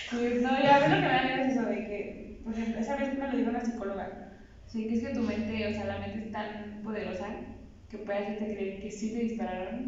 Sí, 0.09 0.33
no, 0.39 0.57
ya 0.59 0.77
ves 0.79 0.89
lo 0.89 0.99
que 0.99 1.05
me 1.07 1.13
da 1.13 1.23
miedo 1.23 1.37
es 1.39 1.47
eso 1.47 1.63
de 1.65 1.83
que, 1.83 2.37
por 2.43 2.53
ejemplo, 2.53 2.79
esa 2.79 2.95
vez 2.95 3.11
me 3.13 3.27
lo 3.27 3.35
dijo 3.35 3.49
una 3.49 3.61
psicóloga. 3.61 4.13
Sí, 4.65 4.85
que 4.87 4.95
es 4.95 5.01
que 5.01 5.11
tu 5.11 5.23
mente, 5.23 5.67
o 5.67 5.73
sea, 5.73 5.85
la 5.85 5.95
mente 5.97 6.19
es 6.19 6.29
tan 6.29 6.79
poderosa 6.81 7.35
que 7.87 7.99
puede 7.99 8.19
hacerte 8.19 8.47
creer 8.47 8.77
que 8.77 8.91
sí 8.91 9.09
te 9.09 9.19
dispararon 9.19 9.87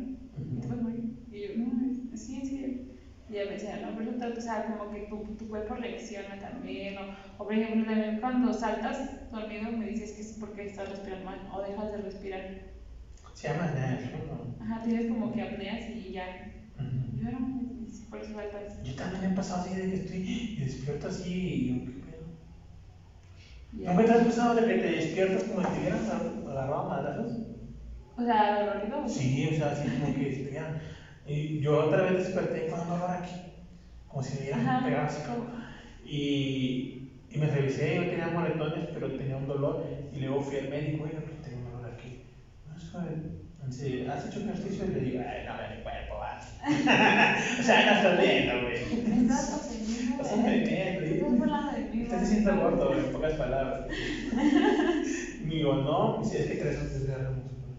y 0.53 0.59
te 0.59 0.67
vas 0.67 0.79
a 0.79 0.81
morir. 0.81 1.05
Y 1.29 1.41
yo, 1.41 1.49
no, 1.53 1.85
es- 1.85 2.21
sí, 2.21 2.43
serio. 2.45 2.71
Y 3.27 3.33
ella 3.35 3.45
me 3.45 3.53
decía, 3.53 3.77
no, 3.77 3.93
pero 3.93 4.11
eso, 4.11 4.31
o 4.35 4.41
sea, 4.41 4.63
como 4.63 4.89
que 4.89 5.01
tu, 5.01 5.21
tu 5.37 5.47
cuerpo 5.47 5.75
reacciona 5.75 6.37
también. 6.37 6.97
O, 6.97 7.07
o, 7.37 7.45
por 7.45 7.53
ejemplo, 7.53 7.85
también 7.85 8.17
cuando 8.17 8.53
saltas 8.53 9.03
dormido 9.29 9.71
me 9.71 9.85
dices 9.85 10.13
que 10.13 10.21
es 10.21 10.33
porque 10.33 10.63
estás 10.63 10.89
respirando 10.89 11.25
mal 11.25 11.41
o 11.47 11.61
dejas 11.61 11.89
de 11.89 11.97
respirar. 11.97 12.47
Se 13.39 13.47
llama 13.47 13.63
apnea, 13.63 13.97
¿no? 14.27 14.65
Ajá, 14.65 14.81
tienes 14.83 15.05
como 15.07 15.31
que 15.31 15.41
apneas 15.41 15.87
y 15.87 16.11
ya. 16.11 16.29
Yo 17.15 17.31
no, 17.31 17.39
sí, 17.87 18.03
por 18.09 18.19
eso 18.19 18.33
faltas. 18.33 18.77
Yo 18.83 18.93
también 18.95 19.23
he 19.23 19.29
pasado 19.29 19.61
así 19.61 19.73
de 19.73 19.87
que 19.87 19.95
estoy 19.95 20.51
y 20.55 20.59
despierto 20.59 21.07
así 21.07 21.29
y 21.29 21.71
¿qué 21.85 21.95
pedo? 22.05 22.23
Ya. 23.71 23.91
¿Nunca 23.91 24.03
te 24.05 24.11
has 24.13 24.21
pasado 24.23 24.53
de 24.55 24.65
que 24.65 24.75
te 24.75 24.87
despiertas 24.87 25.43
como 25.45 25.61
si 25.63 25.69
te 25.69 25.77
hubieran 25.79 26.01
agarrado 26.45 26.79
a 26.79 26.83
madrazos? 26.83 27.31
O 28.17 28.23
sea, 28.23 28.51
dolorido. 28.51 29.07
Sí, 29.07 29.45
o 29.47 29.53
sea, 29.53 29.69
así 29.69 29.85
como 29.85 30.13
que 30.13 30.27
hubieran- 30.45 30.75
Y 31.25 31.57
yo 31.59 31.77
otra 31.79 32.01
vez 32.01 32.15
desperté 32.15 32.65
con 32.65 32.85
dolor 32.87 33.09
aquí, 33.11 33.39
como 34.09 34.21
si 34.21 34.33
me 34.33 34.39
hubieran 34.41 34.83
pegado 34.83 35.05
así. 35.05 35.21
como- 35.21 35.47
Y, 36.03 36.89
y 37.29 37.37
me 37.37 37.47
revisé, 37.47 37.95
yo 37.95 38.05
tenía 38.05 38.27
moretones, 38.27 38.83
pero 38.91 39.13
tenía 39.13 39.37
un 39.37 39.47
dolor. 39.47 39.79
Y 40.11 40.19
luego 40.19 40.41
fui 40.41 40.57
al 40.57 40.67
médico, 40.67 41.03
oiga, 41.03 41.23
que 41.23 41.35
tengo 41.35 41.57
un 41.59 41.63
dolor 41.65 41.85
aquí. 41.85 42.11
Dice, 43.67 44.07
¿has 44.09 44.25
hecho 44.25 44.39
ejercicio? 44.39 44.85
Y 44.85 44.89
le 44.89 44.99
digo, 45.01 45.19
ay, 45.27 45.45
no, 45.45 45.53
mi 45.75 45.83
cuerpo 45.83 46.15
o 47.59 47.63
sea, 47.63 47.85
no 47.85 47.91
estás 47.93 48.17
viendo, 48.17 48.61
güey. 48.63 48.75
Me 49.03 49.17
estás 49.21 49.49
poseyendo. 49.49 50.23
Estás 50.23 50.33
entendiendo, 50.33 51.01
Estás 51.01 52.27
¿sí? 52.27 52.35
de 52.35 52.35
diciendo 52.35 52.55
gordo, 52.55 52.93
en 52.93 53.11
pocas 53.11 53.33
palabras. 53.33 53.81
Digo, 55.39 55.75
no, 55.75 56.23
si 56.23 56.37
es 56.37 56.45
que 56.45 56.55
traes 56.55 56.77
un 56.77 56.91
desgarro 56.91 57.31
muscular. 57.31 57.69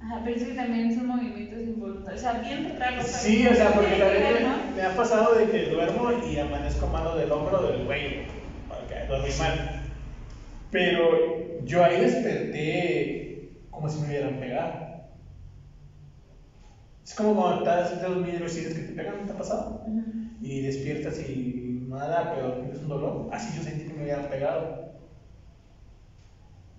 Ajá, 0.00 0.20
pero 0.24 0.36
es 0.36 0.44
que 0.44 0.54
también 0.54 0.92
son 0.94 1.06
movimientos 1.06 1.60
involuntarios. 1.60 2.22
O 2.22 2.26
sea, 2.26 2.32
bien 2.32 2.64
raro. 2.78 3.02
Sí, 3.02 3.46
o 3.46 3.54
sea, 3.54 3.74
porque 3.74 3.96
también 3.96 4.22
me, 4.22 4.40
me 4.74 4.82
ha 4.82 4.94
pasado 4.94 5.34
de 5.34 5.46
que 5.46 5.64
duermo 5.64 6.10
y 6.12 6.38
amanezco 6.38 6.86
malo 6.86 7.14
del 7.14 7.30
hombro 7.32 7.60
del 7.60 7.82
cuello, 7.82 8.10
porque 8.66 9.04
dormí 9.06 9.30
mal. 9.38 9.60
Pero 10.70 11.18
yo 11.58 11.82
ahí 11.82 11.98
desperté 11.98 13.29
como 13.70 13.88
si 13.88 13.98
me 13.98 14.06
hubieran 14.08 14.38
pegado. 14.38 14.78
Es 17.04 17.14
como 17.14 17.34
cuando 17.34 17.56
estás 17.58 17.98
de 17.98 18.06
y 18.44 18.48
sientes 18.48 18.74
que 18.74 18.82
te 18.82 18.92
pegan, 18.92 19.18
¿no 19.18 19.24
te 19.24 19.32
ha 19.32 19.36
pasado? 19.36 19.72
Ujú. 19.84 20.02
Y 20.40 20.60
despiertas 20.60 21.18
y 21.18 21.78
nada, 21.88 22.28
pero 22.28 22.54
tienes 22.58 22.78
un 22.80 22.88
dolor. 22.88 23.26
Así 23.30 23.52
yo 23.52 23.62
sentí 23.62 23.84
que 23.84 23.92
me 23.94 24.02
hubieran 24.02 24.28
pegado. 24.28 24.68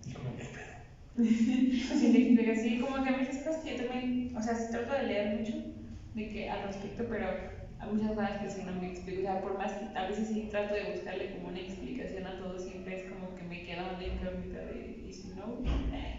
Y 0.06 0.12
como, 0.14 0.36
¿qué 0.36 0.44
pedo? 0.46 0.72
Sí, 1.98 2.10
te 2.12 2.18
explico, 2.18 2.56
sí, 2.56 2.78
como 2.78 3.02
que 3.02 3.10
a 3.10 3.14
muchas 3.14 3.38
cosas 3.38 3.58
que 3.58 3.70
yo 3.72 3.76
también, 3.76 4.32
o 4.36 4.42
sea, 4.42 4.56
sí 4.56 4.70
trato 4.70 4.92
de 4.94 5.04
leer 5.04 5.28
mucho 5.28 5.56
de 6.14 6.30
que 6.30 6.48
al 6.48 6.62
respecto, 6.62 7.06
pero 7.08 7.36
hay 7.80 7.90
muchas 7.90 8.10
cosas 8.14 8.38
que 8.38 8.50
sí 8.50 8.62
no 8.64 8.74
me 8.74 8.86
explico, 8.88 9.20
o 9.20 9.24
sea, 9.24 9.40
por 9.42 9.54
más 9.56 9.74
que 9.74 9.88
a 9.94 10.04
veces 10.04 10.28
sí 10.28 10.46
trato 10.50 10.74
de 10.74 10.84
buscarle 10.84 11.30
como 11.30 11.48
una 11.48 11.60
explicación 11.60 12.26
a 12.26 12.36
todo, 12.38 12.58
siempre 12.60 12.94
es 12.94 13.04
como 13.04 13.34
que 13.36 13.44
me 13.44 13.62
queda 13.62 13.86
una 13.86 14.04
incógnita 14.04 14.60
de, 14.64 14.96
y 15.06 15.12
si 15.14 15.28
no, 15.28 15.60
eh, 15.92 16.16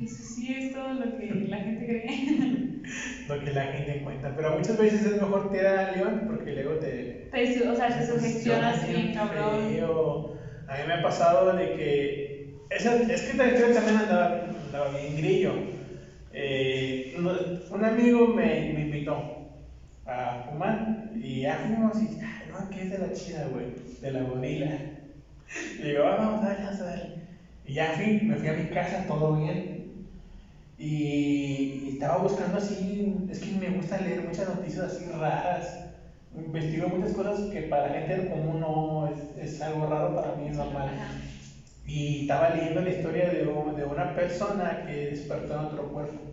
eso 0.00 0.22
sí 0.22 0.50
es 0.52 0.70
todo 0.70 0.92
lo 0.92 1.12
que 1.12 1.32
la 1.44 1.60
gente 1.60 1.86
cree. 1.86 2.06
Lo 3.26 3.38
que 3.38 3.50
la 3.50 3.66
gente 3.66 3.98
cuenta. 4.00 4.34
Pero 4.34 4.50
muchas 4.50 4.76
veces 4.76 5.04
es 5.04 5.16
mejor 5.16 5.50
tirar 5.50 5.76
al 5.76 5.90
león 5.92 6.22
porque 6.26 6.50
luego 6.52 6.76
te, 6.78 7.18
Te 7.30 7.44
o 7.66 7.74
sea, 7.74 7.90
se 7.90 8.02
sugestiona 8.02 8.68
así 8.68 8.88
bien 8.88 9.10
cabrón. 9.10 9.60
A 10.66 10.76
mí 10.76 10.84
me 10.84 10.94
ha 10.94 11.00
pasado 11.00 11.52
de 11.54 11.70
que. 11.70 12.20
Esa, 12.70 12.92
es 13.08 13.22
que 13.22 13.30
esta 13.32 13.46
historia 13.46 13.72
también 13.72 13.96
andaba, 13.96 14.34
andaba 14.66 14.88
bien 14.88 15.14
grillo. 15.14 15.62
Eh, 16.30 17.02
un 17.70 17.84
amigo 17.84 18.28
me, 18.28 18.66
me 18.68 18.82
invitó 18.82 19.26
a 20.06 20.36
fumar 20.44 20.84
y 21.12 21.40
ya 21.42 21.58
fuimos 21.58 22.00
y. 22.00 22.10
"Ay, 22.40 22.46
No, 22.48 22.68
que 22.70 22.82
es 22.82 22.88
de 22.90 22.98
la 22.98 23.10
chida, 23.12 23.46
güey, 23.46 23.68
de 24.00 24.10
la 24.10 24.22
gorila. 24.22 24.82
Y 25.78 25.84
digo, 25.84 26.04
"Ah, 26.04 26.16
vamos 26.16 26.42
a 26.42 26.46
darle, 26.46 26.62
vamos 26.64 26.80
a 26.80 26.84
darle. 26.84 27.10
Y 27.64 27.74
ya 27.74 27.90
fui, 27.90 28.20
me 28.24 28.36
fui 28.36 28.48
a 28.48 28.52
mi 28.52 28.64
casa, 28.66 29.06
todo 29.06 29.32
bien. 29.32 29.77
Y 30.78 31.88
estaba 31.88 32.16
buscando 32.18 32.58
así, 32.58 33.26
es 33.28 33.40
que 33.40 33.52
me 33.52 33.70
gusta 33.70 33.98
leer 33.98 34.22
muchas 34.22 34.46
noticias 34.48 34.84
así 34.86 35.08
raras. 35.08 35.78
Investigo 36.32 36.88
muchas 36.88 37.12
cosas 37.12 37.42
que 37.50 37.62
para 37.62 37.82
la 37.82 37.90
gente 37.90 38.28
común 38.28 38.60
no 38.60 39.06
es, 39.08 39.32
es 39.36 39.60
algo 39.62 39.86
raro, 39.86 40.14
para 40.14 40.32
mí 40.32 40.48
es 40.48 40.56
normal. 40.56 40.96
Y 41.84 42.20
estaba 42.22 42.48
leyendo 42.48 42.80
la 42.82 42.90
historia 42.90 43.28
de, 43.30 43.38
de 43.74 43.84
una 43.84 44.14
persona 44.14 44.82
que 44.82 45.06
despertó 45.08 45.54
en 45.54 45.60
otro 45.60 45.90
cuerpo. 45.90 46.28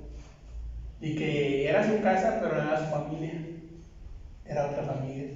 Y 0.99 1.15
que 1.15 1.67
era 1.67 1.83
su 1.83 1.99
casa, 2.01 2.37
pero 2.39 2.55
no 2.55 2.63
era 2.63 2.77
su 2.77 2.87
familia. 2.87 3.45
Era 4.45 4.65
otra 4.65 4.83
familia. 4.83 5.29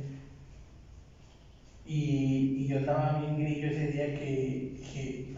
Y, 1.83 2.51
y 2.53 2.65
yo 2.67 2.77
estaba 2.77 3.11
bien 3.11 3.37
grillo 3.37 3.67
ese 3.69 3.87
día 3.87 4.13
que 4.13 4.67
mames, 4.73 5.28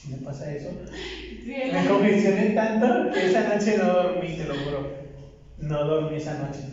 si 0.00 0.08
me 0.08 0.18
pasa 0.18 0.50
eso. 0.50 0.76
Me 1.66 1.84
congestioné 1.84 2.46
tanto 2.46 2.86
que 3.12 3.24
esa 3.24 3.42
noche 3.42 3.74
no 3.74 3.88
dormí, 3.90 4.34
te 4.34 4.46
lo 4.46 4.56
juro. 4.56 4.88
No 5.56 5.84
dormí 5.84 6.16
esa 6.16 6.34
noche. 6.34 6.68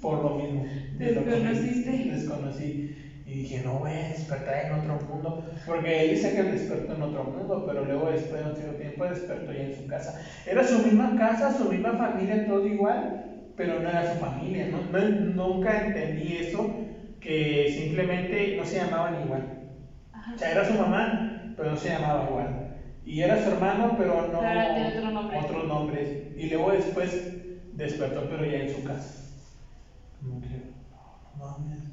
Por 0.00 0.18
lo 0.18 0.30
mismo. 0.32 0.66
de 0.90 1.12
lo 1.12 1.22
Desconociste. 1.22 2.04
Desconocí. 2.06 2.78
Y 3.24 3.34
dije, 3.34 3.60
no 3.60 3.76
voy 3.76 3.92
a 3.92 4.08
despertar 4.08 4.56
en 4.60 4.72
otro 4.72 4.96
mundo. 4.96 5.36
Porque 5.64 6.00
él 6.00 6.08
dice 6.08 6.32
que 6.32 6.42
despertó 6.42 6.92
en 6.92 7.02
otro 7.02 7.24
mundo, 7.24 7.62
pero 7.64 7.84
luego 7.84 8.08
después 8.08 8.40
de 8.40 8.46
un 8.46 8.54
cierto 8.54 8.76
tiempo 8.76 9.04
despertó 9.04 9.52
ya 9.52 9.62
en 9.62 9.72
su 9.72 9.84
casa. 9.86 10.14
Era 10.44 10.64
su 10.64 10.78
misma 10.80 11.14
casa, 11.14 11.50
su 11.50 11.66
misma 11.66 11.92
familia, 11.94 12.44
todo 12.44 12.64
igual, 12.66 13.10
pero 13.54 13.78
no 13.78 13.88
era 13.90 14.02
su 14.02 14.16
familia. 14.16 14.66
¿no? 14.66 14.82
No- 14.86 15.04
nunca 15.04 15.76
entendí 15.76 16.32
eso, 16.32 16.72
que 17.18 17.66
simplemente 17.68 18.50
no 18.54 18.64
se 18.64 18.76
llamaban 18.76 19.14
igual. 19.14 19.50
Ajá. 20.12 20.34
O 20.34 20.38
sea, 20.38 20.50
era 20.50 20.64
su 20.64 20.74
mamá, 20.74 21.29
pero 21.60 21.70
no 21.72 21.76
se 21.76 21.88
llamaba 21.90 22.24
igual. 22.24 22.56
Y 23.04 23.20
era 23.20 23.36
su 23.36 23.48
hermano, 23.48 23.94
pero 23.94 24.22
no. 24.22 24.40
Ahora 24.40 24.72
tiene 24.72 24.88
otro 24.88 25.10
nombre. 25.10 25.38
Otros 25.38 25.64
nombres. 25.66 26.14
Y 26.34 26.46
luego 26.46 26.70
después 26.70 27.22
despertó, 27.70 28.26
pero 28.26 28.44
ya 28.44 28.58
en 28.58 28.68
su 28.68 28.82
casa. 28.82 29.10
Como 30.18 30.40
que, 30.40 30.62
no 31.34 31.46
mames. 31.46 31.84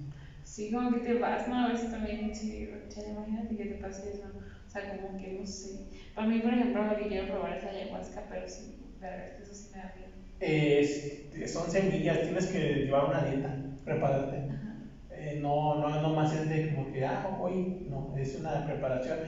Sí, 0.44 0.72
como 0.72 0.90
que 0.90 1.00
te 1.00 1.14
vas, 1.14 1.46
¿no? 1.46 1.58
A 1.60 1.68
veces 1.68 1.90
también, 1.90 2.34
sí, 2.34 2.66
chale, 2.88 3.10
imagínate 3.10 3.56
que 3.56 3.66
te 3.66 3.76
pase 3.76 4.10
eso. 4.10 4.26
O 4.28 4.70
sea, 4.70 4.88
como 4.88 5.16
que 5.18 5.30
no 5.30 5.46
sé. 5.46 5.84
Para 6.14 6.26
mí, 6.28 6.40
por 6.40 6.52
ejemplo, 6.54 6.84
lo 6.86 6.96
que 6.96 7.08
quiero 7.08 7.26
probar 7.28 7.54
es 7.54 7.64
la 7.64 7.72
ayahuasca, 7.72 8.26
pero 8.28 8.48
sí, 8.48 8.74
verga, 9.00 9.26
eso 9.38 9.54
sí 9.54 9.68
me 9.68 9.78
da 9.80 9.90
miedo. 9.90 10.14
Es- 10.40 11.04
son 11.48 11.70
semillas, 11.70 12.22
tienes 12.22 12.48
que 12.48 12.80
llevar 12.82 13.04
una 13.04 13.22
dieta, 13.22 13.60
prepararte. 13.84 14.46
Ajá. 14.50 14.78
Eh, 15.10 15.36
no, 15.36 15.76
no, 15.76 15.98
no 15.98 16.12
más 16.12 16.34
es 16.34 16.48
de 16.48 16.62
como 16.64 16.88
que, 16.88 17.04
ah, 17.06 17.26
hoy, 17.26 17.74
no, 17.86 18.16
es 18.16 18.36
una 18.36 18.64
preparación. 18.64 19.22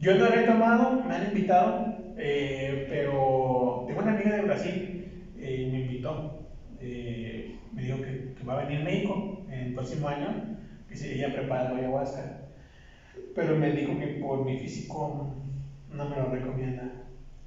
Yo 0.00 0.14
no 0.14 0.26
he 0.26 0.46
tomado, 0.46 1.02
me 1.02 1.14
han 1.14 1.24
invitado, 1.24 2.14
eh, 2.16 2.86
pero 2.88 3.84
tengo 3.86 4.00
una 4.00 4.12
amiga 4.12 4.32
de 4.36 4.42
Brasil, 4.42 4.94
eh, 5.36 5.68
me 5.70 5.78
invitó, 5.78 6.46
eh, 6.80 7.44
me 7.72 7.82
dijo 7.82 8.00
que, 8.00 8.34
que 8.34 8.44
va 8.44 8.54
a 8.54 8.64
venir 8.64 8.78
a 8.78 8.84
México 8.84 9.44
el 9.50 9.72
próximo 9.72 10.08
año, 10.08 10.56
que 10.88 10.96
se 10.96 11.12
ella 11.12 11.32
prepara 11.32 11.68
la 11.68 11.76
ayahuasca, 11.76 12.22
pero 13.34 13.56
me 13.56 13.70
dijo 13.70 13.96
que 13.96 14.06
por 14.08 14.40
mi 14.40 14.54
físico 14.54 15.26
no 15.88 16.04
me 16.06 16.16
lo 16.16 16.26
recomienda. 16.26 16.92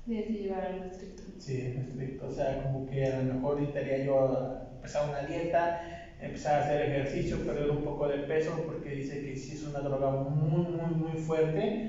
Y 0.06 0.18
así 0.18 0.34
llevar 0.40 0.64
algo 0.64 0.84
estricto. 0.84 1.24
Sí, 1.38 1.62
es 1.62 1.76
estricto. 1.76 2.26
O 2.26 2.32
sea, 2.32 2.58
como 2.58 2.86
que 2.86 3.06
a 3.06 3.12
lo 3.12 3.24
mejor 3.24 3.56
necesitaría 3.56 3.98
yo 3.98 4.52
empezar 4.76 5.04
una 5.04 5.22
dieta, 5.22 5.72
empezar 6.20 6.56
a 6.56 6.60
hacer 6.60 6.82
ejercicio, 6.82 7.40
perder 7.40 7.70
un 7.70 7.82
poco 7.82 8.08
de 8.08 8.18
peso, 8.20 8.62
porque 8.66 8.90
dice 8.90 9.20
que 9.20 9.36
sí 9.36 9.54
es 9.54 9.64
una 9.64 9.80
droga 9.80 10.10
muy, 10.12 10.64
muy, 10.64 10.92
muy 10.92 11.14
fuerte, 11.14 11.80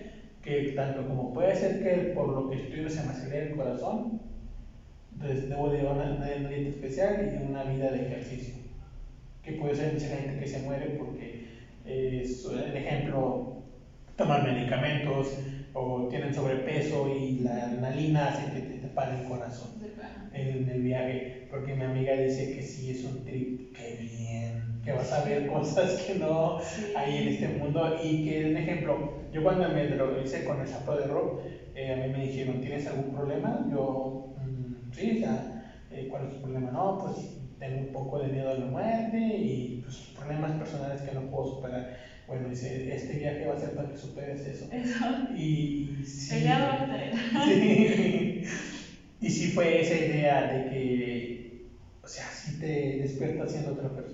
que 0.43 0.73
tanto 0.73 1.07
como 1.07 1.33
puede 1.33 1.55
ser 1.55 1.83
que 1.83 2.13
por 2.15 2.29
lo 2.29 2.51
que 2.51 2.57
estudio 2.57 2.91
se 2.91 3.03
me 3.05 3.13
acelere 3.13 3.51
el 3.51 3.57
corazón, 3.57 4.21
entonces 5.13 5.49
debo 5.49 5.71
de 5.71 5.79
llevar 5.79 5.95
una, 5.95 6.17
una 6.17 6.27
dieta 6.27 6.69
especial 6.71 7.33
y 7.33 7.51
una 7.51 7.65
vida 7.65 7.93
de 7.93 8.07
ejercicio. 8.07 8.55
Que 9.43 9.53
puede 9.53 9.75
ser 9.75 9.93
mucha 9.95 10.07
gente 10.09 10.41
que 10.41 10.47
se 10.47 10.61
muere 10.61 10.97
porque, 10.99 11.47
eh, 11.85 12.27
el 12.67 12.77
ejemplo, 12.77 13.63
toman 14.17 14.45
medicamentos 14.45 15.39
o 15.75 16.09
tienen 16.09 16.35
sobrepeso 16.35 17.09
y 17.09 17.39
la 17.39 17.65
adrenalina 17.67 18.29
hace 18.29 18.53
que 18.53 18.61
te, 18.61 18.79
te 18.79 18.89
pare 18.89 19.21
el 19.21 19.29
corazón 19.29 19.71
en 20.33 20.69
el 20.69 20.83
viaje, 20.83 21.47
porque 21.51 21.75
mi 21.75 21.83
amiga 21.83 22.15
dice 22.15 22.55
que 22.55 22.63
sí 22.63 22.91
es 22.91 23.05
un 23.05 23.25
trip, 23.25 23.73
que 23.73 23.97
bien, 24.01 24.72
que 24.83 24.93
vas 24.93 25.13
a 25.13 25.21
ver 25.21 25.45
cosas 25.47 25.95
que 25.95 26.15
no 26.15 26.55
hay 26.93 27.17
en 27.17 27.27
este 27.27 27.49
mundo 27.49 27.89
y 27.95 28.17
que, 28.21 28.45
un 28.47 28.57
ejemplo, 28.57 29.05
yo 29.31 29.43
cuando 29.43 29.69
me 29.69 29.85
lo 29.85 30.15
hice 30.17 30.43
con 30.43 30.61
el 30.61 30.67
sapo 30.67 30.95
de 30.95 31.07
rock, 31.07 31.35
eh, 31.75 31.91
a 31.91 31.97
mí 31.97 32.09
me 32.09 32.21
dijeron, 32.21 32.61
¿tienes 32.61 32.87
algún 32.87 33.11
problema? 33.11 33.61
Yo, 33.67 34.15
mm, 34.35 34.91
sí, 34.93 35.11
o 35.13 35.17
sea, 35.17 35.47
eh, 35.91 36.07
¿cuál 36.07 36.25
es 36.25 36.29
tu 36.31 36.39
problema? 36.39 36.71
No, 36.71 36.97
pues 36.99 37.31
tengo 37.59 37.79
un 37.79 37.91
poco 37.91 38.19
de 38.19 38.29
miedo 38.29 38.51
a 38.51 38.55
la 38.55 38.67
muerte 38.67 39.19
y 39.39 39.75
pues, 39.83 40.01
problemas 40.13 40.53
personales 40.53 41.01
que 41.03 41.13
no 41.13 41.23
puedo 41.25 41.45
superar. 41.45 41.87
Bueno, 42.27 42.49
dice, 42.49 42.93
este 42.93 43.15
viaje 43.15 43.45
va 43.45 43.55
a 43.55 43.57
ser 43.57 43.73
para 43.73 43.89
que 43.89 43.97
superes 43.97 44.45
eso. 44.45 44.69
Eso. 44.71 45.07
Y, 45.29 45.87
y 46.27 46.67
sí. 47.35 48.31
Y 49.21 49.31
sí 49.31 49.47
fue 49.47 49.79
esa 49.79 49.97
idea 49.97 50.45
de 50.45 50.65
que, 50.65 51.33
o 52.03 52.07
sea, 52.09 52.31
sí 52.31 52.53
te 52.53 52.97
despierta 52.97 53.47
siendo 53.47 53.71
otra 53.71 53.89
persona. 53.89 54.12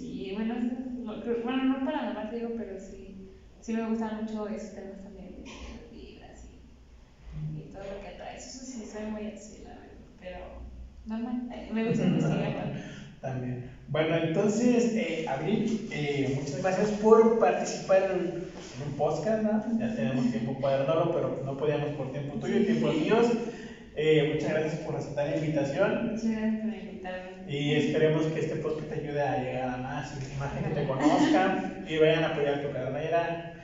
Sí, 0.00 0.32
bueno, 0.32 0.54
es 0.56 1.42
bueno, 1.42 1.64
no 1.64 1.82
para 1.84 2.00
nada 2.00 2.12
más 2.12 2.30
digo, 2.30 2.52
pero 2.56 2.78
sí, 2.78 3.16
sí 3.60 3.72
me 3.72 3.84
gustan 3.84 4.14
mucho 4.16 4.46
esos 4.46 4.72
temas 4.72 5.00
también 5.00 5.30
de 5.30 5.44
vibras 5.90 6.44
y, 6.44 6.60
y 7.52 7.64
todo 7.64 7.84
lo 7.86 8.00
que 8.00 8.08
atrae. 8.08 8.36
Eso 8.36 8.62
sí, 8.64 8.84
soy 8.84 9.04
muy 9.04 9.26
así, 9.26 9.58
la 9.58 9.74
verdad, 9.74 9.96
pero 10.18 10.62
normal. 11.04 11.42
Me 11.70 11.84
gusta 11.84 12.04
investigar 12.04 12.54
también. 12.54 12.82
También. 13.20 13.58
Bueno, 13.86 14.16
entonces, 14.16 14.90
eh, 14.94 15.22
Abril, 15.26 15.84
eh, 15.90 16.28
muchas 16.28 16.60
gracias 16.60 16.92
por 16.92 17.36
participar 17.36 18.02
en, 18.02 18.34
en 18.70 18.82
un 18.82 18.94
podcast, 18.94 19.40
¿no? 19.42 19.60
Ya 19.76 19.92
tenemos 19.92 20.28
tiempo 20.30 20.54
cuadrado, 20.56 21.10
pero 21.10 21.36
no 21.40 21.56
podíamos 21.56 21.92
por 21.92 22.10
tiempo 22.10 22.38
tuyo 22.38 22.56
y 22.56 22.62
tiempo 22.62 22.92
míos. 22.92 23.34
Eh, 23.94 24.22
muchas 24.24 24.50
gracias 24.50 24.76
por 24.76 24.96
aceptar 24.96 25.26
la 25.26 25.34
invitación 25.34 26.00
Muchas 26.02 26.30
gracias 26.30 26.58
por 26.60 26.72
invitarme. 26.72 27.19
Y 27.50 27.74
esperemos 27.74 28.26
que 28.26 28.38
este 28.38 28.56
podcast 28.56 28.88
te 28.88 29.00
ayude 29.00 29.20
a 29.20 29.42
llegar 29.42 29.74
a 29.74 29.76
más 29.78 30.16
y 30.16 30.24
que 30.24 30.36
más 30.36 30.54
gente 30.54 30.70
te 30.70 30.86
conozca 30.86 31.82
y 31.84 31.98
vayan 31.98 32.22
a 32.22 32.28
apoyar 32.28 32.62
tu 32.62 32.72
carrera. 32.72 33.54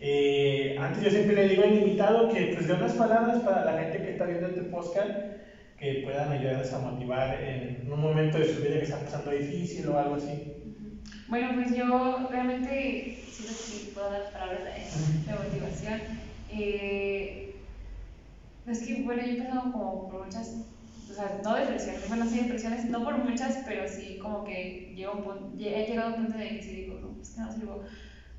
Eh, 0.00 0.74
antes 0.80 1.04
yo 1.04 1.10
siempre 1.10 1.36
le 1.36 1.48
digo 1.50 1.62
al 1.62 1.74
invitado 1.74 2.30
que 2.30 2.54
pues 2.54 2.66
dé 2.66 2.72
unas 2.72 2.94
palabras 2.94 3.42
para 3.42 3.66
la 3.66 3.82
gente 3.82 3.98
que 3.98 4.12
está 4.12 4.24
viendo 4.24 4.46
este 4.46 4.62
podcast 4.62 5.10
que 5.78 6.00
puedan 6.04 6.32
ayudarles 6.32 6.72
a 6.72 6.78
motivar 6.78 7.38
en 7.42 7.92
un 7.92 8.00
momento 8.00 8.38
de 8.38 8.46
su 8.50 8.62
vida 8.62 8.78
que 8.78 8.84
está 8.84 9.00
pasando 9.00 9.30
difícil 9.32 9.88
o 9.88 9.98
algo 9.98 10.14
así. 10.14 10.54
Bueno, 11.28 11.50
pues 11.52 11.76
yo 11.76 12.26
realmente 12.30 13.18
sí 13.30 13.42
sí 13.42 13.90
puedo 13.92 14.10
dar 14.10 14.32
palabras 14.32 14.62
de, 14.64 15.30
de 15.30 15.38
motivación. 15.38 16.00
Eh, 16.50 17.54
es 18.66 18.86
que, 18.86 19.02
bueno, 19.02 19.22
yo 19.22 19.32
he 19.32 19.36
pasado 19.42 19.70
como 19.70 20.08
por 20.08 20.24
muchas, 20.24 20.64
o 21.10 21.14
sea, 21.14 21.40
no 21.42 21.54
depresiones, 21.54 22.08
bueno, 22.08 22.26
sí 22.26 22.38
depresiones, 22.38 22.84
no 22.86 23.04
por 23.04 23.16
muchas, 23.18 23.58
pero 23.66 23.86
sí 23.88 24.18
como 24.20 24.44
que 24.44 24.92
llego 24.94 25.12
a 25.12 25.14
un 25.16 25.22
punto, 25.24 25.56
he 25.58 25.86
llegado 25.86 26.08
a 26.08 26.14
un 26.14 26.22
punto 26.24 26.38
de 26.38 26.48
que 26.56 26.62
sí 26.62 26.72
digo, 26.74 26.98
no, 27.00 27.14
que 27.34 27.40
no 27.40 27.52
sirvo. 27.52 27.82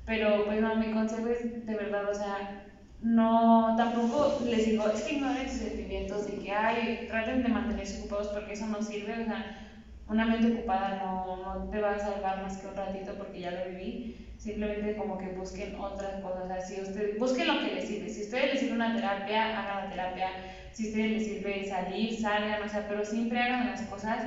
Pero 0.04 0.44
pues 0.46 0.60
no, 0.60 0.76
mi 0.76 0.90
consejo 0.92 1.26
es 1.28 1.66
de 1.66 1.74
verdad, 1.74 2.08
o 2.10 2.14
sea, 2.14 2.62
no, 3.00 3.74
tampoco 3.76 4.38
les 4.44 4.64
digo, 4.66 4.88
es 4.88 5.02
que 5.02 5.14
ignoren 5.14 5.48
sus 5.48 5.58
sentimientos 5.58 6.24
de 6.26 6.38
que, 6.38 6.52
ay, 6.52 7.06
traten 7.08 7.42
de 7.42 7.48
mantenerse 7.48 7.98
ocupados 7.98 8.28
porque 8.28 8.52
eso 8.52 8.66
no 8.66 8.82
sirve, 8.82 9.20
o 9.20 9.24
sea, 9.24 9.65
una 10.08 10.24
mente 10.26 10.46
ocupada 10.48 10.96
no, 10.96 11.36
no 11.36 11.68
te 11.70 11.80
va 11.80 11.94
a 11.94 11.98
salvar 11.98 12.38
más 12.42 12.56
que 12.58 12.66
un 12.66 12.76
ratito 12.76 13.14
porque 13.16 13.40
ya 13.40 13.50
lo 13.52 13.64
viví. 13.64 14.14
Simplemente 14.36 14.96
como 14.96 15.16
que 15.18 15.28
busquen 15.28 15.74
otras 15.76 16.16
cosas. 16.16 16.44
O 16.44 16.46
sea, 16.46 16.60
si 16.60 16.80
ustedes, 16.80 17.18
busquen 17.18 17.46
lo 17.48 17.58
que 17.58 17.70
les 17.70 17.86
sirve. 17.86 18.08
Si 18.08 18.20
a 18.20 18.24
ustedes 18.24 18.50
les 18.50 18.60
sirve 18.60 18.74
una 18.74 18.92
terapia, 18.92 19.46
hagan 19.58 19.76
la 19.78 19.88
terapia. 19.88 20.32
Si 20.70 20.84
a 20.84 20.86
ustedes 20.86 21.10
les 21.10 21.24
sirve 21.24 21.64
salir, 21.64 22.12
salgan. 22.12 22.62
O 22.62 22.68
sea, 22.68 22.86
pero 22.86 23.04
siempre 23.04 23.40
hagan 23.40 23.66
las 23.66 23.82
cosas 23.82 24.26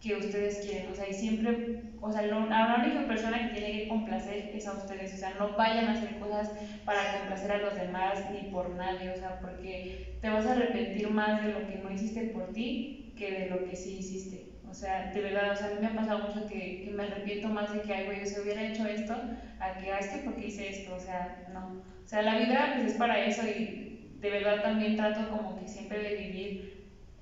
que 0.00 0.14
ustedes 0.14 0.58
quieren. 0.58 0.88
O 0.88 0.94
sea, 0.94 1.06
y 1.08 1.12
siempre, 1.14 1.56
o 2.00 2.10
sea, 2.12 2.22
lo- 2.22 2.46
la 2.46 2.74
única 2.76 3.02
persona 3.06 3.40
que 3.40 3.48
tiene 3.48 3.72
que 3.72 3.82
complacer 3.84 4.46
es 4.52 4.66
a 4.66 4.72
ustedes. 4.72 5.12
O 5.12 5.16
sea, 5.16 5.30
no 5.30 5.50
vayan 5.56 5.88
a 5.88 5.92
hacer 5.92 6.14
cosas 6.14 6.52
para 6.84 7.06
complacer 7.06 7.52
a 7.52 7.58
los 7.58 7.74
demás 7.74 8.24
ni 8.26 8.42
por 8.42 8.70
nadie. 8.70 9.10
O 9.10 9.16
sea, 9.16 9.32
porque 9.40 9.80
te 10.20 10.28
vas 10.28 10.46
a 10.46 10.52
arrepentir 10.52 11.08
más 11.08 11.38
de 11.38 11.48
lo 11.48 11.64
que 11.66 11.76
no 11.76 11.90
hiciste 11.90 12.22
por 12.22 12.48
ti 12.48 12.94
que 13.14 13.30
de 13.32 13.46
lo 13.46 13.62
que 13.62 13.76
sí 13.76 13.96
hiciste. 13.98 14.53
O 14.74 14.76
sea, 14.76 15.06
de 15.12 15.20
verdad, 15.20 15.52
o 15.52 15.56
sea, 15.56 15.68
a 15.68 15.70
mí 15.70 15.78
me 15.78 15.86
ha 15.86 15.94
pasado 15.94 16.18
mucho 16.18 16.44
que, 16.46 16.80
que 16.82 16.90
me 16.90 17.04
arrepiento 17.04 17.48
más 17.48 17.70
de 17.70 17.80
que, 17.80 17.92
ay, 17.92 18.02
güey, 18.06 18.26
se 18.26 18.40
hubiera 18.40 18.60
hecho 18.64 18.84
esto, 18.84 19.14
a 19.60 19.76
que, 19.76 19.92
ay, 19.92 20.00
es 20.00 20.08
que 20.08 20.18
porque 20.18 20.46
hice 20.46 20.68
esto, 20.68 20.94
o 20.94 20.98
sea, 20.98 21.30
no. 21.46 21.78
O 22.04 22.08
sea, 22.08 22.22
la 22.22 22.34
vida 22.34 22.70
pues 22.72 22.82
es 22.82 22.94
para 22.94 23.20
eso 23.20 23.46
y 23.46 23.76
de 24.20 24.30
verdad 24.30 24.58
también 24.60 24.96
trato 24.96 25.28
como 25.28 25.54
que 25.54 25.68
siempre 25.68 26.00
de 26.00 26.10
vivir 26.10 26.58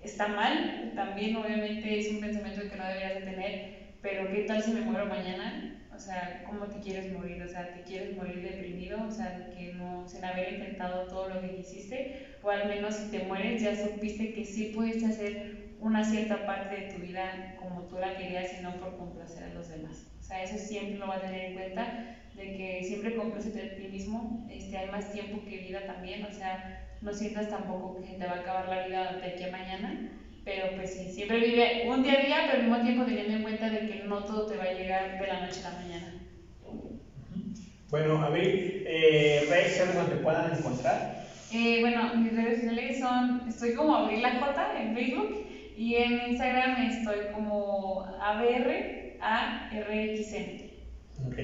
está 0.00 0.28
mal, 0.28 0.64
también 0.94 1.34
obviamente 1.36 1.98
es 1.98 2.08
un 2.08 2.18
pensamiento 2.20 2.66
que 2.66 2.74
no 2.76 2.84
deberías 2.84 3.12
de 3.14 3.20
tener, 3.20 3.60
pero 4.00 4.28
¿qué 4.28 4.40
tal 4.40 4.62
si 4.62 4.70
me 4.70 4.80
muero 4.80 5.04
mañana? 5.04 5.54
O 5.90 5.98
sea, 5.98 6.32
¿cómo 6.42 6.68
te 6.68 6.78
quieres 6.78 7.06
morir? 7.06 7.42
O 7.42 7.48
sea, 7.48 7.70
¿te 7.70 7.82
quieres 7.82 8.10
morir 8.10 8.40
deprimido? 8.40 9.02
O 9.04 9.10
sea, 9.10 9.34
que 9.50 9.68
no, 9.68 10.06
sin 10.06 10.24
haber 10.24 10.46
intentado 10.46 11.04
todo 11.04 11.26
lo 11.26 11.38
que 11.38 11.50
quisiste, 11.52 12.08
o 12.40 12.48
al 12.50 12.64
menos 12.64 12.94
si 12.94 13.04
te 13.04 13.20
mueres 13.20 13.58
ya 13.58 13.74
supiste 13.74 14.30
que 14.30 14.44
sí 14.44 14.64
pudiste 14.64 15.04
hacer 15.06 15.36
una 15.82 16.04
cierta 16.04 16.46
parte 16.46 16.76
de 16.76 16.92
tu 16.92 17.02
vida 17.02 17.56
como 17.58 17.82
tú 17.82 17.98
la 17.98 18.16
querías 18.16 18.52
y 18.58 18.62
no 18.62 18.76
por 18.76 18.96
complacer 18.96 19.44
a 19.44 19.54
los 19.54 19.68
demás. 19.68 20.06
O 20.20 20.22
sea, 20.22 20.42
eso 20.42 20.56
siempre 20.56 20.96
lo 20.96 21.08
vas 21.08 21.18
a 21.18 21.22
tener 21.22 21.46
en 21.46 21.54
cuenta, 21.54 22.16
de 22.36 22.56
que 22.56 22.84
siempre 22.84 23.16
complacete 23.16 23.62
a 23.62 23.76
ti 23.76 23.88
mismo, 23.88 24.46
este, 24.50 24.78
hay 24.78 24.90
más 24.90 25.12
tiempo 25.12 25.44
que 25.44 25.58
vida 25.58 25.84
también, 25.84 26.24
o 26.24 26.32
sea, 26.32 26.88
no 27.02 27.12
sientas 27.12 27.50
tampoco 27.50 28.00
que 28.00 28.16
te 28.16 28.24
va 28.24 28.32
a 28.32 28.40
acabar 28.40 28.68
la 28.68 28.86
vida 28.86 29.12
de 29.14 29.26
aquí 29.26 29.42
a 29.42 29.50
mañana, 29.50 30.08
pero 30.44 30.76
pues 30.76 30.94
sí, 30.94 31.10
siempre 31.12 31.40
vive 31.40 31.88
un 31.88 32.02
día 32.02 32.14
a 32.14 32.22
día, 32.22 32.36
pero 32.46 32.62
al 32.62 32.68
mismo 32.68 32.84
tiempo 32.84 33.04
teniendo 33.04 33.34
en 33.34 33.42
cuenta 33.42 33.68
de 33.68 33.88
que 33.88 34.04
no 34.04 34.24
todo 34.24 34.46
te 34.46 34.56
va 34.56 34.64
a 34.64 34.72
llegar 34.72 35.20
de 35.20 35.26
la 35.26 35.40
noche 35.40 35.60
a 35.64 35.70
la 35.70 35.78
mañana. 35.80 36.14
Bueno, 37.90 38.22
Abril, 38.22 38.84
eh, 38.86 39.46
redes 39.50 39.72
sociales 39.72 39.96
donde 39.96 40.16
puedan 40.16 40.56
encontrar. 40.56 41.26
Eh, 41.52 41.80
bueno, 41.80 42.14
mis 42.14 42.32
redes 42.34 42.60
sociales 42.60 43.00
son, 43.00 43.46
estoy 43.46 43.74
como 43.74 43.94
Abril 43.94 44.22
la 44.22 44.40
J 44.40 44.80
en 44.80 44.94
Facebook 44.94 45.51
y 45.76 45.96
en 45.96 46.30
Instagram 46.30 46.90
estoy 46.90 47.32
como 47.34 48.04
ABR, 48.20 49.16
ARXN. 49.20 50.72
Ok, 51.26 51.38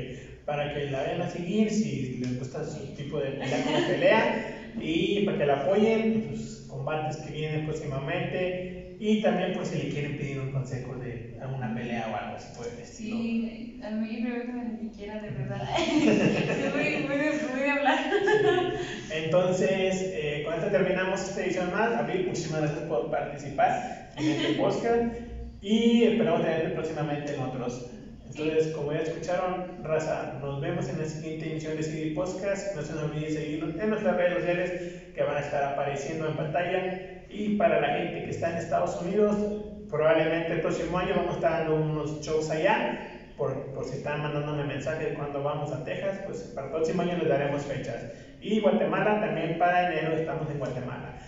Para 0.45 0.75
que 0.75 0.91
la 0.91 1.03
vayan 1.03 1.23
a 1.23 1.29
seguir, 1.29 1.71
si 1.71 2.19
les 2.19 2.39
gusta 2.39 2.65
su 2.65 2.95
tipo 2.95 3.19
de 3.19 3.33
pelea 3.33 3.65
como 3.65 3.87
pelea, 3.87 4.73
y 4.81 5.25
para 5.25 5.39
que 5.39 5.47
la 5.47 5.55
apoyen 5.61 6.29
en 6.31 6.37
sus 6.37 6.67
combates 6.69 7.17
que 7.19 7.33
vienen 7.33 7.67
próximamente, 7.67 8.78
y 9.01 9.23
también 9.23 9.53
pues 9.55 9.69
si 9.69 9.79
le 9.79 9.89
quieren 9.91 10.17
pedir 10.17 10.41
un 10.41 10.53
consejo 10.53 10.97
de 10.97 11.39
alguna 11.41 11.73
pelea 11.75 12.09
o 12.13 12.17
algo 12.17 12.37
así 12.37 12.49
por 12.57 12.67
el 12.67 12.79
estilo. 12.81 13.17
Sí, 13.17 13.81
a 13.85 13.91
mí 13.91 14.21
lo 14.21 14.31
que 14.81 14.91
quieran, 14.97 15.23
de 15.23 15.31
verdad. 15.31 15.69
Soy 15.77 16.71
muy, 16.71 17.07
muy, 17.07 17.17
de, 17.17 17.33
muy 17.53 17.61
de 17.61 17.71
hablar. 17.71 18.11
Entonces, 19.13 20.11
eh, 20.13 20.43
con 20.45 20.55
esto 20.55 20.67
terminamos 20.71 21.21
esta 21.21 21.45
edición 21.45 21.71
más. 21.71 21.95
Abril, 21.95 22.27
muchísimas 22.27 22.63
gracias 22.63 22.83
por 22.83 23.11
participar 23.11 24.11
en 24.17 24.31
este 24.31 24.55
podcast 24.55 25.15
y 25.61 26.03
esperamos 26.03 26.43
tenerte 26.43 26.71
próximamente 26.71 27.35
en 27.35 27.41
otros. 27.41 27.91
Entonces, 28.27 28.73
como 28.75 28.93
ya 28.93 29.01
escucharon, 29.01 29.83
raza, 29.83 30.39
nos 30.41 30.61
vemos 30.61 30.89
en 30.89 30.99
la 30.99 31.05
siguiente 31.05 31.51
emisión 31.51 31.77
de 31.77 31.83
CD 31.83 32.13
Podcast. 32.15 32.75
No 32.75 32.83
se 32.83 32.95
nos 32.95 33.05
olvide 33.05 33.31
seguirnos 33.31 33.81
en 33.81 33.91
nuestras 33.91 34.17
redes 34.17 34.35
sociales 34.35 34.73
que 35.15 35.23
van 35.23 35.37
a 35.37 35.41
estar 35.41 35.73
apareciendo 35.73 36.29
en 36.29 36.37
pantalla. 36.37 37.18
Y 37.31 37.57
para 37.57 37.81
la 37.81 37.89
gente 37.89 38.25
que 38.25 38.31
está 38.31 38.51
en 38.51 38.57
Estados 38.57 39.01
Unidos, 39.03 39.37
probablemente 39.91 40.55
el 40.55 40.61
próximo 40.61 40.99
año 40.99 41.15
vamos 41.17 41.33
a 41.33 41.35
estar 41.35 41.53
dando 41.61 41.77
unos 41.77 42.21
shows 42.21 42.51
allá. 42.51 43.15
Por, 43.37 43.55
por 43.73 43.85
si 43.85 43.99
están 43.99 44.23
mandándome 44.23 44.65
mensajes 44.65 45.17
cuando 45.17 45.43
vamos 45.45 45.71
a 45.71 45.85
Texas, 45.85 46.19
pues 46.27 46.39
para 46.55 46.67
el 46.67 46.73
próximo 46.73 47.03
año 47.03 47.19
les 47.19 47.29
daremos 47.29 47.63
fechas. 47.63 48.07
Y 48.41 48.61
Guatemala 48.61 49.21
también 49.21 49.59
para 49.59 49.93
enero 49.93 50.17
estamos 50.17 50.51
en 50.51 50.59
Guatemala. 50.59 51.19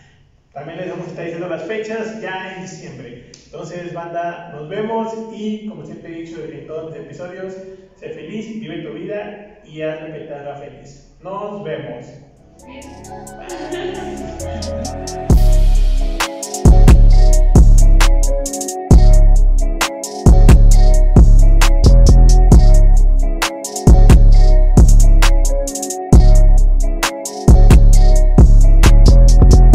También 0.52 0.78
les 0.78 0.90
vamos 0.90 1.06
a 1.06 1.10
estar 1.10 1.24
diciendo 1.24 1.48
las 1.48 1.62
fechas 1.62 2.20
ya 2.20 2.54
en 2.54 2.62
diciembre. 2.62 3.30
Entonces, 3.44 3.94
banda, 3.94 4.50
nos 4.52 4.68
vemos 4.68 5.14
y 5.32 5.68
como 5.68 5.84
siempre 5.84 6.10
he 6.10 6.22
dicho 6.22 6.44
en 6.44 6.66
todos 6.66 6.90
mis 6.90 7.00
episodios, 7.00 7.54
sé 7.96 8.08
feliz, 8.10 8.60
vive 8.60 8.82
tu 8.82 8.92
vida 8.92 9.60
y 9.64 9.82
haz 9.82 10.00
lo 10.00 10.12
que 10.12 10.20
te 10.20 10.34
haga 10.34 10.56
feliz. 10.56 11.16
Nos 11.22 11.62
vemos. 11.62 12.06